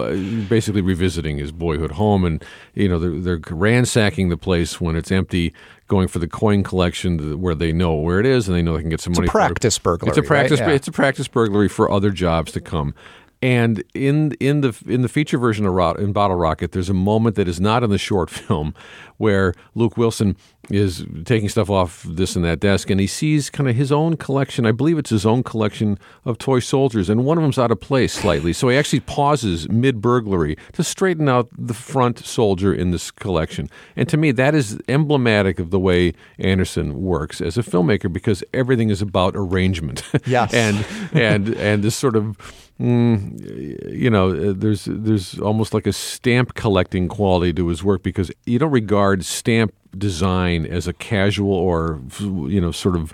basically 0.49 0.81
revisiting 0.81 1.37
his 1.37 1.51
boyhood 1.51 1.91
home, 1.91 2.23
and 2.25 2.43
you 2.73 2.87
know 2.89 2.97
they're, 2.99 3.19
they're 3.37 3.55
ransacking 3.55 4.29
the 4.29 4.37
place 4.37 4.79
when 4.79 4.95
it's 4.95 5.11
empty, 5.11 5.53
going 5.87 6.07
for 6.07 6.19
the 6.19 6.27
coin 6.27 6.63
collection 6.63 7.39
where 7.41 7.55
they 7.55 7.71
know 7.71 7.93
where 7.95 8.19
it 8.19 8.25
is 8.25 8.47
and 8.47 8.55
they 8.57 8.61
know 8.61 8.73
they 8.75 8.81
can 8.81 8.89
get 8.89 9.01
some 9.01 9.11
It's 9.11 9.19
a 9.19 9.21
money. 9.21 9.27
for 9.27 9.31
practice 9.39 9.77
burglary, 9.79 10.09
It's 10.09 10.17
a 10.17 10.23
practice. 10.23 10.59
right? 10.61 10.69
Yeah. 10.69 10.75
It's 10.75 10.87
a 10.87 10.91
practice 10.93 11.27
burglary 11.27 11.67
for 11.69 11.91
other 11.91 12.11
jobs 12.11 12.51
to 12.53 12.61
come. 12.61 12.93
And 13.41 13.83
in 13.93 14.31
in 14.39 14.61
the 14.61 14.75
in 14.87 15.03
the 15.03 15.07
feature 15.09 15.37
version 15.37 15.65
of 15.67 15.73
Ro- 15.73 15.91
in 15.93 16.11
Bottle 16.11 16.37
Rocket, 16.37 16.71
there's 16.71 16.89
a 16.89 16.93
moment 16.95 17.35
that 17.35 17.47
is 17.47 17.59
not 17.59 17.83
in 17.83 17.91
the 17.91 17.99
short 17.99 18.29
film 18.39 18.73
where 19.17 19.53
Luke 19.75 19.95
Wilson 19.95 20.35
is 20.69 21.05
taking 21.25 21.49
stuff 21.49 21.69
off 21.69 22.03
this 22.03 22.35
and 22.35 22.43
that 22.45 22.59
desk, 22.59 22.89
and 22.89 22.99
he 22.99 23.07
sees 23.07 23.49
kind 23.49 23.69
of 23.69 23.75
his 23.75 23.91
own 23.91 24.17
collection. 24.17 24.65
I 24.65 24.71
believe 24.71 24.97
it's 24.97 25.09
his 25.09 25.25
own 25.25 25.43
collection 25.43 25.97
of 26.25 26.37
toy 26.37 26.59
soldiers, 26.59 27.09
and 27.09 27.23
one 27.23 27.37
of 27.37 27.43
them's 27.43 27.57
out 27.57 27.71
of 27.71 27.79
place 27.79 28.13
slightly. 28.13 28.53
So 28.53 28.69
he 28.69 28.77
actually 28.77 28.99
pauses 29.01 29.69
mid 29.69 30.01
burglary 30.01 30.57
to 30.73 30.83
straighten 30.83 31.29
out 31.29 31.49
the 31.57 31.73
front 31.73 32.19
soldier 32.19 32.73
in 32.73 32.91
this 32.91 33.11
collection. 33.11 33.69
And 33.95 34.09
to 34.09 34.17
me, 34.17 34.31
that 34.31 34.55
is 34.55 34.79
emblematic 34.87 35.59
of 35.59 35.69
the 35.71 35.79
way 35.79 36.13
Anderson 36.37 37.01
works 37.01 37.41
as 37.41 37.57
a 37.57 37.63
filmmaker 37.63 38.11
because 38.11 38.43
everything 38.53 38.89
is 38.89 39.01
about 39.01 39.33
arrangement. 39.35 40.03
Yes. 40.25 40.53
and 40.53 40.85
and 41.13 41.49
and 41.55 41.83
this 41.83 41.95
sort 41.95 42.15
of 42.15 42.37
mm, 42.79 43.93
you 43.93 44.09
know 44.09 44.31
uh, 44.31 44.53
there's 44.55 44.85
there's 44.89 45.39
almost 45.39 45.73
like 45.73 45.87
a 45.87 45.93
stamp 45.93 46.53
collecting 46.55 47.07
quality 47.07 47.53
to 47.53 47.67
his 47.67 47.83
work 47.83 48.03
because 48.03 48.29
you 48.45 48.59
don't 48.59 48.71
regard 48.71 49.23
stamp 49.23 49.73
design 49.97 50.65
as 50.65 50.87
a 50.87 50.93
casual 50.93 51.53
or 51.53 52.01
you 52.19 52.61
know 52.61 52.71
sort 52.71 52.95
of 52.95 53.13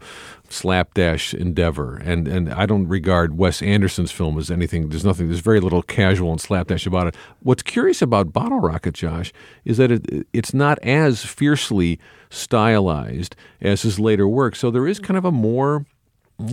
slapdash 0.49 1.34
endeavor. 1.34 1.97
And 1.97 2.27
and 2.27 2.53
I 2.53 2.65
don't 2.65 2.88
regard 2.88 3.38
Wes 3.38 3.61
Anderson's 3.61 4.11
film 4.11 4.38
as 4.38 4.51
anything 4.51 4.89
there's 4.89 5.05
nothing 5.05 5.27
there's 5.27 5.39
very 5.39 5.59
little 5.59 5.81
casual 5.81 6.31
and 6.31 6.39
slapdash 6.39 6.86
about 6.86 7.07
it. 7.07 7.15
What's 7.41 7.63
curious 7.63 8.01
about 8.01 8.34
Bottle 8.34 8.59
Rocket 8.59 8.93
Josh 8.93 9.34
is 9.65 9.77
that 9.77 9.91
it 9.91 10.27
it's 10.34 10.53
not 10.53 10.79
as 10.79 11.25
fiercely 11.25 11.99
stylized 12.29 13.36
as 13.61 13.81
his 13.81 13.99
later 13.99 14.27
work. 14.27 14.55
So 14.55 14.71
there 14.71 14.88
is 14.88 14.99
kind 14.99 15.17
of 15.17 15.25
a 15.25 15.31
more 15.31 15.86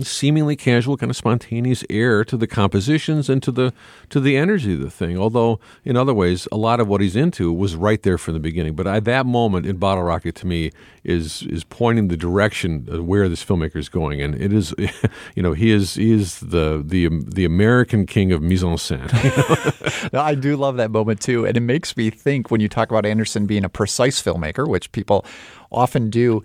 seemingly 0.03 0.55
casual, 0.55 0.95
kind 0.95 1.09
of 1.09 1.15
spontaneous 1.15 1.83
air 1.89 2.23
to 2.23 2.37
the 2.37 2.47
compositions 2.47 3.29
and 3.29 3.41
to 3.43 3.51
the 3.51 3.73
to 4.09 4.19
the 4.19 4.37
energy 4.37 4.73
of 4.73 4.79
the 4.79 4.91
thing. 4.91 5.17
Although 5.17 5.59
in 5.83 5.97
other 5.97 6.13
ways, 6.13 6.47
a 6.51 6.57
lot 6.57 6.79
of 6.79 6.87
what 6.87 7.01
he's 7.01 7.15
into 7.15 7.51
was 7.51 7.75
right 7.75 8.01
there 8.03 8.17
from 8.17 8.33
the 8.33 8.39
beginning. 8.39 8.75
But 8.75 8.87
at 8.87 9.05
that 9.05 9.25
moment 9.25 9.65
in 9.65 9.77
Bottle 9.77 10.03
Rocket, 10.03 10.35
to 10.35 10.47
me, 10.47 10.71
is 11.03 11.43
is 11.43 11.63
pointing 11.63 12.07
the 12.07 12.17
direction 12.17 12.87
of 12.89 13.05
where 13.05 13.27
this 13.27 13.43
filmmaker 13.43 13.77
is 13.77 13.89
going, 13.89 14.21
and 14.21 14.35
it 14.35 14.53
is, 14.53 14.73
you 15.35 15.43
know, 15.43 15.53
he 15.53 15.71
is 15.71 15.95
he 15.95 16.11
is 16.11 16.39
the 16.39 16.83
the 16.85 17.07
um, 17.07 17.21
the 17.21 17.45
American 17.45 18.05
king 18.05 18.31
of 18.31 18.41
mise 18.41 18.63
en 18.63 18.75
scène. 18.75 19.11
No, 20.13 20.21
I 20.21 20.35
do 20.35 20.55
love 20.55 20.77
that 20.77 20.91
moment 20.91 21.21
too. 21.21 21.45
And 21.45 21.57
it 21.57 21.61
makes 21.61 21.95
me 21.97 22.09
think 22.09 22.51
when 22.51 22.61
you 22.61 22.69
talk 22.69 22.89
about 22.89 23.05
Anderson 23.05 23.45
being 23.45 23.63
a 23.63 23.69
precise 23.69 24.21
filmmaker, 24.21 24.67
which 24.67 24.91
people 24.91 25.25
often 25.71 26.09
do. 26.09 26.43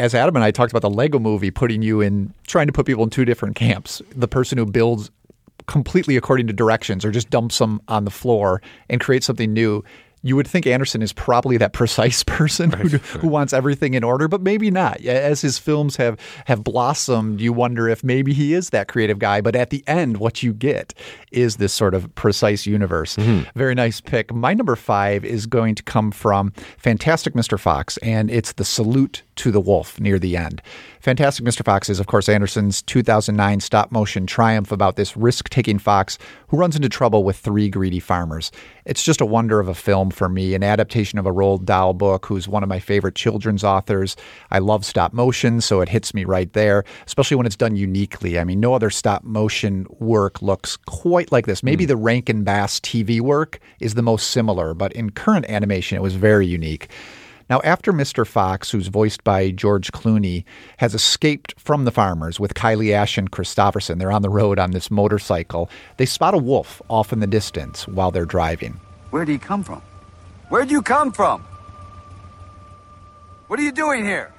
As 0.00 0.14
Adam 0.14 0.34
and 0.34 0.42
I 0.42 0.50
talked 0.50 0.72
about 0.72 0.80
the 0.80 0.88
Lego 0.88 1.18
movie, 1.18 1.50
putting 1.50 1.82
you 1.82 2.00
in, 2.00 2.32
trying 2.46 2.66
to 2.68 2.72
put 2.72 2.86
people 2.86 3.04
in 3.04 3.10
two 3.10 3.26
different 3.26 3.54
camps. 3.54 4.00
The 4.16 4.26
person 4.26 4.56
who 4.56 4.64
builds 4.64 5.10
completely 5.66 6.16
according 6.16 6.46
to 6.46 6.54
directions 6.54 7.04
or 7.04 7.10
just 7.10 7.28
dumps 7.28 7.58
them 7.58 7.82
on 7.86 8.06
the 8.06 8.10
floor 8.10 8.62
and 8.88 8.98
creates 8.98 9.26
something 9.26 9.52
new. 9.52 9.84
you 10.22 10.36
would 10.36 10.46
think 10.46 10.66
Anderson 10.66 11.02
is 11.02 11.12
probably 11.12 11.58
that 11.58 11.74
precise 11.74 12.22
person 12.38 12.70
who, 12.70 12.88
who 12.88 13.28
wants 13.28 13.52
everything 13.52 13.92
in 13.92 14.02
order, 14.02 14.26
but 14.26 14.40
maybe 14.40 14.70
not. 14.70 15.00
As 15.04 15.42
his 15.42 15.58
films 15.58 15.96
have 15.96 16.18
have 16.46 16.64
blossomed, 16.64 17.38
you 17.38 17.52
wonder 17.52 17.86
if 17.86 18.02
maybe 18.02 18.32
he 18.32 18.54
is 18.54 18.70
that 18.70 18.88
creative 18.88 19.18
guy. 19.18 19.42
But 19.42 19.54
at 19.54 19.68
the 19.68 19.84
end, 19.86 20.16
what 20.16 20.42
you 20.42 20.54
get 20.54 20.94
is 21.30 21.56
this 21.56 21.72
sort 21.72 21.94
of 21.94 22.12
precise 22.14 22.66
universe. 22.66 23.16
Mm-hmm. 23.16 23.48
Very 23.58 23.74
nice 23.74 24.00
pick. 24.00 24.32
My 24.34 24.54
number 24.54 24.76
five 24.76 25.24
is 25.24 25.46
going 25.46 25.74
to 25.76 25.82
come 25.82 26.10
from 26.10 26.52
Fantastic 26.78 27.34
Mr. 27.34 27.58
Fox, 27.58 27.96
and 27.98 28.30
it's 28.30 28.52
the 28.52 28.64
salute 28.64 29.22
to 29.36 29.50
the 29.50 29.60
wolf 29.60 29.98
near 30.00 30.18
the 30.18 30.36
end. 30.36 30.60
Fantastic 31.00 31.46
Mr. 31.46 31.64
Fox 31.64 31.88
is, 31.88 31.98
of 31.98 32.06
course, 32.06 32.28
Anderson's 32.28 32.82
2009 32.82 33.60
stop 33.60 33.90
motion 33.90 34.26
triumph 34.26 34.70
about 34.70 34.96
this 34.96 35.16
risk 35.16 35.48
taking 35.48 35.78
fox 35.78 36.18
who 36.48 36.58
runs 36.58 36.76
into 36.76 36.90
trouble 36.90 37.24
with 37.24 37.38
three 37.38 37.70
greedy 37.70 38.00
farmers. 38.00 38.52
It's 38.84 39.02
just 39.02 39.20
a 39.20 39.26
wonder 39.26 39.60
of 39.60 39.68
a 39.68 39.74
film 39.74 40.10
for 40.10 40.28
me, 40.28 40.54
an 40.54 40.62
adaptation 40.62 41.18
of 41.18 41.24
a 41.24 41.32
Roald 41.32 41.64
Dahl 41.64 41.94
book, 41.94 42.26
who's 42.26 42.48
one 42.48 42.62
of 42.62 42.68
my 42.68 42.80
favorite 42.80 43.14
children's 43.14 43.64
authors. 43.64 44.14
I 44.50 44.58
love 44.58 44.84
stop 44.84 45.12
motion, 45.12 45.60
so 45.60 45.80
it 45.80 45.88
hits 45.88 46.12
me 46.12 46.24
right 46.24 46.52
there, 46.52 46.84
especially 47.06 47.36
when 47.36 47.46
it's 47.46 47.56
done 47.56 47.76
uniquely. 47.76 48.38
I 48.38 48.44
mean, 48.44 48.60
no 48.60 48.74
other 48.74 48.90
stop 48.90 49.24
motion 49.24 49.86
work 50.00 50.42
looks 50.42 50.76
quite 50.76 51.19
like 51.30 51.46
this. 51.46 51.62
Maybe 51.62 51.84
hmm. 51.84 51.88
the 51.88 51.96
Rankin 51.96 52.44
Bass 52.44 52.80
TV 52.80 53.20
work 53.20 53.60
is 53.80 53.94
the 53.94 54.02
most 54.02 54.30
similar, 54.30 54.74
but 54.74 54.92
in 54.92 55.10
current 55.10 55.46
animation, 55.48 55.96
it 55.96 56.02
was 56.02 56.14
very 56.14 56.46
unique. 56.46 56.88
Now, 57.50 57.60
after 57.64 57.92
Mr. 57.92 58.24
Fox, 58.24 58.70
who's 58.70 58.86
voiced 58.86 59.24
by 59.24 59.50
George 59.50 59.90
Clooney, 59.90 60.44
has 60.76 60.94
escaped 60.94 61.52
from 61.58 61.84
the 61.84 61.90
farmers 61.90 62.38
with 62.38 62.54
Kylie 62.54 62.92
Ash 62.92 63.18
and 63.18 63.30
Kristofferson, 63.32 63.98
they're 63.98 64.12
on 64.12 64.22
the 64.22 64.30
road 64.30 64.60
on 64.60 64.70
this 64.70 64.88
motorcycle. 64.88 65.68
They 65.96 66.06
spot 66.06 66.32
a 66.32 66.38
wolf 66.38 66.80
off 66.88 67.12
in 67.12 67.18
the 67.18 67.26
distance 67.26 67.88
while 67.88 68.12
they're 68.12 68.24
driving. 68.24 68.80
Where 69.10 69.24
do 69.24 69.32
you 69.32 69.40
come 69.40 69.64
from? 69.64 69.82
Where'd 70.48 70.70
you 70.70 70.80
come 70.80 71.10
from? 71.10 71.42
What 73.48 73.58
are 73.58 73.64
you 73.64 73.72
doing 73.72 74.04
here? 74.04 74.32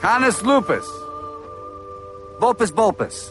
Canis 0.00 0.42
lupus. 0.42 0.86
Vulpes 2.38 2.70
vulpes. 2.70 3.30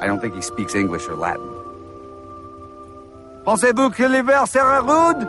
I 0.00 0.06
don't 0.06 0.20
think 0.20 0.34
he 0.34 0.42
speaks 0.42 0.74
English 0.74 1.06
or 1.08 1.16
Latin. 1.16 1.46
Pensez-vous 3.44 3.90
que 3.90 4.08
l'hiver 4.08 4.46
sera 4.46 4.82
rude? 4.82 5.26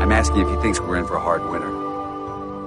I'm 0.00 0.12
asking 0.12 0.40
if 0.42 0.48
he 0.48 0.56
thinks 0.56 0.80
we're 0.80 0.96
in 0.96 1.06
for 1.06 1.16
a 1.16 1.20
hard 1.20 1.44
winter. 1.50 1.70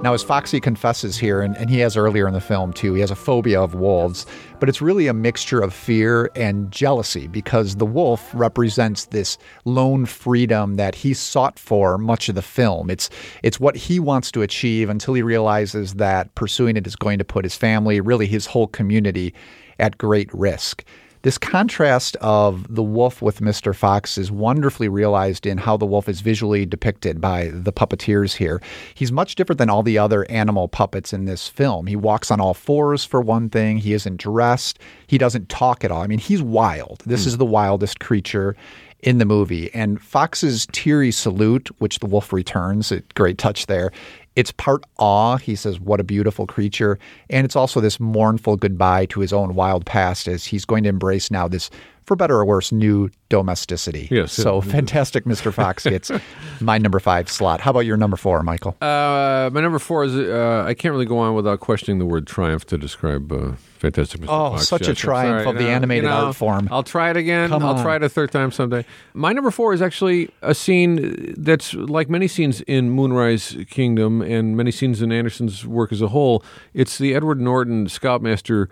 Now, 0.02 0.12
as 0.12 0.22
Foxy 0.22 0.60
confesses 0.60 1.16
here, 1.16 1.40
and, 1.40 1.56
and 1.56 1.70
he 1.70 1.78
has 1.78 1.96
earlier 1.96 2.28
in 2.28 2.34
the 2.34 2.40
film 2.40 2.72
too, 2.74 2.92
he 2.92 3.00
has 3.00 3.10
a 3.10 3.16
phobia 3.16 3.60
of 3.60 3.74
wolves, 3.74 4.26
but 4.60 4.68
it's 4.68 4.82
really 4.82 5.06
a 5.06 5.14
mixture 5.14 5.60
of 5.60 5.72
fear 5.72 6.30
and 6.36 6.70
jealousy 6.70 7.26
because 7.26 7.76
the 7.76 7.86
wolf 7.86 8.30
represents 8.34 9.06
this 9.06 9.38
lone 9.64 10.04
freedom 10.04 10.76
that 10.76 10.94
he 10.94 11.14
sought 11.14 11.58
for 11.58 11.96
much 11.96 12.28
of 12.28 12.34
the 12.34 12.42
film. 12.42 12.90
It's 12.90 13.08
it's 13.42 13.58
what 13.58 13.74
he 13.74 13.98
wants 13.98 14.30
to 14.32 14.42
achieve 14.42 14.90
until 14.90 15.14
he 15.14 15.22
realizes 15.22 15.94
that 15.94 16.32
pursuing 16.34 16.76
it 16.76 16.86
is 16.86 16.94
going 16.94 17.18
to 17.18 17.24
put 17.24 17.44
his 17.44 17.56
family, 17.56 17.98
really 18.00 18.26
his 18.26 18.44
whole 18.44 18.66
community, 18.66 19.34
at 19.78 19.98
great 19.98 20.32
risk. 20.32 20.84
This 21.26 21.38
contrast 21.38 22.14
of 22.20 22.72
the 22.72 22.84
wolf 22.84 23.20
with 23.20 23.40
Mr. 23.40 23.74
Fox 23.74 24.16
is 24.16 24.30
wonderfully 24.30 24.88
realized 24.88 25.44
in 25.44 25.58
how 25.58 25.76
the 25.76 25.84
wolf 25.84 26.08
is 26.08 26.20
visually 26.20 26.64
depicted 26.64 27.20
by 27.20 27.50
the 27.52 27.72
puppeteers 27.72 28.36
here. 28.36 28.62
He's 28.94 29.10
much 29.10 29.34
different 29.34 29.58
than 29.58 29.68
all 29.68 29.82
the 29.82 29.98
other 29.98 30.24
animal 30.30 30.68
puppets 30.68 31.12
in 31.12 31.24
this 31.24 31.48
film. 31.48 31.88
He 31.88 31.96
walks 31.96 32.30
on 32.30 32.40
all 32.40 32.54
fours, 32.54 33.04
for 33.04 33.20
one 33.20 33.50
thing. 33.50 33.78
He 33.78 33.92
isn't 33.92 34.18
dressed. 34.18 34.78
He 35.08 35.18
doesn't 35.18 35.48
talk 35.48 35.84
at 35.84 35.90
all. 35.90 36.02
I 36.02 36.06
mean, 36.06 36.20
he's 36.20 36.42
wild. 36.42 37.02
This 37.04 37.24
hmm. 37.24 37.28
is 37.30 37.38
the 37.38 37.44
wildest 37.44 37.98
creature 37.98 38.54
in 39.00 39.18
the 39.18 39.24
movie. 39.24 39.74
And 39.74 40.00
Fox's 40.00 40.68
teary 40.70 41.10
salute, 41.10 41.70
which 41.78 41.98
the 41.98 42.06
wolf 42.06 42.32
returns, 42.32 42.92
a 42.92 43.00
great 43.14 43.38
touch 43.38 43.66
there. 43.66 43.90
It's 44.36 44.52
part 44.52 44.84
awe. 44.98 45.38
He 45.38 45.56
says, 45.56 45.80
What 45.80 45.98
a 45.98 46.04
beautiful 46.04 46.46
creature. 46.46 46.98
And 47.30 47.44
it's 47.44 47.56
also 47.56 47.80
this 47.80 47.98
mournful 47.98 48.56
goodbye 48.56 49.06
to 49.06 49.20
his 49.20 49.32
own 49.32 49.54
wild 49.54 49.86
past 49.86 50.28
as 50.28 50.44
he's 50.44 50.64
going 50.64 50.84
to 50.84 50.90
embrace 50.90 51.30
now 51.30 51.48
this, 51.48 51.70
for 52.06 52.16
better 52.16 52.36
or 52.36 52.44
worse, 52.44 52.72
new 52.72 53.10
domesticity. 53.28 54.08
Yes. 54.10 54.32
So 54.32 54.60
fantastic, 54.60 55.24
Mr. 55.24 55.52
Fox 55.52 55.82
gets 55.88 56.10
my 56.60 56.78
number 56.78 57.00
five 57.00 57.28
slot. 57.28 57.60
How 57.60 57.72
about 57.72 57.80
your 57.80 57.96
number 57.96 58.16
four, 58.16 58.42
Michael? 58.42 58.76
Uh, 58.80 59.50
my 59.52 59.60
number 59.60 59.78
four 59.80 60.04
is 60.04 60.14
uh, 60.16 60.64
I 60.66 60.74
can't 60.74 60.92
really 60.92 61.04
go 61.06 61.18
on 61.18 61.34
without 61.34 61.60
questioning 61.60 61.98
the 61.98 62.06
word 62.06 62.26
triumph 62.26 62.64
to 62.66 62.78
describe 62.78 63.30
uh, 63.32 63.52
Fantastic 63.78 64.20
Mr. 64.20 64.26
Oh, 64.28 64.50
Fox. 64.52 64.68
such 64.68 64.82
a 64.86 64.90
Yes, 64.92 64.98
triumph 64.98 65.42
sorry. 65.44 65.56
of 65.56 65.62
the 65.62 65.68
animated 65.68 66.04
you 66.04 66.10
know, 66.10 66.26
art 66.26 66.36
form. 66.36 66.68
I'll 66.70 66.82
try 66.84 67.10
it 67.10 67.16
again. 67.16 67.50
Come 67.50 67.62
I'll 67.64 67.74
on. 67.76 67.82
try 67.82 67.96
it 67.96 68.02
a 68.04 68.08
third 68.08 68.30
time 68.30 68.52
someday. 68.52 68.84
My 69.12 69.32
number 69.32 69.50
four 69.50 69.74
is 69.74 69.82
actually 69.82 70.30
a 70.42 70.54
scene 70.54 71.34
that's 71.36 71.74
like 71.74 72.08
many 72.08 72.28
scenes 72.28 72.60
in 72.62 72.90
Moonrise 72.90 73.56
Kingdom 73.68 74.22
and 74.22 74.56
many 74.56 74.70
scenes 74.70 75.02
in 75.02 75.10
Anderson's 75.10 75.66
work 75.66 75.90
as 75.92 76.00
a 76.00 76.08
whole. 76.08 76.44
It's 76.72 76.98
the 76.98 77.14
Edward 77.14 77.40
Norton 77.40 77.88
Scoutmaster 77.88 78.68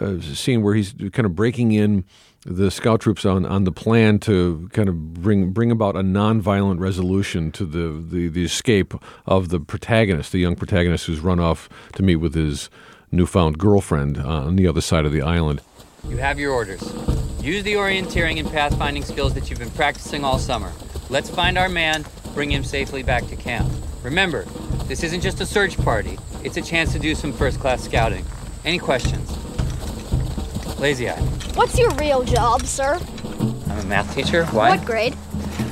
uh, 0.00 0.20
scene 0.20 0.62
where 0.62 0.74
he's 0.74 0.94
kind 1.12 1.26
of 1.26 1.34
breaking 1.34 1.72
in 1.72 2.04
the 2.44 2.70
scout 2.70 3.00
troops 3.00 3.24
on, 3.24 3.44
on 3.44 3.64
the 3.64 3.72
plan 3.72 4.18
to 4.20 4.68
kind 4.72 4.88
of 4.88 5.14
bring 5.14 5.52
bring 5.52 5.70
about 5.70 5.96
a 5.96 6.00
nonviolent 6.00 6.80
resolution 6.80 7.52
to 7.52 7.64
the, 7.64 8.02
the, 8.02 8.28
the 8.28 8.44
escape 8.44 8.94
of 9.26 9.50
the 9.50 9.60
protagonist, 9.60 10.32
the 10.32 10.38
young 10.38 10.56
protagonist 10.56 11.06
who's 11.06 11.20
run 11.20 11.38
off 11.38 11.68
to 11.94 12.02
meet 12.02 12.16
with 12.16 12.34
his 12.34 12.70
newfound 13.12 13.58
girlfriend 13.58 14.18
uh, 14.18 14.26
on 14.26 14.56
the 14.56 14.66
other 14.66 14.80
side 14.80 15.04
of 15.04 15.12
the 15.12 15.20
island. 15.20 15.60
You 16.08 16.16
have 16.16 16.38
your 16.38 16.52
orders. 16.52 16.82
Use 17.42 17.62
the 17.62 17.74
orienteering 17.74 18.38
and 18.38 18.48
pathfinding 18.48 19.04
skills 19.04 19.34
that 19.34 19.50
you've 19.50 19.58
been 19.58 19.70
practicing 19.70 20.24
all 20.24 20.38
summer. 20.38 20.72
Let's 21.08 21.28
find 21.28 21.58
our 21.58 21.68
man, 21.68 22.06
bring 22.34 22.50
him 22.50 22.64
safely 22.64 23.02
back 23.02 23.26
to 23.28 23.36
camp. 23.36 23.70
Remember, 24.02 24.44
this 24.84 25.02
isn't 25.02 25.20
just 25.20 25.40
a 25.40 25.46
search 25.46 25.76
party, 25.78 26.18
it's 26.42 26.56
a 26.56 26.62
chance 26.62 26.92
to 26.92 26.98
do 26.98 27.14
some 27.14 27.32
first 27.32 27.60
class 27.60 27.82
scouting. 27.82 28.24
Any 28.64 28.78
questions? 28.78 29.30
Lazy 30.80 31.10
Eye. 31.10 31.20
What's 31.54 31.78
your 31.78 31.90
real 31.96 32.22
job, 32.22 32.62
sir? 32.62 32.98
I'm 33.68 33.78
a 33.78 33.84
math 33.84 34.14
teacher. 34.14 34.46
Why? 34.46 34.76
What 34.76 34.86
grade? 34.86 35.14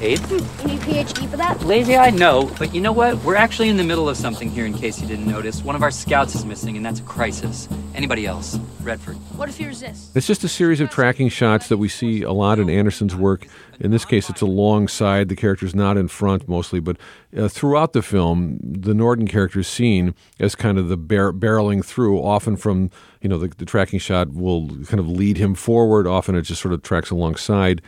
Eighth? 0.01 0.30
You 0.30 0.68
need 0.68 0.80
PhD 0.80 1.28
for 1.28 1.36
that? 1.36 1.62
Lazy 1.64 1.96
Eye, 1.96 2.11
no. 2.11 2.53
But 2.59 2.74
you 2.74 2.80
know 2.80 2.92
what? 2.92 3.22
We're 3.24 3.34
actually 3.34 3.68
in 3.68 3.76
the 3.76 3.84
middle 3.84 4.09
of 4.09 4.16
something 4.16 4.49
here 4.49 4.64
in 4.64 4.72
case 4.72 5.01
you 5.01 5.09
didn't 5.09 5.26
notice. 5.26 5.62
One 5.62 5.74
of 5.74 5.82
our 5.82 5.90
scouts 5.90 6.34
is 6.34 6.44
missing, 6.44 6.76
and 6.76 6.86
that's 6.86 7.01
a 7.01 7.03
crisis. 7.03 7.68
Anybody 7.94 8.26
else? 8.26 8.59
Redford. 8.80 9.16
What 9.36 9.49
if 9.49 9.59
he 9.59 9.66
resists? 9.66 10.14
It's 10.14 10.26
just 10.26 10.44
a 10.44 10.49
series 10.49 10.80
of 10.80 10.88
tracking 10.88 11.28
shots 11.28 11.68
that 11.68 11.78
we 11.78 11.88
see 11.88 12.22
a 12.22 12.32
lot 12.32 12.59
in 12.59 12.70
Anderson's 12.70 13.16
work. 13.16 13.46
In 13.80 13.90
this 13.90 14.05
case, 14.05 14.30
it's 14.30 14.40
alongside 14.40 15.28
the 15.28 15.36
characters, 15.36 15.74
not 15.74 15.96
in 15.96 16.09
front 16.09 16.49
mostly, 16.49 16.78
but 16.80 16.96
uh, 17.36 17.49
throughout 17.49 17.92
the 17.92 18.03
film, 18.03 18.59
the 18.62 18.94
Norton 18.94 19.26
character 19.26 19.61
is 19.61 19.68
seen 19.68 20.14
as 20.38 20.55
kind 20.55 20.78
of 20.78 20.88
the 20.88 20.96
bar- 20.96 21.32
barreling 21.32 21.84
through. 21.84 22.22
Often 22.22 22.59
from 22.59 22.90
you 23.20 23.28
know 23.28 23.38
the, 23.38 23.49
the 23.49 23.64
tracking 23.64 23.99
shot 23.99 24.32
will 24.32 24.68
kind 24.84 25.01
of 25.01 25.09
lead 25.09 25.36
him 25.38 25.55
forward. 25.55 26.07
Often 26.07 26.36
it 26.36 26.42
just 26.42 26.62
sort 26.62 26.72
of 26.72 26.82
tracks 26.82 27.11
alongside, 27.11 27.82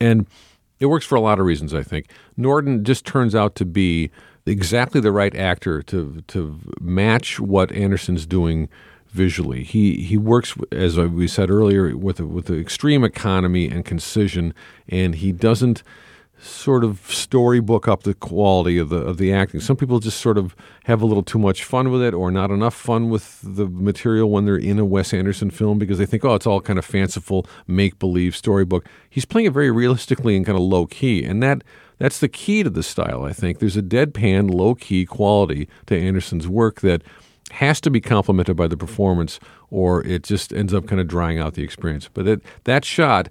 and 0.00 0.26
it 0.80 0.86
works 0.86 1.06
for 1.06 1.14
a 1.14 1.20
lot 1.20 1.38
of 1.38 1.46
reasons. 1.46 1.74
I 1.74 1.82
think 1.82 2.10
Norton 2.36 2.84
just 2.84 3.06
turns 3.06 3.34
out 3.34 3.54
to 3.56 3.64
be 3.64 4.10
exactly 4.44 5.00
the 5.00 5.12
right 5.12 5.34
actor 5.34 5.82
to 5.82 6.22
to 6.28 6.60
match 6.80 7.40
what 7.40 7.72
Anderson's 7.72 8.26
doing 8.26 8.68
visually. 9.08 9.64
He 9.64 10.02
he 10.02 10.16
works 10.16 10.54
as 10.70 10.96
we 10.98 11.26
said 11.26 11.50
earlier 11.50 11.96
with 11.96 12.20
a, 12.20 12.26
with 12.26 12.50
extreme 12.50 13.04
economy 13.04 13.68
and 13.68 13.84
concision, 13.84 14.54
and 14.88 15.16
he 15.16 15.32
doesn't 15.32 15.82
sort 16.38 16.84
of 16.84 17.00
storybook 17.10 17.88
up 17.88 18.02
the 18.02 18.14
quality 18.14 18.78
of 18.78 18.88
the 18.88 18.98
of 18.98 19.18
the 19.18 19.32
acting. 19.32 19.60
Some 19.60 19.76
people 19.76 20.00
just 20.00 20.20
sort 20.20 20.38
of 20.38 20.54
have 20.84 21.00
a 21.00 21.06
little 21.06 21.22
too 21.22 21.38
much 21.38 21.64
fun 21.64 21.90
with 21.90 22.02
it, 22.02 22.14
or 22.14 22.30
not 22.30 22.50
enough 22.50 22.74
fun 22.74 23.08
with 23.08 23.40
the 23.42 23.66
material 23.66 24.30
when 24.30 24.44
they're 24.44 24.56
in 24.56 24.78
a 24.78 24.84
Wes 24.84 25.14
Anderson 25.14 25.50
film 25.50 25.78
because 25.78 25.98
they 25.98 26.06
think, 26.06 26.24
oh, 26.24 26.34
it's 26.34 26.46
all 26.46 26.60
kind 26.60 26.78
of 26.78 26.84
fanciful 26.84 27.46
make 27.66 27.98
believe 27.98 28.36
storybook. 28.36 28.86
He's 29.08 29.24
playing 29.24 29.46
it 29.46 29.52
very 29.52 29.70
realistically 29.70 30.36
and 30.36 30.44
kind 30.44 30.56
of 30.56 30.62
low 30.62 30.86
key, 30.86 31.24
and 31.24 31.42
that. 31.42 31.62
That's 31.98 32.20
the 32.20 32.28
key 32.28 32.62
to 32.62 32.68
the 32.68 32.82
style, 32.82 33.24
I 33.24 33.32
think. 33.32 33.58
There's 33.58 33.78
a 33.78 33.82
deadpan, 33.82 34.52
low 34.52 34.74
key 34.74 35.06
quality 35.06 35.66
to 35.86 35.98
Anderson's 35.98 36.46
work 36.46 36.82
that 36.82 37.02
has 37.52 37.80
to 37.80 37.90
be 37.90 38.00
complemented 38.00 38.56
by 38.56 38.66
the 38.66 38.76
performance, 38.76 39.38
or 39.70 40.04
it 40.04 40.22
just 40.22 40.52
ends 40.52 40.74
up 40.74 40.86
kind 40.86 41.00
of 41.00 41.06
drying 41.06 41.38
out 41.38 41.54
the 41.54 41.62
experience. 41.62 42.10
But 42.12 42.24
that 42.24 42.42
that 42.64 42.84
shot, 42.84 43.28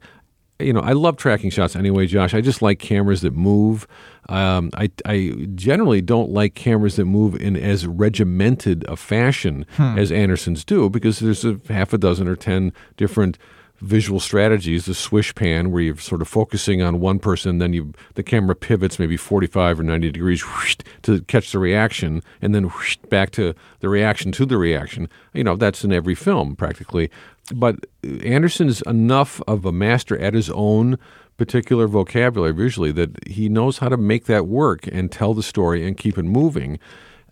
you 0.59 0.71
know, 0.73 0.79
I 0.79 0.93
love 0.93 1.17
tracking 1.17 1.49
shots 1.49 1.75
anyway, 1.75 2.07
Josh. 2.07 2.33
I 2.33 2.41
just 2.41 2.61
like 2.61 2.79
cameras 2.79 3.21
that 3.21 3.33
move. 3.33 3.87
Um, 4.29 4.69
I, 4.73 4.89
I 5.05 5.35
generally 5.55 6.01
don't 6.01 6.31
like 6.31 6.55
cameras 6.55 6.95
that 6.95 7.05
move 7.05 7.35
in 7.35 7.55
as 7.57 7.85
regimented 7.85 8.85
a 8.87 8.95
fashion 8.95 9.65
Hmm. 9.75 9.97
as 9.97 10.11
Anderson's 10.11 10.63
do 10.63 10.89
because 10.89 11.19
there's 11.19 11.43
a 11.45 11.59
half 11.69 11.93
a 11.93 11.97
dozen 11.97 12.27
or 12.27 12.35
ten 12.35 12.71
different 12.97 13.37
visual 13.81 14.21
strategies, 14.21 14.85
the 14.85 14.93
swish 14.95 15.35
pan, 15.35 15.69
where 15.69 15.81
you're 15.83 15.97
sort 15.97 16.21
of 16.21 16.29
focusing 16.29 16.81
on 16.81 17.01
one 17.01 17.19
person, 17.19 17.57
then 17.57 17.73
you 17.73 17.91
the 18.13 18.23
camera 18.23 18.55
pivots 18.55 18.97
maybe 18.97 19.17
45 19.17 19.81
or 19.81 19.83
90 19.83 20.11
degrees 20.11 20.41
whoosh, 20.43 20.77
to 21.01 21.19
catch 21.23 21.51
the 21.51 21.59
reaction, 21.59 22.23
and 22.41 22.55
then 22.55 22.63
whoosh, 22.69 22.95
back 23.09 23.31
to 23.31 23.53
the 23.81 23.89
reaction 23.89 24.31
to 24.31 24.45
the 24.45 24.57
reaction. 24.57 25.09
You 25.33 25.43
know, 25.43 25.57
that's 25.57 25.83
in 25.83 25.91
every 25.91 26.15
film 26.15 26.55
practically. 26.55 27.11
But 27.53 27.85
Anderson 28.23 28.67
is 28.67 28.81
enough 28.83 29.41
of 29.47 29.65
a 29.65 29.71
master 29.71 30.17
at 30.17 30.33
his 30.33 30.49
own 30.51 30.97
particular 31.37 31.87
vocabulary 31.87 32.53
visually 32.53 32.91
that 32.93 33.27
he 33.27 33.49
knows 33.49 33.79
how 33.79 33.89
to 33.89 33.97
make 33.97 34.25
that 34.25 34.47
work 34.47 34.87
and 34.87 35.11
tell 35.11 35.33
the 35.33 35.43
story 35.43 35.85
and 35.85 35.97
keep 35.97 36.17
it 36.17 36.23
moving. 36.23 36.79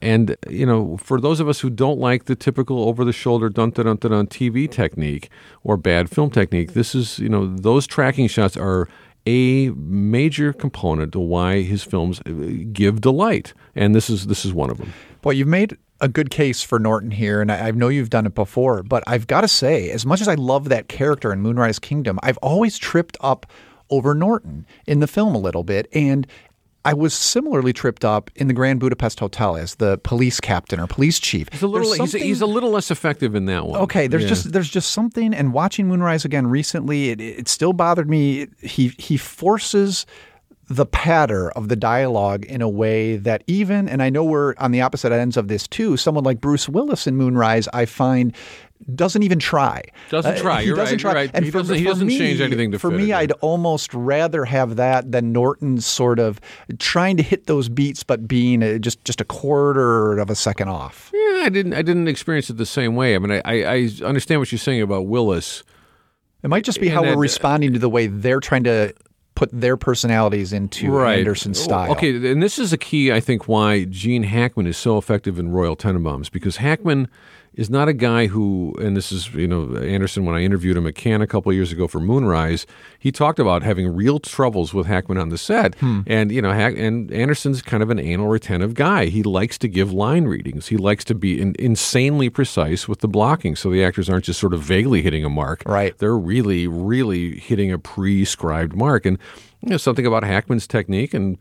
And 0.02 0.36
you 0.50 0.66
know, 0.66 0.98
for 0.98 1.22
those 1.22 1.40
of 1.40 1.48
us 1.48 1.62
who 1.62 1.70
don't 1.70 2.00
like 2.00 2.26
the 2.26 2.36
typical 2.36 2.84
over-the-shoulder 2.90 3.50
dun 3.50 3.72
dun 3.72 3.86
dun 3.86 3.96
dun 3.98 4.12
dun 4.12 4.28
TV 4.28 4.70
technique 4.70 5.30
or 5.64 5.78
bad 5.78 6.10
film 6.10 6.30
technique, 6.30 6.74
this 6.74 6.94
is 6.94 7.20
you 7.20 7.30
know 7.30 7.56
those 7.56 7.88
tracking 7.88 8.28
shots 8.28 8.58
are 8.58 8.90
a 9.26 9.70
major 9.70 10.52
component 10.52 11.14
to 11.14 11.20
why 11.20 11.62
his 11.62 11.84
films 11.84 12.20
give 12.74 13.00
delight, 13.00 13.54
and 13.76 13.96
this 13.96 14.10
is 14.10 14.28
this 14.28 14.44
is 14.44 14.52
one 14.52 14.70
of 14.70 14.78
them. 14.78 14.92
Boy, 15.22 15.32
you've 15.32 15.48
made 15.48 15.78
a 16.04 16.08
good 16.10 16.30
case 16.30 16.62
for 16.62 16.78
Norton 16.80 17.12
here, 17.12 17.42
and 17.42 17.52
I, 17.52 17.68
I 17.70 17.72
know 17.72 17.88
you've 17.88 18.10
done 18.10 18.26
it 18.26 18.36
before, 18.36 18.84
but 18.84 19.04
I've 19.08 19.26
got 19.26 19.42
to 19.42 19.48
say, 19.48 19.90
as 19.90 20.06
much 20.06 20.20
as 20.22 20.28
I 20.28 20.36
love 20.36 20.70
that 20.70 20.90
character 20.90 21.32
in 21.32 21.40
Moonrise 21.42 21.80
Kingdom, 21.80 22.20
I've 22.22 22.38
always 22.40 22.78
tripped 22.78 23.18
up 23.22 23.46
over 23.90 24.14
Norton 24.14 24.66
in 24.86 25.00
the 25.00 25.08
film 25.08 25.34
a 25.34 25.38
little 25.40 25.64
bit. 25.64 25.88
And 25.94 26.28
I 26.86 26.94
was 26.94 27.14
similarly 27.14 27.72
tripped 27.72 28.04
up 28.04 28.30
in 28.36 28.48
the 28.48 28.54
Grand 28.54 28.82
Budapest 28.82 29.22
Hotel 29.22 29.56
as 29.56 29.76
the 29.76 29.98
police 30.00 30.42
captain 30.42 30.80
or 30.82 30.88
police 30.88 31.20
chief. 31.20 31.48
He's 31.52 31.62
a 31.62 31.68
little 31.68 31.94
he's, 31.94 32.14
a, 32.14 32.18
he's 32.20 32.42
a 32.42 32.46
little 32.46 32.72
less 32.72 32.92
effective 32.92 33.36
in 33.36 33.46
that 33.46 33.66
one. 33.66 33.80
Okay, 33.82 34.08
there's 34.08 34.24
Yeah. 34.24 34.30
just 34.30 34.52
there's 34.52 34.70
just 34.70 34.92
something, 34.92 35.34
and 35.34 35.54
watching 35.54 35.88
Moonrise 35.88 36.26
again 36.26 36.48
recently, 36.48 37.10
it, 37.12 37.22
it 37.22 37.48
still 37.48 37.72
bothered 37.72 38.10
me. 38.10 38.48
He 38.60 38.90
he 38.98 39.16
forces 39.16 40.06
the 40.70 40.86
patter 40.86 41.52
of 41.52 41.68
the 41.68 41.76
dialogue 41.76 42.46
in 42.46 42.62
a 42.62 42.70
way 42.70 43.18
that 43.18 43.44
even, 43.48 43.90
and 43.90 44.02
I 44.02 44.10
know 44.10 44.24
we're 44.24 44.56
on 44.58 44.72
the 44.72 44.82
opposite 44.82 45.12
ends 45.12 45.36
of 45.38 45.48
this 45.50 45.68
too. 45.68 45.98
Someone 45.98 46.24
like 46.24 46.40
Bruce 46.40 46.70
Willis 46.70 47.06
in 47.08 47.16
Moonrise, 47.18 47.68
I 47.74 47.86
find. 47.86 48.34
Doesn't 48.96 49.24
even 49.24 49.40
try. 49.40 49.82
Doesn't 50.10 50.34
Uh, 50.34 50.42
try. 50.42 50.60
he 50.62 50.68
You're 50.68 50.76
doesn't 50.76 50.96
right, 50.96 51.00
try. 51.00 51.12
you're 51.12 51.22
right. 51.22 51.32
And 51.34 51.46
He 51.46 51.52
for, 51.52 51.60
doesn't- 51.60 51.78
he 51.78 51.84
for 51.86 51.90
doesn't 51.92 52.08
me, 52.08 52.18
change 52.18 52.42
anything 52.42 52.72
to 52.72 52.80
For 52.80 52.92
me. 52.92 53.14
I'd 53.14 53.32
almost 53.40 53.94
rather 53.94 54.44
have 54.44 54.76
that 54.76 55.10
than 55.10 55.32
Norton 55.32 55.80
sort 55.80 56.20
of 56.20 56.42
trying 56.80 57.16
to 57.16 57.24
hit 57.24 57.48
those 57.48 57.70
beats, 57.70 58.04
but 58.04 58.28
being 58.28 58.62
a, 58.62 58.80
just 58.80 59.02
just 59.06 59.22
a 59.22 59.26
quarter 59.26 60.18
of 60.18 60.30
a 60.30 60.36
second 60.36 60.68
off. 60.68 61.12
Yeah, 61.14 61.44
I 61.46 61.50
didn't. 61.50 61.74
I 61.76 61.82
didn't 61.82 62.10
experience 62.10 62.50
it 62.50 62.58
the 62.58 62.66
same 62.66 62.96
way. 62.98 63.16
I 63.16 63.20
mean, 63.20 63.32
I, 63.32 63.42
I, 63.46 63.54
I 63.74 63.90
understand 64.04 64.42
what 64.42 64.52
you're 64.52 64.60
saying 64.60 64.82
about 64.82 65.08
Willis. 65.08 65.64
It 66.44 66.50
might 66.50 66.66
just 66.66 66.82
be 66.82 66.88
And 66.88 66.96
how 66.96 67.04
that- 67.04 67.16
we're 67.16 67.22
responding 67.22 67.72
to 67.72 67.80
the 67.80 67.90
way 67.90 68.08
they're 68.08 68.42
trying 68.42 68.66
to 68.66 68.94
put 69.36 69.50
their 69.52 69.78
personalities 69.78 70.54
into 70.54 71.00
Anderson's 71.00 71.60
oh, 71.60 71.64
style. 71.64 71.92
Okay, 71.92 72.32
and 72.32 72.42
this 72.42 72.60
is 72.60 72.74
a 72.74 72.78
key, 72.78 73.12
I 73.12 73.20
think, 73.20 73.48
why 73.48 73.86
Gene 73.86 74.24
Hackman 74.24 74.68
is 74.68 74.78
so 74.78 74.98
effective 74.98 75.40
in 75.40 75.52
Royal 75.52 75.76
Tenenbaums 75.76 76.32
because 76.32 76.58
Hackman 76.58 77.08
is 77.56 77.70
not 77.70 77.88
a 77.88 77.94
guy 77.94 78.28
who, 78.28 78.74
and 78.82 78.98
this 78.98 79.12
is, 79.12 79.34
you 79.34 79.48
know, 79.48 79.76
Anderson, 79.78 80.26
when 80.26 80.36
I 80.36 80.42
interviewed 80.42 80.76
him 80.76 80.88
at 80.88 80.96
Cannes 80.96 81.22
a 81.22 81.28
couple 81.28 81.52
of 81.52 81.56
years 81.56 81.72
ago 81.72 81.88
for 81.88 82.00
Moonrise, 82.00 82.66
he 82.98 83.12
talked 83.12 83.40
about 83.40 83.62
having 83.62 83.94
real 83.94 84.20
troubles 84.20 84.74
with 84.74 84.88
Hackman 84.88 85.18
on 85.18 85.30
the 85.30 85.38
set. 85.38 85.76
Hmm. 85.76 86.02
And, 86.08 86.32
you 86.32 86.42
know, 86.42 86.52
Hack, 86.52 86.76
and 86.78 87.12
Anderson's 87.12 87.62
kind 87.62 87.84
of 87.84 87.90
an 87.90 88.00
anal 88.00 88.28
retentive 88.28 88.74
guy. 88.74 89.06
He 89.06 89.22
likes 89.22 89.58
to 89.60 89.68
give 89.68 89.94
line 89.94 90.26
readings, 90.26 90.68
he 90.68 90.78
likes 90.78 91.04
to 91.06 91.16
be 91.16 91.40
in, 91.40 91.56
insanely 91.60 92.30
precise 92.30 92.88
with 92.88 93.00
the 93.00 93.08
blocking 93.08 93.56
so 93.56 93.70
the 93.70 93.84
actors 93.84 94.10
aren't 94.10 94.26
just 94.26 94.40
sort 94.40 94.54
of 94.54 94.62
vaguely 94.62 95.02
hitting 95.02 95.24
a 95.24 95.30
mark. 95.30 95.64
Right. 95.66 95.98
They're 95.98 96.18
really, 96.18 96.68
really 96.68 97.40
hitting 97.40 97.72
a 97.72 97.78
prescribed 97.78 98.76
mark. 98.76 99.06
And, 99.06 99.20
you 99.62 99.70
know, 99.70 99.78
something 99.78 100.06
about 100.06 100.24
Hackman's 100.24 100.68
technique 100.68 101.14
and 101.14 101.38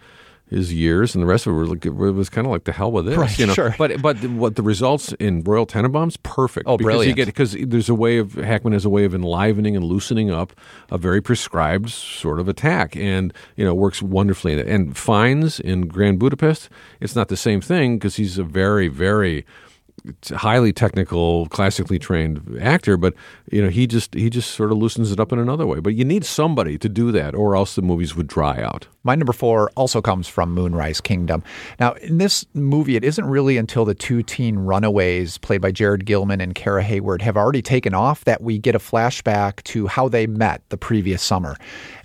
his 0.53 0.73
years 0.73 1.15
and 1.15 1.23
the 1.23 1.27
rest 1.27 1.47
of 1.47 1.55
it 1.55 1.57
was, 1.57 1.69
like, 1.71 1.87
it 1.87 1.91
was 1.91 2.29
kind 2.29 2.47
of 2.47 2.51
like 2.51 2.65
the 2.65 2.73
hell 2.73 2.93
with 2.93 3.07
this, 3.07 3.17
Right, 3.17 3.39
you 3.39 3.47
know. 3.47 3.55
sure. 3.55 3.75
But 3.79 4.03
but 4.03 4.23
what 4.25 4.57
the 4.57 4.63
results 4.63 5.13
in 5.15 5.43
Royal 5.43 5.67
Tenenbaums 5.67 6.17
perfect. 6.23 6.67
Oh, 6.69 6.77
because 6.77 6.85
brilliant. 6.87 7.09
You 7.09 7.15
get 7.25 7.27
because 7.27 7.53
there's 7.55 7.89
a 7.89 7.95
way 7.95 8.19
of 8.19 8.35
Hackman 8.35 8.73
has 8.73 8.85
a 8.85 8.91
way 8.91 9.05
of 9.05 9.15
enlivening 9.15 9.75
and 9.77 9.85
loosening 9.85 10.31
up 10.31 10.53
a 10.91 10.99
very 10.99 11.21
prescribed 11.21 11.91
sort 11.91 12.39
of 12.39 12.49
attack, 12.49 12.95
and 12.97 13.33
you 13.57 13.65
know 13.65 13.75
works 13.75 14.03
wonderfully. 14.03 14.61
And 14.61 14.97
Fiennes 14.97 15.59
in 15.61 15.89
Grand 15.89 16.19
Budapest, 16.19 16.69
it's 17.01 17.17
not 17.17 17.29
the 17.29 17.37
same 17.37 17.61
thing 17.61 17.97
because 17.97 18.17
he's 18.17 18.39
a 18.39 18.45
very 18.45 18.89
very 18.89 19.45
highly 20.31 20.73
technical, 20.73 21.47
classically 21.47 21.99
trained 21.99 22.59
actor, 22.61 22.97
but 22.97 23.15
you 23.51 23.63
know 23.63 23.69
he 23.69 23.87
just 23.87 24.15
he 24.15 24.29
just 24.29 24.51
sort 24.53 24.73
of 24.73 24.79
loosens 24.79 25.13
it 25.13 25.21
up 25.21 25.33
in 25.33 25.39
another 25.39 25.67
way. 25.67 25.81
But 25.81 25.95
you 25.95 26.05
need 26.05 26.25
somebody 26.25 26.79
to 26.79 26.89
do 26.89 27.13
that, 27.13 27.35
or 27.35 27.55
else 27.55 27.75
the 27.75 27.83
movies 27.83 28.17
would 28.17 28.27
dry 28.27 28.61
out. 28.61 28.89
My 29.05 29.15
number 29.15 29.33
four 29.33 29.71
also 29.77 30.01
comes 30.01 30.29
from 30.29 30.55
Moonrise 30.55 31.01
Kingdom. 31.01 31.43
Now, 31.81 31.93
in 31.95 32.19
this 32.19 32.45
movie, 32.55 32.95
it 32.95 33.03
isn't 33.03 33.25
really 33.25 33.57
until 33.57 33.85
the 33.85 33.95
two 33.95 34.23
teen 34.23 34.59
runaways, 34.59 35.39
played 35.39 35.61
by 35.61 35.73
Jared 35.73 36.05
Gilman 36.05 36.41
and 36.41 36.55
Kara 36.55 36.83
Hayward, 36.83 37.21
have 37.23 37.37
already 37.37 37.63
taken 37.63 37.95
off 37.95 38.25
that 38.25 38.43
we 38.43 38.59
get 38.59 38.77
a 38.77 38.79
flashback 38.79 39.63
to 39.65 39.89
how 39.89 40.09
they 40.09 40.27
met 40.27 40.63
the 40.69 40.77
previous 40.77 41.23
summer. 41.23 41.57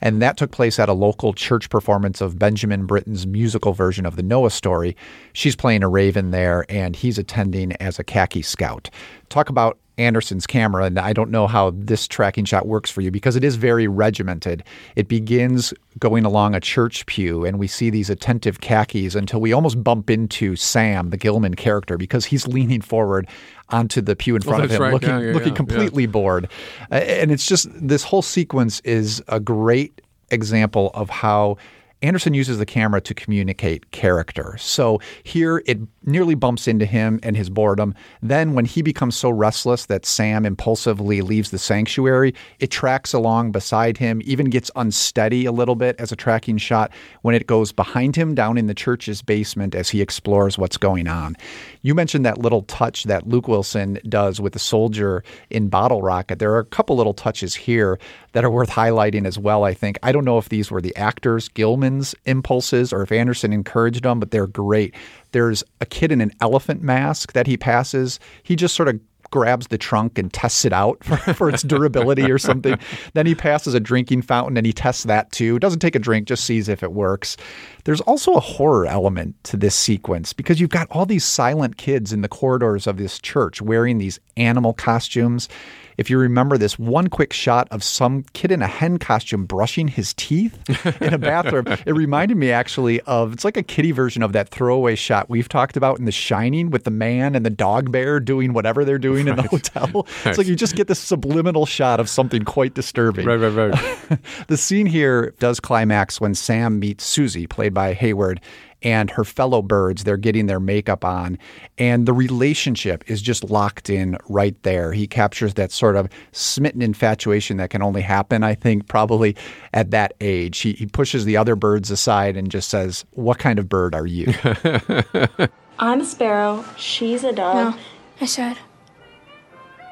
And 0.02 0.22
that 0.22 0.38
took 0.38 0.52
place 0.52 0.80
at 0.80 0.90
a 0.90 0.94
local 0.94 1.34
church 1.34 1.70
performance 1.70 2.20
of 2.20 2.40
Benjamin 2.40 2.86
Britten's 2.86 3.28
musical 3.28 3.74
version 3.74 4.06
of 4.06 4.16
the 4.16 4.24
Noah 4.24 4.50
story. 4.50 4.96
She's 5.34 5.56
playing 5.56 5.84
a 5.84 5.90
raven 5.90 6.32
there, 6.32 6.66
and 6.68 6.96
he's 6.96 7.20
attending 7.20 7.74
as 7.80 8.00
a 8.00 8.04
khaki 8.04 8.42
scout. 8.42 8.90
Talk 9.30 9.50
about 9.50 9.78
Anderson's 9.98 10.46
camera, 10.46 10.84
and 10.86 11.00
I 11.00 11.12
don't 11.12 11.32
know 11.32 11.48
how 11.48 11.72
this 11.76 12.08
tracking 12.08 12.46
shot 12.46 12.68
works 12.68 12.92
for 12.92 13.02
you 13.02 13.10
because 13.10 13.36
it 13.36 13.44
is 13.44 13.56
very 13.56 13.88
regimented. 13.88 14.64
It 14.96 15.08
begins 15.08 15.74
going 15.98 16.24
along 16.24 16.54
a 16.54 16.60
church 16.60 17.06
pew, 17.08 17.44
and 17.44 17.58
we 17.58 17.66
see 17.66 17.90
these 17.90 18.10
attentive 18.10 18.62
khakis 18.62 19.16
until 19.16 19.42
we 19.42 19.54
almost 19.54 19.84
bump 19.84 20.12
into 20.12 20.56
Sam, 20.56 21.10
the 21.10 21.18
Gilman 21.18 21.56
character, 21.56 21.98
because 21.98 22.26
he's 22.26 22.48
leaning 22.48 22.82
forward 22.82 23.28
onto 23.70 24.00
the 24.02 24.16
pew 24.16 24.36
in 24.36 24.44
Oh, 24.46 24.50
front 24.50 24.66
of 24.66 24.72
him, 24.72 24.82
right. 24.84 24.94
looking 24.94 25.10
Yeah, 25.10 25.20
yeah, 25.20 25.34
looking 25.34 25.50
yeah, 25.50 25.56
completely 25.56 26.06
bored. 26.06 26.48
Uh, 26.92 26.96
and 26.96 27.32
it's 27.32 27.48
just 27.48 27.68
this 27.74 28.04
whole 28.04 28.22
sequence 28.22 28.80
is 28.82 29.24
a 29.30 29.40
great 29.40 30.00
example 30.30 30.92
of 30.94 31.10
how 31.10 31.58
Anderson 32.02 32.34
uses 32.34 32.60
the 32.60 32.66
camera 32.66 33.02
to 33.02 33.14
communicate 33.14 33.90
character. 33.92 34.56
So 34.60 35.02
here 35.24 35.64
it 35.66 35.80
nearly 36.04 36.36
bumps 36.36 36.68
into 36.68 36.86
him 36.86 37.20
and 37.24 37.36
his 37.36 37.50
boredom. 37.50 37.96
Then, 38.22 38.54
when 38.54 38.66
he 38.66 38.82
becomes 38.82 39.16
so 39.16 39.30
restless 39.30 39.88
that 39.88 40.06
Sam 40.06 40.46
impulsively 40.46 41.22
leaves 41.22 41.50
the 41.50 41.58
sanctuary, 41.58 42.36
it 42.60 42.70
tracks 42.70 43.14
along 43.14 43.52
beside 43.52 43.98
him, 43.98 44.22
even 44.26 44.50
gets 44.50 44.70
unsteady 44.76 45.46
a 45.46 45.52
little 45.52 45.76
bit 45.76 45.96
as 46.00 46.12
a 46.12 46.16
tracking 46.16 46.58
shot 46.58 46.92
when 47.24 47.34
it 47.34 47.48
goes 47.48 47.72
behind 47.72 48.16
him 48.16 48.36
down 48.36 48.58
in 48.58 48.68
the 48.68 48.76
church's 48.76 49.22
basement 49.22 49.74
as 49.74 49.90
he 49.90 50.02
explores 50.02 50.58
what's 50.58 50.78
going 50.78 51.08
on. 51.08 51.36
You 51.82 51.96
mentioned 51.96 52.26
that 52.26 52.38
little 52.38 52.62
touch 52.64 53.06
that 53.06 53.28
Luke 53.28 53.48
Wilson 53.48 54.00
does 54.08 54.40
with 54.40 54.54
the 54.54 54.60
soldier 54.60 55.24
in 55.50 55.68
Bottle 55.68 56.02
Rocket. 56.02 56.40
There 56.40 56.54
are 56.54 56.60
a 56.60 56.66
couple 56.66 56.96
little 56.96 57.14
touches 57.14 57.56
here 57.56 58.00
that 58.38 58.46
are 58.46 58.52
worth 58.52 58.70
highlighting 58.70 59.26
as 59.26 59.40
well, 59.40 59.64
I 59.64 59.74
think. 59.74 59.98
I 60.04 60.12
don't 60.12 60.24
know 60.24 60.38
if 60.38 60.50
these 60.50 60.70
were 60.70 60.80
the 60.80 60.96
actors, 60.96 61.50
Gilman's 61.50 62.14
impulses, 62.26 62.94
or 62.94 63.02
if 63.02 63.12
Anderson 63.12 63.52
encouraged 63.52 64.04
them, 64.04 64.20
but 64.20 64.30
they're 64.30 64.46
great. 64.46 64.94
There's 65.32 65.64
a 65.82 65.88
kid 65.88 66.12
in 66.12 66.22
an 66.22 66.32
elephant 66.40 66.84
mask 66.84 67.34
that 67.34 67.48
he 67.48 67.58
passes. 67.58 68.20
He 68.44 68.56
just 68.56 68.76
sort 68.76 68.90
of 68.90 69.00
grabs 69.32 69.70
the 69.70 69.78
trunk 69.80 70.20
and 70.20 70.32
tests 70.32 70.66
it 70.66 70.72
out 70.72 71.04
for, 71.04 71.18
for 71.34 71.50
its 71.50 71.64
durability 71.64 72.32
or 72.32 72.38
something. 72.38 72.78
Then 73.16 73.26
he 73.26 73.34
passes 73.34 73.74
a 73.74 73.80
drinking 73.80 74.22
fountain 74.22 74.56
and 74.56 74.68
he 74.68 74.72
tests 74.72 75.06
that 75.06 75.32
too. 75.32 75.58
Doesn't 75.58 75.80
take 75.80 75.96
a 75.96 76.00
drink, 76.00 76.28
just 76.28 76.46
sees 76.46 76.70
if 76.70 76.84
it 76.84 76.92
works. 76.92 77.38
There's 77.86 78.02
also 78.02 78.36
a 78.36 78.40
horror 78.40 78.86
element 78.86 79.36
to 79.46 79.58
this 79.58 79.74
sequence 79.74 80.32
because 80.32 80.62
you've 80.62 80.70
got 80.70 80.88
all 80.92 81.08
these 81.08 81.26
silent 81.26 81.78
kids 81.78 82.14
in 82.14 82.22
the 82.22 82.30
corridors 82.30 82.86
of 82.86 82.98
this 82.98 83.18
church 83.18 83.64
wearing 83.64 83.98
these 83.98 84.20
animal 84.38 84.74
costumes. 84.74 85.50
If 85.98 86.12
you 86.12 86.20
remember 86.20 86.58
this 86.58 86.78
one 86.78 87.08
quick 87.08 87.34
shot 87.34 87.68
of 87.72 87.84
some 87.84 88.24
kid 88.34 88.52
in 88.52 88.62
a 88.62 88.68
hen 88.68 89.00
costume 89.00 89.46
brushing 89.46 89.88
his 89.88 90.14
teeth 90.14 90.58
in 91.02 91.14
a 91.14 91.18
bathroom, 91.18 91.66
it 91.86 91.94
reminded 91.94 92.38
me 92.38 92.52
actually 92.52 93.02
of 93.02 93.34
it's 93.34 93.44
like 93.44 93.58
a 93.58 93.64
kiddie 93.64 93.92
version 93.92 94.22
of 94.22 94.32
that 94.34 94.50
throwaway 94.50 94.96
shot 94.96 95.30
we've 95.30 95.50
talked 95.50 95.76
about 95.76 95.98
in 95.98 96.06
The 96.06 96.12
Shining 96.12 96.70
with 96.70 96.84
the 96.84 96.92
man 96.92 97.36
and 97.36 97.46
the 97.46 97.50
dog 97.50 97.92
bear 97.92 98.20
doing 98.20 98.54
whatever 98.54 98.86
they're 98.86 99.00
doing 99.00 99.28
in 99.28 99.36
the 99.36 99.44
hotel. 99.44 100.08
It's 100.26 100.38
like 100.38 100.48
you 100.48 100.56
just 100.56 100.76
get 100.76 100.88
this 100.88 101.00
subliminal 101.00 101.66
shot 101.66 102.00
of 102.00 102.10
something 102.10 102.44
quite 102.44 102.74
disturbing. 102.74 103.26
Right, 103.26 103.38
right, 103.38 103.72
right. 103.72 104.20
the 104.48 104.58
scene 104.58 104.86
here 104.86 105.34
does 105.40 105.60
climax 105.60 106.20
when 106.20 106.36
Sam 106.36 106.80
meets 106.80 107.06
Suzy, 107.06 107.48
played 107.48 107.74
by 107.74 107.94
Hayward, 107.94 108.42
and 108.88 109.12
her 109.12 109.26
fellow 109.26 109.62
birds. 109.62 110.06
They're 110.06 110.16
getting 110.16 110.46
their 110.46 110.62
makeup 110.62 111.04
on, 111.04 111.38
and 111.78 112.06
the 112.06 112.14
relationship 112.14 113.04
is 113.08 113.22
just 113.22 113.44
locked 113.44 113.90
in 113.90 114.18
right 114.30 114.56
there. 114.64 114.94
He 114.94 115.08
captures 115.08 115.56
that 115.56 115.74
sort 115.74 115.98
of 115.98 116.08
smitten 116.32 116.82
infatuation 116.82 117.58
that 117.58 117.70
can 117.70 117.82
only 117.82 118.00
happen, 118.00 118.46
I 118.46 118.56
think, 118.56 118.88
probably 118.88 119.36
at 119.74 119.92
that 119.92 120.14
age. 120.22 120.60
He, 120.60 120.72
he 120.72 120.86
pushes 120.86 121.26
the 121.26 121.36
other 121.36 121.58
birds 121.58 121.92
aside 121.92 122.38
and 122.38 122.50
just 122.50 122.70
says, 122.70 123.04
What 123.12 123.40
kind 123.40 123.60
of 123.60 123.68
bird 123.68 123.94
are 123.94 124.08
you? 124.08 124.34
I'm 125.80 126.00
a 126.00 126.06
sparrow. 126.06 126.64
She's 126.78 127.26
a 127.26 127.34
dove. 127.34 127.76
No, 127.76 127.82
I 128.22 128.26
said, 128.26 128.56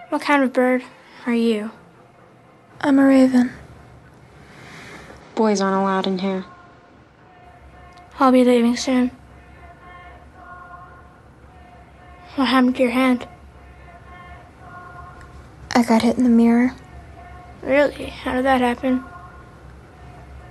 What 0.08 0.22
kind 0.22 0.42
of 0.42 0.54
bird 0.54 0.86
are 1.26 1.36
you? 1.36 1.70
I'm 2.80 2.98
a 2.98 3.06
raven. 3.06 3.52
Boys 5.36 5.60
aren't 5.60 5.82
allowed 5.82 6.08
in 6.08 6.20
here. 6.20 6.46
I'll 8.20 8.32
be 8.32 8.44
leaving 8.44 8.78
soon. 8.78 9.12
What 12.36 12.48
happened 12.48 12.76
to 12.78 12.82
your 12.84 12.92
hand? 12.92 13.28
I 15.72 15.84
got 15.84 16.02
hit 16.02 16.18
in 16.18 16.24
the 16.24 16.30
mirror. 16.30 16.74
Really? 17.62 18.06
How 18.06 18.34
did 18.36 18.46
that 18.46 18.62
happen? 18.62 19.04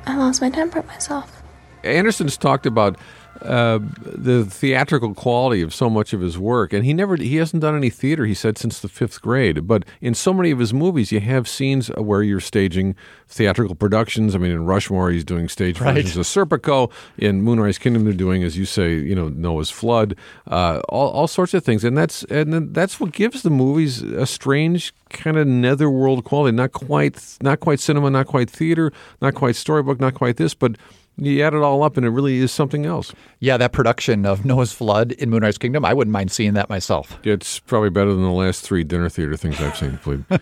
I 0.06 0.16
lost 0.16 0.40
my 0.40 0.50
temper 0.50 0.80
at 0.80 0.86
myself. 0.86 1.42
Anderson's 1.82 2.36
talked 2.36 2.66
about 2.66 2.98
uh, 3.42 3.78
the 4.00 4.44
theatrical 4.44 5.14
quality 5.14 5.60
of 5.62 5.74
so 5.74 5.90
much 5.90 6.12
of 6.12 6.20
his 6.20 6.38
work, 6.38 6.72
and 6.72 6.84
he 6.84 6.92
never 6.92 7.16
he 7.16 7.36
hasn't 7.36 7.60
done 7.62 7.76
any 7.76 7.90
theater. 7.90 8.24
He 8.26 8.34
said 8.34 8.58
since 8.58 8.80
the 8.80 8.88
fifth 8.88 9.20
grade. 9.20 9.66
But 9.66 9.84
in 10.00 10.14
so 10.14 10.32
many 10.32 10.50
of 10.50 10.58
his 10.58 10.72
movies, 10.72 11.12
you 11.12 11.20
have 11.20 11.48
scenes 11.48 11.88
where 11.96 12.22
you're 12.22 12.40
staging 12.40 12.94
theatrical 13.28 13.74
productions. 13.74 14.34
I 14.34 14.38
mean, 14.38 14.50
in 14.52 14.64
Rushmore, 14.66 15.10
he's 15.10 15.24
doing 15.24 15.48
stage 15.48 15.80
Right. 15.80 15.94
versions 15.94 16.16
of 16.16 16.26
Serpico. 16.26 16.90
In 17.18 17.42
Moonrise 17.42 17.78
Kingdom, 17.78 18.04
they're 18.04 18.12
doing, 18.12 18.42
as 18.44 18.56
you 18.56 18.64
say, 18.64 18.94
you 18.94 19.14
know, 19.14 19.28
Noah's 19.28 19.70
Flood, 19.70 20.14
uh, 20.48 20.80
all, 20.88 21.10
all 21.10 21.26
sorts 21.28 21.54
of 21.54 21.64
things, 21.64 21.84
and 21.84 21.96
that's 21.98 22.22
and 22.24 22.74
that's 22.74 22.98
what 23.00 23.12
gives 23.12 23.42
the 23.42 23.50
movies 23.50 24.02
a 24.02 24.26
strange 24.26 24.94
kind 25.10 25.36
of 25.36 25.46
netherworld 25.46 26.24
quality. 26.24 26.56
Not 26.56 26.72
quite, 26.72 27.36
not 27.42 27.60
quite 27.60 27.80
cinema, 27.80 28.10
not 28.10 28.26
quite 28.26 28.48
theater, 28.50 28.92
not 29.20 29.34
quite 29.34 29.56
storybook, 29.56 30.00
not 30.00 30.14
quite 30.14 30.36
this, 30.36 30.54
but. 30.54 30.76
You 31.16 31.42
add 31.42 31.54
it 31.54 31.62
all 31.62 31.82
up, 31.82 31.96
and 31.96 32.04
it 32.04 32.10
really 32.10 32.38
is 32.38 32.50
something 32.50 32.86
else. 32.86 33.12
Yeah, 33.38 33.56
that 33.56 33.72
production 33.72 34.26
of 34.26 34.44
Noah's 34.44 34.72
Flood 34.72 35.12
in 35.12 35.30
Moonrise 35.30 35.58
Kingdom, 35.58 35.84
I 35.84 35.94
wouldn't 35.94 36.12
mind 36.12 36.32
seeing 36.32 36.54
that 36.54 36.68
myself. 36.68 37.18
It's 37.22 37.60
probably 37.60 37.90
better 37.90 38.12
than 38.12 38.22
the 38.22 38.30
last 38.30 38.62
three 38.62 38.84
dinner 38.84 39.08
theater 39.08 39.36
things 39.36 39.60
I've 39.60 39.76
seen. 39.76 39.98
Please. 39.98 40.22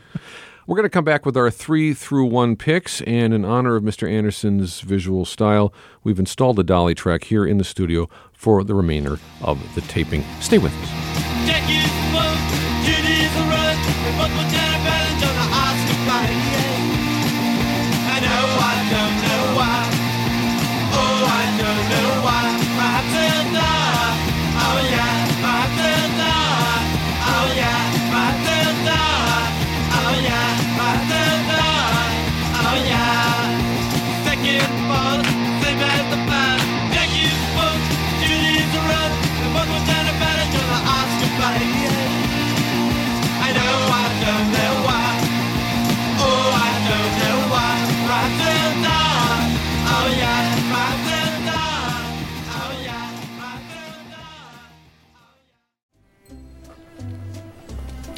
We're 0.66 0.76
going 0.76 0.84
to 0.84 0.90
come 0.90 1.04
back 1.04 1.26
with 1.26 1.36
our 1.36 1.50
three 1.50 1.92
through 1.92 2.26
one 2.26 2.54
picks, 2.54 3.00
and 3.02 3.34
in 3.34 3.44
honor 3.44 3.74
of 3.74 3.82
Mr. 3.82 4.08
Anderson's 4.08 4.80
visual 4.80 5.24
style, 5.24 5.74
we've 6.04 6.20
installed 6.20 6.58
a 6.60 6.62
dolly 6.62 6.94
track 6.94 7.24
here 7.24 7.44
in 7.44 7.58
the 7.58 7.64
studio 7.64 8.08
for 8.32 8.62
the 8.62 8.74
remainder 8.74 9.18
of 9.42 9.74
the 9.74 9.80
taping. 9.82 10.24
Stay 10.40 10.58
with 10.58 10.72
us. 10.72 11.12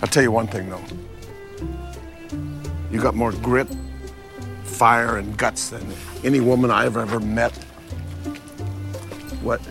I'll 0.04 0.08
tell 0.08 0.22
you 0.22 0.30
one 0.30 0.46
thing, 0.46 0.68
though. 0.68 0.84
You 2.90 3.00
got 3.00 3.14
more 3.14 3.32
grit, 3.32 3.66
fire, 4.62 5.16
and 5.16 5.34
guts 5.38 5.70
than 5.70 5.82
any 6.22 6.40
woman 6.40 6.70
I've 6.70 6.98
ever 6.98 7.18
met. 7.20 7.56
What? 9.42 9.62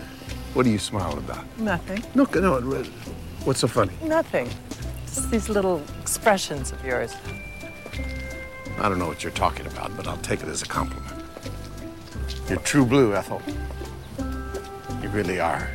What 0.54 0.66
are 0.66 0.70
you 0.70 0.80
smiling 0.80 1.18
about? 1.18 1.44
Nothing. 1.60 2.02
No, 2.16 2.24
no. 2.34 2.82
What's 3.44 3.60
so 3.60 3.68
funny? 3.68 3.92
Nothing. 4.02 4.50
Just 5.06 5.30
these 5.30 5.48
little 5.48 5.80
expressions 6.00 6.72
of 6.72 6.84
yours. 6.84 7.14
I 8.80 8.88
don't 8.88 8.98
know 8.98 9.06
what 9.06 9.22
you're 9.22 9.30
talking 9.30 9.66
about, 9.66 9.96
but 9.96 10.08
I'll 10.08 10.16
take 10.16 10.42
it 10.42 10.48
as 10.48 10.62
a 10.62 10.66
compliment. 10.66 11.22
You're 12.48 12.58
true 12.58 12.84
blue, 12.84 13.14
Ethel. 13.14 13.40
You 15.00 15.10
really 15.10 15.38
are. 15.38 15.70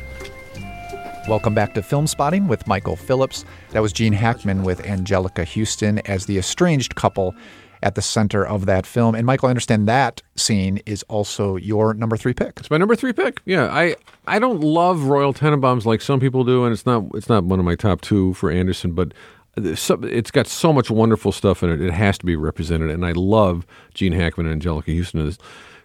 Welcome 1.28 1.54
back 1.54 1.74
to 1.74 1.82
Filmspotting 1.82 2.48
with 2.48 2.66
Michael 2.66 2.96
Phillips. 2.96 3.44
That 3.70 3.80
was 3.80 3.92
Gene 3.92 4.12
Hackman 4.12 4.62
with 4.64 4.82
Anjelica 4.82 5.46
Huston 5.46 5.98
as 6.00 6.26
the 6.26 6.38
estranged 6.38 6.96
couple 6.96 7.34
at 7.82 7.94
the 7.94 8.02
center 8.02 8.44
of 8.44 8.66
that 8.66 8.84
film. 8.84 9.14
And 9.14 9.26
Michael, 9.26 9.46
I 9.46 9.50
understand 9.50 9.86
that 9.88 10.22
scene 10.34 10.80
is 10.86 11.02
also 11.04 11.56
your 11.56 11.94
number 11.94 12.16
three 12.16 12.34
pick. 12.34 12.54
It's 12.58 12.70
my 12.70 12.78
number 12.78 12.96
three 12.96 13.12
pick. 13.12 13.40
Yeah, 13.44 13.66
I 13.66 13.96
I 14.26 14.38
don't 14.38 14.60
love 14.60 15.04
Royal 15.04 15.32
Tenenbaums 15.32 15.84
like 15.84 16.00
some 16.00 16.20
people 16.20 16.42
do, 16.42 16.64
and 16.64 16.72
it's 16.72 16.86
not 16.86 17.04
it's 17.14 17.28
not 17.28 17.44
one 17.44 17.58
of 17.58 17.64
my 17.64 17.76
top 17.76 18.00
two 18.00 18.34
for 18.34 18.50
Anderson, 18.50 18.92
but 18.92 19.12
uh, 19.56 19.74
it's 20.02 20.30
got 20.30 20.46
so 20.46 20.72
much 20.72 20.90
wonderful 20.90 21.32
stuff 21.32 21.62
in 21.62 21.70
it. 21.70 21.80
It 21.80 21.92
has 21.92 22.18
to 22.18 22.26
be 22.26 22.34
represented, 22.34 22.90
and 22.90 23.04
I 23.06 23.12
love 23.12 23.66
Gene 23.94 24.12
Hackman 24.12 24.46
and 24.46 24.60
Anjelica 24.60 24.96
Huston. 24.96 25.36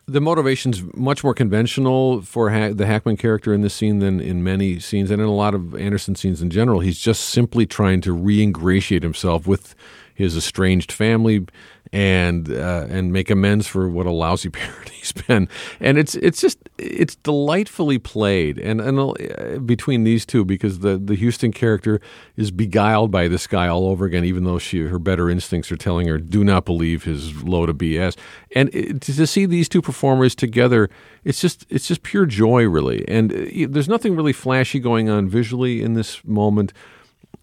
The 0.07 0.21
motivation's 0.21 0.83
much 0.95 1.23
more 1.23 1.33
conventional 1.33 2.21
for 2.21 2.51
ha- 2.51 2.73
the 2.73 2.85
Hackman 2.85 3.17
character 3.17 3.53
in 3.53 3.61
this 3.61 3.73
scene 3.73 3.99
than 3.99 4.19
in 4.19 4.43
many 4.43 4.79
scenes, 4.79 5.09
and 5.09 5.19
in 5.19 5.27
a 5.27 5.33
lot 5.33 5.55
of 5.55 5.73
Anderson 5.75 6.15
scenes 6.15 6.43
in 6.43 6.51
general. 6.51 6.79
He's 6.79 6.99
just 6.99 7.21
simply 7.29 7.65
trying 7.65 8.01
to 8.01 8.13
re-ingratiate 8.13 9.01
himself 9.01 9.47
with 9.47 9.73
his 10.15 10.35
estranged 10.35 10.91
family 10.91 11.45
and 11.93 12.51
uh, 12.51 12.87
and 12.89 13.13
make 13.13 13.29
amends 13.29 13.67
for 13.67 13.87
what 13.87 14.05
a 14.05 14.11
lousy 14.11 14.49
parent 14.61 14.89
he's 14.89 15.11
been. 15.11 15.47
And 15.79 15.97
it's 15.97 16.15
it's 16.15 16.41
just 16.41 16.57
it's 16.77 17.15
delightfully 17.15 17.99
played, 17.99 18.57
and 18.57 18.81
and 18.81 18.99
uh, 18.99 19.59
between 19.59 20.03
these 20.03 20.25
two 20.25 20.43
because 20.43 20.79
the 20.79 20.97
the 20.97 21.15
Huston 21.15 21.51
character 21.51 22.01
is 22.35 22.51
beguiled 22.51 23.11
by 23.11 23.27
this 23.27 23.45
guy 23.47 23.67
all 23.67 23.87
over 23.87 24.05
again, 24.05 24.25
even 24.25 24.45
though 24.45 24.59
she 24.59 24.81
her 24.81 24.99
better 24.99 25.29
instincts 25.29 25.71
are 25.71 25.77
telling 25.77 26.07
her 26.07 26.17
do 26.17 26.43
not 26.43 26.65
believe 26.65 27.03
his 27.03 27.43
load 27.43 27.69
of 27.69 27.77
BS. 27.77 28.17
And 28.55 28.73
it, 28.73 29.01
to 29.01 29.27
see 29.27 29.45
these 29.45 29.69
two 29.69 29.81
performers 29.81 30.33
together, 30.33 30.89
it's 31.23 31.39
just 31.39 31.65
it's 31.69 31.87
just 31.87 32.03
pure 32.03 32.25
joy, 32.25 32.67
really. 32.67 33.07
And 33.07 33.31
uh, 33.31 33.67
there's 33.69 33.89
nothing 33.89 34.15
really 34.15 34.33
flashy 34.33 34.79
going 34.79 35.09
on 35.09 35.29
visually 35.29 35.81
in 35.81 35.93
this 35.93 36.23
moment. 36.25 36.73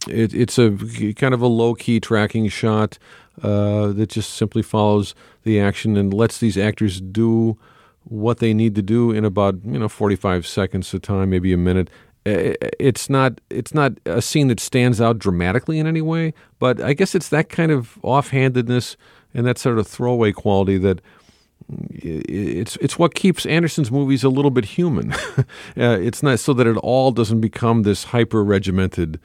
It, 0.08 0.34
it's 0.34 0.58
a 0.58 0.70
kind 1.14 1.34
of 1.34 1.42
a 1.42 1.46
low 1.46 1.74
key 1.74 2.00
tracking 2.00 2.48
shot 2.48 2.98
uh, 3.42 3.88
that 3.88 4.10
just 4.10 4.34
simply 4.34 4.62
follows 4.62 5.14
the 5.44 5.60
action 5.60 5.96
and 5.96 6.12
lets 6.12 6.38
these 6.38 6.58
actors 6.58 7.00
do 7.00 7.56
what 8.04 8.38
they 8.38 8.52
need 8.52 8.74
to 8.74 8.82
do 8.82 9.12
in 9.12 9.24
about 9.24 9.64
you 9.64 9.78
know 9.78 9.88
45 9.88 10.46
seconds 10.46 10.92
of 10.92 11.02
time, 11.02 11.30
maybe 11.30 11.52
a 11.52 11.56
minute. 11.56 11.88
It's 12.24 13.10
not 13.10 13.40
it's 13.50 13.74
not 13.74 13.92
a 14.06 14.22
scene 14.22 14.48
that 14.48 14.60
stands 14.60 15.00
out 15.00 15.18
dramatically 15.18 15.78
in 15.78 15.86
any 15.86 16.02
way, 16.02 16.34
but 16.58 16.80
I 16.80 16.92
guess 16.92 17.14
it's 17.14 17.28
that 17.30 17.48
kind 17.48 17.72
of 17.72 17.98
offhandedness 18.02 18.96
and 19.34 19.46
that 19.46 19.58
sort 19.58 19.78
of 19.78 19.86
throwaway 19.86 20.32
quality 20.32 20.78
that 20.78 21.00
it's 21.90 22.76
it's 22.76 22.98
what 22.98 23.14
keeps 23.14 23.46
Anderson's 23.46 23.90
movies 23.90 24.24
a 24.24 24.28
little 24.28 24.50
bit 24.50 24.64
human. 24.64 25.12
uh, 25.42 25.44
it's 25.76 26.22
not 26.22 26.38
so 26.38 26.52
that 26.54 26.66
it 26.66 26.76
all 26.78 27.10
doesn't 27.10 27.40
become 27.40 27.82
this 27.82 28.04
hyper 28.04 28.44
regimented, 28.44 29.18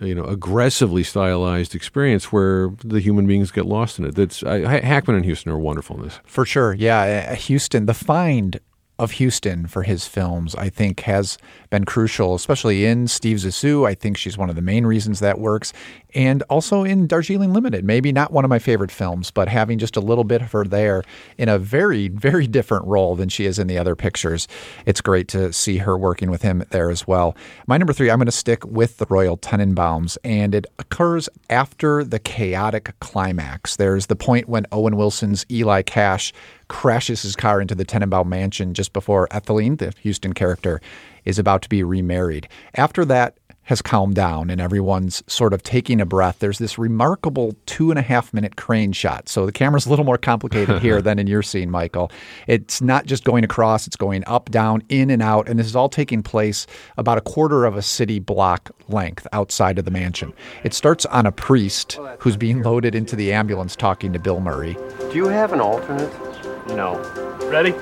you 0.00 0.14
know, 0.14 0.24
aggressively 0.24 1.02
stylized 1.02 1.74
experience 1.74 2.32
where 2.32 2.70
the 2.84 3.00
human 3.00 3.26
beings 3.26 3.50
get 3.50 3.66
lost 3.66 3.98
in 3.98 4.04
it. 4.04 4.14
That's 4.14 4.42
I, 4.42 4.80
Hackman 4.80 5.16
and 5.16 5.26
Huston 5.26 5.52
are 5.52 5.58
wonderful 5.58 5.96
in 5.96 6.02
this. 6.02 6.20
For 6.24 6.44
sure. 6.44 6.74
Yeah. 6.74 7.30
uh, 7.30 7.36
Huston, 7.36 7.86
the 7.86 7.94
find 7.94 8.60
of 8.98 9.18
Huston 9.18 9.66
for 9.66 9.84
his 9.84 10.06
films, 10.06 10.54
I 10.56 10.68
think, 10.68 11.00
has 11.00 11.38
been 11.70 11.84
crucial, 11.84 12.34
especially 12.34 12.84
in 12.84 13.06
Steve 13.06 13.36
Zissou. 13.36 13.86
I 13.86 13.94
think 13.94 14.16
she's 14.16 14.36
one 14.36 14.50
of 14.50 14.56
the 14.56 14.62
main 14.62 14.86
reasons 14.86 15.20
that 15.20 15.38
works. 15.38 15.72
And 16.14 16.42
also 16.44 16.84
in 16.84 17.06
Darjeeling 17.06 17.52
Limited. 17.52 17.84
Maybe 17.84 18.12
not 18.12 18.32
one 18.32 18.44
of 18.44 18.48
my 18.48 18.58
favorite 18.58 18.90
films, 18.90 19.30
but 19.30 19.48
having 19.48 19.78
just 19.78 19.96
a 19.96 20.00
little 20.00 20.24
bit 20.24 20.42
of 20.42 20.50
her 20.52 20.64
there 20.64 21.04
in 21.36 21.48
a 21.48 21.58
very, 21.58 22.08
very 22.08 22.46
different 22.46 22.86
role 22.86 23.14
than 23.14 23.28
she 23.28 23.44
is 23.44 23.58
in 23.58 23.66
the 23.66 23.78
other 23.78 23.94
pictures. 23.94 24.48
It's 24.86 25.00
great 25.00 25.28
to 25.28 25.52
see 25.52 25.76
her 25.78 25.96
working 25.96 26.30
with 26.30 26.42
him 26.42 26.64
there 26.70 26.90
as 26.90 27.06
well. 27.06 27.36
My 27.66 27.76
number 27.76 27.92
three, 27.92 28.10
I'm 28.10 28.18
going 28.18 28.26
to 28.26 28.32
stick 28.32 28.64
with 28.64 28.96
the 28.96 29.06
Royal 29.08 29.36
Tenenbaums, 29.36 30.16
and 30.24 30.54
it 30.54 30.66
occurs 30.78 31.28
after 31.50 32.02
the 32.02 32.18
chaotic 32.18 32.94
climax. 33.00 33.76
There's 33.76 34.06
the 34.06 34.16
point 34.16 34.48
when 34.48 34.66
Owen 34.72 34.96
Wilson's 34.96 35.44
Eli 35.50 35.82
Cash 35.82 36.32
crashes 36.68 37.22
his 37.22 37.36
car 37.36 37.60
into 37.60 37.74
the 37.74 37.84
Tenenbaum 37.84 38.26
mansion 38.26 38.74
just 38.74 38.92
before 38.92 39.28
Etheline, 39.30 39.76
the 39.76 39.92
Huston 40.04 40.32
character, 40.32 40.80
is 41.24 41.38
about 41.38 41.62
to 41.62 41.68
be 41.68 41.82
remarried. 41.82 42.48
After 42.74 43.04
that 43.06 43.38
has 43.68 43.82
calmed 43.82 44.14
down 44.14 44.48
and 44.48 44.62
everyone's 44.62 45.22
sort 45.26 45.52
of 45.52 45.62
taking 45.62 46.00
a 46.00 46.06
breath, 46.06 46.38
there's 46.38 46.56
this 46.56 46.78
remarkable 46.78 47.54
two 47.66 47.90
and 47.90 47.98
a 47.98 48.02
half 48.02 48.32
minute 48.32 48.56
crane 48.56 48.92
shot. 48.92 49.28
So 49.28 49.44
the 49.44 49.52
camera's 49.52 49.84
a 49.84 49.90
little 49.90 50.06
more 50.06 50.16
complicated 50.16 50.80
here 50.82 51.02
than 51.02 51.18
in 51.18 51.26
your 51.26 51.42
scene, 51.42 51.70
Michael. 51.70 52.10
It's 52.46 52.80
not 52.80 53.04
just 53.04 53.24
going 53.24 53.44
across, 53.44 53.86
it's 53.86 53.94
going 53.94 54.24
up, 54.26 54.50
down, 54.50 54.82
in, 54.88 55.10
and 55.10 55.20
out. 55.20 55.50
And 55.50 55.58
this 55.58 55.66
is 55.66 55.76
all 55.76 55.90
taking 55.90 56.22
place 56.22 56.66
about 56.96 57.18
a 57.18 57.20
quarter 57.20 57.66
of 57.66 57.76
a 57.76 57.82
city 57.82 58.18
block 58.18 58.70
length 58.88 59.26
outside 59.32 59.78
of 59.78 59.84
the 59.84 59.90
mansion. 59.90 60.32
It 60.64 60.72
starts 60.72 61.04
on 61.04 61.26
a 61.26 61.32
priest 61.32 61.98
who's 62.20 62.38
being 62.38 62.62
loaded 62.62 62.94
into 62.94 63.16
the 63.16 63.34
ambulance 63.34 63.76
talking 63.76 64.14
to 64.14 64.18
Bill 64.18 64.40
Murray. 64.40 64.78
Do 64.98 65.12
you 65.12 65.28
have 65.28 65.52
an 65.52 65.60
alternate? 65.60 66.27
No. 66.76 66.98
Ready? 67.50 67.72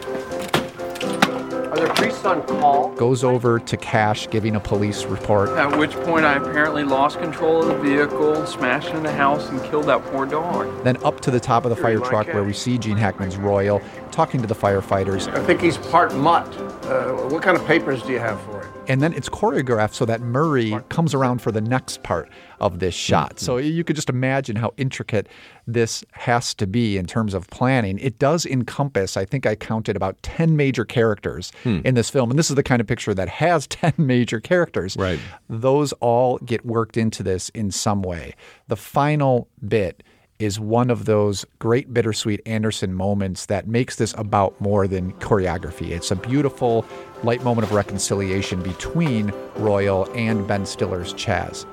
Are 1.67 1.77
there 1.77 1.93
priests 1.95 2.25
on 2.25 2.43
call? 2.47 2.95
Goes 2.95 3.23
over 3.23 3.59
to 3.59 3.77
Cash 3.77 4.31
giving 4.31 4.57
a 4.57 4.61
police 4.61 5.05
report. 5.05 5.51
At 5.51 5.77
which 5.77 5.91
point 5.91 6.25
I 6.25 6.37
apparently 6.37 6.85
lost 6.85 7.19
control 7.19 7.63
of 7.63 7.69
the 7.69 7.79
vehicle, 7.79 8.47
smashed 8.47 8.89
into 8.89 9.01
the 9.01 9.13
house, 9.13 9.49
and 9.51 9.63
killed 9.65 9.85
that 9.87 10.03
poor 10.07 10.25
dog. 10.25 10.85
Then 10.85 10.97
up 11.05 11.21
to 11.21 11.31
the 11.31 11.41
top 11.41 11.65
of 11.65 11.71
the 11.71 11.77
fire 11.77 11.99
truck 11.99 12.29
where 12.29 12.45
we 12.45 12.55
see 12.55 12.79
Gene 12.79 12.97
Hackman's 12.97 13.37
Royal 13.37 13.83
talking 14.11 14.41
to 14.41 14.47
the 14.47 14.55
firefighters. 14.55 15.29
I 15.35 15.45
think 15.45 15.61
he's 15.61 15.77
part 15.77 16.15
mutt. 16.15 16.47
Uh, 16.87 17.13
what 17.29 17.43
kind 17.43 17.59
of 17.59 17.67
papers 17.67 18.03
do 18.03 18.13
you 18.13 18.21
have 18.21 18.41
for 18.43 18.56
it? 18.56 18.56
And 18.89 19.01
then 19.01 19.13
it's 19.13 19.29
choreographed 19.29 19.95
so 19.95 20.05
that 20.05 20.21
Murray 20.21 20.77
comes 20.89 21.15
around 21.15 21.41
for 21.43 21.51
the 21.53 21.61
next 21.61 22.03
part 22.03 22.29
of 22.61 22.79
this 22.79 22.95
shot. 22.95 23.39
So 23.39 23.57
you 23.59 23.85
could 23.85 23.97
just 23.97 24.09
imagine 24.09 24.57
how 24.57 24.73
intricate 24.77 25.29
this 25.67 26.05
has 26.13 26.55
to 26.55 26.67
be 26.67 26.97
in 26.97 27.07
terms 27.07 27.35
of 27.35 27.49
planning. 27.51 27.99
It 27.99 28.19
does 28.19 28.47
encompass, 28.47 29.17
I 29.17 29.25
think 29.25 29.45
I 29.47 29.55
counted 29.57 29.97
about 29.97 30.23
10 30.23 30.57
major 30.57 30.85
characters 30.85 31.53
Hmm. 31.65 31.81
in 31.85 31.95
this 31.95 32.09
film. 32.09 32.31
And 32.31 32.39
this 32.39 32.49
is 32.51 32.57
the 32.57 32.63
kind 32.63 32.81
of 32.81 32.87
picture 32.87 33.13
that 33.15 33.29
has 33.29 33.67
10 33.69 33.95
major 33.99 34.41
characters. 34.41 34.97
Right. 34.97 35.19
Those 35.51 35.93
all 35.95 36.39
get 36.39 36.65
worked 36.65 36.97
into 36.97 37.23
this 37.23 37.49
in 37.51 37.71
some 37.71 38.03
way. 38.03 38.35
The 38.69 38.77
final 38.77 39.49
bit 39.67 40.03
is 40.39 40.61
one 40.61 40.91
of 40.91 41.05
those 41.05 41.45
great 41.59 41.93
bittersweet 41.93 42.41
Anderson 42.47 42.93
moments 42.93 43.47
that 43.47 43.67
makes 43.67 43.97
this 43.97 44.15
about 44.19 44.61
more 44.61 44.87
than 44.87 45.13
choreography. 45.15 45.91
It's 45.91 46.11
a 46.11 46.17
beautiful 46.17 46.85
light 47.23 47.43
moment 47.43 47.67
of 47.67 47.73
reconciliation 47.73 48.63
between 48.63 49.33
Royal 49.57 50.11
and 50.15 50.47
Ben 50.47 50.67
Stiller's 50.67 51.15
Chaz. 51.15 51.67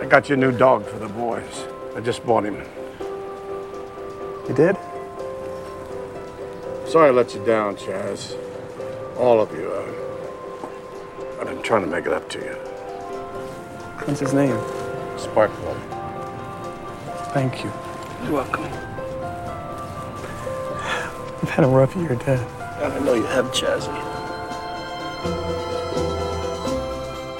I 0.00 0.06
got 0.06 0.28
you 0.28 0.34
a 0.34 0.38
new 0.38 0.50
dog 0.50 0.84
for 0.86 0.98
the 0.98 1.08
boys. 1.08 1.64
I 1.94 2.00
just 2.00 2.24
bought 2.26 2.44
him. 2.44 2.56
You 4.48 4.54
did? 4.54 4.76
Sorry 6.88 7.08
I 7.08 7.10
let 7.10 7.34
you 7.34 7.44
down, 7.46 7.76
Chaz. 7.76 8.36
All 9.16 9.40
of 9.40 9.52
you. 9.52 9.70
Uh, 9.70 11.40
I've 11.40 11.46
been 11.46 11.62
trying 11.62 11.82
to 11.82 11.88
make 11.88 12.06
it 12.06 12.12
up 12.12 12.28
to 12.30 12.38
you. 12.38 12.54
What's 14.04 14.20
his 14.20 14.32
name? 14.34 14.58
Sparkle. 15.16 15.74
Thank 17.32 17.62
you. 17.62 17.72
You're 18.22 18.32
welcome. 18.32 18.64
I've 21.42 21.50
had 21.50 21.64
a 21.64 21.68
rough 21.68 21.96
year, 21.96 22.14
Dad. 22.14 22.38
I 22.80 22.98
know 23.00 23.14
you 23.14 23.24
have, 23.24 23.46
Chazzy. 23.46 24.11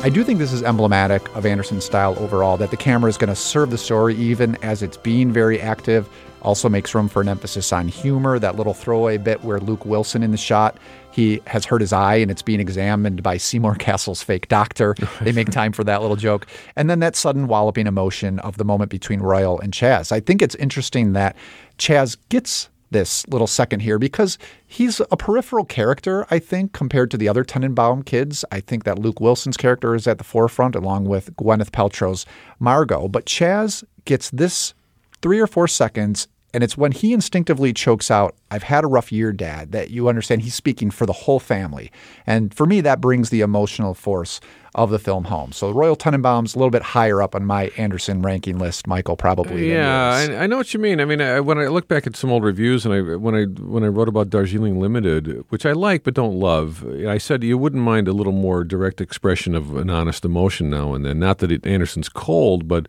I 0.02 0.08
do 0.08 0.24
think 0.24 0.40
this 0.40 0.52
is 0.52 0.64
emblematic 0.64 1.32
of 1.36 1.46
Anderson's 1.46 1.84
style 1.84 2.18
overall, 2.18 2.56
that 2.56 2.72
the 2.72 2.76
camera 2.76 3.08
is 3.08 3.16
going 3.16 3.28
to 3.28 3.36
serve 3.36 3.70
the 3.70 3.78
story 3.78 4.16
even 4.16 4.56
as 4.56 4.82
it's 4.82 4.96
being 4.96 5.32
very 5.32 5.60
active. 5.60 6.08
Also 6.42 6.68
makes 6.68 6.92
room 6.92 7.06
for 7.06 7.22
an 7.22 7.28
emphasis 7.28 7.72
on 7.72 7.86
humor. 7.86 8.40
That 8.40 8.56
little 8.56 8.74
throwaway 8.74 9.16
bit 9.16 9.44
where 9.44 9.60
Luke 9.60 9.86
Wilson 9.86 10.24
in 10.24 10.32
the 10.32 10.36
shot, 10.36 10.76
he 11.12 11.40
has 11.46 11.64
hurt 11.64 11.80
his 11.80 11.92
eye 11.92 12.16
and 12.16 12.32
it's 12.32 12.42
being 12.42 12.58
examined 12.58 13.22
by 13.22 13.36
Seymour 13.36 13.74
Cassel's 13.78 14.24
fake 14.24 14.48
doctor. 14.48 14.96
They 15.20 15.30
make 15.30 15.50
time 15.52 15.70
for 15.70 15.84
that 15.84 16.02
little 16.02 16.16
joke. 16.16 16.48
And 16.74 16.90
then 16.90 16.98
that 16.98 17.14
sudden 17.14 17.46
walloping 17.46 17.86
emotion 17.86 18.40
of 18.40 18.56
the 18.56 18.64
moment 18.64 18.90
between 18.90 19.20
Royal 19.20 19.60
and 19.60 19.72
Chaz. 19.72 20.10
I 20.10 20.18
think 20.18 20.42
it's 20.42 20.56
interesting 20.56 21.12
that 21.12 21.36
Chaz 21.78 22.16
gets 22.28 22.68
this 22.92 23.26
little 23.28 23.46
second 23.46 23.80
here 23.80 23.98
because 23.98 24.38
he's 24.66 25.00
a 25.10 25.16
peripheral 25.16 25.64
character, 25.64 26.26
I 26.30 26.38
think, 26.38 26.72
compared 26.72 27.10
to 27.10 27.16
the 27.16 27.28
other 27.28 27.44
Tenenbaum 27.44 28.04
kids. 28.04 28.44
I 28.52 28.60
think 28.60 28.84
that 28.84 28.98
Luke 28.98 29.20
Wilson's 29.20 29.56
character 29.56 29.94
is 29.94 30.06
at 30.06 30.18
the 30.18 30.24
forefront 30.24 30.74
along 30.74 31.04
with 31.04 31.34
Gwyneth 31.36 31.70
Paltrow's 31.70 32.24
Margot. 32.58 33.08
But 33.08 33.26
Chaz 33.26 33.84
gets 34.04 34.30
this 34.30 34.74
three 35.20 35.40
or 35.40 35.46
four 35.46 35.68
seconds, 35.68 36.28
and 36.54 36.62
it's 36.62 36.76
when 36.76 36.92
he 36.92 37.12
instinctively 37.12 37.72
chokes 37.72 38.10
out, 38.10 38.34
I've 38.50 38.64
had 38.64 38.84
a 38.84 38.86
rough 38.86 39.10
year, 39.10 39.32
Dad, 39.32 39.72
that 39.72 39.90
you 39.90 40.08
understand 40.08 40.42
he's 40.42 40.54
speaking 40.54 40.90
for 40.90 41.06
the 41.06 41.12
whole 41.12 41.40
family. 41.40 41.90
And 42.26 42.52
for 42.52 42.66
me, 42.66 42.80
that 42.82 43.00
brings 43.00 43.30
the 43.30 43.40
emotional 43.40 43.94
force 43.94 44.40
of 44.74 44.90
the 44.90 44.98
film 44.98 45.24
home. 45.24 45.52
So 45.52 45.70
Royal 45.70 45.96
Tenenbaum's 45.96 46.54
a 46.54 46.58
little 46.58 46.70
bit 46.70 46.82
higher 46.82 47.22
up 47.22 47.34
on 47.34 47.44
my 47.44 47.70
Anderson 47.76 48.22
ranking 48.22 48.58
list, 48.58 48.86
Michael, 48.86 49.16
probably. 49.16 49.70
Yeah. 49.70 50.12
I, 50.12 50.44
I 50.44 50.46
know 50.46 50.56
what 50.56 50.72
you 50.72 50.80
mean. 50.80 51.00
I 51.00 51.04
mean, 51.04 51.20
I, 51.20 51.40
when 51.40 51.58
I 51.58 51.66
look 51.66 51.88
back 51.88 52.06
at 52.06 52.16
some 52.16 52.30
old 52.30 52.42
reviews, 52.42 52.86
and 52.86 52.94
I 52.94 53.16
when 53.16 53.34
I 53.34 53.44
when 53.44 53.84
I 53.84 53.88
wrote 53.88 54.08
about 54.08 54.30
Darjeeling 54.30 54.80
Limited, 54.80 55.44
which 55.50 55.66
I 55.66 55.72
like 55.72 56.04
but 56.04 56.14
don't 56.14 56.38
love, 56.38 56.86
I 57.06 57.18
said 57.18 57.44
you 57.44 57.58
wouldn't 57.58 57.82
mind 57.82 58.08
a 58.08 58.12
little 58.12 58.32
more 58.32 58.64
direct 58.64 59.00
expression 59.00 59.54
of 59.54 59.76
an 59.76 59.90
honest 59.90 60.24
emotion 60.24 60.70
now 60.70 60.94
and 60.94 61.04
then. 61.04 61.18
Not 61.18 61.38
that 61.38 61.52
it, 61.52 61.66
Anderson's 61.66 62.08
cold, 62.08 62.66
but 62.66 62.86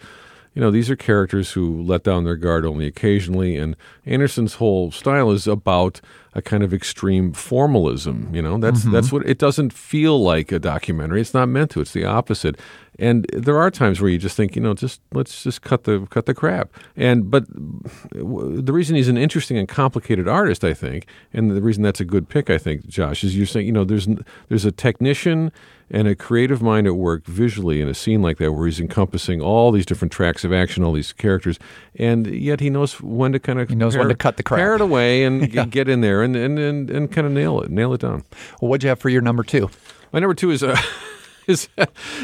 you 0.53 0.61
know 0.61 0.69
these 0.71 0.89
are 0.89 0.95
characters 0.95 1.51
who 1.53 1.81
let 1.81 2.03
down 2.03 2.23
their 2.23 2.35
guard 2.35 2.65
only 2.65 2.85
occasionally, 2.87 3.57
and 3.57 3.75
Anderson's 4.05 4.55
whole 4.55 4.91
style 4.91 5.31
is 5.31 5.47
about 5.47 5.99
a 6.35 6.41
kind 6.41 6.63
of 6.63 6.73
extreme 6.73 7.31
formalism. 7.33 8.29
You 8.33 8.41
know, 8.41 8.57
that's 8.57 8.83
Mhm. 8.85 8.91
that's 8.91 9.11
what 9.11 9.27
it 9.27 9.37
doesn't 9.39 9.73
feel 9.73 10.21
like 10.21 10.51
a 10.51 10.59
documentary. 10.59 11.21
It's 11.21 11.33
not 11.33 11.49
meant 11.49 11.71
to. 11.71 11.81
It's 11.81 11.93
the 11.93 12.05
opposite. 12.05 12.57
And 12.99 13.25
there 13.33 13.57
are 13.57 13.71
times 13.71 13.99
where 13.99 14.09
you 14.09 14.17
just 14.17 14.37
think, 14.37 14.55
you 14.55 14.61
know, 14.61 14.73
just 14.73 15.01
let's 15.13 15.43
just 15.43 15.61
cut 15.61 15.85
the 15.85 16.05
cut 16.09 16.25
the 16.25 16.33
crap. 16.33 16.71
And 16.95 17.31
but 17.31 17.45
the 17.49 18.73
reason 18.73 18.95
he's 18.95 19.07
an 19.07 19.17
interesting 19.17 19.57
and 19.57 19.67
complicated 19.67 20.27
artist, 20.27 20.63
I 20.63 20.73
think, 20.73 21.07
and 21.33 21.51
the 21.51 21.61
reason 21.61 21.81
that's 21.81 21.99
a 21.99 22.05
good 22.05 22.29
pick, 22.29 22.49
I 22.49 22.57
think, 22.57 22.87
Josh, 22.87 23.23
is 23.23 23.35
you're 23.35 23.47
saying, 23.47 23.65
you 23.65 23.71
know, 23.71 23.83
there's 23.83 24.07
there's 24.49 24.65
a 24.65 24.71
technician 24.71 25.51
and 25.89 26.07
a 26.07 26.15
creative 26.15 26.61
mind 26.61 26.87
at 26.87 26.95
work 26.95 27.25
visually 27.25 27.81
in 27.81 27.87
a 27.87 27.93
scene 27.93 28.21
like 28.21 28.37
that 28.37 28.51
where 28.51 28.65
he's 28.65 28.79
encompassing 28.79 29.41
all 29.41 29.71
these 29.71 29.85
different 29.85 30.11
tracks 30.11 30.43
of 30.43 30.53
action, 30.53 30.83
all 30.83 30.93
these 30.93 31.13
characters, 31.13 31.59
and 31.95 32.27
yet 32.27 32.59
he 32.59 32.69
knows 32.69 33.01
when 33.01 33.31
to 33.31 33.39
kind 33.39 33.59
of 33.59 33.69
he 33.69 33.75
knows 33.75 33.97
when 33.97 34.07
to 34.07 34.15
cut 34.15 34.37
the 34.37 34.43
crap. 34.43 34.59
pare 34.59 34.75
it 34.75 34.81
away, 34.81 35.23
and 35.23 35.51
g- 35.51 35.65
get 35.65 35.89
in 35.89 36.01
there 36.01 36.21
and 36.21 36.35
and, 36.35 36.59
and, 36.59 36.89
and 36.89 37.11
kind 37.11 37.25
of 37.25 37.33
nail 37.33 37.59
it, 37.61 37.71
nail 37.71 37.93
it 37.93 38.01
down. 38.01 38.23
Well, 38.61 38.69
what'd 38.69 38.83
you 38.83 38.89
have 38.89 38.99
for 38.99 39.09
your 39.09 39.21
number 39.21 39.43
two? 39.43 39.69
My 40.11 40.19
number 40.19 40.35
two 40.35 40.51
is 40.51 40.61
uh, 40.63 40.75
a. 40.77 40.83
Is, 41.47 41.67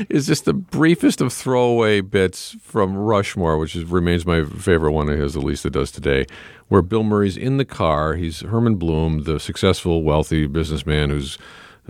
is 0.07 0.27
just 0.27 0.45
the 0.45 0.53
briefest 0.53 1.19
of 1.19 1.33
throwaway 1.33 1.99
bits 1.99 2.55
from 2.61 2.95
Rushmore, 2.95 3.57
which 3.57 3.75
is, 3.75 3.83
remains 3.83 4.25
my 4.25 4.45
favorite 4.45 4.93
one 4.93 5.09
of 5.09 5.19
his, 5.19 5.35
at 5.35 5.43
least 5.43 5.65
it 5.65 5.73
does 5.73 5.91
today, 5.91 6.25
where 6.69 6.81
Bill 6.81 7.03
Murray's 7.03 7.35
in 7.35 7.57
the 7.57 7.65
car. 7.65 8.15
He's 8.15 8.39
Herman 8.41 8.75
Blume, 8.75 9.23
the 9.23 9.37
successful, 9.37 10.03
wealthy 10.03 10.47
businessman 10.47 11.09
who's 11.09 11.37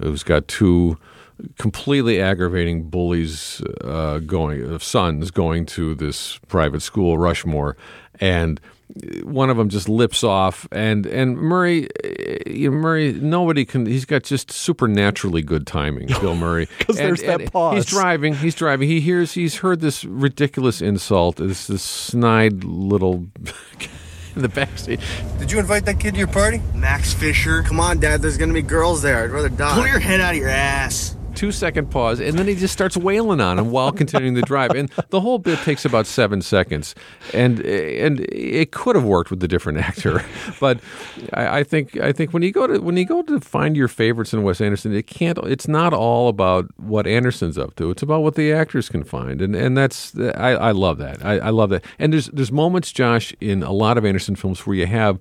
who's 0.01 0.23
got 0.23 0.47
two 0.47 0.97
completely 1.57 2.22
aggravating 2.22 2.89
bullies 2.89 3.61
uh, 3.81 4.19
going, 4.19 4.80
sons 4.80 5.31
going 5.31 5.65
to 5.68 5.95
this 5.95 6.38
private 6.47 6.81
school, 6.81 7.18
Rushmore, 7.18 7.77
and 8.19 8.60
one 9.24 9.49
of 9.49 9.57
them 9.57 9.70
just 9.70 9.88
lips 9.88 10.24
off, 10.24 10.68
and 10.72 11.06
and 11.06 11.38
Murray, 11.38 11.88
eh, 12.03 12.38
you 12.48 12.72
know, 12.72 12.78
Murray, 12.78 13.14
nobody 13.14 13.64
can. 13.66 13.86
He's 13.86 14.06
got 14.06 14.24
just 14.24 14.52
supernaturally 14.52 15.41
good 15.44 15.68
timing, 15.68 16.07
Bill 16.22 16.36
Murray. 16.36 16.66
'Cause 16.80 16.98
And- 16.98 17.07
there's 17.07 17.22
that 17.24 17.52
pause. 17.52 17.76
He's 17.76 17.86
driving. 17.86 18.34
He's 18.36 18.56
driving. 18.56 18.88
He 18.90 18.99
hears. 18.99 19.34
He's 19.34 19.57
heard 19.57 19.80
this 19.82 20.03
ridiculous 20.03 20.82
insult. 20.82 21.36
This 21.38 21.68
this 21.68 21.84
snide 21.84 22.64
little 22.64 23.28
in 24.36 24.41
the 24.41 24.49
backseat. 24.49 24.99
Did 25.40 25.52
you 25.52 25.60
invite 25.60 25.86
that 25.86 25.99
kid 25.99 26.14
to 26.14 26.18
your 26.18 26.28
party? 26.28 26.61
Max 26.74 27.14
Fisher. 27.14 27.61
Come 27.64 27.80
on, 27.80 27.99
Dad. 27.99 28.22
There's 28.22 28.38
gonna 28.38 28.53
be 28.53 28.61
girls 28.64 29.02
there. 29.03 29.24
I'd 29.24 29.30
rather 29.32 29.49
die. 29.49 29.76
Pull 29.76 29.88
your 29.88 29.99
head 29.99 30.20
out 30.20 30.32
of 30.34 30.40
your 30.40 30.49
ass. 30.49 31.16
Two 31.40 31.53
second 31.53 31.90
pause, 31.90 32.20
and 32.20 32.38
then 32.38 32.48
he 32.48 32.56
just 32.56 32.74
starts 32.74 32.98
wailing 32.98 33.40
on 33.40 33.57
him 33.57 33.72
while 33.72 33.94
continuing 33.94 34.34
the 34.34 34.41
drive. 34.41 34.72
And 34.72 34.91
the 35.10 35.22
whole 35.22 35.40
bit 35.40 35.57
takes 35.60 35.86
about 35.86 36.06
seven 36.06 36.41
seconds, 36.41 36.95
and 37.34 37.61
and 37.61 38.20
it 38.30 38.74
could 38.74 38.98
have 38.98 39.06
worked 39.06 39.32
with 39.32 39.41
a 39.41 39.48
different 39.48 39.78
actor, 39.78 40.22
but 40.60 40.82
I, 41.32 41.60
I 41.60 41.64
think 41.64 41.98
I 41.98 42.11
think 42.11 42.34
when 42.34 42.44
you 42.44 42.52
go 42.52 42.68
to 42.68 42.80
when 42.80 42.98
you 42.98 43.06
go 43.06 43.22
to 43.22 43.40
find 43.40 43.78
your 43.78 43.88
favorites 43.88 44.34
in 44.34 44.44
Wes 44.44 44.60
Anderson, 44.60 44.94
it 44.94 45.07
can't. 45.07 45.38
It's 45.45 45.70
not 45.70 45.94
all 45.94 46.28
about 46.28 46.68
what 46.76 47.07
Anderson's 47.07 47.57
up 47.57 47.74
to. 47.78 47.90
It's 47.90 48.03
about 48.03 48.22
what 48.22 48.36
the 48.36 48.52
actors 48.52 48.90
can 48.90 49.06
find, 49.06 49.41
and 49.41 49.56
and 49.56 49.78
that's 49.78 50.14
I, 50.20 50.49
I 50.56 50.72
love 50.72 50.98
that. 50.98 51.24
I, 51.24 51.38
I 51.38 51.49
love 51.52 51.70
that. 51.70 51.86
And 51.98 52.11
there's 52.11 52.28
there's 52.28 52.52
moments, 52.52 52.91
Josh, 52.91 53.34
in 53.40 53.64
a 53.64 53.72
lot 53.72 53.98
of 53.98 54.03
Anderson 54.03 54.36
films 54.36 54.68
where 54.68 54.76
you 54.76 54.88
have 54.88 55.20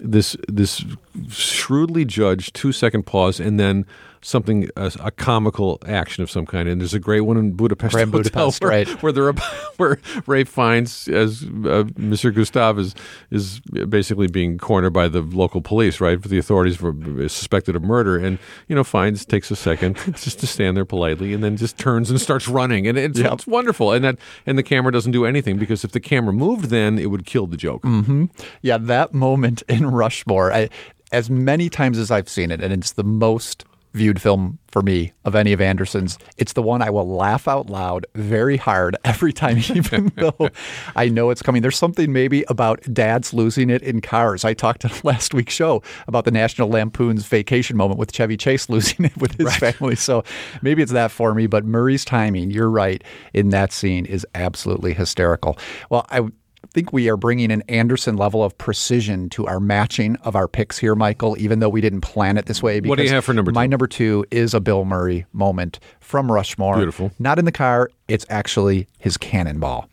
this 0.00 0.36
this 0.48 0.84
shrewdly 1.28 2.04
judged 2.04 2.52
two 2.56 2.72
second 2.72 3.04
pause 3.06 3.38
and 3.38 3.60
then 3.60 3.86
something 4.22 4.68
a, 4.76 4.92
a 5.00 5.10
comical 5.10 5.78
action 5.86 6.22
of 6.22 6.30
some 6.30 6.46
kind 6.46 6.68
and 6.68 6.80
there's 6.80 6.94
a 6.94 7.00
great 7.00 7.22
one 7.22 7.36
in 7.36 7.52
Budapest 7.52 7.92
Grand 7.92 8.12
Hotel 8.12 8.22
Budapest, 8.50 8.62
where, 8.62 8.70
right. 8.70 9.02
where 9.02 9.12
they're 9.12 9.32
where 9.78 9.98
Ralph 10.26 10.48
Fiennes 10.48 11.08
as 11.08 11.42
uh, 11.42 11.84
Mr. 11.98 12.32
Gustave 12.34 12.80
is 12.80 12.94
is 13.30 13.60
basically 13.60 14.28
being 14.28 14.58
cornered 14.58 14.92
by 14.92 15.08
the 15.08 15.20
local 15.22 15.60
police 15.60 16.00
right 16.00 16.20
for 16.22 16.28
the 16.28 16.38
authorities 16.38 16.76
for 16.76 16.94
suspected 17.28 17.74
of 17.76 17.82
murder 17.82 18.16
and 18.16 18.38
you 18.68 18.74
know 18.76 18.84
Fiennes 18.84 19.24
takes 19.24 19.50
a 19.50 19.56
second 19.56 19.96
just 20.16 20.38
to 20.40 20.46
stand 20.46 20.76
there 20.76 20.84
politely 20.84 21.32
and 21.34 21.42
then 21.42 21.56
just 21.56 21.76
turns 21.78 22.10
and 22.10 22.20
starts 22.20 22.46
running 22.48 22.86
and 22.86 22.96
it's, 22.98 23.18
Yep. 23.18 23.32
it's 23.32 23.46
wonderful 23.46 23.92
and 23.92 24.04
that 24.04 24.18
and 24.46 24.56
the 24.56 24.62
camera 24.62 24.92
doesn't 24.92 25.12
do 25.12 25.24
anything 25.24 25.58
because 25.58 25.84
if 25.84 25.92
the 25.92 26.00
camera 26.00 26.32
moved 26.32 26.66
then 26.66 26.98
it 26.98 27.06
would 27.10 27.26
kill 27.26 27.46
the 27.46 27.56
joke 27.56 27.82
hmm 27.82 28.26
Yeah, 28.62 28.78
that 28.78 29.12
moment 29.12 29.62
in 29.68 29.86
Rushmore, 29.90 30.52
I, 30.52 30.68
as 31.10 31.28
many 31.28 31.68
times 31.68 31.98
as 31.98 32.10
I've 32.10 32.28
seen 32.28 32.50
it, 32.50 32.62
and 32.62 32.72
it's 32.72 32.92
the 32.92 33.04
most 33.04 33.64
viewed 33.92 34.20
film 34.20 34.58
for 34.68 34.82
me 34.82 35.12
of 35.24 35.34
any 35.34 35.52
of 35.52 35.60
Anderson's. 35.60 36.18
It's 36.38 36.54
the 36.54 36.62
one 36.62 36.80
I 36.80 36.90
will 36.90 37.06
laugh 37.06 37.46
out 37.46 37.68
loud 37.68 38.06
very 38.14 38.56
hard 38.56 38.96
every 39.04 39.32
time, 39.32 39.58
even 39.74 40.12
though 40.16 40.48
I 40.96 41.08
know 41.08 41.30
it's 41.30 41.42
coming. 41.42 41.62
There's 41.62 41.76
something 41.76 42.12
maybe 42.12 42.44
about 42.48 42.82
dads 42.92 43.34
losing 43.34 43.70
it 43.70 43.82
in 43.82 44.00
cars. 44.00 44.44
I 44.44 44.54
talked 44.54 44.84
on 44.86 44.92
last 45.04 45.34
week's 45.34 45.54
show 45.54 45.82
about 46.08 46.24
the 46.24 46.30
National 46.30 46.68
Lampoon's 46.68 47.26
vacation 47.26 47.76
moment 47.76 47.98
with 47.98 48.12
Chevy 48.12 48.36
Chase 48.36 48.68
losing 48.68 49.04
it 49.06 49.16
with 49.16 49.36
his 49.36 49.54
family. 49.56 49.96
So 49.96 50.24
maybe 50.62 50.82
it's 50.82 50.92
that 50.92 51.10
for 51.10 51.34
me. 51.34 51.46
But 51.46 51.64
Murray's 51.64 52.04
timing, 52.04 52.50
you're 52.50 52.70
right, 52.70 53.04
in 53.34 53.50
that 53.50 53.72
scene 53.72 54.06
is 54.06 54.26
absolutely 54.34 54.94
hysterical. 54.94 55.58
Well, 55.90 56.06
I 56.10 56.28
think 56.72 56.92
we 56.92 57.08
are 57.08 57.16
bringing 57.16 57.52
an 57.52 57.62
Anderson 57.68 58.16
level 58.16 58.42
of 58.42 58.56
precision 58.56 59.28
to 59.30 59.46
our 59.46 59.60
matching 59.60 60.16
of 60.16 60.34
our 60.34 60.48
picks 60.48 60.78
here, 60.78 60.94
Michael, 60.94 61.36
even 61.38 61.60
though 61.60 61.68
we 61.68 61.80
didn't 61.80 62.00
plan 62.00 62.38
it 62.38 62.46
this 62.46 62.62
way. 62.62 62.80
What 62.80 62.96
do 62.96 63.04
you 63.04 63.10
have 63.10 63.24
for 63.24 63.34
number 63.34 63.52
My 63.52 63.66
number 63.66 63.86
two 63.86 64.24
is 64.30 64.54
a 64.54 64.60
Bill 64.60 64.84
Murray 64.84 65.26
moment 65.32 65.78
from 66.00 66.32
Rushmore. 66.32 66.76
Beautiful. 66.76 67.12
Not 67.18 67.38
in 67.38 67.44
the 67.44 67.52
car, 67.52 67.90
it's 68.08 68.26
actually 68.30 68.88
his 68.98 69.16
cannonball. 69.16 69.88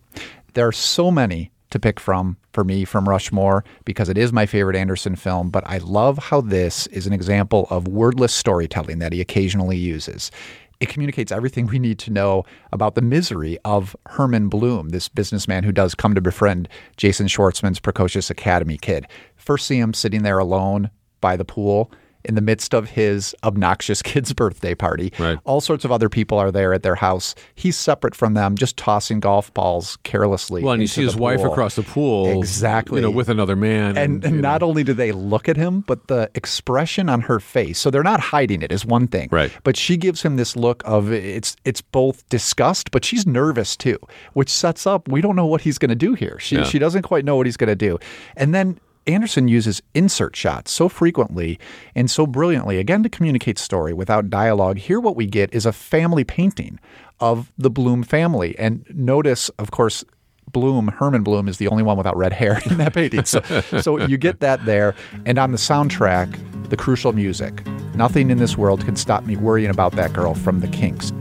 There 0.53 0.68
are 0.68 0.72
so 0.72 1.11
many 1.11 1.51
to 1.69 1.80
pick 1.80 1.99
from 1.99 2.38
for 2.53 2.64
me 2.64 2.84
from 2.85 3.07
Rushmore 3.07 3.64
because 3.85 4.10
it 4.10 4.18
is 4.18 4.34
my 4.34 4.45
favorite 4.45 4.76
Anderson 4.76 5.15
film, 5.15 5.49
but 5.49 5.64
I 5.68 5.77
love 5.77 6.18
how 6.18 6.41
this 6.41 6.88
is 6.88 7.06
an 7.06 7.14
example 7.14 7.68
of 7.69 7.88
wordless 7.88 8.34
storytelling 8.34 8.99
that 8.99 9.14
he 9.14 9.22
occasionally 9.22 9.77
uses. 9.77 10.31
It 10.80 10.88
communicates 10.88 11.31
everything 11.31 11.68
we 11.68 11.77
need 11.77 11.99
to 11.99 12.11
know 12.11 12.45
about 12.72 12.95
the 12.95 13.01
misery 13.01 13.57
of 13.65 13.97
Herman 14.06 14.47
Blume, 14.47 14.89
this 14.89 15.10
businessman 15.10 15.64
who 15.65 15.73
does 15.73 15.93
come 15.93 16.15
to 16.15 16.22
befriend 16.22 16.69
Jason 16.95 17.27
Schwartzman's 17.27 17.81
precocious 17.81 18.30
academy 18.30 18.77
kid. 18.77 19.06
First 19.35 19.68
see 19.68 19.77
him 19.77 19.93
sitting 19.93 20.23
there 20.23 20.39
alone 20.39 20.89
by 21.19 21.35
the 21.35 21.43
pool 21.43 21.91
in 22.30 22.35
the 22.35 22.41
midst 22.41 22.73
of 22.73 22.91
his 22.91 23.35
obnoxious 23.43 24.01
kid's 24.10 24.31
birthday 24.34 24.76
party. 24.76 25.11
Right. 25.19 25.38
All 25.43 25.60
sorts 25.61 25.84
of 25.84 25.91
other 25.91 26.07
people 26.07 26.38
are 26.38 26.51
there 26.51 26.73
at 26.73 26.84
their 26.84 26.95
house. 26.95 27.34
He's 27.56 27.76
separate 27.76 28.15
from 28.15 28.35
them, 28.35 28.56
just 28.56 28.77
tossing 28.77 29.19
golf 29.19 29.51
balls 29.53 29.97
carelessly. 30.03 30.64
Well, 30.64 30.73
and 30.73 30.81
you 30.81 30.88
see 30.88 31.03
his 31.03 31.15
the 31.15 31.22
wife 31.22 31.41
across 31.43 31.76
the 31.76 31.84
pool, 31.84 32.38
Exactly. 32.39 32.97
You 33.01 33.07
know, 33.07 33.11
with 33.11 33.30
another 33.30 33.56
man, 33.56 33.97
And, 33.97 34.23
and 34.23 34.41
not 34.41 34.61
only 34.64 34.84
do 34.84 34.93
they 34.93 35.11
look 35.11 35.49
at 35.49 35.57
him, 35.57 35.81
but 35.81 36.07
the 36.07 36.30
expression 36.35 37.10
on 37.10 37.22
her 37.22 37.39
face. 37.39 37.80
So 37.80 37.89
they're 37.89 38.03
not 38.03 38.19
hiding 38.19 38.61
it 38.61 38.72
is 38.72 38.85
one 38.85 39.07
thing. 39.07 39.30
Right. 39.31 39.51
But 39.64 39.76
she 39.76 39.97
gives 39.97 40.22
him 40.22 40.35
this 40.35 40.56
look 40.56 40.84
of 40.85 41.11
it's 41.11 41.56
it's 41.65 41.81
both 41.81 42.27
disgust, 42.30 42.91
but 42.91 43.03
she's 43.03 43.26
nervous 43.26 43.76
too, 43.76 43.97
which 44.34 44.49
sets 44.49 44.85
up 44.85 45.07
we 45.07 45.22
don't 45.22 45.35
know 45.35 45.45
what 45.47 45.61
he's 45.61 45.77
going 45.80 45.89
to 45.89 45.95
do 45.95 46.14
here. 46.14 46.38
She 46.39 46.57
Yeah. 46.57 46.64
she 46.64 46.77
doesn't 46.80 47.01
quite 47.03 47.26
know 47.26 47.35
what 47.35 47.47
he's 47.47 47.57
going 47.57 47.69
to 47.69 47.76
do. 47.76 47.97
And 48.35 48.53
then 48.53 48.80
Anderson 49.10 49.48
uses 49.48 49.81
insert 49.94 50.36
shots 50.36 50.72
so 50.72 50.88
frequently 50.88 51.60
and 51.95 52.10
so 52.10 52.27
brilliantly, 52.27 52.77
again, 52.77 53.03
to 53.03 53.10
communicate 53.10 53.57
story 53.57 53.91
without 53.91 54.30
dialogue. 54.30 54.77
Here, 54.77 54.99
what 54.99 55.15
we 55.15 55.26
get 55.26 55.53
is 55.53 55.65
a 55.65 55.73
family 55.73 56.23
painting 56.23 56.80
of 57.19 57.52
the 57.57 57.69
Blume 57.69 58.03
family. 58.03 58.57
And 58.60 58.86
notice, 58.94 59.49
of 59.57 59.72
course, 59.72 60.03
Blume, 60.52 60.88
Herman 60.88 61.23
Blume, 61.23 61.48
is 61.48 61.57
the 61.57 61.68
only 61.68 61.84
one 61.84 61.98
without 61.98 62.15
red 62.18 62.34
hair 62.34 62.61
in 62.69 62.77
that 62.77 62.94
painting. 62.94 63.26
So, 63.26 63.41
so 63.81 63.99
you 63.99 64.18
get 64.18 64.40
that 64.40 64.65
there. 64.65 64.95
And 65.26 65.38
on 65.38 65.52
the 65.52 65.57
soundtrack, 65.57 66.69
the 66.69 66.77
crucial 66.77 67.14
music. 67.14 67.65
Nothing 67.95 68.30
in 68.30 68.38
this 68.38 68.57
world 68.57 68.86
can 68.86 68.95
stop 68.95 69.26
me 69.26 69.36
worrying 69.36 69.72
about 69.72 69.94
that 69.94 70.14
girl 70.14 70.36
from 70.36 70.60
the 70.60 70.68
Kinks. 70.68 71.11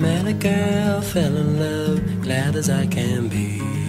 A 0.00 0.32
girl, 0.32 1.00
fell 1.02 1.36
in 1.36 1.58
love, 1.58 2.22
glad 2.22 2.56
as 2.56 2.70
I 2.70 2.86
can 2.86 3.28
be. 3.28 3.83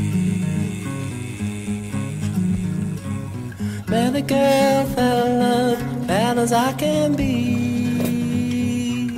A 3.88 4.22
girl, 4.22 4.86
fell 4.86 5.28
in 5.28 5.40
love, 5.40 6.08
bad 6.08 6.38
as 6.38 6.52
I 6.52 6.74
can 6.74 7.16
be. 7.16 9.18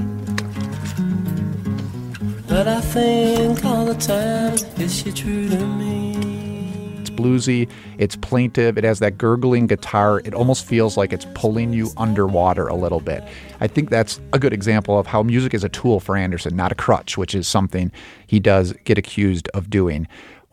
But 2.47 2.67
I 2.67 2.81
think 2.81 3.63
all 3.63 3.85
the 3.85 3.95
time, 3.95 4.53
is 4.79 4.97
she 4.97 5.11
true 5.11 5.49
to 5.49 5.65
me? 5.65 6.97
It's 6.99 7.09
bluesy, 7.09 7.69
it's 7.97 8.15
plaintive, 8.15 8.77
it 8.77 8.83
has 8.83 8.99
that 8.99 9.17
gurgling 9.17 9.67
guitar. 9.67 10.19
It 10.25 10.33
almost 10.33 10.65
feels 10.65 10.97
like 10.97 11.13
it's 11.13 11.25
pulling 11.33 11.73
you 11.73 11.89
underwater 11.95 12.67
a 12.67 12.75
little 12.75 12.99
bit. 12.99 13.23
I 13.61 13.67
think 13.67 13.89
that's 13.89 14.19
a 14.33 14.39
good 14.39 14.53
example 14.53 14.99
of 14.99 15.07
how 15.07 15.23
music 15.23 15.53
is 15.53 15.63
a 15.63 15.69
tool 15.69 15.99
for 15.99 16.17
Anderson, 16.17 16.55
not 16.55 16.71
a 16.71 16.75
crutch, 16.75 17.17
which 17.17 17.33
is 17.33 17.47
something 17.47 17.91
he 18.25 18.39
does 18.39 18.73
get 18.83 18.97
accused 18.97 19.47
of 19.53 19.69
doing. 19.69 20.07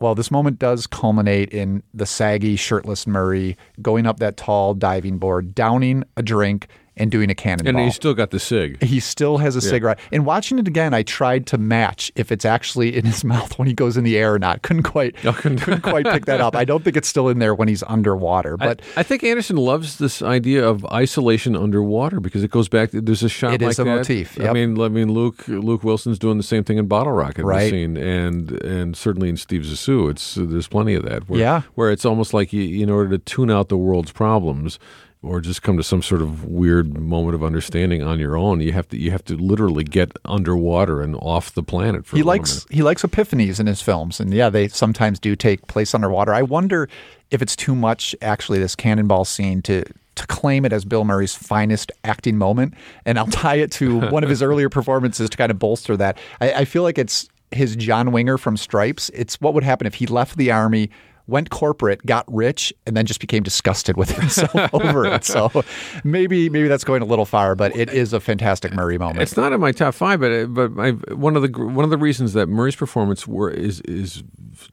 Well, 0.05 0.13
this 0.13 0.29
moment 0.29 0.59
does 0.59 0.85
culminate 0.85 1.49
in 1.49 1.81
the 1.91 2.05
saggy, 2.05 2.57
shirtless 2.57 3.07
Murray 3.07 3.57
going 3.81 4.05
up 4.05 4.19
that 4.19 4.37
tall 4.37 4.75
diving 4.75 5.17
board, 5.17 5.55
downing 5.55 6.03
a 6.15 6.21
drink, 6.21 6.67
and 6.97 7.11
doing 7.11 7.29
a 7.29 7.35
cannonball. 7.35 7.69
and 7.75 7.79
he's 7.79 7.95
still 7.95 8.13
got 8.13 8.31
the 8.31 8.39
cig. 8.39 8.81
He 8.81 8.99
still 8.99 9.37
has 9.39 9.55
a 9.55 9.59
Yeah. 9.59 9.69
cigarette. 9.69 9.99
And 10.11 10.25
watching 10.25 10.59
it 10.59 10.67
again, 10.67 10.93
I 10.93 11.03
tried 11.03 11.45
to 11.47 11.57
match 11.57 12.11
if 12.15 12.31
it's 12.31 12.45
actually 12.45 12.95
in 12.95 13.05
his 13.05 13.23
mouth 13.33 13.57
when 13.59 13.67
he 13.67 13.73
goes 13.73 13.97
in 13.97 14.03
the 14.03 14.17
air 14.17 14.33
or 14.33 14.39
not. 14.39 14.61
Couldn't 14.61 14.83
quite 14.83 15.15
couldn't 15.17 15.81
quite 15.81 16.05
pick 16.05 16.25
that 16.25 16.39
up. 16.41 16.55
I 16.55 16.63
don't 16.65 16.83
think 16.83 16.95
it's 16.97 17.07
still 17.07 17.27
in 17.29 17.39
there 17.39 17.53
when 17.53 17.67
he's 17.67 17.83
underwater. 17.87 18.55
But 18.57 18.81
I, 18.95 19.01
I 19.01 19.03
think 19.03 19.23
Anderson 19.23 19.57
loves 19.57 19.97
this 19.97 20.21
idea 20.21 20.67
of 20.67 20.85
isolation 20.85 21.55
underwater 21.55 22.19
because 22.19 22.43
it 22.43 22.51
goes 22.51 22.69
back. 22.69 22.91
There's 22.91 23.23
a 23.23 23.29
shot 23.29 23.53
It 23.55 23.61
like 23.61 23.71
is 23.71 23.79
a 23.79 23.83
that. 23.83 23.95
motif, 23.95 24.39
I 24.39 24.53
mean, 24.53 24.79
I 24.79 24.87
mean, 24.87 25.11
Luke 25.11 25.47
Luke 25.47 25.83
Wilson's 25.83 26.19
doing 26.19 26.37
the 26.37 26.43
same 26.43 26.63
thing 26.63 26.77
in 26.77 26.87
Bottle 26.87 27.13
Rocket 27.13 27.43
Right. 27.45 27.69
scene, 27.69 27.97
and 27.97 28.51
and 28.63 28.95
certainly 28.95 29.29
in 29.29 29.37
Steve 29.37 29.61
Zissou, 29.63 30.09
it's 30.09 30.35
there's 30.35 30.67
plenty 30.67 30.93
of 30.93 31.03
that. 31.03 31.29
Where, 31.29 31.39
Yeah. 31.39 31.61
where 31.75 31.91
it's 31.91 32.05
almost 32.05 32.33
like 32.33 32.53
you, 32.53 32.81
in 32.83 32.89
order 32.89 33.09
to 33.11 33.17
tune 33.17 33.51
out 33.51 33.69
the 33.69 33.77
world's 33.77 34.11
problems. 34.11 34.79
Or 35.25 35.41
just 35.41 35.63
come 35.63 35.75
to 35.77 35.83
some 35.83 36.03
sort 36.03 36.21
of 36.21 36.45
weird 36.45 36.99
moment 36.99 37.33
of 37.33 37.43
understanding 37.43 38.03
on 38.03 38.19
your 38.19 38.37
own. 38.37 38.61
You 38.61 38.73
have 38.73 38.87
to 38.89 38.97
you 38.97 39.09
have 39.09 39.25
to 39.25 39.35
literally 39.35 39.83
get 39.83 40.11
underwater 40.23 41.01
and 41.01 41.15
off 41.15 41.53
the 41.53 41.63
planet 41.63 42.05
for 42.05 42.15
he 42.15 42.21
likes 42.21 42.65
he 42.69 42.83
likes 42.83 43.01
epiphanies 43.01 43.59
in 43.59 43.65
his 43.65 43.81
films, 43.81 44.19
and 44.19 44.33
yeah, 44.33 44.49
they 44.49 44.67
sometimes 44.67 45.19
do 45.19 45.35
take 45.35 45.65
place 45.67 45.95
underwater. 45.95 46.33
I 46.33 46.43
wonder 46.43 46.87
if 47.31 47.41
it's 47.41 47.55
too 47.55 47.75
much 47.75 48.15
actually 48.21 48.59
this 48.59 48.75
cannonball 48.75 49.25
scene 49.25 49.61
to 49.63 49.83
to 50.15 50.27
claim 50.27 50.63
it 50.63 50.71
as 50.71 50.85
Bill 50.85 51.03
Murray's 51.03 51.35
finest 51.35 51.91
acting 52.03 52.37
moment, 52.37 52.73
and 53.05 53.17
I'll 53.17 53.27
tie 53.27 53.55
it 53.55 53.71
to 53.73 53.99
one 54.11 54.23
of 54.23 54.29
his 54.29 54.41
earlier 54.41 54.69
performances 54.69 55.29
to 55.29 55.37
kind 55.37 55.51
of 55.51 55.59
bolster 55.59 55.97
that. 55.97 56.17
I, 56.39 56.53
I 56.53 56.65
feel 56.65 56.83
like 56.83 56.97
it's 56.97 57.27
his 57.51 57.75
John 57.75 58.11
Winger 58.11 58.37
from 58.37 58.57
Stripes. 58.57 59.09
It's 59.09 59.39
what 59.41 59.53
would 59.53 59.63
happen 59.63 59.87
if 59.87 59.95
he 59.95 60.07
left 60.07 60.37
the 60.37 60.51
army. 60.51 60.89
Went 61.27 61.49
corporate, 61.49 62.05
got 62.05 62.25
rich, 62.31 62.73
and 62.85 62.95
then 62.95 63.05
just 63.05 63.19
became 63.19 63.43
disgusted 63.43 63.97
with 63.97 64.09
himself 64.17 64.73
over 64.73 65.05
it. 65.05 65.23
So 65.23 65.63
maybe 66.03 66.49
maybe 66.49 66.67
that's 66.67 66.83
going 66.83 67.01
a 67.01 67.05
little 67.05 67.25
far, 67.25 67.55
but 67.55 67.75
it 67.75 67.89
is 67.89 68.13
a 68.13 68.19
fantastic 68.19 68.73
Murray 68.73 68.97
moment. 68.97 69.21
It's 69.21 69.37
not 69.37 69.53
in 69.53 69.59
my 69.59 69.71
top 69.71 69.95
five, 69.95 70.19
but 70.19 70.53
but 70.53 71.17
one 71.17 71.35
of 71.35 71.41
the 71.41 71.67
one 71.67 71.83
of 71.83 71.89
the 71.89 71.97
reasons 71.97 72.33
that 72.33 72.47
Murray's 72.47 72.75
performance 72.75 73.27
were, 73.27 73.49
is 73.49 73.81
is 73.81 74.23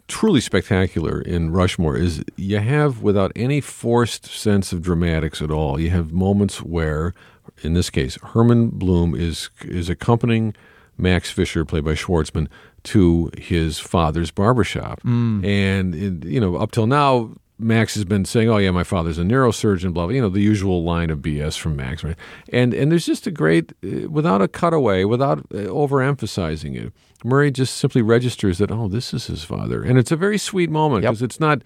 truly 0.09 0.41
spectacular 0.41 1.20
in 1.20 1.51
Rushmore 1.51 1.97
is 1.97 2.23
you 2.37 2.59
have 2.59 3.03
without 3.03 3.33
any 3.35 3.61
forced 3.61 4.27
sense 4.27 4.73
of 4.73 4.83
dramatics 4.83 5.43
at 5.43 5.51
all. 5.51 5.81
You 5.81 5.91
have 5.91 6.12
moments 6.12 6.62
where, 6.62 7.15
in 7.62 7.74
this 7.74 7.91
case, 7.91 8.19
Herman 8.23 8.70
Blume 8.70 9.15
is 9.15 9.51
is 9.62 9.89
accompanying 9.89 10.55
Max 10.97 11.31
Fisher, 11.31 11.65
played 11.65 11.85
by 11.85 11.95
Schwartzman, 11.95 12.49
to 12.84 13.30
his 13.38 13.78
father's 13.78 14.30
barbershop, 14.30 15.00
Mm. 15.02 15.44
and 15.46 16.24
you 16.24 16.40
know 16.40 16.56
up 16.56 16.70
till 16.72 16.86
now. 16.86 17.30
Max 17.59 17.94
has 17.94 18.04
been 18.04 18.24
saying, 18.24 18.48
"Oh 18.48 18.56
yeah, 18.56 18.72
my 18.72 18.82
father's 18.82 19.18
a 19.18 19.22
neurosurgeon." 19.22 19.92
Blah 19.94 20.06
blah. 20.06 20.14
You 20.14 20.20
know 20.22 20.28
the 20.28 20.40
usual 20.40 20.82
line 20.82 21.10
of 21.10 21.20
BS 21.22 21.56
from 21.56 21.76
Max, 21.76 22.02
right? 22.02 22.16
And 22.52 22.74
and 22.74 22.90
there's 22.90 23.06
just 23.06 23.28
a 23.28 23.30
great, 23.30 23.72
uh, 23.84 24.09
without 24.10 24.42
a 24.42 24.48
cutaway, 24.48 25.04
without 25.04 25.38
uh, 25.54 25.59
overemphasizing 26.06 26.74
it. 26.76 26.92
Murray 27.24 27.52
just 27.52 27.76
simply 27.76 28.02
registers 28.02 28.59
that, 28.59 28.72
oh, 28.72 28.88
this 28.88 29.14
is 29.14 29.26
his 29.28 29.44
father, 29.44 29.82
and 29.82 29.96
it's 29.96 30.10
a 30.10 30.16
very 30.16 30.38
sweet 30.38 30.70
moment 30.70 31.02
because 31.02 31.22
it's 31.22 31.38
not. 31.38 31.62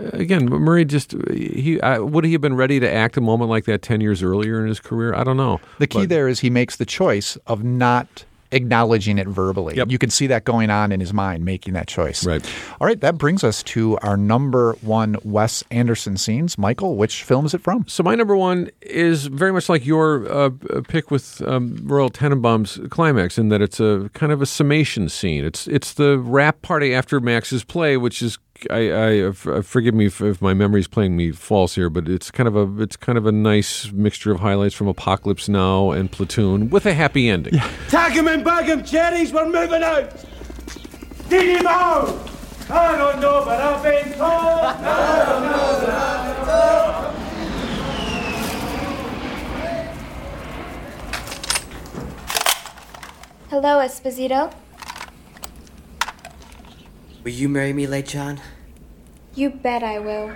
uh, 0.00 0.08
Again, 0.14 0.46
Murray 0.46 0.84
just 0.86 1.14
he 1.32 1.78
uh, 1.80 2.02
would 2.02 2.24
he 2.24 2.32
have 2.32 2.40
been 2.40 2.56
ready 2.56 2.80
to 2.80 2.90
act 2.90 3.16
a 3.18 3.20
moment 3.20 3.50
like 3.50 3.64
that 3.66 3.82
ten 3.82 4.00
years 4.00 4.22
earlier 4.22 4.60
in 4.62 4.68
his 4.68 4.80
career? 4.80 5.14
I 5.14 5.24
don't 5.24 5.36
know. 5.36 5.60
The 5.78 5.86
key 5.86 6.00
But- 6.00 6.08
there 6.08 6.26
is 6.28 6.40
he 6.40 6.48
makes 6.48 6.76
the 6.76 6.86
choice 6.86 7.36
of 7.46 7.62
not 7.62 8.24
acknowledging 8.54 9.18
it 9.18 9.26
verbally. 9.26 9.76
You 9.86 9.98
can 9.98 10.10
see 10.10 10.26
that 10.28 10.44
going 10.44 10.70
on 10.70 10.92
in 10.92 11.00
his 11.00 11.12
mind, 11.12 11.44
making 11.44 11.74
that 11.74 11.88
choice. 11.88 12.24
Right. 12.24 12.44
All 12.80 12.86
right, 12.86 13.00
that 13.00 13.18
brings 13.18 13.44
us 13.44 13.62
to 13.64 13.98
our 13.98 14.16
number 14.16 14.74
one 14.80 15.16
Wes 15.24 15.64
Anderson 15.70 16.16
scenes. 16.16 16.56
Michael, 16.56 16.96
which 16.96 17.24
film 17.24 17.44
is 17.44 17.52
it 17.52 17.60
from? 17.60 17.86
So 17.88 18.02
my 18.02 18.14
number 18.14 18.36
one 18.36 18.70
is 18.80 19.26
very 19.26 19.52
much 19.52 19.68
like 19.68 19.84
your 19.84 20.30
uh, 20.32 20.50
pick 20.88 21.10
with 21.10 21.42
um, 21.42 21.78
Royal 21.82 22.10
Tenenbaum's 22.10 22.80
climax, 22.90 23.36
in 23.36 23.48
that 23.48 23.60
it's 23.60 23.80
a 23.80 24.08
kind 24.14 24.32
of 24.32 24.40
a 24.40 24.46
summation 24.46 25.08
scene. 25.08 25.44
It's 25.44 25.66
it's 25.66 25.94
the 25.94 26.18
wrap 26.18 26.62
party 26.62 26.94
after 26.94 27.20
Max's 27.20 27.64
play, 27.64 27.96
which 27.96 28.22
is 28.22 28.38
I, 28.70 28.90
I 28.90 29.20
uh, 29.20 29.62
forgive 29.62 29.94
me 29.94 30.06
if, 30.06 30.20
if 30.20 30.40
my 30.40 30.54
memory's 30.54 30.86
playing 30.86 31.16
me 31.16 31.32
false 31.32 31.74
here, 31.74 31.90
but 31.90 32.08
it's 32.08 32.30
kind 32.30 32.46
of 32.48 32.56
a 32.56 32.82
it's 32.82 32.96
kind 32.96 33.18
of 33.18 33.26
a 33.26 33.32
nice 33.32 33.90
mixture 33.92 34.30
of 34.32 34.40
highlights 34.40 34.74
from 34.74 34.86
Apocalypse 34.86 35.48
Now 35.48 35.90
and 35.90 36.10
Platoon 36.10 36.70
with 36.70 36.86
a 36.86 36.94
happy 36.94 37.28
ending. 37.28 37.54
Tag 37.88 38.12
him 38.12 38.28
and 38.28 38.44
bag 38.44 38.66
him, 38.66 38.84
cherries, 38.84 39.32
we're 39.32 39.46
moving 39.46 39.82
out! 39.82 40.24
Dig 41.28 41.58
him 41.58 41.66
out! 41.66 42.30
I 42.70 42.96
don't 42.96 43.20
know, 43.20 43.44
but 43.44 43.60
I've 43.60 43.82
been 43.82 44.12
told! 44.12 44.22
I 44.22 45.24
don't 45.26 45.42
know, 45.42 45.78
but 45.80 45.90
I've 45.90 46.36
been 46.36 46.46
told! 46.46 47.14
Hello, 53.50 53.78
Esposito. 53.78 54.52
Will 57.24 57.32
you 57.32 57.48
marry 57.48 57.72
me, 57.72 57.86
Late 57.86 58.06
John? 58.06 58.38
You 59.34 59.48
bet 59.48 59.82
I 59.82 59.98
will. 59.98 60.30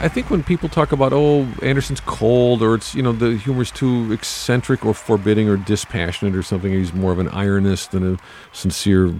I 0.00 0.08
think 0.08 0.28
when 0.28 0.42
people 0.42 0.68
talk 0.68 0.92
about 0.92 1.14
oh 1.14 1.48
Anderson's 1.62 2.00
cold 2.00 2.60
or 2.60 2.74
it's 2.74 2.94
you 2.94 3.02
know 3.02 3.12
the 3.12 3.38
humor's 3.38 3.70
too 3.70 4.12
eccentric 4.12 4.84
or 4.84 4.92
forbidding 4.92 5.48
or 5.48 5.56
dispassionate 5.56 6.34
or 6.34 6.42
something 6.42 6.72
he's 6.72 6.92
more 6.92 7.12
of 7.12 7.20
an 7.20 7.28
ironist 7.28 7.90
than 7.90 8.14
a 8.14 8.18
sincere 8.52 9.14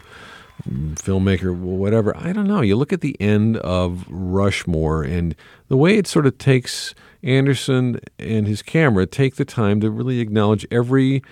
filmmaker 0.69 1.57
whatever 1.57 2.17
I 2.17 2.33
don't 2.33 2.47
know 2.47 2.61
you 2.61 2.77
look 2.77 2.93
at 2.93 3.01
the 3.01 3.17
end 3.21 3.57
of 3.59 4.05
Rushmore 4.09 5.03
and 5.03 5.35
the 5.69 5.77
way 5.77 5.97
it 5.97 6.07
sort 6.07 6.27
of 6.27 6.39
takes 6.39 6.95
Anderson 7.23 8.01
and 8.19 8.47
his 8.47 8.63
camera 8.63 9.07
take 9.07 9.37
the 9.37 9.45
time 9.45 9.81
to 9.81 9.91
really 9.91 10.21
acknowledge 10.21 10.67
every 10.71 11.23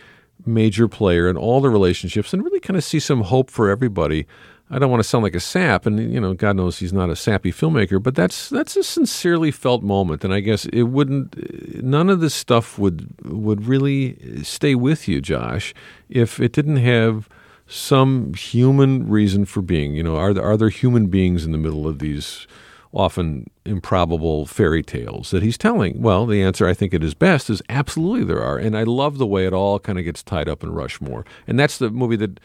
major 0.47 0.89
player 0.89 1.29
and 1.29 1.39
all 1.39 1.61
the 1.61 1.71
relationships 1.71 2.33
and 2.33 2.45
really 2.45 2.61
kind 2.61 2.77
of 2.77 2.85
see 2.85 2.99
some 2.99 3.23
hope 3.23 3.51
for 3.51 3.69
everybody 3.69 4.27
I 4.73 4.79
don't 4.79 4.91
want 4.91 5.03
to 5.03 5.09
sound 5.09 5.25
like 5.25 5.35
a 5.35 5.41
sap, 5.41 5.85
and 5.85 6.13
you 6.13 6.21
know, 6.21 6.33
God 6.33 6.55
knows 6.55 6.79
he's 6.79 6.93
not 6.93 7.11
a 7.11 7.17
sappy 7.17 7.51
filmmaker, 7.51 8.01
but 8.01 8.15
that's 8.15 8.49
that's 8.49 8.77
a 8.77 8.85
sincerely 8.85 9.51
felt 9.51 9.83
moment, 9.83 10.23
and 10.23 10.33
I 10.33 10.39
guess 10.39 10.65
it 10.67 10.85
wouldn't. 10.85 11.83
None 11.83 12.09
of 12.09 12.21
this 12.21 12.35
stuff 12.35 12.79
would 12.79 13.13
would 13.25 13.67
really 13.67 14.45
stay 14.45 14.77
with 14.77 15.09
you, 15.09 15.21
Josh, 15.21 15.75
if 16.09 16.39
it 16.39 16.53
didn't 16.53 16.77
have 16.77 17.29
some 17.71 18.35
human 18.35 19.09
reason 19.09 19.45
for 19.45 19.63
being. 19.63 19.95
You 19.95 20.03
know, 20.03 20.17
are 20.17 20.35
there, 20.35 20.45
are 20.45 20.57
there 20.57 20.69
human 20.69 21.07
beings 21.07 21.45
in 21.45 21.53
the 21.53 21.59
middle 21.59 21.87
of 21.87 21.99
these? 21.99 22.47
often 22.93 23.49
improbable 23.65 24.47
fairy 24.47 24.83
tales 24.83 25.31
that 25.31 25.43
he's 25.43 25.57
telling? 25.57 26.03
Well, 26.03 26.27
the 26.27 26.43
answer 26.43 26.67
I 26.67 26.75
think 26.75 26.93
it 26.93 27.05
is 27.05 27.15
best 27.15 27.49
is 27.49 27.63
absolutely 27.69 28.25
there 28.25 28.43
are. 28.43 28.59
And 28.59 28.77
I 28.77 28.83
love 28.83 29.19
the 29.19 29.27
way 29.27 29.47
it 29.47 29.53
all 29.53 29.79
kind 29.79 29.99
of 29.99 30.05
gets 30.05 30.23
tied 30.23 30.49
up 30.49 30.63
in 30.63 30.73
Rushmore. 30.73 31.25
And 31.47 31.59
that's 31.59 31.79
the 31.79 31.91
movie 31.91 32.17
that 32.17 32.41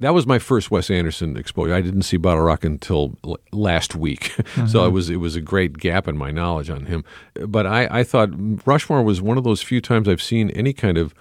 that 0.00 0.14
was 0.14 0.26
my 0.26 0.38
first 0.38 0.70
Wes 0.70 0.90
Anderson 0.90 1.36
exposure. 1.36 1.74
I 1.74 1.80
didn't 1.80 2.02
see 2.02 2.16
Bottle 2.16 2.44
Rock 2.44 2.64
until 2.64 3.16
l- 3.24 3.38
last 3.50 3.96
week, 3.96 4.20
mm-hmm. 4.36 4.66
so 4.66 4.86
it 4.86 4.90
was 4.90 5.10
it 5.10 5.16
was 5.16 5.34
a 5.34 5.40
great 5.40 5.78
gap 5.78 6.06
in 6.06 6.16
my 6.16 6.30
knowledge 6.30 6.70
on 6.70 6.86
him. 6.86 7.04
But 7.34 7.66
I, 7.66 7.88
I 7.90 8.04
thought 8.04 8.30
Rushmore 8.64 9.02
was 9.02 9.20
one 9.20 9.38
of 9.38 9.42
those 9.42 9.60
few 9.60 9.80
times 9.80 10.08
I've 10.08 10.22
seen 10.22 10.50
any 10.50 10.72
kind 10.72 10.98
of 10.98 11.14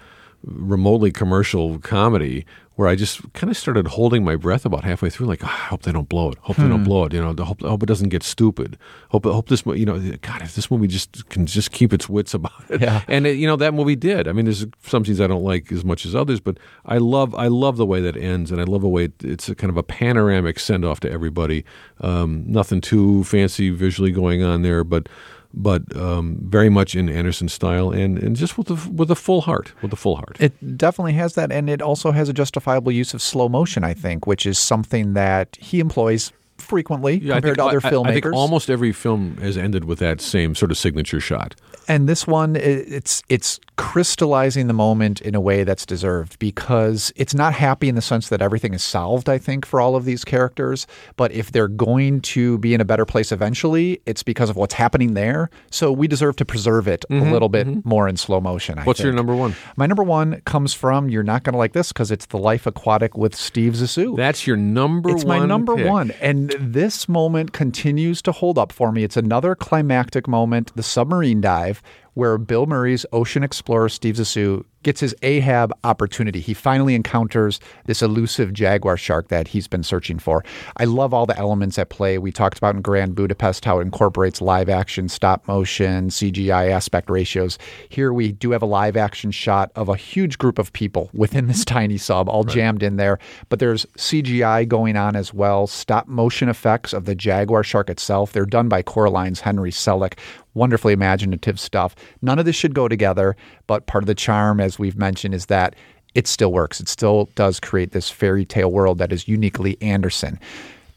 remotely 0.43 1.11
commercial 1.11 1.79
comedy 1.79 2.45
where 2.77 2.87
I 2.87 2.95
just 2.95 3.33
kind 3.33 3.49
of 3.49 3.57
started 3.57 3.87
holding 3.87 4.23
my 4.23 4.35
breath 4.35 4.63
about 4.63 4.83
halfway 4.83 5.09
through, 5.09 5.25
like, 5.25 5.43
oh, 5.43 5.47
I 5.47 5.67
hope 5.69 5.81
they 5.81 5.91
don't 5.91 6.07
blow 6.07 6.29
it. 6.29 6.37
Hope 6.41 6.57
hmm. 6.57 6.61
they 6.61 6.69
don't 6.69 6.79
hmm. 6.81 6.85
blow 6.85 7.05
it. 7.05 7.13
You 7.13 7.21
know, 7.21 7.43
hope, 7.43 7.61
hope 7.61 7.81
it 7.81 7.87
doesn't 7.87 8.09
get 8.09 8.21
stupid. 8.21 8.77
Hope, 9.09 9.25
hope 9.25 9.49
this, 9.49 9.65
you 9.65 9.83
know, 9.83 9.99
God, 10.21 10.43
if 10.43 10.53
this 10.53 10.69
movie 10.69 10.85
just 10.85 11.27
can 11.29 11.47
just 11.47 11.71
keep 11.71 11.91
its 11.91 12.07
wits 12.07 12.35
about 12.35 12.51
it. 12.69 12.81
Yeah. 12.81 13.01
And 13.07 13.25
it, 13.25 13.37
you 13.37 13.47
know, 13.47 13.55
that 13.55 13.73
movie 13.73 13.95
did. 13.95 14.27
I 14.27 14.31
mean, 14.31 14.45
there's 14.45 14.67
some 14.83 15.03
scenes 15.03 15.19
I 15.19 15.25
don't 15.25 15.43
like 15.43 15.71
as 15.71 15.83
much 15.83 16.05
as 16.05 16.13
others, 16.13 16.39
but 16.39 16.59
I 16.85 16.99
love, 16.99 17.33
I 17.33 17.47
love 17.47 17.77
the 17.77 17.85
way 17.85 17.99
that 17.99 18.15
ends, 18.15 18.51
and 18.51 18.61
I 18.61 18.65
love 18.65 18.81
the 18.81 18.87
way 18.87 19.05
it, 19.05 19.23
it's 19.23 19.49
a 19.49 19.55
kind 19.55 19.71
of 19.71 19.77
a 19.77 19.83
panoramic 19.83 20.59
send 20.59 20.85
off 20.85 20.99
to 20.99 21.11
everybody. 21.11 21.65
Um, 22.01 22.43
nothing 22.45 22.79
too 22.79 23.23
fancy 23.23 23.71
visually 23.71 24.11
going 24.11 24.43
on 24.43 24.61
there, 24.61 24.83
but 24.83 25.09
but 25.53 25.95
um, 25.95 26.37
very 26.41 26.69
much 26.69 26.95
in 26.95 27.09
Anderson 27.09 27.49
style 27.49 27.91
and, 27.91 28.17
and 28.17 28.35
just 28.35 28.57
with 28.57 28.69
a, 28.69 28.89
with 28.89 29.11
a 29.11 29.15
full 29.15 29.41
heart, 29.41 29.73
with 29.81 29.93
a 29.93 29.95
full 29.95 30.15
heart. 30.15 30.37
It 30.39 30.77
definitely 30.77 31.13
has 31.13 31.35
that, 31.35 31.51
and 31.51 31.69
it 31.69 31.81
also 31.81 32.11
has 32.11 32.29
a 32.29 32.33
justifiable 32.33 32.91
use 32.91 33.13
of 33.13 33.21
slow 33.21 33.49
motion, 33.49 33.83
I 33.83 33.93
think, 33.93 34.27
which 34.27 34.45
is 34.45 34.59
something 34.59 35.13
that 35.13 35.57
he 35.59 35.79
employs 35.79 36.31
frequently 36.57 37.17
yeah, 37.17 37.35
compared 37.35 37.43
think, 37.43 37.57
to 37.57 37.77
other 37.77 37.87
I, 37.87 37.91
filmmakers. 37.91 38.07
I 38.09 38.13
think 38.13 38.33
almost 38.33 38.69
every 38.69 38.91
film 38.91 39.37
has 39.37 39.57
ended 39.57 39.85
with 39.85 39.99
that 39.99 40.21
same 40.21 40.55
sort 40.55 40.71
of 40.71 40.77
signature 40.77 41.19
shot. 41.19 41.55
And 41.87 42.09
this 42.09 42.27
one, 42.27 42.55
it's 42.55 43.23
it's 43.29 43.59
crystallizing 43.77 44.67
the 44.67 44.73
moment 44.73 45.21
in 45.21 45.35
a 45.35 45.39
way 45.39 45.63
that's 45.63 45.85
deserved 45.85 46.37
because 46.39 47.13
it's 47.15 47.33
not 47.33 47.53
happy 47.53 47.87
in 47.87 47.95
the 47.95 48.01
sense 48.01 48.29
that 48.29 48.41
everything 48.41 48.73
is 48.73 48.83
solved. 48.83 49.29
I 49.29 49.37
think 49.37 49.65
for 49.65 49.79
all 49.79 49.95
of 49.95 50.03
these 50.03 50.25
characters, 50.25 50.87
but 51.15 51.31
if 51.31 51.51
they're 51.51 51.67
going 51.67 52.21
to 52.21 52.57
be 52.57 52.73
in 52.73 52.81
a 52.81 52.85
better 52.85 53.05
place 53.05 53.31
eventually, 53.31 54.01
it's 54.05 54.23
because 54.23 54.49
of 54.49 54.55
what's 54.55 54.73
happening 54.73 55.13
there. 55.13 55.49
So 55.71 55.91
we 55.91 56.07
deserve 56.07 56.35
to 56.37 56.45
preserve 56.45 56.87
it 56.87 57.05
mm-hmm, 57.09 57.27
a 57.27 57.31
little 57.31 57.49
bit 57.49 57.67
mm-hmm. 57.67 57.87
more 57.87 58.07
in 58.07 58.17
slow 58.17 58.41
motion. 58.41 58.79
I 58.79 58.83
What's 58.83 58.99
think. 58.99 59.05
your 59.05 59.13
number 59.13 59.35
one? 59.35 59.55
My 59.75 59.85
number 59.85 60.03
one 60.03 60.41
comes 60.41 60.73
from 60.73 61.09
you're 61.09 61.23
not 61.23 61.43
going 61.43 61.53
to 61.53 61.59
like 61.59 61.73
this 61.73 61.91
because 61.91 62.11
it's 62.11 62.25
the 62.25 62.37
Life 62.37 62.65
Aquatic 62.65 63.15
with 63.15 63.35
Steve 63.35 63.73
Zissou. 63.73 64.17
That's 64.17 64.47
your 64.47 64.57
number. 64.57 65.09
One. 65.09 65.15
It's 65.15 65.25
my 65.25 65.45
number 65.45 65.75
pick. 65.75 65.85
one, 65.85 66.11
and 66.19 66.55
this 66.59 67.07
moment 67.07 67.53
continues 67.53 68.21
to 68.23 68.31
hold 68.31 68.57
up 68.57 68.71
for 68.71 68.91
me. 68.91 69.03
It's 69.03 69.17
another 69.17 69.53
climactic 69.55 70.27
moment, 70.27 70.75
the 70.75 70.83
submarine 70.83 71.41
dive, 71.41 71.81
where 72.17 72.39
Bill 72.39 72.65
Murray's 72.65 73.05
ocean 73.13 73.43
explorer 73.43 73.89
Steve 73.89 74.15
Zissou 74.15 74.65
gets 74.87 75.01
his 75.01 75.13
Ahab 75.21 75.73
opportunity. 75.83 76.39
He 76.39 76.53
finally 76.53 76.95
encounters 76.95 77.59
this 77.87 78.01
elusive 78.01 78.53
jaguar 78.53 78.95
shark 78.95 79.27
that 79.27 79.49
he's 79.49 79.67
been 79.67 79.83
searching 79.83 80.17
for. 80.17 80.45
I 80.77 80.85
love 80.85 81.13
all 81.13 81.25
the 81.25 81.37
elements 81.37 81.77
at 81.77 81.89
play. 81.89 82.17
We 82.17 82.31
talked 82.31 82.57
about 82.57 82.73
in 82.73 82.81
Grand 82.81 83.13
Budapest 83.13 83.65
how 83.65 83.79
it 83.79 83.81
incorporates 83.81 84.39
live 84.39 84.69
action, 84.69 85.09
stop 85.09 85.45
motion, 85.45 86.07
CGI 86.07 86.71
aspect 86.71 87.09
ratios. 87.09 87.57
Here 87.89 88.13
we 88.13 88.31
do 88.31 88.51
have 88.51 88.61
a 88.61 88.65
live 88.65 88.95
action 88.95 89.29
shot 89.31 89.73
of 89.75 89.89
a 89.89 89.97
huge 89.97 90.37
group 90.37 90.57
of 90.57 90.71
people 90.71 91.09
within 91.13 91.47
this 91.47 91.65
tiny 91.65 91.97
sub, 91.97 92.29
all 92.29 92.43
right. 92.43 92.53
jammed 92.53 92.81
in 92.81 92.95
there. 92.95 93.19
But 93.49 93.59
there's 93.59 93.85
CGI 93.97 94.65
going 94.69 94.95
on 94.95 95.17
as 95.17 95.33
well, 95.33 95.67
stop 95.67 96.07
motion 96.07 96.47
effects 96.47 96.93
of 96.93 97.03
the 97.03 97.13
jaguar 97.13 97.61
shark 97.61 97.89
itself. 97.89 98.31
They're 98.31 98.45
done 98.45 98.69
by 98.69 98.83
Coraline's 98.83 99.41
Henry 99.41 99.71
Selick 99.71 100.13
wonderfully 100.57 100.91
imaginative 100.91 101.59
stuff. 101.59 101.95
None 102.21 102.39
of 102.39 102.45
this 102.45 102.55
should 102.55 102.73
go 102.73 102.87
together, 102.87 103.37
but 103.67 103.85
part 103.85 104.03
of 104.03 104.07
the 104.07 104.15
charm, 104.15 104.59
as 104.59 104.76
we've 104.79 104.97
mentioned, 104.97 105.33
is 105.33 105.47
that 105.47 105.75
it 106.15 106.27
still 106.27 106.51
works. 106.51 106.79
It 106.79 106.87
still 106.87 107.29
does 107.35 107.59
create 107.59 107.91
this 107.91 108.09
fairy 108.09 108.45
tale 108.45 108.71
world 108.71 108.97
that 108.97 109.13
is 109.13 109.27
uniquely 109.27 109.77
Anderson. 109.81 110.39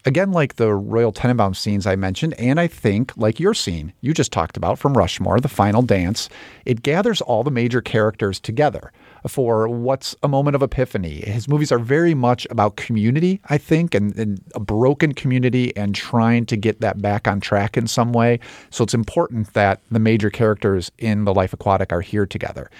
Again, 0.06 0.32
like 0.32 0.56
the 0.56 0.72
Royal 0.72 1.12
Tenenbaum 1.12 1.54
scenes 1.54 1.86
I 1.86 1.94
mentioned, 1.94 2.32
and 2.38 2.58
I 2.58 2.66
think 2.66 3.14
like 3.18 3.38
your 3.38 3.52
scene 3.52 3.92
you 4.00 4.14
just 4.14 4.32
talked 4.32 4.56
about 4.56 4.78
from 4.78 4.96
Rushmore, 4.96 5.40
the 5.40 5.48
final 5.48 5.82
dance, 5.82 6.30
it 6.64 6.82
gathers 6.82 7.20
all 7.20 7.44
the 7.44 7.50
major 7.50 7.82
characters 7.82 8.40
together 8.40 8.92
for 9.28 9.68
what's 9.68 10.16
a 10.22 10.28
moment 10.28 10.54
of 10.54 10.62
epiphany. 10.62 11.20
His 11.26 11.48
movies 11.48 11.70
are 11.70 11.78
very 11.78 12.14
much 12.14 12.46
about 12.48 12.76
community, 12.76 13.42
I 13.50 13.58
think, 13.58 13.94
and, 13.94 14.16
and, 14.16 14.40
a 14.54 14.60
broken 14.60 15.12
community 15.12 15.76
and 15.76 15.94
trying 15.94 16.46
to 16.46 16.56
get 16.56 16.80
that 16.80 17.02
back 17.02 17.28
on 17.28 17.40
track 17.40 17.76
in 17.76 17.86
some 17.86 18.14
way. 18.14 18.40
So 18.70 18.82
it's 18.82 18.94
important 18.94 19.52
that 19.52 19.80
the 19.90 19.98
major 19.98 20.30
characters 20.30 20.90
in 20.96 21.24
The 21.24 21.34
Life 21.34 21.52
Aquatic 21.52 21.92
are 21.92 22.00
here 22.00 22.24
together. 22.24 22.70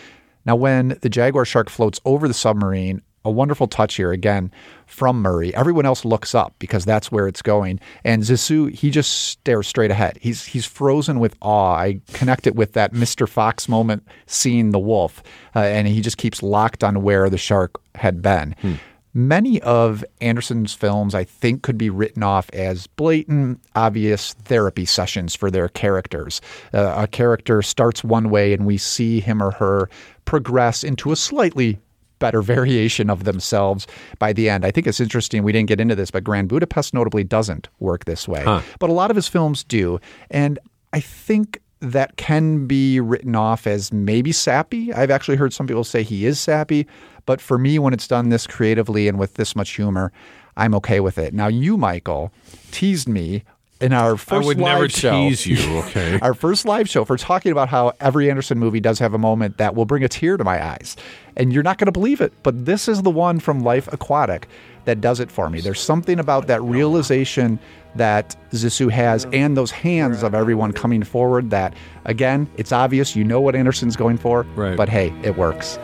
Now, 0.51 0.57
when 0.57 0.99
the 1.01 1.09
jaguar 1.09 1.45
shark 1.45 1.71
floats 1.71 2.01
over 2.05 2.27
the 2.27 2.35
submarine, 2.35 3.03
a 3.25 3.31
wonderful 3.31 3.69
touch 3.69 3.95
here 3.95 4.11
again 4.11 4.51
from 4.85 5.23
Murray. 5.23 5.55
Everyone 5.55 5.87
else 5.87 6.05
looks 6.05 6.35
up 6.35 6.57
because 6.59 6.85
that's 6.85 7.13
where 7.13 7.29
it's 7.29 7.41
going. 7.41 7.79
And 8.03 8.25
Zissou, 8.25 8.75
he 8.75 8.91
just 8.91 9.29
stares 9.29 9.69
straight 9.69 9.93
ahead. 9.93 10.19
He's 10.21 10.47
he's 10.47 10.67
frozen 10.67 11.21
with 11.21 11.37
awe. 11.41 11.77
I 11.77 12.01
connect 12.15 12.49
it 12.49 12.57
with 12.57 12.73
that 12.73 12.93
Mr. 12.93 13.29
Fox 13.29 13.69
moment 13.69 14.05
seeing 14.27 14.71
the 14.71 14.81
wolf, 14.81 15.23
uh, 15.55 15.61
and 15.61 15.87
he 15.87 16.01
just 16.01 16.17
keeps 16.17 16.43
locked 16.43 16.83
on 16.83 17.05
where 17.05 17.31
the 17.31 17.39
shark 17.39 17.81
had 17.95 18.21
been. 18.21 18.57
Hmm. 18.61 18.75
Many 19.13 19.61
of 19.63 20.05
Anderson's 20.21 20.73
films, 20.73 21.15
I 21.15 21.25
think, 21.25 21.63
could 21.63 21.77
be 21.77 21.91
written 21.91 22.23
off 22.23 22.49
as 22.53 22.87
blatant, 22.87 23.61
obvious 23.75 24.35
therapy 24.35 24.85
sessions 24.85 25.35
for 25.35 25.51
their 25.51 25.69
characters. 25.69 26.41
Uh, 26.73 26.95
a 26.97 27.07
character 27.09 27.61
starts 27.63 28.05
one 28.05 28.31
way, 28.31 28.53
and 28.53 28.67
we 28.67 28.79
see 28.79 29.21
him 29.21 29.43
or 29.43 29.51
her 29.53 29.91
progress 30.27 30.85
into 30.85 31.11
a 31.11 31.17
slightly 31.17 31.79
better 32.21 32.41
variation 32.43 33.11
of 33.11 33.25
themselves 33.25 33.89
by 34.21 34.33
the 34.33 34.49
end. 34.49 34.65
I 34.65 34.71
think 34.71 34.87
it's 34.87 35.01
interesting. 35.01 35.43
We 35.43 35.53
didn't 35.53 35.69
get 35.69 35.81
into 35.81 35.97
this, 35.97 36.13
but 36.13 36.23
Grand 36.23 36.49
Budapest 36.49 36.95
notably 36.95 37.25
doesn't 37.25 37.69
work 37.81 38.05
this 38.05 38.29
way. 38.29 38.45
Huh. 38.45 38.63
But 38.79 38.91
a 38.91 38.93
lot 38.93 39.11
of 39.11 39.17
his 39.17 39.27
films 39.27 39.65
do. 39.65 39.99
And 40.31 40.59
I 40.93 41.01
think 41.01 41.61
that 41.81 42.17
can 42.17 42.67
be 42.67 43.01
written 43.01 43.35
off 43.35 43.67
as 43.67 43.93
maybe 43.93 44.33
sappy. 44.33 44.93
I've 44.93 45.11
actually 45.11 45.37
heard 45.37 45.53
some 45.53 45.67
people 45.67 45.85
say 45.85 46.03
he 46.03 46.27
is 46.27 46.39
sappy. 46.39 46.87
But 47.27 47.41
for 47.41 47.59
me, 47.59 47.79
when 47.79 47.93
it's 47.93 48.07
done 48.07 48.29
this 48.29 48.47
creatively 48.47 49.09
and 49.09 49.19
with 49.19 49.35
this 49.35 49.57
much 49.57 49.71
humor, 49.71 50.13
I'm 50.57 50.75
okay 50.77 51.01
with 51.01 51.17
it. 51.17 51.33
Now, 51.33 51.49
you, 51.49 51.77
Michael, 51.77 52.33
teased 52.71 53.09
me 53.09 53.45
in 53.81 53.93
our 53.93 54.17
first 54.17 54.45
I 54.45 54.47
would 54.47 54.59
live 54.59 54.67
never 54.67 54.89
show, 54.89 55.29
tease 55.29 55.47
you, 55.47 55.59
okay? 55.79 56.19
our 56.21 56.35
first 56.35 56.65
live 56.65 56.89
show 56.89 57.05
for 57.05 57.17
talking 57.17 57.51
about 57.51 57.69
how 57.69 57.93
every 58.01 58.31
Anderson 58.31 58.59
movie 58.59 58.81
does 58.81 58.99
have 58.99 59.15
a 59.15 59.19
moment 59.19 59.57
that 59.57 59.75
will 59.75 59.87
bring 59.87 60.05
a 60.05 60.09
tear 60.09 60.37
to 60.37 60.45
my 60.45 60.65
eyes. 60.65 60.97
And 61.37 61.53
you're 61.53 61.63
not 61.63 61.79
going 61.79 61.87
to 61.87 61.93
believe 61.93 62.21
it, 62.21 62.33
but 62.43 62.67
this 62.67 62.89
is 62.89 63.03
the 63.03 63.11
one 63.11 63.41
from 63.41 63.61
Life 63.61 63.91
Aquatic 63.93 64.49
that 64.85 65.01
does 65.01 65.21
it 65.21 65.31
for 65.31 65.49
me. 65.49 65.61
There's 65.61 65.81
something 65.81 66.19
about 66.19 66.47
that 66.49 66.63
realization 66.63 67.59
that 67.95 68.37
Zissou 68.53 68.91
has 68.91 69.27
and 69.33 69.57
those 69.57 69.71
hands 69.71 70.23
of 70.23 70.35
everyone 70.35 70.73
coming 70.73 71.03
forward 71.03 71.51
that, 71.51 71.75
again, 72.05 72.49
it's 72.57 72.73
obvious. 72.73 73.17
You 73.17 73.25
know 73.25 73.41
what 73.41 73.57
Anderson's 73.57 73.97
going 73.97 74.19
for, 74.19 74.43
right. 74.55 74.77
but 74.77 74.89
hey, 74.89 75.15
it 75.23 75.37
works. 75.37 75.79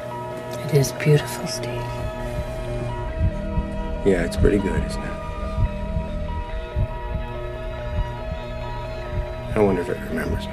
It 0.67 0.75
is 0.75 0.93
beautiful, 0.93 1.47
Steve. 1.47 1.67
Yeah, 4.05 4.25
it's 4.25 4.37
pretty 4.37 4.59
good, 4.59 4.85
isn't 4.85 5.03
it? 5.03 5.16
I 9.57 9.61
wonder 9.61 9.81
if 9.81 9.89
it 9.89 9.99
remembers 10.11 10.47
me. 10.47 10.53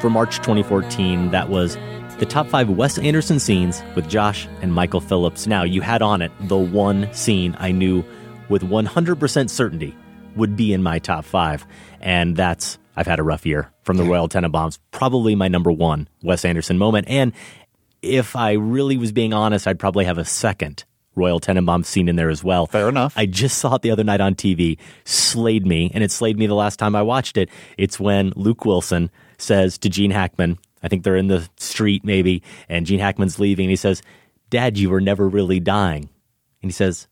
For 0.00 0.08
March 0.08 0.36
2014, 0.36 1.32
that 1.32 1.48
was 1.48 1.76
the 2.18 2.26
top 2.26 2.46
five 2.46 2.70
Wes 2.70 2.96
Anderson 2.98 3.40
scenes 3.40 3.82
with 3.96 4.08
Josh 4.08 4.46
and 4.60 4.72
Michael 4.72 5.00
Phillips. 5.00 5.48
Now, 5.48 5.64
you 5.64 5.80
had 5.80 6.00
on 6.00 6.22
it 6.22 6.30
the 6.42 6.56
one 6.56 7.12
scene 7.12 7.56
I 7.58 7.72
knew 7.72 8.04
with 8.48 8.62
100% 8.62 9.50
certainty 9.50 9.96
would 10.36 10.54
be 10.54 10.72
in 10.72 10.80
my 10.80 11.00
top 11.00 11.24
five, 11.24 11.66
and 12.00 12.36
that's 12.36 12.78
I've 12.94 13.08
had 13.08 13.18
a 13.18 13.24
rough 13.24 13.44
year 13.44 13.68
from 13.82 13.96
the 13.96 14.04
Royal 14.04 14.28
Tenenbaums. 14.28 14.78
Probably 14.92 15.34
my 15.34 15.48
number 15.48 15.72
one 15.72 16.08
Wes 16.22 16.44
Anderson 16.44 16.78
moment. 16.78 17.08
And 17.08 17.32
if 18.00 18.36
I 18.36 18.52
really 18.52 18.96
was 18.96 19.10
being 19.10 19.32
honest, 19.32 19.66
I'd 19.66 19.80
probably 19.80 20.04
have 20.04 20.18
a 20.18 20.24
second 20.24 20.84
Royal 21.14 21.40
Tenenbaum 21.40 21.84
scene 21.84 22.08
in 22.08 22.16
there 22.16 22.30
as 22.30 22.42
well. 22.42 22.66
Fair 22.66 22.88
enough. 22.88 23.14
I 23.16 23.26
just 23.26 23.58
saw 23.58 23.74
it 23.74 23.82
the 23.82 23.90
other 23.90 24.04
night 24.04 24.20
on 24.20 24.34
TV, 24.34 24.78
slayed 25.04 25.66
me, 25.66 25.90
and 25.94 26.02
it 26.02 26.10
slayed 26.10 26.38
me 26.38 26.46
the 26.46 26.54
last 26.54 26.78
time 26.78 26.94
I 26.94 27.02
watched 27.02 27.36
it. 27.36 27.48
It's 27.76 28.00
when 28.00 28.32
Luke 28.36 28.64
Wilson 28.64 29.10
says 29.38 29.78
to 29.78 29.88
Gene 29.88 30.10
Hackman, 30.10 30.58
I 30.82 30.88
think 30.88 31.04
they're 31.04 31.16
in 31.16 31.28
the 31.28 31.48
street 31.58 32.04
maybe, 32.04 32.42
and 32.68 32.86
Gene 32.86 33.00
Hackman's 33.00 33.38
leaving, 33.38 33.66
and 33.66 33.70
he 33.70 33.76
says, 33.76 34.02
Dad, 34.50 34.76
you 34.76 34.90
were 34.90 35.00
never 35.00 35.28
really 35.28 35.60
dying. 35.60 36.10
And 36.60 36.70
he 36.70 36.72
says, 36.72 37.08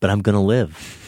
But 0.00 0.10
I'm 0.10 0.20
going 0.20 0.34
to 0.34 0.40
live. 0.40 1.01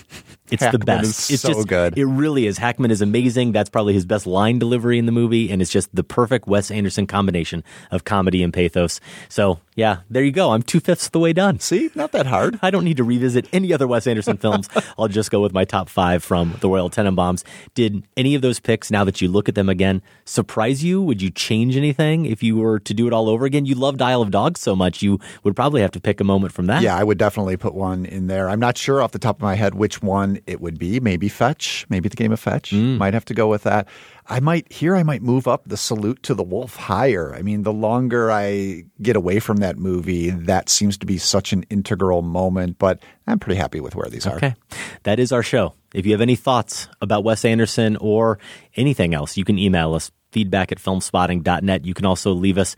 It's 0.54 0.62
Hackman 0.62 0.80
the 0.80 0.86
best. 0.86 1.30
it's 1.30 1.42
so 1.42 1.52
just 1.52 1.68
good. 1.68 1.98
It 1.98 2.06
really 2.06 2.46
is. 2.46 2.58
Hackman 2.58 2.90
is 2.90 3.02
amazing. 3.02 3.52
That's 3.52 3.70
probably 3.70 3.94
his 3.94 4.06
best 4.06 4.26
line 4.26 4.58
delivery 4.58 4.98
in 4.98 5.06
the 5.06 5.12
movie, 5.12 5.50
and 5.50 5.60
it's 5.60 5.70
just 5.70 5.94
the 5.94 6.04
perfect 6.04 6.46
Wes 6.46 6.70
Anderson 6.70 7.06
combination 7.06 7.62
of 7.90 8.04
comedy 8.04 8.42
and 8.42 8.52
pathos. 8.52 9.00
So 9.28 9.60
yeah, 9.76 9.98
there 10.08 10.22
you 10.22 10.30
go. 10.30 10.52
I'm 10.52 10.62
two 10.62 10.80
fifths 10.80 11.08
the 11.08 11.18
way 11.18 11.32
done. 11.32 11.58
See, 11.58 11.90
not 11.94 12.12
that 12.12 12.26
hard. 12.26 12.58
I 12.62 12.70
don't 12.70 12.84
need 12.84 12.96
to 12.98 13.04
revisit 13.04 13.48
any 13.52 13.72
other 13.72 13.86
Wes 13.88 14.06
Anderson 14.06 14.36
films. 14.36 14.68
I'll 14.98 15.08
just 15.08 15.30
go 15.30 15.40
with 15.40 15.52
my 15.52 15.64
top 15.64 15.88
five 15.88 16.22
from 16.22 16.54
the 16.60 16.68
Royal 16.68 16.90
Tenenbaums. 16.90 17.42
Did 17.74 18.06
any 18.16 18.34
of 18.34 18.42
those 18.42 18.60
picks, 18.60 18.90
now 18.90 19.04
that 19.04 19.20
you 19.20 19.28
look 19.28 19.48
at 19.48 19.56
them 19.56 19.68
again, 19.68 20.00
surprise 20.24 20.84
you? 20.84 21.02
Would 21.02 21.20
you 21.20 21.30
change 21.30 21.76
anything 21.76 22.26
if 22.26 22.42
you 22.42 22.56
were 22.56 22.78
to 22.80 22.94
do 22.94 23.06
it 23.08 23.12
all 23.12 23.28
over 23.28 23.44
again? 23.44 23.66
You 23.66 23.74
loved 23.74 24.00
Isle 24.00 24.22
of 24.22 24.30
Dogs 24.30 24.60
so 24.60 24.76
much, 24.76 25.02
you 25.02 25.18
would 25.42 25.56
probably 25.56 25.80
have 25.80 25.90
to 25.92 26.00
pick 26.00 26.20
a 26.20 26.24
moment 26.24 26.52
from 26.52 26.66
that. 26.66 26.82
Yeah, 26.82 26.96
I 26.96 27.02
would 27.02 27.18
definitely 27.18 27.56
put 27.56 27.74
one 27.74 28.06
in 28.06 28.28
there. 28.28 28.48
I'm 28.48 28.60
not 28.60 28.78
sure 28.78 29.02
off 29.02 29.12
the 29.12 29.18
top 29.18 29.36
of 29.36 29.42
my 29.42 29.56
head 29.56 29.74
which 29.74 30.02
one 30.02 30.38
it 30.46 30.60
would 30.60 30.78
be. 30.78 31.00
Maybe 31.00 31.28
Fetch, 31.28 31.86
maybe 31.88 32.08
the 32.08 32.16
game 32.16 32.32
of 32.32 32.40
Fetch. 32.40 32.70
Mm. 32.70 32.98
Might 32.98 33.14
have 33.14 33.24
to 33.26 33.34
go 33.34 33.48
with 33.48 33.64
that. 33.64 33.88
I 34.26 34.40
might 34.40 34.72
here 34.72 34.96
I 34.96 35.02
might 35.02 35.22
move 35.22 35.46
up 35.46 35.62
the 35.66 35.76
salute 35.76 36.22
to 36.24 36.34
the 36.34 36.42
wolf 36.42 36.76
higher. 36.76 37.34
I 37.34 37.42
mean, 37.42 37.62
the 37.62 37.72
longer 37.72 38.30
I 38.30 38.84
get 39.02 39.16
away 39.16 39.40
from 39.40 39.58
that 39.58 39.76
movie, 39.76 40.30
that 40.30 40.68
seems 40.68 40.96
to 40.98 41.06
be 41.06 41.18
such 41.18 41.52
an 41.52 41.64
integral 41.70 42.22
moment, 42.22 42.78
but 42.78 43.02
I'm 43.26 43.38
pretty 43.38 43.58
happy 43.58 43.80
with 43.80 43.94
where 43.94 44.08
these 44.08 44.26
are. 44.26 44.36
Okay. 44.36 44.54
That 45.02 45.18
is 45.18 45.32
our 45.32 45.42
show. 45.42 45.74
If 45.92 46.06
you 46.06 46.12
have 46.12 46.20
any 46.20 46.36
thoughts 46.36 46.88
about 47.00 47.24
Wes 47.24 47.44
Anderson 47.44 47.96
or 47.96 48.38
anything 48.76 49.14
else, 49.14 49.36
you 49.36 49.44
can 49.44 49.58
email 49.58 49.94
us 49.94 50.10
feedback 50.32 50.72
at 50.72 50.78
filmspotting.net. 50.78 51.84
You 51.84 51.94
can 51.94 52.06
also 52.06 52.32
leave 52.32 52.58
us 52.58 52.74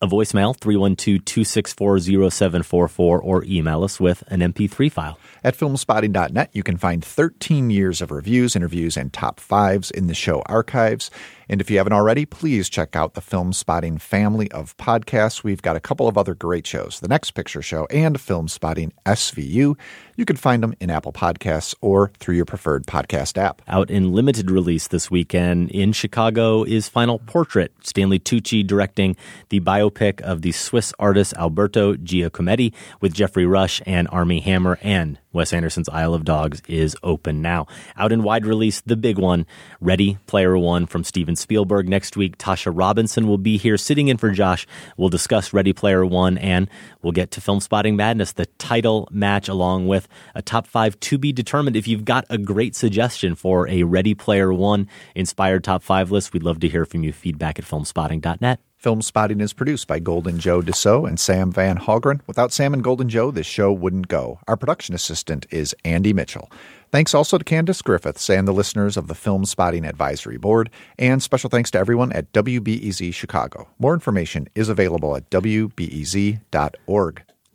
a 0.00 0.06
voicemail 0.06 0.56
312-264-0744 0.58 2.98
or 2.98 3.44
email 3.44 3.82
us 3.82 3.98
with 3.98 4.22
an 4.28 4.40
MP3 4.40 4.92
file. 4.92 5.18
At 5.44 5.58
filmspotting.net, 5.58 6.48
you 6.54 6.62
can 6.62 6.78
find 6.78 7.04
13 7.04 7.68
years 7.68 8.00
of 8.00 8.10
reviews, 8.10 8.56
interviews, 8.56 8.96
and 8.96 9.12
top 9.12 9.38
fives 9.38 9.90
in 9.90 10.06
the 10.06 10.14
show 10.14 10.40
archives. 10.46 11.10
And 11.50 11.60
if 11.60 11.70
you 11.70 11.76
haven't 11.76 11.92
already, 11.92 12.24
please 12.24 12.70
check 12.70 12.96
out 12.96 13.12
the 13.12 13.20
Filmspotting 13.20 14.00
family 14.00 14.50
of 14.52 14.74
podcasts. 14.78 15.44
We've 15.44 15.60
got 15.60 15.76
a 15.76 15.80
couple 15.80 16.08
of 16.08 16.16
other 16.16 16.34
great 16.34 16.66
shows 16.66 17.00
The 17.00 17.08
Next 17.08 17.32
Picture 17.32 17.60
Show 17.60 17.86
and 17.90 18.16
Filmspotting 18.16 18.92
SVU. 19.04 19.78
You 20.16 20.24
can 20.24 20.36
find 20.36 20.62
them 20.62 20.74
in 20.80 20.88
Apple 20.90 21.12
Podcasts 21.12 21.74
or 21.82 22.10
through 22.18 22.36
your 22.36 22.44
preferred 22.46 22.86
podcast 22.86 23.36
app. 23.36 23.60
Out 23.68 23.90
in 23.90 24.12
limited 24.12 24.50
release 24.50 24.88
this 24.88 25.10
weekend 25.10 25.70
in 25.70 25.92
Chicago 25.92 26.62
is 26.64 26.88
Final 26.88 27.18
Portrait. 27.18 27.72
Stanley 27.82 28.18
Tucci 28.18 28.66
directing 28.66 29.16
the 29.50 29.60
biopic 29.60 30.20
of 30.22 30.42
the 30.42 30.52
Swiss 30.52 30.94
artist 30.98 31.34
Alberto 31.36 31.94
Giacometti 31.94 32.72
with 33.02 33.12
Geoffrey 33.12 33.44
Rush 33.44 33.82
and 33.84 34.08
Armie 34.08 34.40
Hammer 34.40 34.78
and 34.80 35.18
Wes 35.34 35.52
Anderson's 35.52 35.88
Isle 35.88 36.14
of 36.14 36.24
Dogs 36.24 36.62
is 36.68 36.96
open 37.02 37.42
now. 37.42 37.66
Out 37.96 38.12
in 38.12 38.22
wide 38.22 38.46
release, 38.46 38.80
the 38.80 38.96
big 38.96 39.18
one, 39.18 39.46
Ready 39.80 40.16
Player 40.26 40.56
One 40.56 40.86
from 40.86 41.04
Steven 41.04 41.36
Spielberg. 41.36 41.88
Next 41.88 42.16
week, 42.16 42.38
Tasha 42.38 42.72
Robinson 42.74 43.26
will 43.26 43.36
be 43.36 43.58
here 43.58 43.76
sitting 43.76 44.08
in 44.08 44.16
for 44.16 44.30
Josh. 44.30 44.66
We'll 44.96 45.08
discuss 45.08 45.52
Ready 45.52 45.72
Player 45.72 46.06
One 46.06 46.38
and 46.38 46.70
we'll 47.02 47.12
get 47.12 47.32
to 47.32 47.40
Filmspotting 47.40 47.96
Madness, 47.96 48.32
the 48.32 48.46
title 48.58 49.08
match, 49.10 49.48
along 49.48 49.88
with 49.88 50.08
a 50.34 50.40
top 50.40 50.66
five 50.66 50.98
to 51.00 51.18
be 51.18 51.32
determined. 51.32 51.76
If 51.76 51.88
you've 51.88 52.04
got 52.04 52.24
a 52.30 52.38
great 52.38 52.76
suggestion 52.76 53.34
for 53.34 53.68
a 53.68 53.82
Ready 53.82 54.14
Player 54.14 54.54
One 54.54 54.88
inspired 55.14 55.64
top 55.64 55.82
five 55.82 56.10
list, 56.10 56.32
we'd 56.32 56.44
love 56.44 56.60
to 56.60 56.68
hear 56.68 56.84
from 56.84 57.02
you. 57.02 57.12
Feedback 57.12 57.58
at 57.58 57.64
filmspotting.net. 57.64 58.60
Filmspotting 58.84 59.40
is 59.40 59.54
produced 59.54 59.88
by 59.88 59.98
Golden 59.98 60.38
Joe 60.38 60.60
Deso 60.60 61.08
and 61.08 61.18
Sam 61.18 61.50
Van 61.50 61.78
Hallgren. 61.78 62.20
Without 62.26 62.52
Sam 62.52 62.74
and 62.74 62.84
Golden 62.84 63.08
Joe, 63.08 63.30
this 63.30 63.46
show 63.46 63.72
wouldn't 63.72 64.08
go. 64.08 64.40
Our 64.46 64.58
production 64.58 64.94
assistant 64.94 65.46
is 65.50 65.74
Andy 65.86 66.12
Mitchell. 66.12 66.52
Thanks 66.92 67.14
also 67.14 67.38
to 67.38 67.44
Candace 67.44 67.80
Griffiths 67.80 68.28
and 68.28 68.46
the 68.46 68.52
listeners 68.52 68.98
of 68.98 69.06
the 69.06 69.14
Filmspotting 69.14 69.88
Advisory 69.88 70.36
Board, 70.36 70.68
and 70.98 71.22
special 71.22 71.48
thanks 71.48 71.70
to 71.70 71.78
everyone 71.78 72.12
at 72.12 72.30
WBEZ 72.34 73.14
Chicago. 73.14 73.70
More 73.78 73.94
information 73.94 74.48
is 74.54 74.68
available 74.68 75.16
at 75.16 75.30
WBEZ.org. 75.30 76.42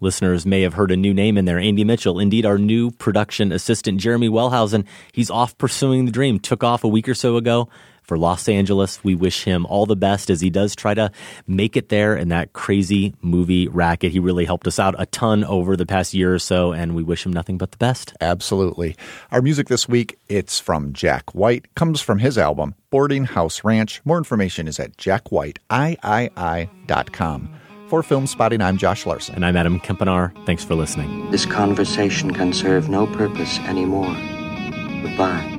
Listeners 0.01 0.45
may 0.47 0.64
have 0.64 0.73
heard 0.73 0.89
a 0.89 0.97
new 0.97 1.14
name 1.14 1.38
in 1.38 1.45
there, 1.45 1.60
Andy 1.60 1.84
Mitchell. 1.84 2.18
Indeed, 2.18 2.47
our 2.47 2.57
new 2.57 2.89
production 2.89 3.51
assistant, 3.51 3.99
Jeremy 3.99 4.30
Wellhausen. 4.30 4.88
He's 5.14 5.30
off 5.30 5.56
pursuing 5.60 6.06
the 6.06 6.11
dream. 6.11 6.39
Took 6.39 6.64
off 6.64 6.84
a 6.84 6.88
week 6.88 7.07
or 7.07 7.14
so 7.14 7.35
ago 7.35 7.69
for 8.10 8.18
Los 8.18 8.49
Angeles. 8.49 9.02
We 9.03 9.14
wish 9.15 9.45
him 9.45 9.65
all 9.68 9.86
the 9.86 9.95
best 9.95 10.31
as 10.31 10.41
he 10.41 10.49
does 10.49 10.76
try 10.76 10.95
to 10.95 11.11
make 11.48 11.77
it 11.77 11.88
there 11.90 12.18
in 12.18 12.30
that 12.30 12.53
crazy 12.53 13.14
movie 13.22 13.68
racket. 13.68 14.11
He 14.11 14.18
really 14.19 14.45
helped 14.45 14.65
us 14.65 14.80
out 14.80 14.95
a 14.98 15.06
ton 15.06 15.44
over 15.44 15.77
the 15.77 15.86
past 15.86 16.15
year 16.15 16.34
or 16.34 16.40
so, 16.40 16.72
and 16.73 16.95
we 16.95 17.03
wish 17.03 17.23
him 17.23 17.31
nothing 17.31 17.60
but 17.60 17.69
the 17.72 17.77
best. 17.77 18.15
Absolutely. 18.19 18.95
Our 19.31 19.44
music 19.44 19.68
this 19.68 19.88
week, 19.88 20.18
it's 20.27 20.60
from 20.60 20.91
Jack 20.91 21.36
White, 21.36 21.76
comes 21.76 22.02
from 22.02 22.18
his 22.18 22.36
album, 22.38 22.73
Boarding 22.90 23.26
House 23.26 23.64
Reach. 23.64 24.02
More 24.03 24.18
information 24.18 24.68
is 24.68 24.80
at 24.80 24.98
jackwhiteiii.com. 24.98 27.49
For 27.90 28.02
Filmspotting, 28.02 28.64
I'm 28.64 28.77
Josh 28.77 29.06
Larsen. 29.06 29.36
And 29.36 29.45
I'm 29.45 29.56
Adam 29.56 29.80
Kempenaar. 29.80 30.34
Thanks 30.48 30.64
for 30.64 30.73
listening. 30.73 31.30
This 31.30 31.45
conversation 31.45 32.34
can 32.34 32.53
serve 32.53 32.90
no 32.90 33.06
purpose 33.06 33.60
anymore. 33.60 34.15
Goodbye. 35.03 35.59